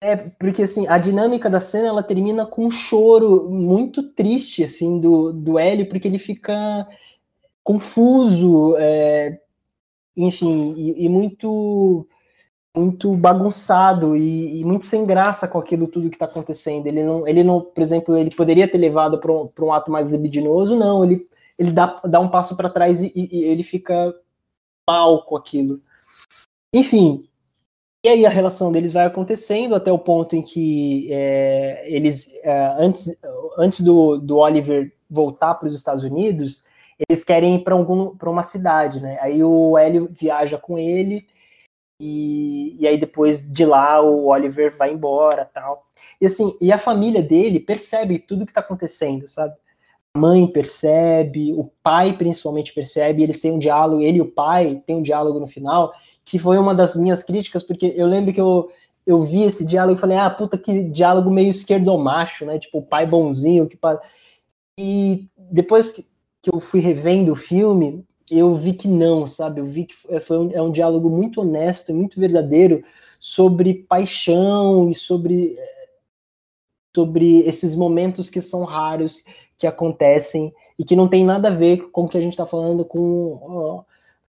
É, 0.01 0.17
porque 0.17 0.63
assim, 0.63 0.87
a 0.89 0.99
dinâmica 0.99 1.51
da 1.51 1.61
cena 1.61 1.89
ela 1.89 2.03
termina 2.03 2.47
com 2.47 2.67
um 2.67 2.71
choro 2.71 3.49
muito 3.51 4.03
triste, 4.03 4.65
assim, 4.65 5.01
do, 5.01 5.33
do 5.33 5.59
Hélio, 5.59 5.89
porque 5.89 6.09
ele 6.09 6.19
fica 6.19 6.87
confuso, 7.63 8.77
é, 8.79 9.39
enfim, 10.17 10.75
e, 10.77 11.05
e 11.05 11.09
muito 11.09 12.09
muito 12.77 13.15
bagunçado 13.15 14.17
e, 14.17 14.61
e, 14.61 14.65
muito 14.65 14.87
sem 14.87 15.05
graça 15.05 15.47
com 15.47 15.59
aquilo 15.59 15.87
tudo 15.87 16.09
que 16.09 16.17
está 16.17 16.25
acontecendo. 16.25 16.87
Ele 16.87 17.05
não, 17.05 17.29
ele 17.29 17.45
não, 17.45 17.61
por 17.61 17.83
exemplo, 17.83 18.17
ele 18.17 18.35
poderia 18.35 18.67
ter 18.67 18.79
levado 18.79 19.19
para 19.19 19.31
um, 19.33 19.51
um, 19.61 19.73
ato 19.73 19.91
mais 19.91 20.09
libidinoso, 20.09 20.77
não. 20.77 21.05
Ele, 21.05 21.29
ele 21.59 21.71
dá, 21.71 22.01
dá 22.05 22.19
um 22.19 22.31
passo 22.31 22.57
para 22.57 22.71
trás 22.71 23.03
e, 23.03 23.13
e, 23.15 23.45
ele 23.45 23.63
fica 23.63 24.15
mal 24.89 25.25
com 25.25 25.37
aquilo. 25.37 25.81
Enfim. 26.75 27.29
E 28.05 28.09
aí 28.09 28.27
a 28.27 28.31
relação 28.31 28.73
deles 28.73 28.93
vai 28.93 29.07
acontecendo 29.07 29.77
até 29.77 29.93
o 29.93 29.99
ponto 29.99 30.35
em 30.35 30.43
que 30.43 31.07
é, 31.13 31.85
eles, 31.87 32.29
é, 32.43 32.75
antes, 32.79 33.17
antes 33.57 33.81
do, 33.81 34.19
do 34.19 34.39
Oliver 34.39 34.93
voltar 35.09 35.55
para 35.55 35.69
os 35.69 35.75
Estados 35.75 36.03
Unidos, 36.03 36.65
eles 37.09 37.23
querem 37.23 37.57
ir 37.57 37.61
para 37.61 37.77
uma 37.77 38.43
cidade, 38.43 39.01
né? 39.01 39.19
Aí 39.21 39.45
o 39.45 39.79
Hélio 39.79 40.09
viaja 40.11 40.59
com 40.59 40.79
ele 40.79 41.27
e, 42.05 42.77
e 42.81 42.89
aí 42.89 42.99
depois 42.99 43.41
de 43.41 43.65
lá 43.65 44.03
o 44.03 44.27
Oliver 44.27 44.77
vai 44.77 44.93
embora, 44.93 45.49
tal. 45.55 45.87
E 46.21 46.27
assim, 46.27 46.53
e 46.61 46.73
a 46.73 46.79
família 46.79 47.23
dele 47.23 47.61
percebe 47.61 48.19
tudo 48.19 48.45
que 48.45 48.51
está 48.51 48.61
acontecendo, 48.61 49.29
sabe? 49.29 49.55
A 50.13 50.19
mãe 50.19 50.45
percebe, 50.49 51.53
o 51.53 51.71
pai 51.81 52.17
principalmente 52.17 52.75
percebe, 52.75 53.23
eles 53.23 53.41
têm 53.41 53.53
um 53.53 53.59
diálogo, 53.59 54.03
ele 54.03 54.19
e 54.19 54.21
o 54.21 54.33
pai 54.33 54.83
têm 54.85 54.97
um 54.97 55.03
diálogo 55.03 55.39
no 55.39 55.47
final, 55.47 55.93
que 56.25 56.41
foi 56.41 56.59
uma 56.59 56.75
das 56.75 56.97
minhas 56.97 57.23
críticas, 57.23 57.63
porque 57.63 57.95
eu 57.97 58.09
lembro 58.09 58.33
que 58.33 58.41
eu, 58.41 58.69
eu 59.07 59.23
vi 59.23 59.45
esse 59.45 59.65
diálogo 59.65 59.97
e 59.97 60.01
falei, 60.01 60.19
ah, 60.19 60.29
puta, 60.29 60.59
que 60.59 60.83
diálogo 60.83 61.31
meio 61.31 61.51
esquerdomacho, 61.51 62.45
né? 62.45 62.59
Tipo, 62.59 62.79
o 62.79 62.83
pai 62.83 63.07
bonzinho 63.07 63.69
que. 63.69 63.79
E 64.77 65.29
depois 65.37 65.93
que, 65.93 66.05
que 66.43 66.53
eu 66.53 66.59
fui 66.59 66.81
revendo 66.81 67.33
o 67.33 67.37
filme, 67.37 68.05
eu 68.39 68.55
vi 68.55 68.73
que 68.73 68.89
não, 68.89 69.27
sabe? 69.27 69.61
Eu 69.61 69.67
vi 69.67 69.87
que 69.87 69.95
foi 70.21 70.39
um, 70.39 70.51
é 70.53 70.63
um 70.63 70.73
diálogo 70.73 71.09
muito 71.11 71.41
honesto, 71.41 71.95
muito 71.95 72.21
verdadeiro 72.21 72.83
sobre 73.19 73.75
paixão 73.75 74.91
e 74.91 74.95
sobre 74.95 75.57
sobre 76.95 77.41
esses 77.41 77.75
momentos 77.75 78.29
que 78.29 78.43
são 78.43 78.65
raros 78.65 79.25
que 79.57 79.67
acontecem 79.67 80.53
e 80.79 80.85
que 80.85 80.95
não 80.95 81.09
tem 81.09 81.25
nada 81.25 81.49
a 81.49 81.51
ver 81.51 81.91
com 81.91 82.05
o 82.05 82.09
que 82.09 82.19
a 82.19 82.21
gente 82.21 82.35
está 82.35 82.45
falando 82.45 82.85
com 82.85 83.85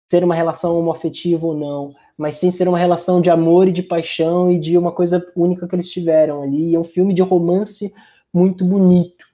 ser 0.08 0.22
uma 0.22 0.34
relação 0.34 0.78
homoafetiva 0.78 1.46
ou 1.46 1.54
não, 1.54 1.88
mas 2.18 2.36
sim 2.36 2.50
ser 2.50 2.68
uma 2.68 2.78
relação 2.78 3.20
de 3.20 3.30
amor 3.30 3.66
e 3.66 3.72
de 3.72 3.82
paixão 3.82 4.52
e 4.52 4.58
de 4.60 4.76
uma 4.76 4.92
coisa 4.92 5.26
única 5.34 5.66
que 5.66 5.74
eles 5.74 5.88
tiveram 5.88 6.42
ali. 6.42 6.74
É 6.74 6.78
um 6.78 6.84
filme 6.84 7.14
de 7.14 7.22
romance 7.22 7.92
muito 8.32 8.62
bonito. 8.64 9.24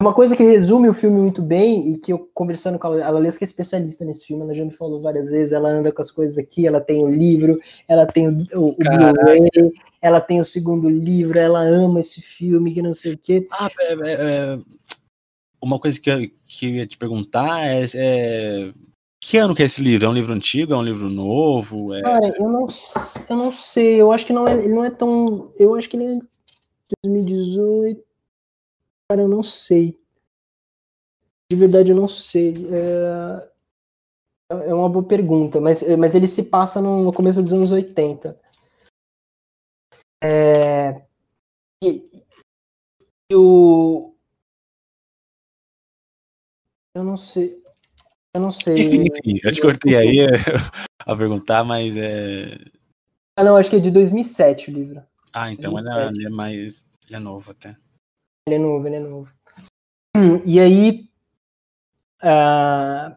Uma 0.00 0.12
coisa 0.12 0.36
que 0.36 0.42
resume 0.42 0.88
o 0.88 0.94
filme 0.94 1.20
muito 1.20 1.40
bem, 1.40 1.92
e 1.92 1.98
que 1.98 2.12
eu 2.12 2.28
conversando 2.34 2.78
com 2.78 2.88
a 2.88 3.10
Lalesca, 3.10 3.38
que 3.38 3.44
é 3.44 3.46
especialista 3.46 4.04
nesse 4.04 4.26
filme, 4.26 4.42
ela 4.42 4.54
já 4.54 4.64
me 4.64 4.72
falou 4.72 5.00
várias 5.00 5.30
vezes, 5.30 5.52
ela 5.52 5.68
anda 5.68 5.92
com 5.92 6.02
as 6.02 6.10
coisas 6.10 6.36
aqui, 6.36 6.66
ela 6.66 6.80
tem 6.80 7.04
o 7.04 7.08
livro, 7.08 7.56
ela 7.86 8.04
tem 8.04 8.28
o, 8.28 8.32
o 8.54 8.76
Blu-ray, 8.76 9.72
ela 10.02 10.20
tem 10.20 10.40
o 10.40 10.44
segundo 10.44 10.90
livro, 10.90 11.38
ela 11.38 11.60
ama 11.60 12.00
esse 12.00 12.20
filme, 12.20 12.74
que 12.74 12.82
não 12.82 12.92
sei 12.92 13.14
o 13.14 13.18
quê. 13.18 13.46
Ah, 13.52 13.70
é, 13.80 13.92
é, 13.92 14.12
é, 14.12 14.58
uma 15.62 15.78
coisa 15.78 15.98
que 16.00 16.10
eu, 16.10 16.28
que 16.44 16.66
eu 16.66 16.70
ia 16.70 16.86
te 16.86 16.98
perguntar 16.98 17.60
é, 17.64 17.84
é, 17.94 18.72
que 19.20 19.38
ano 19.38 19.54
que 19.54 19.62
é 19.62 19.64
esse 19.64 19.80
livro? 19.80 20.06
É 20.06 20.08
um 20.10 20.14
livro 20.14 20.34
antigo? 20.34 20.74
É 20.74 20.76
um 20.76 20.82
livro 20.82 21.08
novo? 21.08 21.94
É... 21.94 22.02
Cara, 22.02 22.34
eu 22.36 22.48
não, 22.48 22.66
eu 23.30 23.36
não 23.36 23.50
sei, 23.50 24.02
eu 24.02 24.12
acho 24.12 24.26
que 24.26 24.32
não 24.32 24.46
é, 24.46 24.52
ele 24.52 24.74
não 24.74 24.84
é 24.84 24.90
tão, 24.90 25.50
eu 25.58 25.74
acho 25.74 25.88
que 25.88 25.96
ele 25.96 26.16
é 26.16 26.18
2018, 27.02 28.02
Cara, 29.08 29.22
eu 29.22 29.28
não 29.28 29.42
sei. 29.42 30.00
De 31.50 31.56
verdade, 31.56 31.90
eu 31.90 31.96
não 31.96 32.08
sei. 32.08 32.54
É, 32.72 33.54
é 34.68 34.74
uma 34.74 34.88
boa 34.88 35.06
pergunta, 35.06 35.60
mas, 35.60 35.82
mas 35.98 36.14
ele 36.14 36.26
se 36.26 36.42
passa 36.42 36.80
no 36.80 37.12
começo 37.12 37.42
dos 37.42 37.52
anos 37.52 37.70
80. 37.70 38.40
É, 40.22 41.04
e, 41.82 42.10
e 43.30 43.34
o. 43.36 44.14
Eu 46.94 47.04
não 47.04 47.16
sei. 47.16 47.62
Eu 48.32 48.40
não 48.40 48.50
sei. 48.50 48.80
Enfim, 48.80 49.02
enfim 49.02 49.38
eu 49.44 49.52
te 49.52 49.60
cortei 49.60 49.96
aí 49.96 50.26
a 51.04 51.16
perguntar, 51.16 51.62
mas 51.62 51.96
é. 51.96 52.56
Ah, 53.36 53.44
não, 53.44 53.56
acho 53.56 53.68
que 53.68 53.76
é 53.76 53.80
de 53.80 53.90
2007 53.90 54.70
o 54.70 54.74
livro. 54.74 55.02
Ah, 55.32 55.50
então 55.52 55.78
ele 55.78 55.90
é, 55.90 56.06
ele 56.06 56.26
é 56.26 56.30
mais. 56.30 56.88
Ele 57.06 57.16
é 57.16 57.18
novo 57.18 57.50
até. 57.50 57.76
Ele 58.46 58.56
é 58.56 58.58
novo, 58.58 58.86
ele 58.86 58.96
é 58.96 59.00
novo. 59.00 59.30
E 60.44 60.60
aí, 60.60 61.08
uh, 62.22 63.16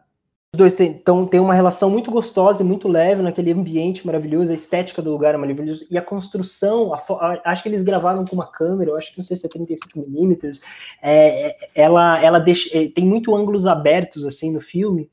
os 0.54 0.58
dois 0.58 0.74
têm, 0.74 0.92
então, 0.92 1.28
uma 1.42 1.54
relação 1.54 1.90
muito 1.90 2.10
gostosa 2.10 2.64
e 2.64 2.66
muito 2.66 2.88
leve 2.88 3.22
naquele 3.22 3.52
ambiente 3.52 4.06
maravilhoso, 4.06 4.54
a 4.54 4.56
estética 4.56 5.02
do 5.02 5.12
lugar 5.12 5.36
é 5.36 5.38
maravilhosa, 5.38 5.86
e 5.92 5.98
a 5.98 6.02
construção, 6.02 6.94
a, 6.94 6.98
a, 6.98 7.52
acho 7.52 7.64
que 7.64 7.68
eles 7.68 7.84
gravaram 7.84 8.24
com 8.24 8.36
uma 8.36 8.50
câmera, 8.50 8.92
eu 8.92 8.96
acho 8.96 9.12
que 9.12 9.18
não 9.18 9.26
sei 9.26 9.36
se 9.36 9.46
é 9.46 9.50
35mm, 9.50 10.60
é, 11.02 11.50
é, 11.50 11.56
ela, 11.76 12.24
ela 12.24 12.40
deixa, 12.40 12.70
é, 12.78 12.88
tem 12.88 13.06
muito 13.06 13.36
ângulos 13.36 13.68
abertos, 13.68 14.26
assim, 14.26 14.50
no 14.50 14.62
filme, 14.62 15.10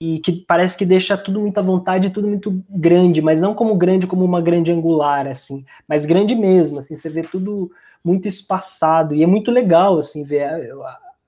e 0.00 0.18
que 0.18 0.32
parece 0.32 0.76
que 0.76 0.84
deixa 0.84 1.16
tudo 1.16 1.38
muito 1.38 1.58
à 1.58 1.62
vontade, 1.62 2.10
tudo 2.10 2.26
muito 2.26 2.64
grande, 2.68 3.22
mas 3.22 3.40
não 3.40 3.54
como 3.54 3.76
grande 3.76 4.08
como 4.08 4.24
uma 4.24 4.40
grande 4.40 4.72
angular, 4.72 5.28
assim, 5.28 5.64
mas 5.86 6.04
grande 6.04 6.34
mesmo, 6.34 6.80
assim, 6.80 6.96
você 6.96 7.08
vê 7.08 7.22
tudo 7.22 7.70
muito 8.04 8.26
espaçado, 8.26 9.14
e 9.14 9.22
é 9.22 9.26
muito 9.26 9.50
legal, 9.50 9.98
assim, 9.98 10.24
ver, 10.24 10.70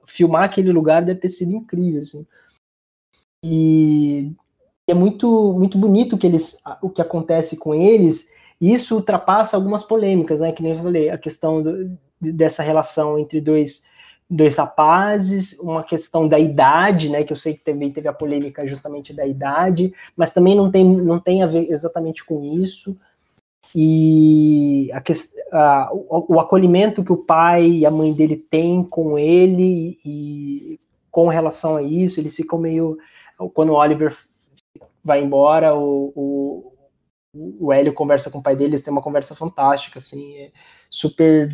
filmar 0.06 0.44
aquele 0.44 0.72
lugar 0.72 1.04
deve 1.04 1.20
ter 1.20 1.28
sido 1.28 1.52
incrível, 1.52 2.00
assim. 2.00 2.26
E 3.44 4.32
é 4.86 4.94
muito, 4.94 5.52
muito 5.52 5.78
bonito 5.78 6.18
que 6.18 6.26
eles, 6.26 6.60
o 6.82 6.90
que 6.90 7.02
acontece 7.02 7.56
com 7.56 7.74
eles, 7.74 8.28
e 8.60 8.72
isso 8.72 8.94
ultrapassa 8.94 9.56
algumas 9.56 9.84
polêmicas, 9.84 10.40
né, 10.40 10.52
que 10.52 10.62
nem 10.62 10.72
eu 10.72 10.82
falei, 10.82 11.10
a 11.10 11.18
questão 11.18 11.62
do, 11.62 11.98
dessa 12.20 12.62
relação 12.62 13.18
entre 13.18 13.40
dois, 13.40 13.82
dois 14.28 14.56
rapazes, 14.56 15.58
uma 15.58 15.82
questão 15.82 16.26
da 16.26 16.38
idade, 16.38 17.08
né, 17.08 17.24
que 17.24 17.32
eu 17.32 17.36
sei 17.36 17.54
que 17.54 17.64
também 17.64 17.90
teve 17.90 18.08
a 18.08 18.12
polêmica 18.12 18.66
justamente 18.66 19.12
da 19.12 19.26
idade, 19.26 19.92
mas 20.16 20.32
também 20.32 20.54
não 20.54 20.70
tem, 20.70 20.84
não 20.84 21.20
tem 21.20 21.42
a 21.42 21.46
ver 21.46 21.70
exatamente 21.70 22.24
com 22.24 22.42
isso, 22.42 22.96
e 23.74 24.90
a, 24.92 25.02
a, 25.52 25.90
o, 25.92 26.40
acolhimento 26.40 27.04
que 27.04 27.12
o 27.12 27.24
pai 27.24 27.66
e 27.66 27.86
a 27.86 27.90
mãe 27.90 28.12
dele 28.12 28.36
têm 28.36 28.82
com 28.82 29.18
ele 29.18 29.98
e 30.04 30.78
com 31.10 31.28
relação 31.28 31.76
a 31.76 31.82
isso, 31.82 32.18
eles 32.18 32.34
ficam 32.34 32.58
meio 32.58 32.98
quando 33.52 33.70
o 33.70 33.76
Oliver 33.76 34.16
vai 35.04 35.22
embora, 35.22 35.74
o, 35.74 36.12
o, 36.14 36.72
o 37.60 37.72
Hélio 37.72 37.92
conversa 37.92 38.30
com 38.30 38.38
o 38.38 38.42
pai 38.42 38.56
dele, 38.56 38.70
eles 38.70 38.82
têm 38.82 38.92
uma 38.92 39.02
conversa 39.02 39.34
fantástica, 39.34 39.98
assim, 39.98 40.36
é 40.36 40.50
super 40.88 41.50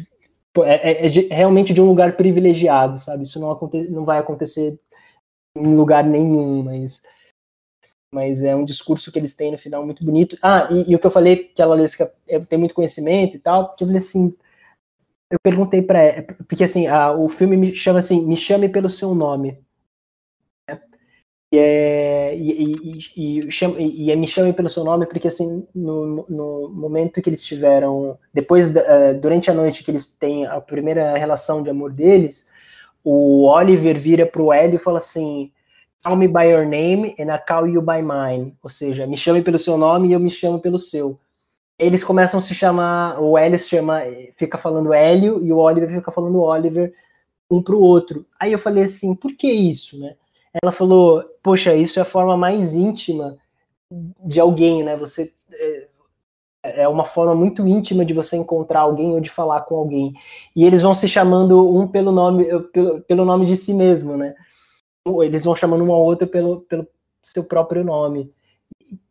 é, 0.59 1.07
é, 1.07 1.07
é, 1.07 1.35
realmente 1.35 1.73
de 1.73 1.81
um 1.81 1.87
lugar 1.87 2.17
privilegiado, 2.17 2.99
sabe? 2.99 3.23
Isso 3.23 3.39
não, 3.39 3.51
aconte, 3.51 3.89
não 3.91 4.05
vai 4.05 4.19
acontecer 4.19 4.79
em 5.57 5.75
lugar 5.75 6.05
nenhum, 6.05 6.63
mas 6.63 7.03
mas 8.13 8.43
é 8.43 8.55
um 8.55 8.65
discurso 8.65 9.11
que 9.13 9.19
eles 9.19 9.35
têm 9.35 9.53
no 9.53 9.59
final 9.59 9.85
muito 9.85 10.05
bonito. 10.05 10.37
Ah, 10.43 10.69
e, 10.71 10.91
e 10.91 10.97
o 10.97 10.99
que 10.99 11.07
eu 11.07 11.11
falei, 11.11 11.45
que 11.45 11.63
a 11.63 11.67
Lalesca 11.67 12.13
é, 12.29 12.39
tem 12.41 12.59
muito 12.59 12.75
conhecimento 12.75 13.37
e 13.37 13.39
tal, 13.39 13.75
que 13.75 13.85
eu 13.85 13.89
falei 13.89 13.99
assim, 13.99 14.35
eu 15.31 15.39
perguntei 15.41 15.81
para 15.81 16.03
ela, 16.03 16.23
porque 16.49 16.65
assim, 16.65 16.87
a, 16.89 17.13
o 17.13 17.29
filme 17.29 17.57
me 17.57 17.75
chama 17.75 18.01
assim, 18.01 18.25
me 18.27 18.37
chame 18.37 18.69
pelo 18.69 18.89
seu 18.89 19.15
nome. 19.15 19.59
Né? 20.69 20.81
E, 21.53 21.59
é, 21.59 22.37
e, 22.37 22.99
e, 23.17 23.39
e, 23.39 23.53
chama, 23.53 23.77
e, 23.79 24.15
me 24.17 24.27
chame 24.27 24.53
pelo 24.53 24.69
seu 24.71 24.83
nome 24.85 25.07
porque 25.07 25.29
assim, 25.29 25.67
no, 25.75 26.27
no 26.29 26.69
momento 26.71 27.23
que 27.23 27.31
eles 27.31 27.45
tiveram, 27.45 28.19
depois, 28.35 28.71
uh, 28.71 29.21
durante 29.21 29.51
a 29.51 29.55
noite 29.55 29.85
que 29.85 29.91
eles 29.91 30.05
têm 30.05 30.47
a 30.47 30.61
primeira 30.61 31.17
relação 31.17 31.63
de 31.63 31.71
amor 31.71 31.93
deles, 31.93 32.47
o 33.05 33.47
Oliver 33.47 33.99
vira 33.99 34.27
pro 34.27 34.53
Hélio 34.53 34.77
e 34.77 34.79
fala 34.79 34.99
assim, 34.99 35.53
Call 36.03 36.17
me 36.17 36.27
by 36.27 36.51
your 36.51 36.65
name 36.65 37.15
and 37.19 37.31
I 37.31 37.39
call 37.39 37.67
you 37.67 37.83
by 37.83 38.03
mine. 38.03 38.57
Ou 38.63 38.71
seja, 38.71 39.07
me 39.07 39.17
chame 39.17 39.43
pelo 39.43 39.59
seu 39.59 39.77
nome 39.77 40.09
e 40.09 40.13
eu 40.13 40.21
me 40.21 40.31
chamo 40.31 40.59
pelo 40.59 40.79
seu. 40.79 41.19
Eles 41.79 42.05
começam 42.05 42.39
a 42.39 42.43
se 42.43 42.55
chamar, 42.55 43.21
o 43.21 43.37
Hélio 43.37 43.59
se 43.59 43.69
chama, 43.69 44.01
fica 44.37 44.59
falando 44.59 44.93
Hélio 44.93 45.43
e 45.43 45.53
o 45.53 45.59
Oliver 45.59 45.91
fica 45.91 46.13
falando 46.13 46.41
Oliver 46.41 46.93
um 47.51 47.63
pro 47.63 47.81
outro. 47.81 48.27
Aí 48.39 48.53
eu 48.53 48.59
falei 48.59 48.85
assim, 48.85 49.15
por 49.15 49.35
que 49.35 49.51
isso, 49.51 49.99
né? 49.99 50.15
Ela 50.63 50.73
falou, 50.73 51.25
poxa, 51.43 51.75
isso 51.75 51.99
é 51.99 52.03
a 52.03 52.07
forma 52.07 52.37
mais 52.37 52.75
íntima 52.75 53.37
de 54.25 54.41
alguém, 54.41 54.83
né? 54.83 54.97
Você 54.97 55.33
é, 56.63 56.83
é 56.83 56.89
uma 56.89 57.05
forma 57.05 57.35
muito 57.35 57.67
íntima 57.67 58.05
de 58.05 58.15
você 58.15 58.37
encontrar 58.37 58.81
alguém 58.81 59.13
ou 59.13 59.21
de 59.21 59.31
falar 59.31 59.63
com 59.63 59.77
alguém. 59.77 60.13
E 60.55 60.65
eles 60.65 60.83
vão 60.83 60.95
se 60.95 61.09
chamando 61.09 61.75
um 61.75 61.87
pelo 61.87 62.13
nome, 62.13 62.45
pelo, 62.73 63.01
pelo 63.03 63.25
nome 63.25 63.47
de 63.47 63.57
si 63.57 63.75
mesmo, 63.75 64.17
né? 64.17 64.35
Eles 65.23 65.45
vão 65.45 65.57
chamando 65.57 65.85
um 65.85 65.93
ao 65.93 66.03
outro 66.03 66.27
pelo, 66.27 66.61
pelo 66.63 66.87
seu 67.23 67.45
próprio 67.45 67.85
nome. 67.85 68.33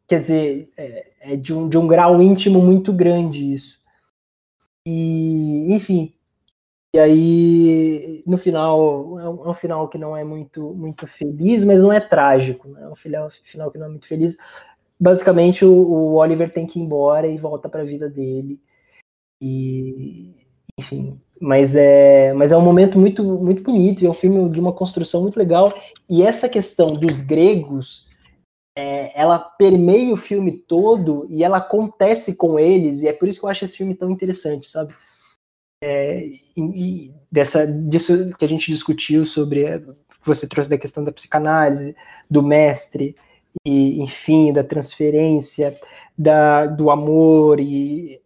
Quer 0.08 0.22
dizer, 0.22 0.72
é, 0.78 1.12
é 1.20 1.36
de, 1.36 1.54
um, 1.54 1.70
de 1.70 1.78
um 1.78 1.88
grau 1.88 2.22
íntimo 2.22 2.62
muito 2.62 2.92
grande 2.92 3.52
isso. 3.52 3.80
E, 4.86 5.74
enfim, 5.74 6.14
e 6.94 6.98
aí, 6.98 8.24
no 8.26 8.38
final, 8.38 9.20
é 9.20 9.30
um, 9.30 9.46
é 9.46 9.50
um, 9.50 9.54
final 9.54 9.88
que 9.88 9.98
não 9.98 10.18
é 10.18 10.24
muito, 10.24 10.74
muito 10.74 11.06
feliz, 11.06 11.64
mas 11.64 11.82
não 11.82 11.94
é 11.94 12.00
trágico, 12.00 12.68
né? 12.68 12.82
É 12.84 12.88
um 12.90 12.96
final, 12.96 13.30
final 13.44 13.72
que 13.72 13.78
não 13.78 13.86
é 13.86 13.90
muito 13.90 14.08
feliz. 14.08 14.36
Basicamente, 15.00 15.64
o, 15.64 15.72
o 15.72 16.16
Oliver 16.16 16.52
tem 16.52 16.66
que 16.66 16.80
ir 16.80 16.82
embora 16.82 17.28
e 17.28 17.38
volta 17.38 17.70
para 17.70 17.82
a 17.82 17.86
vida 17.86 18.10
dele. 18.10 18.60
E, 19.40 20.34
enfim, 20.80 21.22
mas 21.40 21.76
é, 21.76 22.34
mas 22.34 22.52
é 22.52 22.58
um 22.58 22.62
momento 22.62 23.00
muito, 23.00 23.24
muito 23.24 23.64
bonito, 23.64 24.06
é 24.06 24.10
um 24.10 24.14
filme 24.14 24.50
de 24.50 24.60
uma 24.60 24.74
construção 24.74 25.22
muito 25.22 25.38
legal. 25.38 25.74
E 26.10 26.24
essa 26.24 26.50
questão 26.50 26.88
dos 26.88 27.22
gregos, 27.22 28.08
é, 28.78 29.12
ela 29.20 29.40
permeia 29.40 30.14
o 30.14 30.18
filme 30.18 30.52
todo 30.52 31.26
e 31.30 31.44
ela 31.44 31.58
acontece 31.58 32.36
com 32.36 32.60
eles, 32.60 33.02
e 33.02 33.08
é 33.08 33.14
por 33.14 33.28
isso 33.28 33.40
que 33.40 33.46
eu 33.46 33.50
acho 33.50 33.66
esse 33.66 33.78
filme 33.78 33.96
tão 33.96 34.10
interessante, 34.10 34.70
sabe? 34.70 34.94
é, 35.82 36.30
e, 36.58 37.14
dessa, 37.32 37.66
disso 37.66 38.32
que 38.38 38.46
a 38.46 38.48
gente 38.48 38.72
discutiu 38.72 39.26
sobre, 39.26 39.64
é, 39.64 39.82
você 40.24 40.48
trouxe 40.48 40.70
da 40.70 40.78
questão 40.78 41.04
da 41.04 41.12
psicanálise, 41.12 41.96
do 42.30 42.44
mestre, 42.44 43.16
e 43.66 44.02
enfim, 44.02 44.54
da 44.54 44.64
transferência, 44.64 45.80
da, 46.18 46.66
do 46.66 46.92
amor, 46.92 47.60
e, 47.60 48.22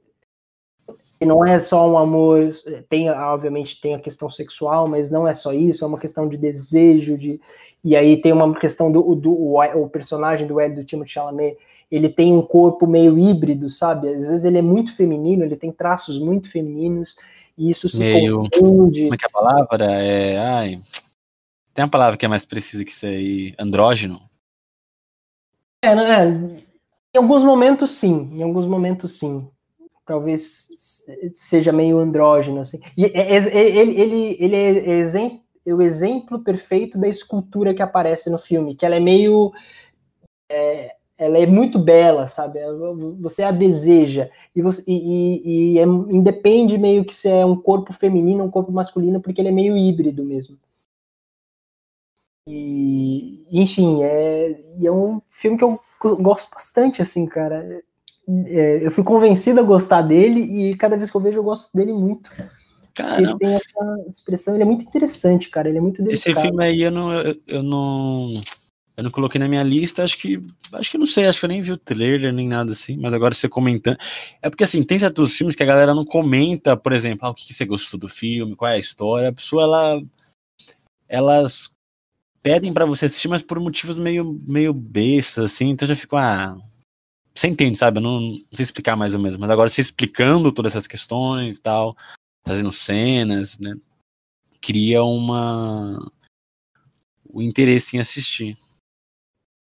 e 1.24 1.26
não 1.26 1.45
é 1.45 1.58
só 1.58 1.90
um 1.90 1.98
amor, 1.98 2.52
tem, 2.90 3.10
obviamente, 3.10 3.80
tem 3.80 3.95
a 3.95 4.00
questão 4.00 4.30
sexual, 4.30 4.88
mas 4.88 5.10
não 5.10 5.26
é 5.26 5.34
só 5.34 5.54
isso, 5.54 5.84
é 5.84 5.88
uma 5.88 5.98
questão 5.98 6.28
de 6.28 6.38
desejo, 6.38 7.18
de, 7.18 7.40
e 7.82 7.95
aí 7.95 8.22
tem 8.22 8.34
uma 8.34 8.54
questão 8.54 8.91
do, 8.91 9.16
do 9.16 9.32
o, 9.32 9.62
o 9.62 9.90
personagem 9.90 10.45
do 10.45 10.60
Hélio 10.60 10.76
do 10.76 10.84
Timothée 10.84 11.14
Chalamet, 11.14 11.58
ele 11.90 12.10
tem 12.10 12.34
um 12.34 12.41
corpo 12.41 12.86
meio 12.86 13.18
híbrido, 13.18 13.70
sabe? 13.70 14.10
Às 14.10 14.28
vezes 14.28 14.44
ele 14.44 14.58
é 14.58 14.62
muito 14.62 14.94
feminino, 14.95 15.45
ele 15.45 15.56
tem 15.56 15.72
traços 15.72 16.20
muito 16.20 16.52
femininos, 16.52 17.16
e 17.58 17.70
isso 17.70 17.88
se 17.88 18.00
meio, 18.00 18.50
confunde. 18.52 19.04
Como 19.04 19.14
é 19.14 19.18
que 19.18 19.26
é 19.26 19.28
a 19.28 19.32
palavra? 19.32 19.86
É, 19.86 20.38
ai, 20.38 20.82
tem 21.74 21.86
uma 21.86 21.91
palavra 21.91 22.18
que 22.18 22.26
é 22.26 22.28
mais 22.28 22.45
precisa 22.45 22.84
que 22.84 22.91
isso 22.91 23.06
aí, 23.06 23.56
andrógeno? 23.58 24.20
É, 25.82 25.95
né? 25.95 26.64
Em 27.16 27.18
alguns 27.18 27.44
momentos 27.44 27.91
sim, 27.91 28.30
em 28.34 28.44
alguns 28.44 28.66
momentos 28.68 29.20
sim. 29.20 29.48
Talvez 30.05 30.67
seja 31.34 31.71
meio 31.71 31.97
andrógeno, 31.97 32.59
assim. 32.59 32.80
E 32.97 33.05
é, 33.05 33.09
é, 33.11 33.38
é, 33.38 33.77
ele, 33.77 34.01
ele, 34.01 34.38
ele 34.39 34.55
é 34.55 34.99
exemplo, 34.99 35.41
o 35.65 35.81
exemplo 35.81 36.43
perfeito 36.43 36.99
da 36.99 37.07
escultura 37.07 37.73
que 37.73 37.81
aparece 37.81 38.30
no 38.30 38.38
filme, 38.38 38.75
que 38.75 38.85
ela 38.85 38.95
é 38.95 38.99
meio. 38.99 39.51
É, 40.51 40.95
ela 41.17 41.38
é 41.38 41.45
muito 41.45 41.80
bela, 41.80 42.27
sabe? 42.27 42.59
Você 43.21 43.43
a 43.43 43.51
deseja 43.51 44.30
e, 44.55 44.61
você, 44.61 44.84
e, 44.88 44.93
e, 44.93 45.73
e 45.73 45.80
é, 45.80 45.84
independe 45.84 46.77
meio 46.77 47.05
que 47.05 47.15
se 47.15 47.30
é 47.30 47.45
um 47.45 47.55
corpo 47.55 47.93
feminino 47.93 48.41
ou 48.41 48.47
um 48.47 48.51
corpo 48.51 48.71
masculino, 48.71 49.21
porque 49.21 49.39
ele 49.39 49.49
é 49.49 49.51
meio 49.51 49.77
híbrido 49.77 50.23
mesmo. 50.23 50.57
E, 52.47 53.45
enfim, 53.51 54.03
é, 54.03 54.85
é 54.85 54.91
um 54.91 55.21
filme 55.30 55.57
que 55.57 55.63
eu 55.63 55.80
gosto 56.01 56.49
bastante, 56.51 57.01
assim, 57.01 57.25
cara. 57.25 57.81
É, 58.48 58.86
eu 58.86 58.91
fui 58.91 59.04
convencido 59.04 59.60
a 59.60 59.64
gostar 59.64 60.02
dele 60.02 60.40
e 60.40 60.76
cada 60.76 60.95
vez 60.95 61.12
que 61.12 61.18
eu 61.18 61.22
vejo 61.22 61.40
eu 61.40 61.44
gosto 61.44 61.70
dele 61.76 61.94
muito. 61.94 62.32
Cara, 62.94 63.22
ele 63.22 63.38
tem 63.38 63.56
essa 63.56 64.06
expressão, 64.08 64.54
ele 64.54 64.64
é 64.64 64.66
muito 64.66 64.86
interessante, 64.86 65.50
cara. 65.50 65.68
Ele 65.68 65.80
é 65.80 65.82
muito 65.82 66.02
delicado. 66.04 66.14
Esse 66.14 66.41
filme 66.41 66.64
aí 66.64 66.82
eu 66.84 66.91
não, 66.91 67.12
eu, 67.12 67.36
eu 67.48 67.64
não 67.64 68.40
eu 68.95 69.04
não 69.04 69.12
coloquei 69.12 69.40
na 69.40 69.48
minha 69.48 69.64
lista, 69.64 70.04
acho 70.04 70.18
que. 70.18 70.40
Acho 70.72 70.91
que 70.91 70.98
não 70.98 71.06
sei, 71.06 71.26
acho 71.26 71.40
que 71.40 71.45
eu 71.45 71.50
nem 71.50 71.62
vi 71.62 71.72
o 71.72 71.78
trailer 71.78 72.32
nem 72.32 72.48
nada 72.48 72.72
assim, 72.72 72.95
mas 72.98 73.14
agora 73.14 73.34
você 73.34 73.50
comentando. 73.50 73.98
É 74.41 74.50
porque 74.50 74.64
assim, 74.64 74.84
tem 74.84 75.00
certos 75.00 75.36
filmes 75.36 75.56
que 75.56 75.64
a 75.64 75.66
galera 75.66 75.95
não 75.95 76.06
comenta, 76.06 76.78
por 76.78 76.94
exemplo, 76.94 77.26
ah, 77.26 77.32
o 77.32 77.34
que, 77.34 77.48
que 77.48 77.54
você 77.54 77.66
gostou 77.66 78.00
do 78.00 78.08
filme, 78.08 78.56
qual 78.56 78.70
é 78.70 78.76
a 78.76 78.80
história. 78.80 79.30
A 79.30 79.34
pessoa, 79.34 79.64
ela. 79.64 80.02
Elas 81.10 81.72
pedem 82.41 82.74
para 82.74 82.86
você 82.86 83.06
assistir, 83.06 83.28
mas 83.28 83.41
por 83.41 83.60
motivos 83.60 83.98
meio, 83.98 84.40
meio 84.48 84.74
bestas, 84.74 85.45
assim, 85.45 85.70
então 85.70 85.88
já 85.88 85.95
fico, 85.95 86.16
ah. 86.16 86.58
Você 87.35 87.47
entende, 87.47 87.77
sabe? 87.77 87.97
Eu 87.97 88.03
não, 88.03 88.19
não 88.19 88.39
sei 88.53 88.64
explicar 88.64 88.95
mais 88.95 89.15
ou 89.15 89.22
menos, 89.22 89.38
mas 89.38 89.49
agora 89.49 89.68
você 89.68 89.81
explicando 89.81 90.51
todas 90.51 90.73
essas 90.73 90.88
questões 90.88 91.57
e 91.57 91.61
tal, 91.61 91.95
fazendo 92.45 92.72
cenas, 92.72 93.57
né? 93.60 93.76
Cria 94.61 95.03
uma. 95.03 96.11
o 97.34 97.41
interesse 97.41 97.97
em 97.97 97.99
assistir. 97.99 98.55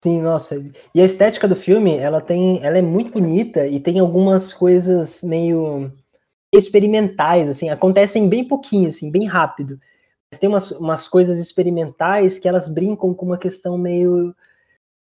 Sim, 0.04 0.22
nossa. 0.22 0.56
E 0.96 1.00
a 1.02 1.06
estética 1.06 1.48
do 1.48 1.56
filme, 1.56 1.96
ela 1.96 2.20
tem, 2.20 2.64
ela 2.64 2.78
é 2.78 2.82
muito 2.82 3.12
bonita 3.12 3.68
e 3.68 3.80
tem 3.80 4.00
algumas 4.00 4.52
coisas 4.52 5.22
meio 5.22 5.92
experimentais, 6.54 7.48
assim, 7.48 7.70
acontecem 7.70 8.28
bem 8.28 8.46
pouquinho, 8.46 8.90
assim, 8.90 9.10
bem 9.10 9.26
rápido. 9.26 9.80
Mas 10.32 10.40
tem 10.40 10.50
umas, 10.50 10.72
umas 10.72 11.08
coisas 11.08 11.38
experimentais 11.38 12.40
que 12.40 12.48
elas 12.48 12.68
brincam 12.68 13.14
com 13.14 13.26
uma 13.26 13.38
questão 13.38 13.78
meio 13.78 14.36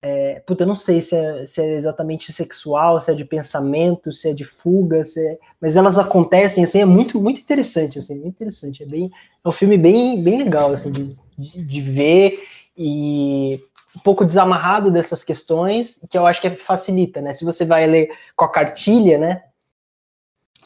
é, 0.08 0.40
puta, 0.48 0.64
eu 0.64 0.68
não 0.68 0.76
sei 0.76 1.02
se 1.02 1.14
é, 1.14 1.46
se 1.46 1.62
é, 1.62 1.76
exatamente 1.76 2.32
sexual, 2.32 3.02
se 3.02 3.12
é 3.12 3.14
de 3.14 3.26
pensamento, 3.26 4.14
se 4.14 4.30
é 4.30 4.34
de 4.34 4.46
fuga, 4.46 5.02
é, 5.02 5.38
mas 5.60 5.76
elas 5.76 6.00
acontecem, 6.00 6.64
assim, 6.64 6.80
é 6.80 6.86
muito, 6.86 7.20
muito 7.20 7.42
interessante, 7.42 8.00
assim, 8.00 8.16
muito 8.16 8.36
interessante, 8.36 8.84
é 8.84 8.86
bem, 8.86 9.12
é 9.44 9.50
um 9.50 9.52
filme 9.52 9.78
bem, 9.78 10.24
bem 10.24 10.38
legal, 10.38 10.72
assim, 10.72 10.92
de, 10.92 11.18
de, 11.38 11.62
de 11.62 11.82
ver 11.82 12.42
e 12.78 13.60
um 13.98 14.00
pouco 14.04 14.24
desamarrado 14.24 14.90
dessas 14.90 15.24
questões, 15.24 16.00
que 16.10 16.18
eu 16.18 16.26
acho 16.26 16.40
que 16.40 16.50
facilita, 16.52 17.22
né? 17.22 17.34
Se 17.34 17.44
você 17.44 17.66
vai 17.66 17.86
ler 17.88 18.10
com 18.36 18.46
a 18.46 18.52
cartilha, 18.52 19.18
né? 19.18 19.44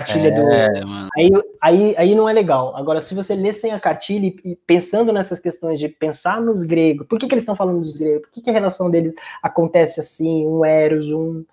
Cartilha 0.06 0.28
é, 0.28 0.32
do. 0.32 1.10
Aí, 1.16 1.32
aí, 1.62 1.96
aí 1.98 2.16
não 2.16 2.28
é 2.28 2.34
legal. 2.34 2.76
Agora, 2.76 3.02
se 3.02 3.14
você 3.14 3.36
lê 3.36 3.54
sem 3.54 3.72
a 3.72 3.80
cartilha 3.80 4.34
e, 4.44 4.56
pensando 4.56 5.12
nessas 5.14 5.40
questões 5.40 5.80
de 5.80 5.88
pensar 5.88 6.42
nos 6.42 6.64
gregos, 6.64 7.08
por 7.08 7.20
que, 7.20 7.28
que 7.28 7.34
eles 7.34 7.44
estão 7.44 7.56
falando 7.56 7.82
dos 7.82 7.96
gregos? 7.96 8.22
Por 8.24 8.32
que, 8.32 8.42
que 8.42 8.50
a 8.50 8.54
relação 8.54 8.90
deles 8.90 9.14
acontece 9.42 10.00
assim? 10.00 10.46
Um 10.46 10.66
Eros, 10.66 11.10
um. 11.12 11.46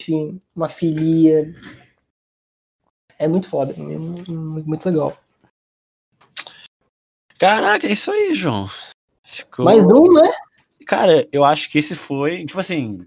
Enfim, 0.00 0.40
uma 0.54 0.68
filia. 0.68 1.54
É 3.18 3.28
muito 3.28 3.48
foda, 3.48 3.72
é 3.72 3.78
muito 3.78 4.86
legal. 4.86 5.16
Caraca, 7.38 7.86
é 7.86 7.92
isso 7.92 8.10
aí, 8.10 8.34
João. 8.34 8.66
Ficou... 9.24 9.64
Mais 9.64 9.86
um, 9.86 10.12
né? 10.12 10.32
Cara, 10.86 11.26
eu 11.32 11.44
acho 11.44 11.70
que 11.70 11.78
esse 11.78 11.94
foi, 11.94 12.44
tipo 12.44 12.58
assim, 12.58 13.06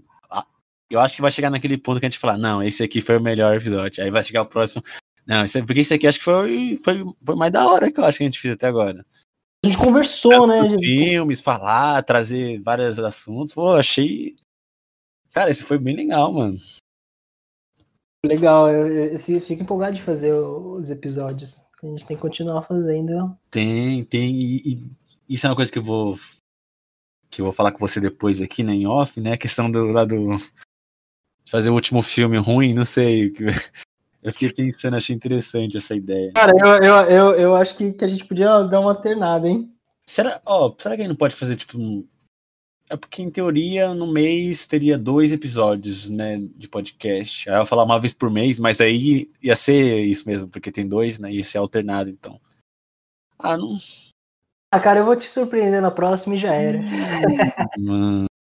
eu 0.90 0.99
acho 0.99 1.16
que 1.16 1.22
vai 1.22 1.32
chegar 1.32 1.49
naquele 1.49 1.78
ponto 1.78 1.99
que 1.99 2.06
a 2.06 2.10
gente 2.10 2.20
falar, 2.20 2.38
não, 2.38 2.62
esse 2.62 2.84
aqui 2.84 3.02
foi 3.02 3.18
o 3.18 3.22
melhor 3.22 3.56
episódio. 3.56 4.03
Aí 4.03 4.12
vai 4.12 4.24
chegar 4.24 4.44
o 4.44 4.48
próximo. 4.48 4.84
Não, 5.26 5.44
esse, 5.44 5.62
porque 5.64 5.80
esse 5.80 5.94
aqui 5.94 6.07
acho 6.07 6.20
que 6.20 6.26
foi, 6.26 6.80
foi, 6.84 7.03
foi 7.26 7.36
mais 7.36 7.52
da 7.52 7.68
hora 7.68 7.91
que 7.91 7.99
eu 7.99 8.06
acho 8.06 8.18
que 8.18 8.24
a 8.24 8.28
gente 8.28 8.40
fez 8.40 8.53
até 8.53 8.68
agora. 8.68 9.06
A 9.64 9.68
gente 9.68 9.80
conversou, 9.80 10.48
né? 10.48 10.64
Gente... 10.66 10.86
Filmes, 10.86 11.41
falar, 11.41 12.03
trazer 12.03 12.62
vários 12.62 12.99
assuntos. 12.99 13.53
Pô, 13.53 13.74
achei. 13.74 14.36
Cara, 15.34 15.49
esse 15.49 15.64
foi 15.64 15.80
bem 15.80 15.95
legal, 15.95 16.32
mano. 16.32 16.56
Legal, 18.24 18.70
eu, 18.70 18.88
eu 18.88 19.20
fico 19.20 19.64
empolgado 19.64 19.95
de 19.95 20.03
fazer 20.03 20.34
os 20.34 20.91
episódios. 20.91 21.57
A 21.84 21.88
gente 21.88 22.06
tem 22.06 22.16
que 22.16 22.22
continuar 22.22 22.62
fazendo. 22.62 23.36
Tem, 23.49 24.03
tem. 24.03 24.36
E, 24.36 24.57
e 24.66 24.91
isso 25.34 25.48
é 25.48 25.49
uma 25.49 25.56
coisa 25.56 25.72
que 25.72 25.80
eu 25.80 25.84
vou 25.84 26.16
que 27.30 27.41
eu 27.41 27.45
vou 27.45 27.53
falar 27.53 27.72
com 27.72 27.80
você 27.80 27.99
depois 27.99 28.40
aqui, 28.40 28.64
né, 28.64 28.74
em 28.74 28.88
off, 28.88 29.20
né, 29.20 29.34
a 29.34 29.38
questão 29.38 29.70
do 29.70 29.88
lá 29.88 30.06
do 30.06 30.38
fazer 31.45 31.69
o 31.69 31.73
último 31.73 32.01
filme 32.01 32.38
ruim, 32.38 32.73
não 32.73 32.85
sei, 32.85 33.31
eu 34.23 34.31
fiquei 34.31 34.51
pensando, 34.51 34.95
achei 34.95 35.15
interessante 35.15 35.77
essa 35.77 35.95
ideia. 35.95 36.31
Cara, 36.34 36.53
eu, 36.59 36.73
eu, 36.84 36.95
eu, 37.09 37.35
eu 37.35 37.55
acho 37.55 37.76
que, 37.76 37.93
que 37.93 38.05
a 38.05 38.07
gente 38.07 38.26
podia 38.26 38.63
dar 38.63 38.80
uma 38.80 38.91
alternada, 38.91 39.47
hein? 39.47 39.72
Será, 40.05 40.41
ó, 40.45 40.73
será 40.77 40.95
que 40.95 41.01
a 41.01 41.03
gente 41.03 41.13
não 41.13 41.17
pode 41.17 41.35
fazer, 41.35 41.55
tipo, 41.55 41.77
um... 41.77 42.07
É 42.88 42.95
porque, 42.95 43.23
em 43.23 43.31
teoria, 43.31 43.95
no 43.95 44.05
mês 44.05 44.67
teria 44.67 44.95
dois 44.95 45.31
episódios, 45.31 46.07
né, 46.07 46.38
de 46.38 46.67
podcast. 46.67 47.49
Aí 47.49 47.55
eu 47.55 47.61
ia 47.61 47.65
falar 47.65 47.84
uma 47.84 47.99
vez 47.99 48.13
por 48.13 48.30
mês, 48.30 48.59
mas 48.59 48.80
aí 48.80 49.31
ia 49.41 49.55
ser 49.55 50.03
isso 50.03 50.27
mesmo, 50.30 50.47
porque 50.49 50.72
tem 50.72 50.88
dois, 50.88 51.17
né, 51.17 51.31
ia 51.31 51.43
ser 51.43 51.57
alternado, 51.57 52.11
então. 52.11 52.39
Ah, 53.39 53.57
não, 53.57 53.76
ah, 54.76 54.80
cara, 54.81 54.99
eu 54.99 55.05
vou 55.05 55.15
te 55.15 55.26
surpreender 55.26 55.81
na 55.81 55.89
próxima 55.89 56.35
e 56.35 56.38
já 56.38 56.53
era. 56.53 56.80
Hum. 57.80 58.26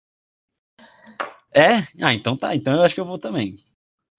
é? 1.55 1.79
Ah, 2.01 2.15
então 2.15 2.37
tá. 2.37 2.55
Então 2.55 2.75
eu 2.75 2.83
acho 2.83 2.95
que 2.95 3.01
eu 3.01 3.05
vou 3.05 3.19
também. 3.19 3.57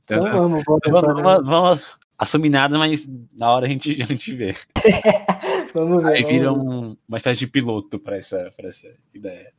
Então, 0.03 0.19
então 0.19 0.49
vamos, 0.49 0.63
vamos, 0.65 1.23
vamos, 1.23 1.45
vamos, 1.45 1.97
assumir 2.17 2.49
nada, 2.49 2.77
mas 2.77 3.07
na 3.33 3.51
hora 3.51 3.65
a 3.65 3.69
gente, 3.69 3.89
a 4.01 4.05
gente 4.05 4.33
vê. 4.35 4.53
vamos 5.73 6.03
ver. 6.03 6.17
Aí 6.17 6.23
vira 6.23 6.51
um, 6.51 6.95
uma 7.07 7.17
espécie 7.17 7.39
de 7.39 7.47
piloto 7.47 7.99
para 7.99 8.17
essa, 8.17 8.51
pra 8.55 8.67
essa 8.67 8.87
ideia. 9.13 9.51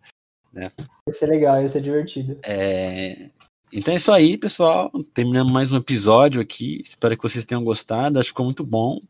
Né? 0.53 0.71
Ia 1.09 1.15
ser 1.15 1.27
legal, 1.27 1.61
ia 1.61 1.69
ser 1.69 1.81
divertido. 1.81 2.39
É... 2.43 3.31
Então 3.73 3.93
é 3.93 3.97
isso 3.97 4.13
aí, 4.13 4.39
pessoal. 4.39 4.91
Terminamos 5.13 5.53
mais 5.53 5.73
um 5.73 5.79
episódio 5.79 6.41
aqui. 6.41 6.81
Espero 6.81 7.17
que 7.17 7.23
vocês 7.23 7.45
tenham 7.45 7.65
gostado. 7.65 8.19
Acho 8.19 8.29
que 8.29 8.33
ficou 8.33 8.45
muito 8.45 8.65
bom. 8.65 9.01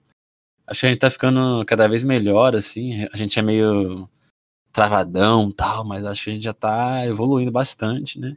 Acho 0.67 0.81
que 0.81 0.87
a 0.87 0.89
gente 0.89 1.01
tá 1.01 1.11
ficando 1.11 1.63
cada 1.67 1.87
vez 1.87 2.03
melhor, 2.03 2.57
assim. 2.57 3.07
A 3.13 3.17
gente 3.17 3.39
é 3.39 3.43
meio 3.43 4.09
travadão 4.75 5.53
tal, 5.53 5.85
mas 5.85 6.05
acho 6.05 6.25
que 6.25 6.31
a 6.31 6.33
gente 6.33 6.43
já 6.43 6.53
tá 6.53 7.07
evoluindo 7.07 7.51
bastante, 7.51 8.19
né? 8.19 8.37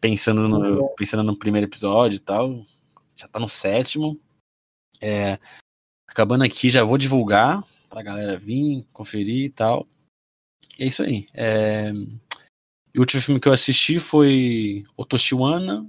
Pensando 0.00 0.48
no, 0.48 0.88
pensando 0.96 1.22
no 1.22 1.36
primeiro 1.36 1.66
episódio 1.66 2.16
e 2.16 2.20
tal. 2.20 2.64
Já 3.14 3.28
tá 3.28 3.38
no 3.38 3.46
sétimo. 3.46 4.18
É, 5.00 5.38
acabando 6.08 6.42
aqui, 6.44 6.70
já 6.70 6.82
vou 6.82 6.96
divulgar 6.96 7.62
pra 7.90 8.02
galera 8.02 8.38
vir, 8.38 8.86
conferir 8.92 9.44
e 9.44 9.50
tal. 9.50 9.86
E 10.78 10.84
é 10.84 10.86
isso 10.86 11.02
aí. 11.02 11.26
É, 11.34 11.92
o 12.96 13.00
último 13.00 13.20
filme 13.20 13.40
que 13.40 13.46
eu 13.46 13.52
assisti 13.52 13.98
foi 13.98 14.84
Otoshiwana. 14.96 15.86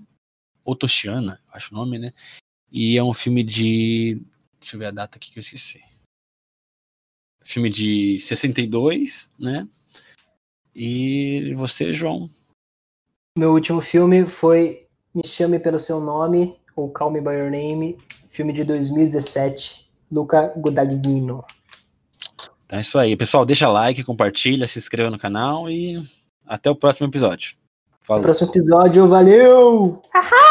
Otoshiana, 0.66 1.42
acho 1.52 1.74
o 1.74 1.78
nome, 1.78 1.98
né? 1.98 2.12
E 2.70 2.98
é 2.98 3.04
um 3.04 3.14
filme 3.14 3.42
de 3.42 4.22
Deixa 4.62 4.76
eu 4.76 4.80
ver 4.80 4.86
a 4.86 4.92
data 4.92 5.18
aqui 5.18 5.32
que 5.32 5.40
eu 5.40 5.42
esqueci. 5.42 5.82
Filme 7.44 7.70
de 7.70 8.20
62, 8.20 9.30
né? 9.40 9.68
E 10.76 11.54
você, 11.56 11.94
João? 11.94 12.30
Meu 13.38 13.52
último 13.52 13.82
filme 13.82 14.26
foi 14.26 14.88
Me 15.14 15.26
Chame 15.26 15.60
Pelo 15.60 15.80
Seu 15.80 16.00
Nome, 16.00 16.56
ou 16.76 16.90
Call 16.90 17.12
Me 17.12 17.22
By 17.22 17.32
Your 17.32 17.52
Name, 17.52 17.98
filme 18.32 18.54
de 18.54 18.64
2017. 18.64 19.90
Luca 20.12 20.54
Gudagnino. 20.58 21.44
Então 22.66 22.78
é 22.78 22.82
isso 22.82 23.00
aí. 23.00 23.16
Pessoal, 23.16 23.46
deixa 23.46 23.68
like, 23.68 24.04
compartilha, 24.04 24.68
se 24.68 24.78
inscreva 24.78 25.10
no 25.10 25.18
canal 25.18 25.70
e 25.70 26.02
até 26.46 26.70
o 26.70 26.76
próximo 26.76 27.08
episódio. 27.08 27.56
Falou. 28.02 28.24
Próximo 28.24 28.50
episódio, 28.50 29.08
valeu! 29.08 30.02
Ahá! 30.14 30.42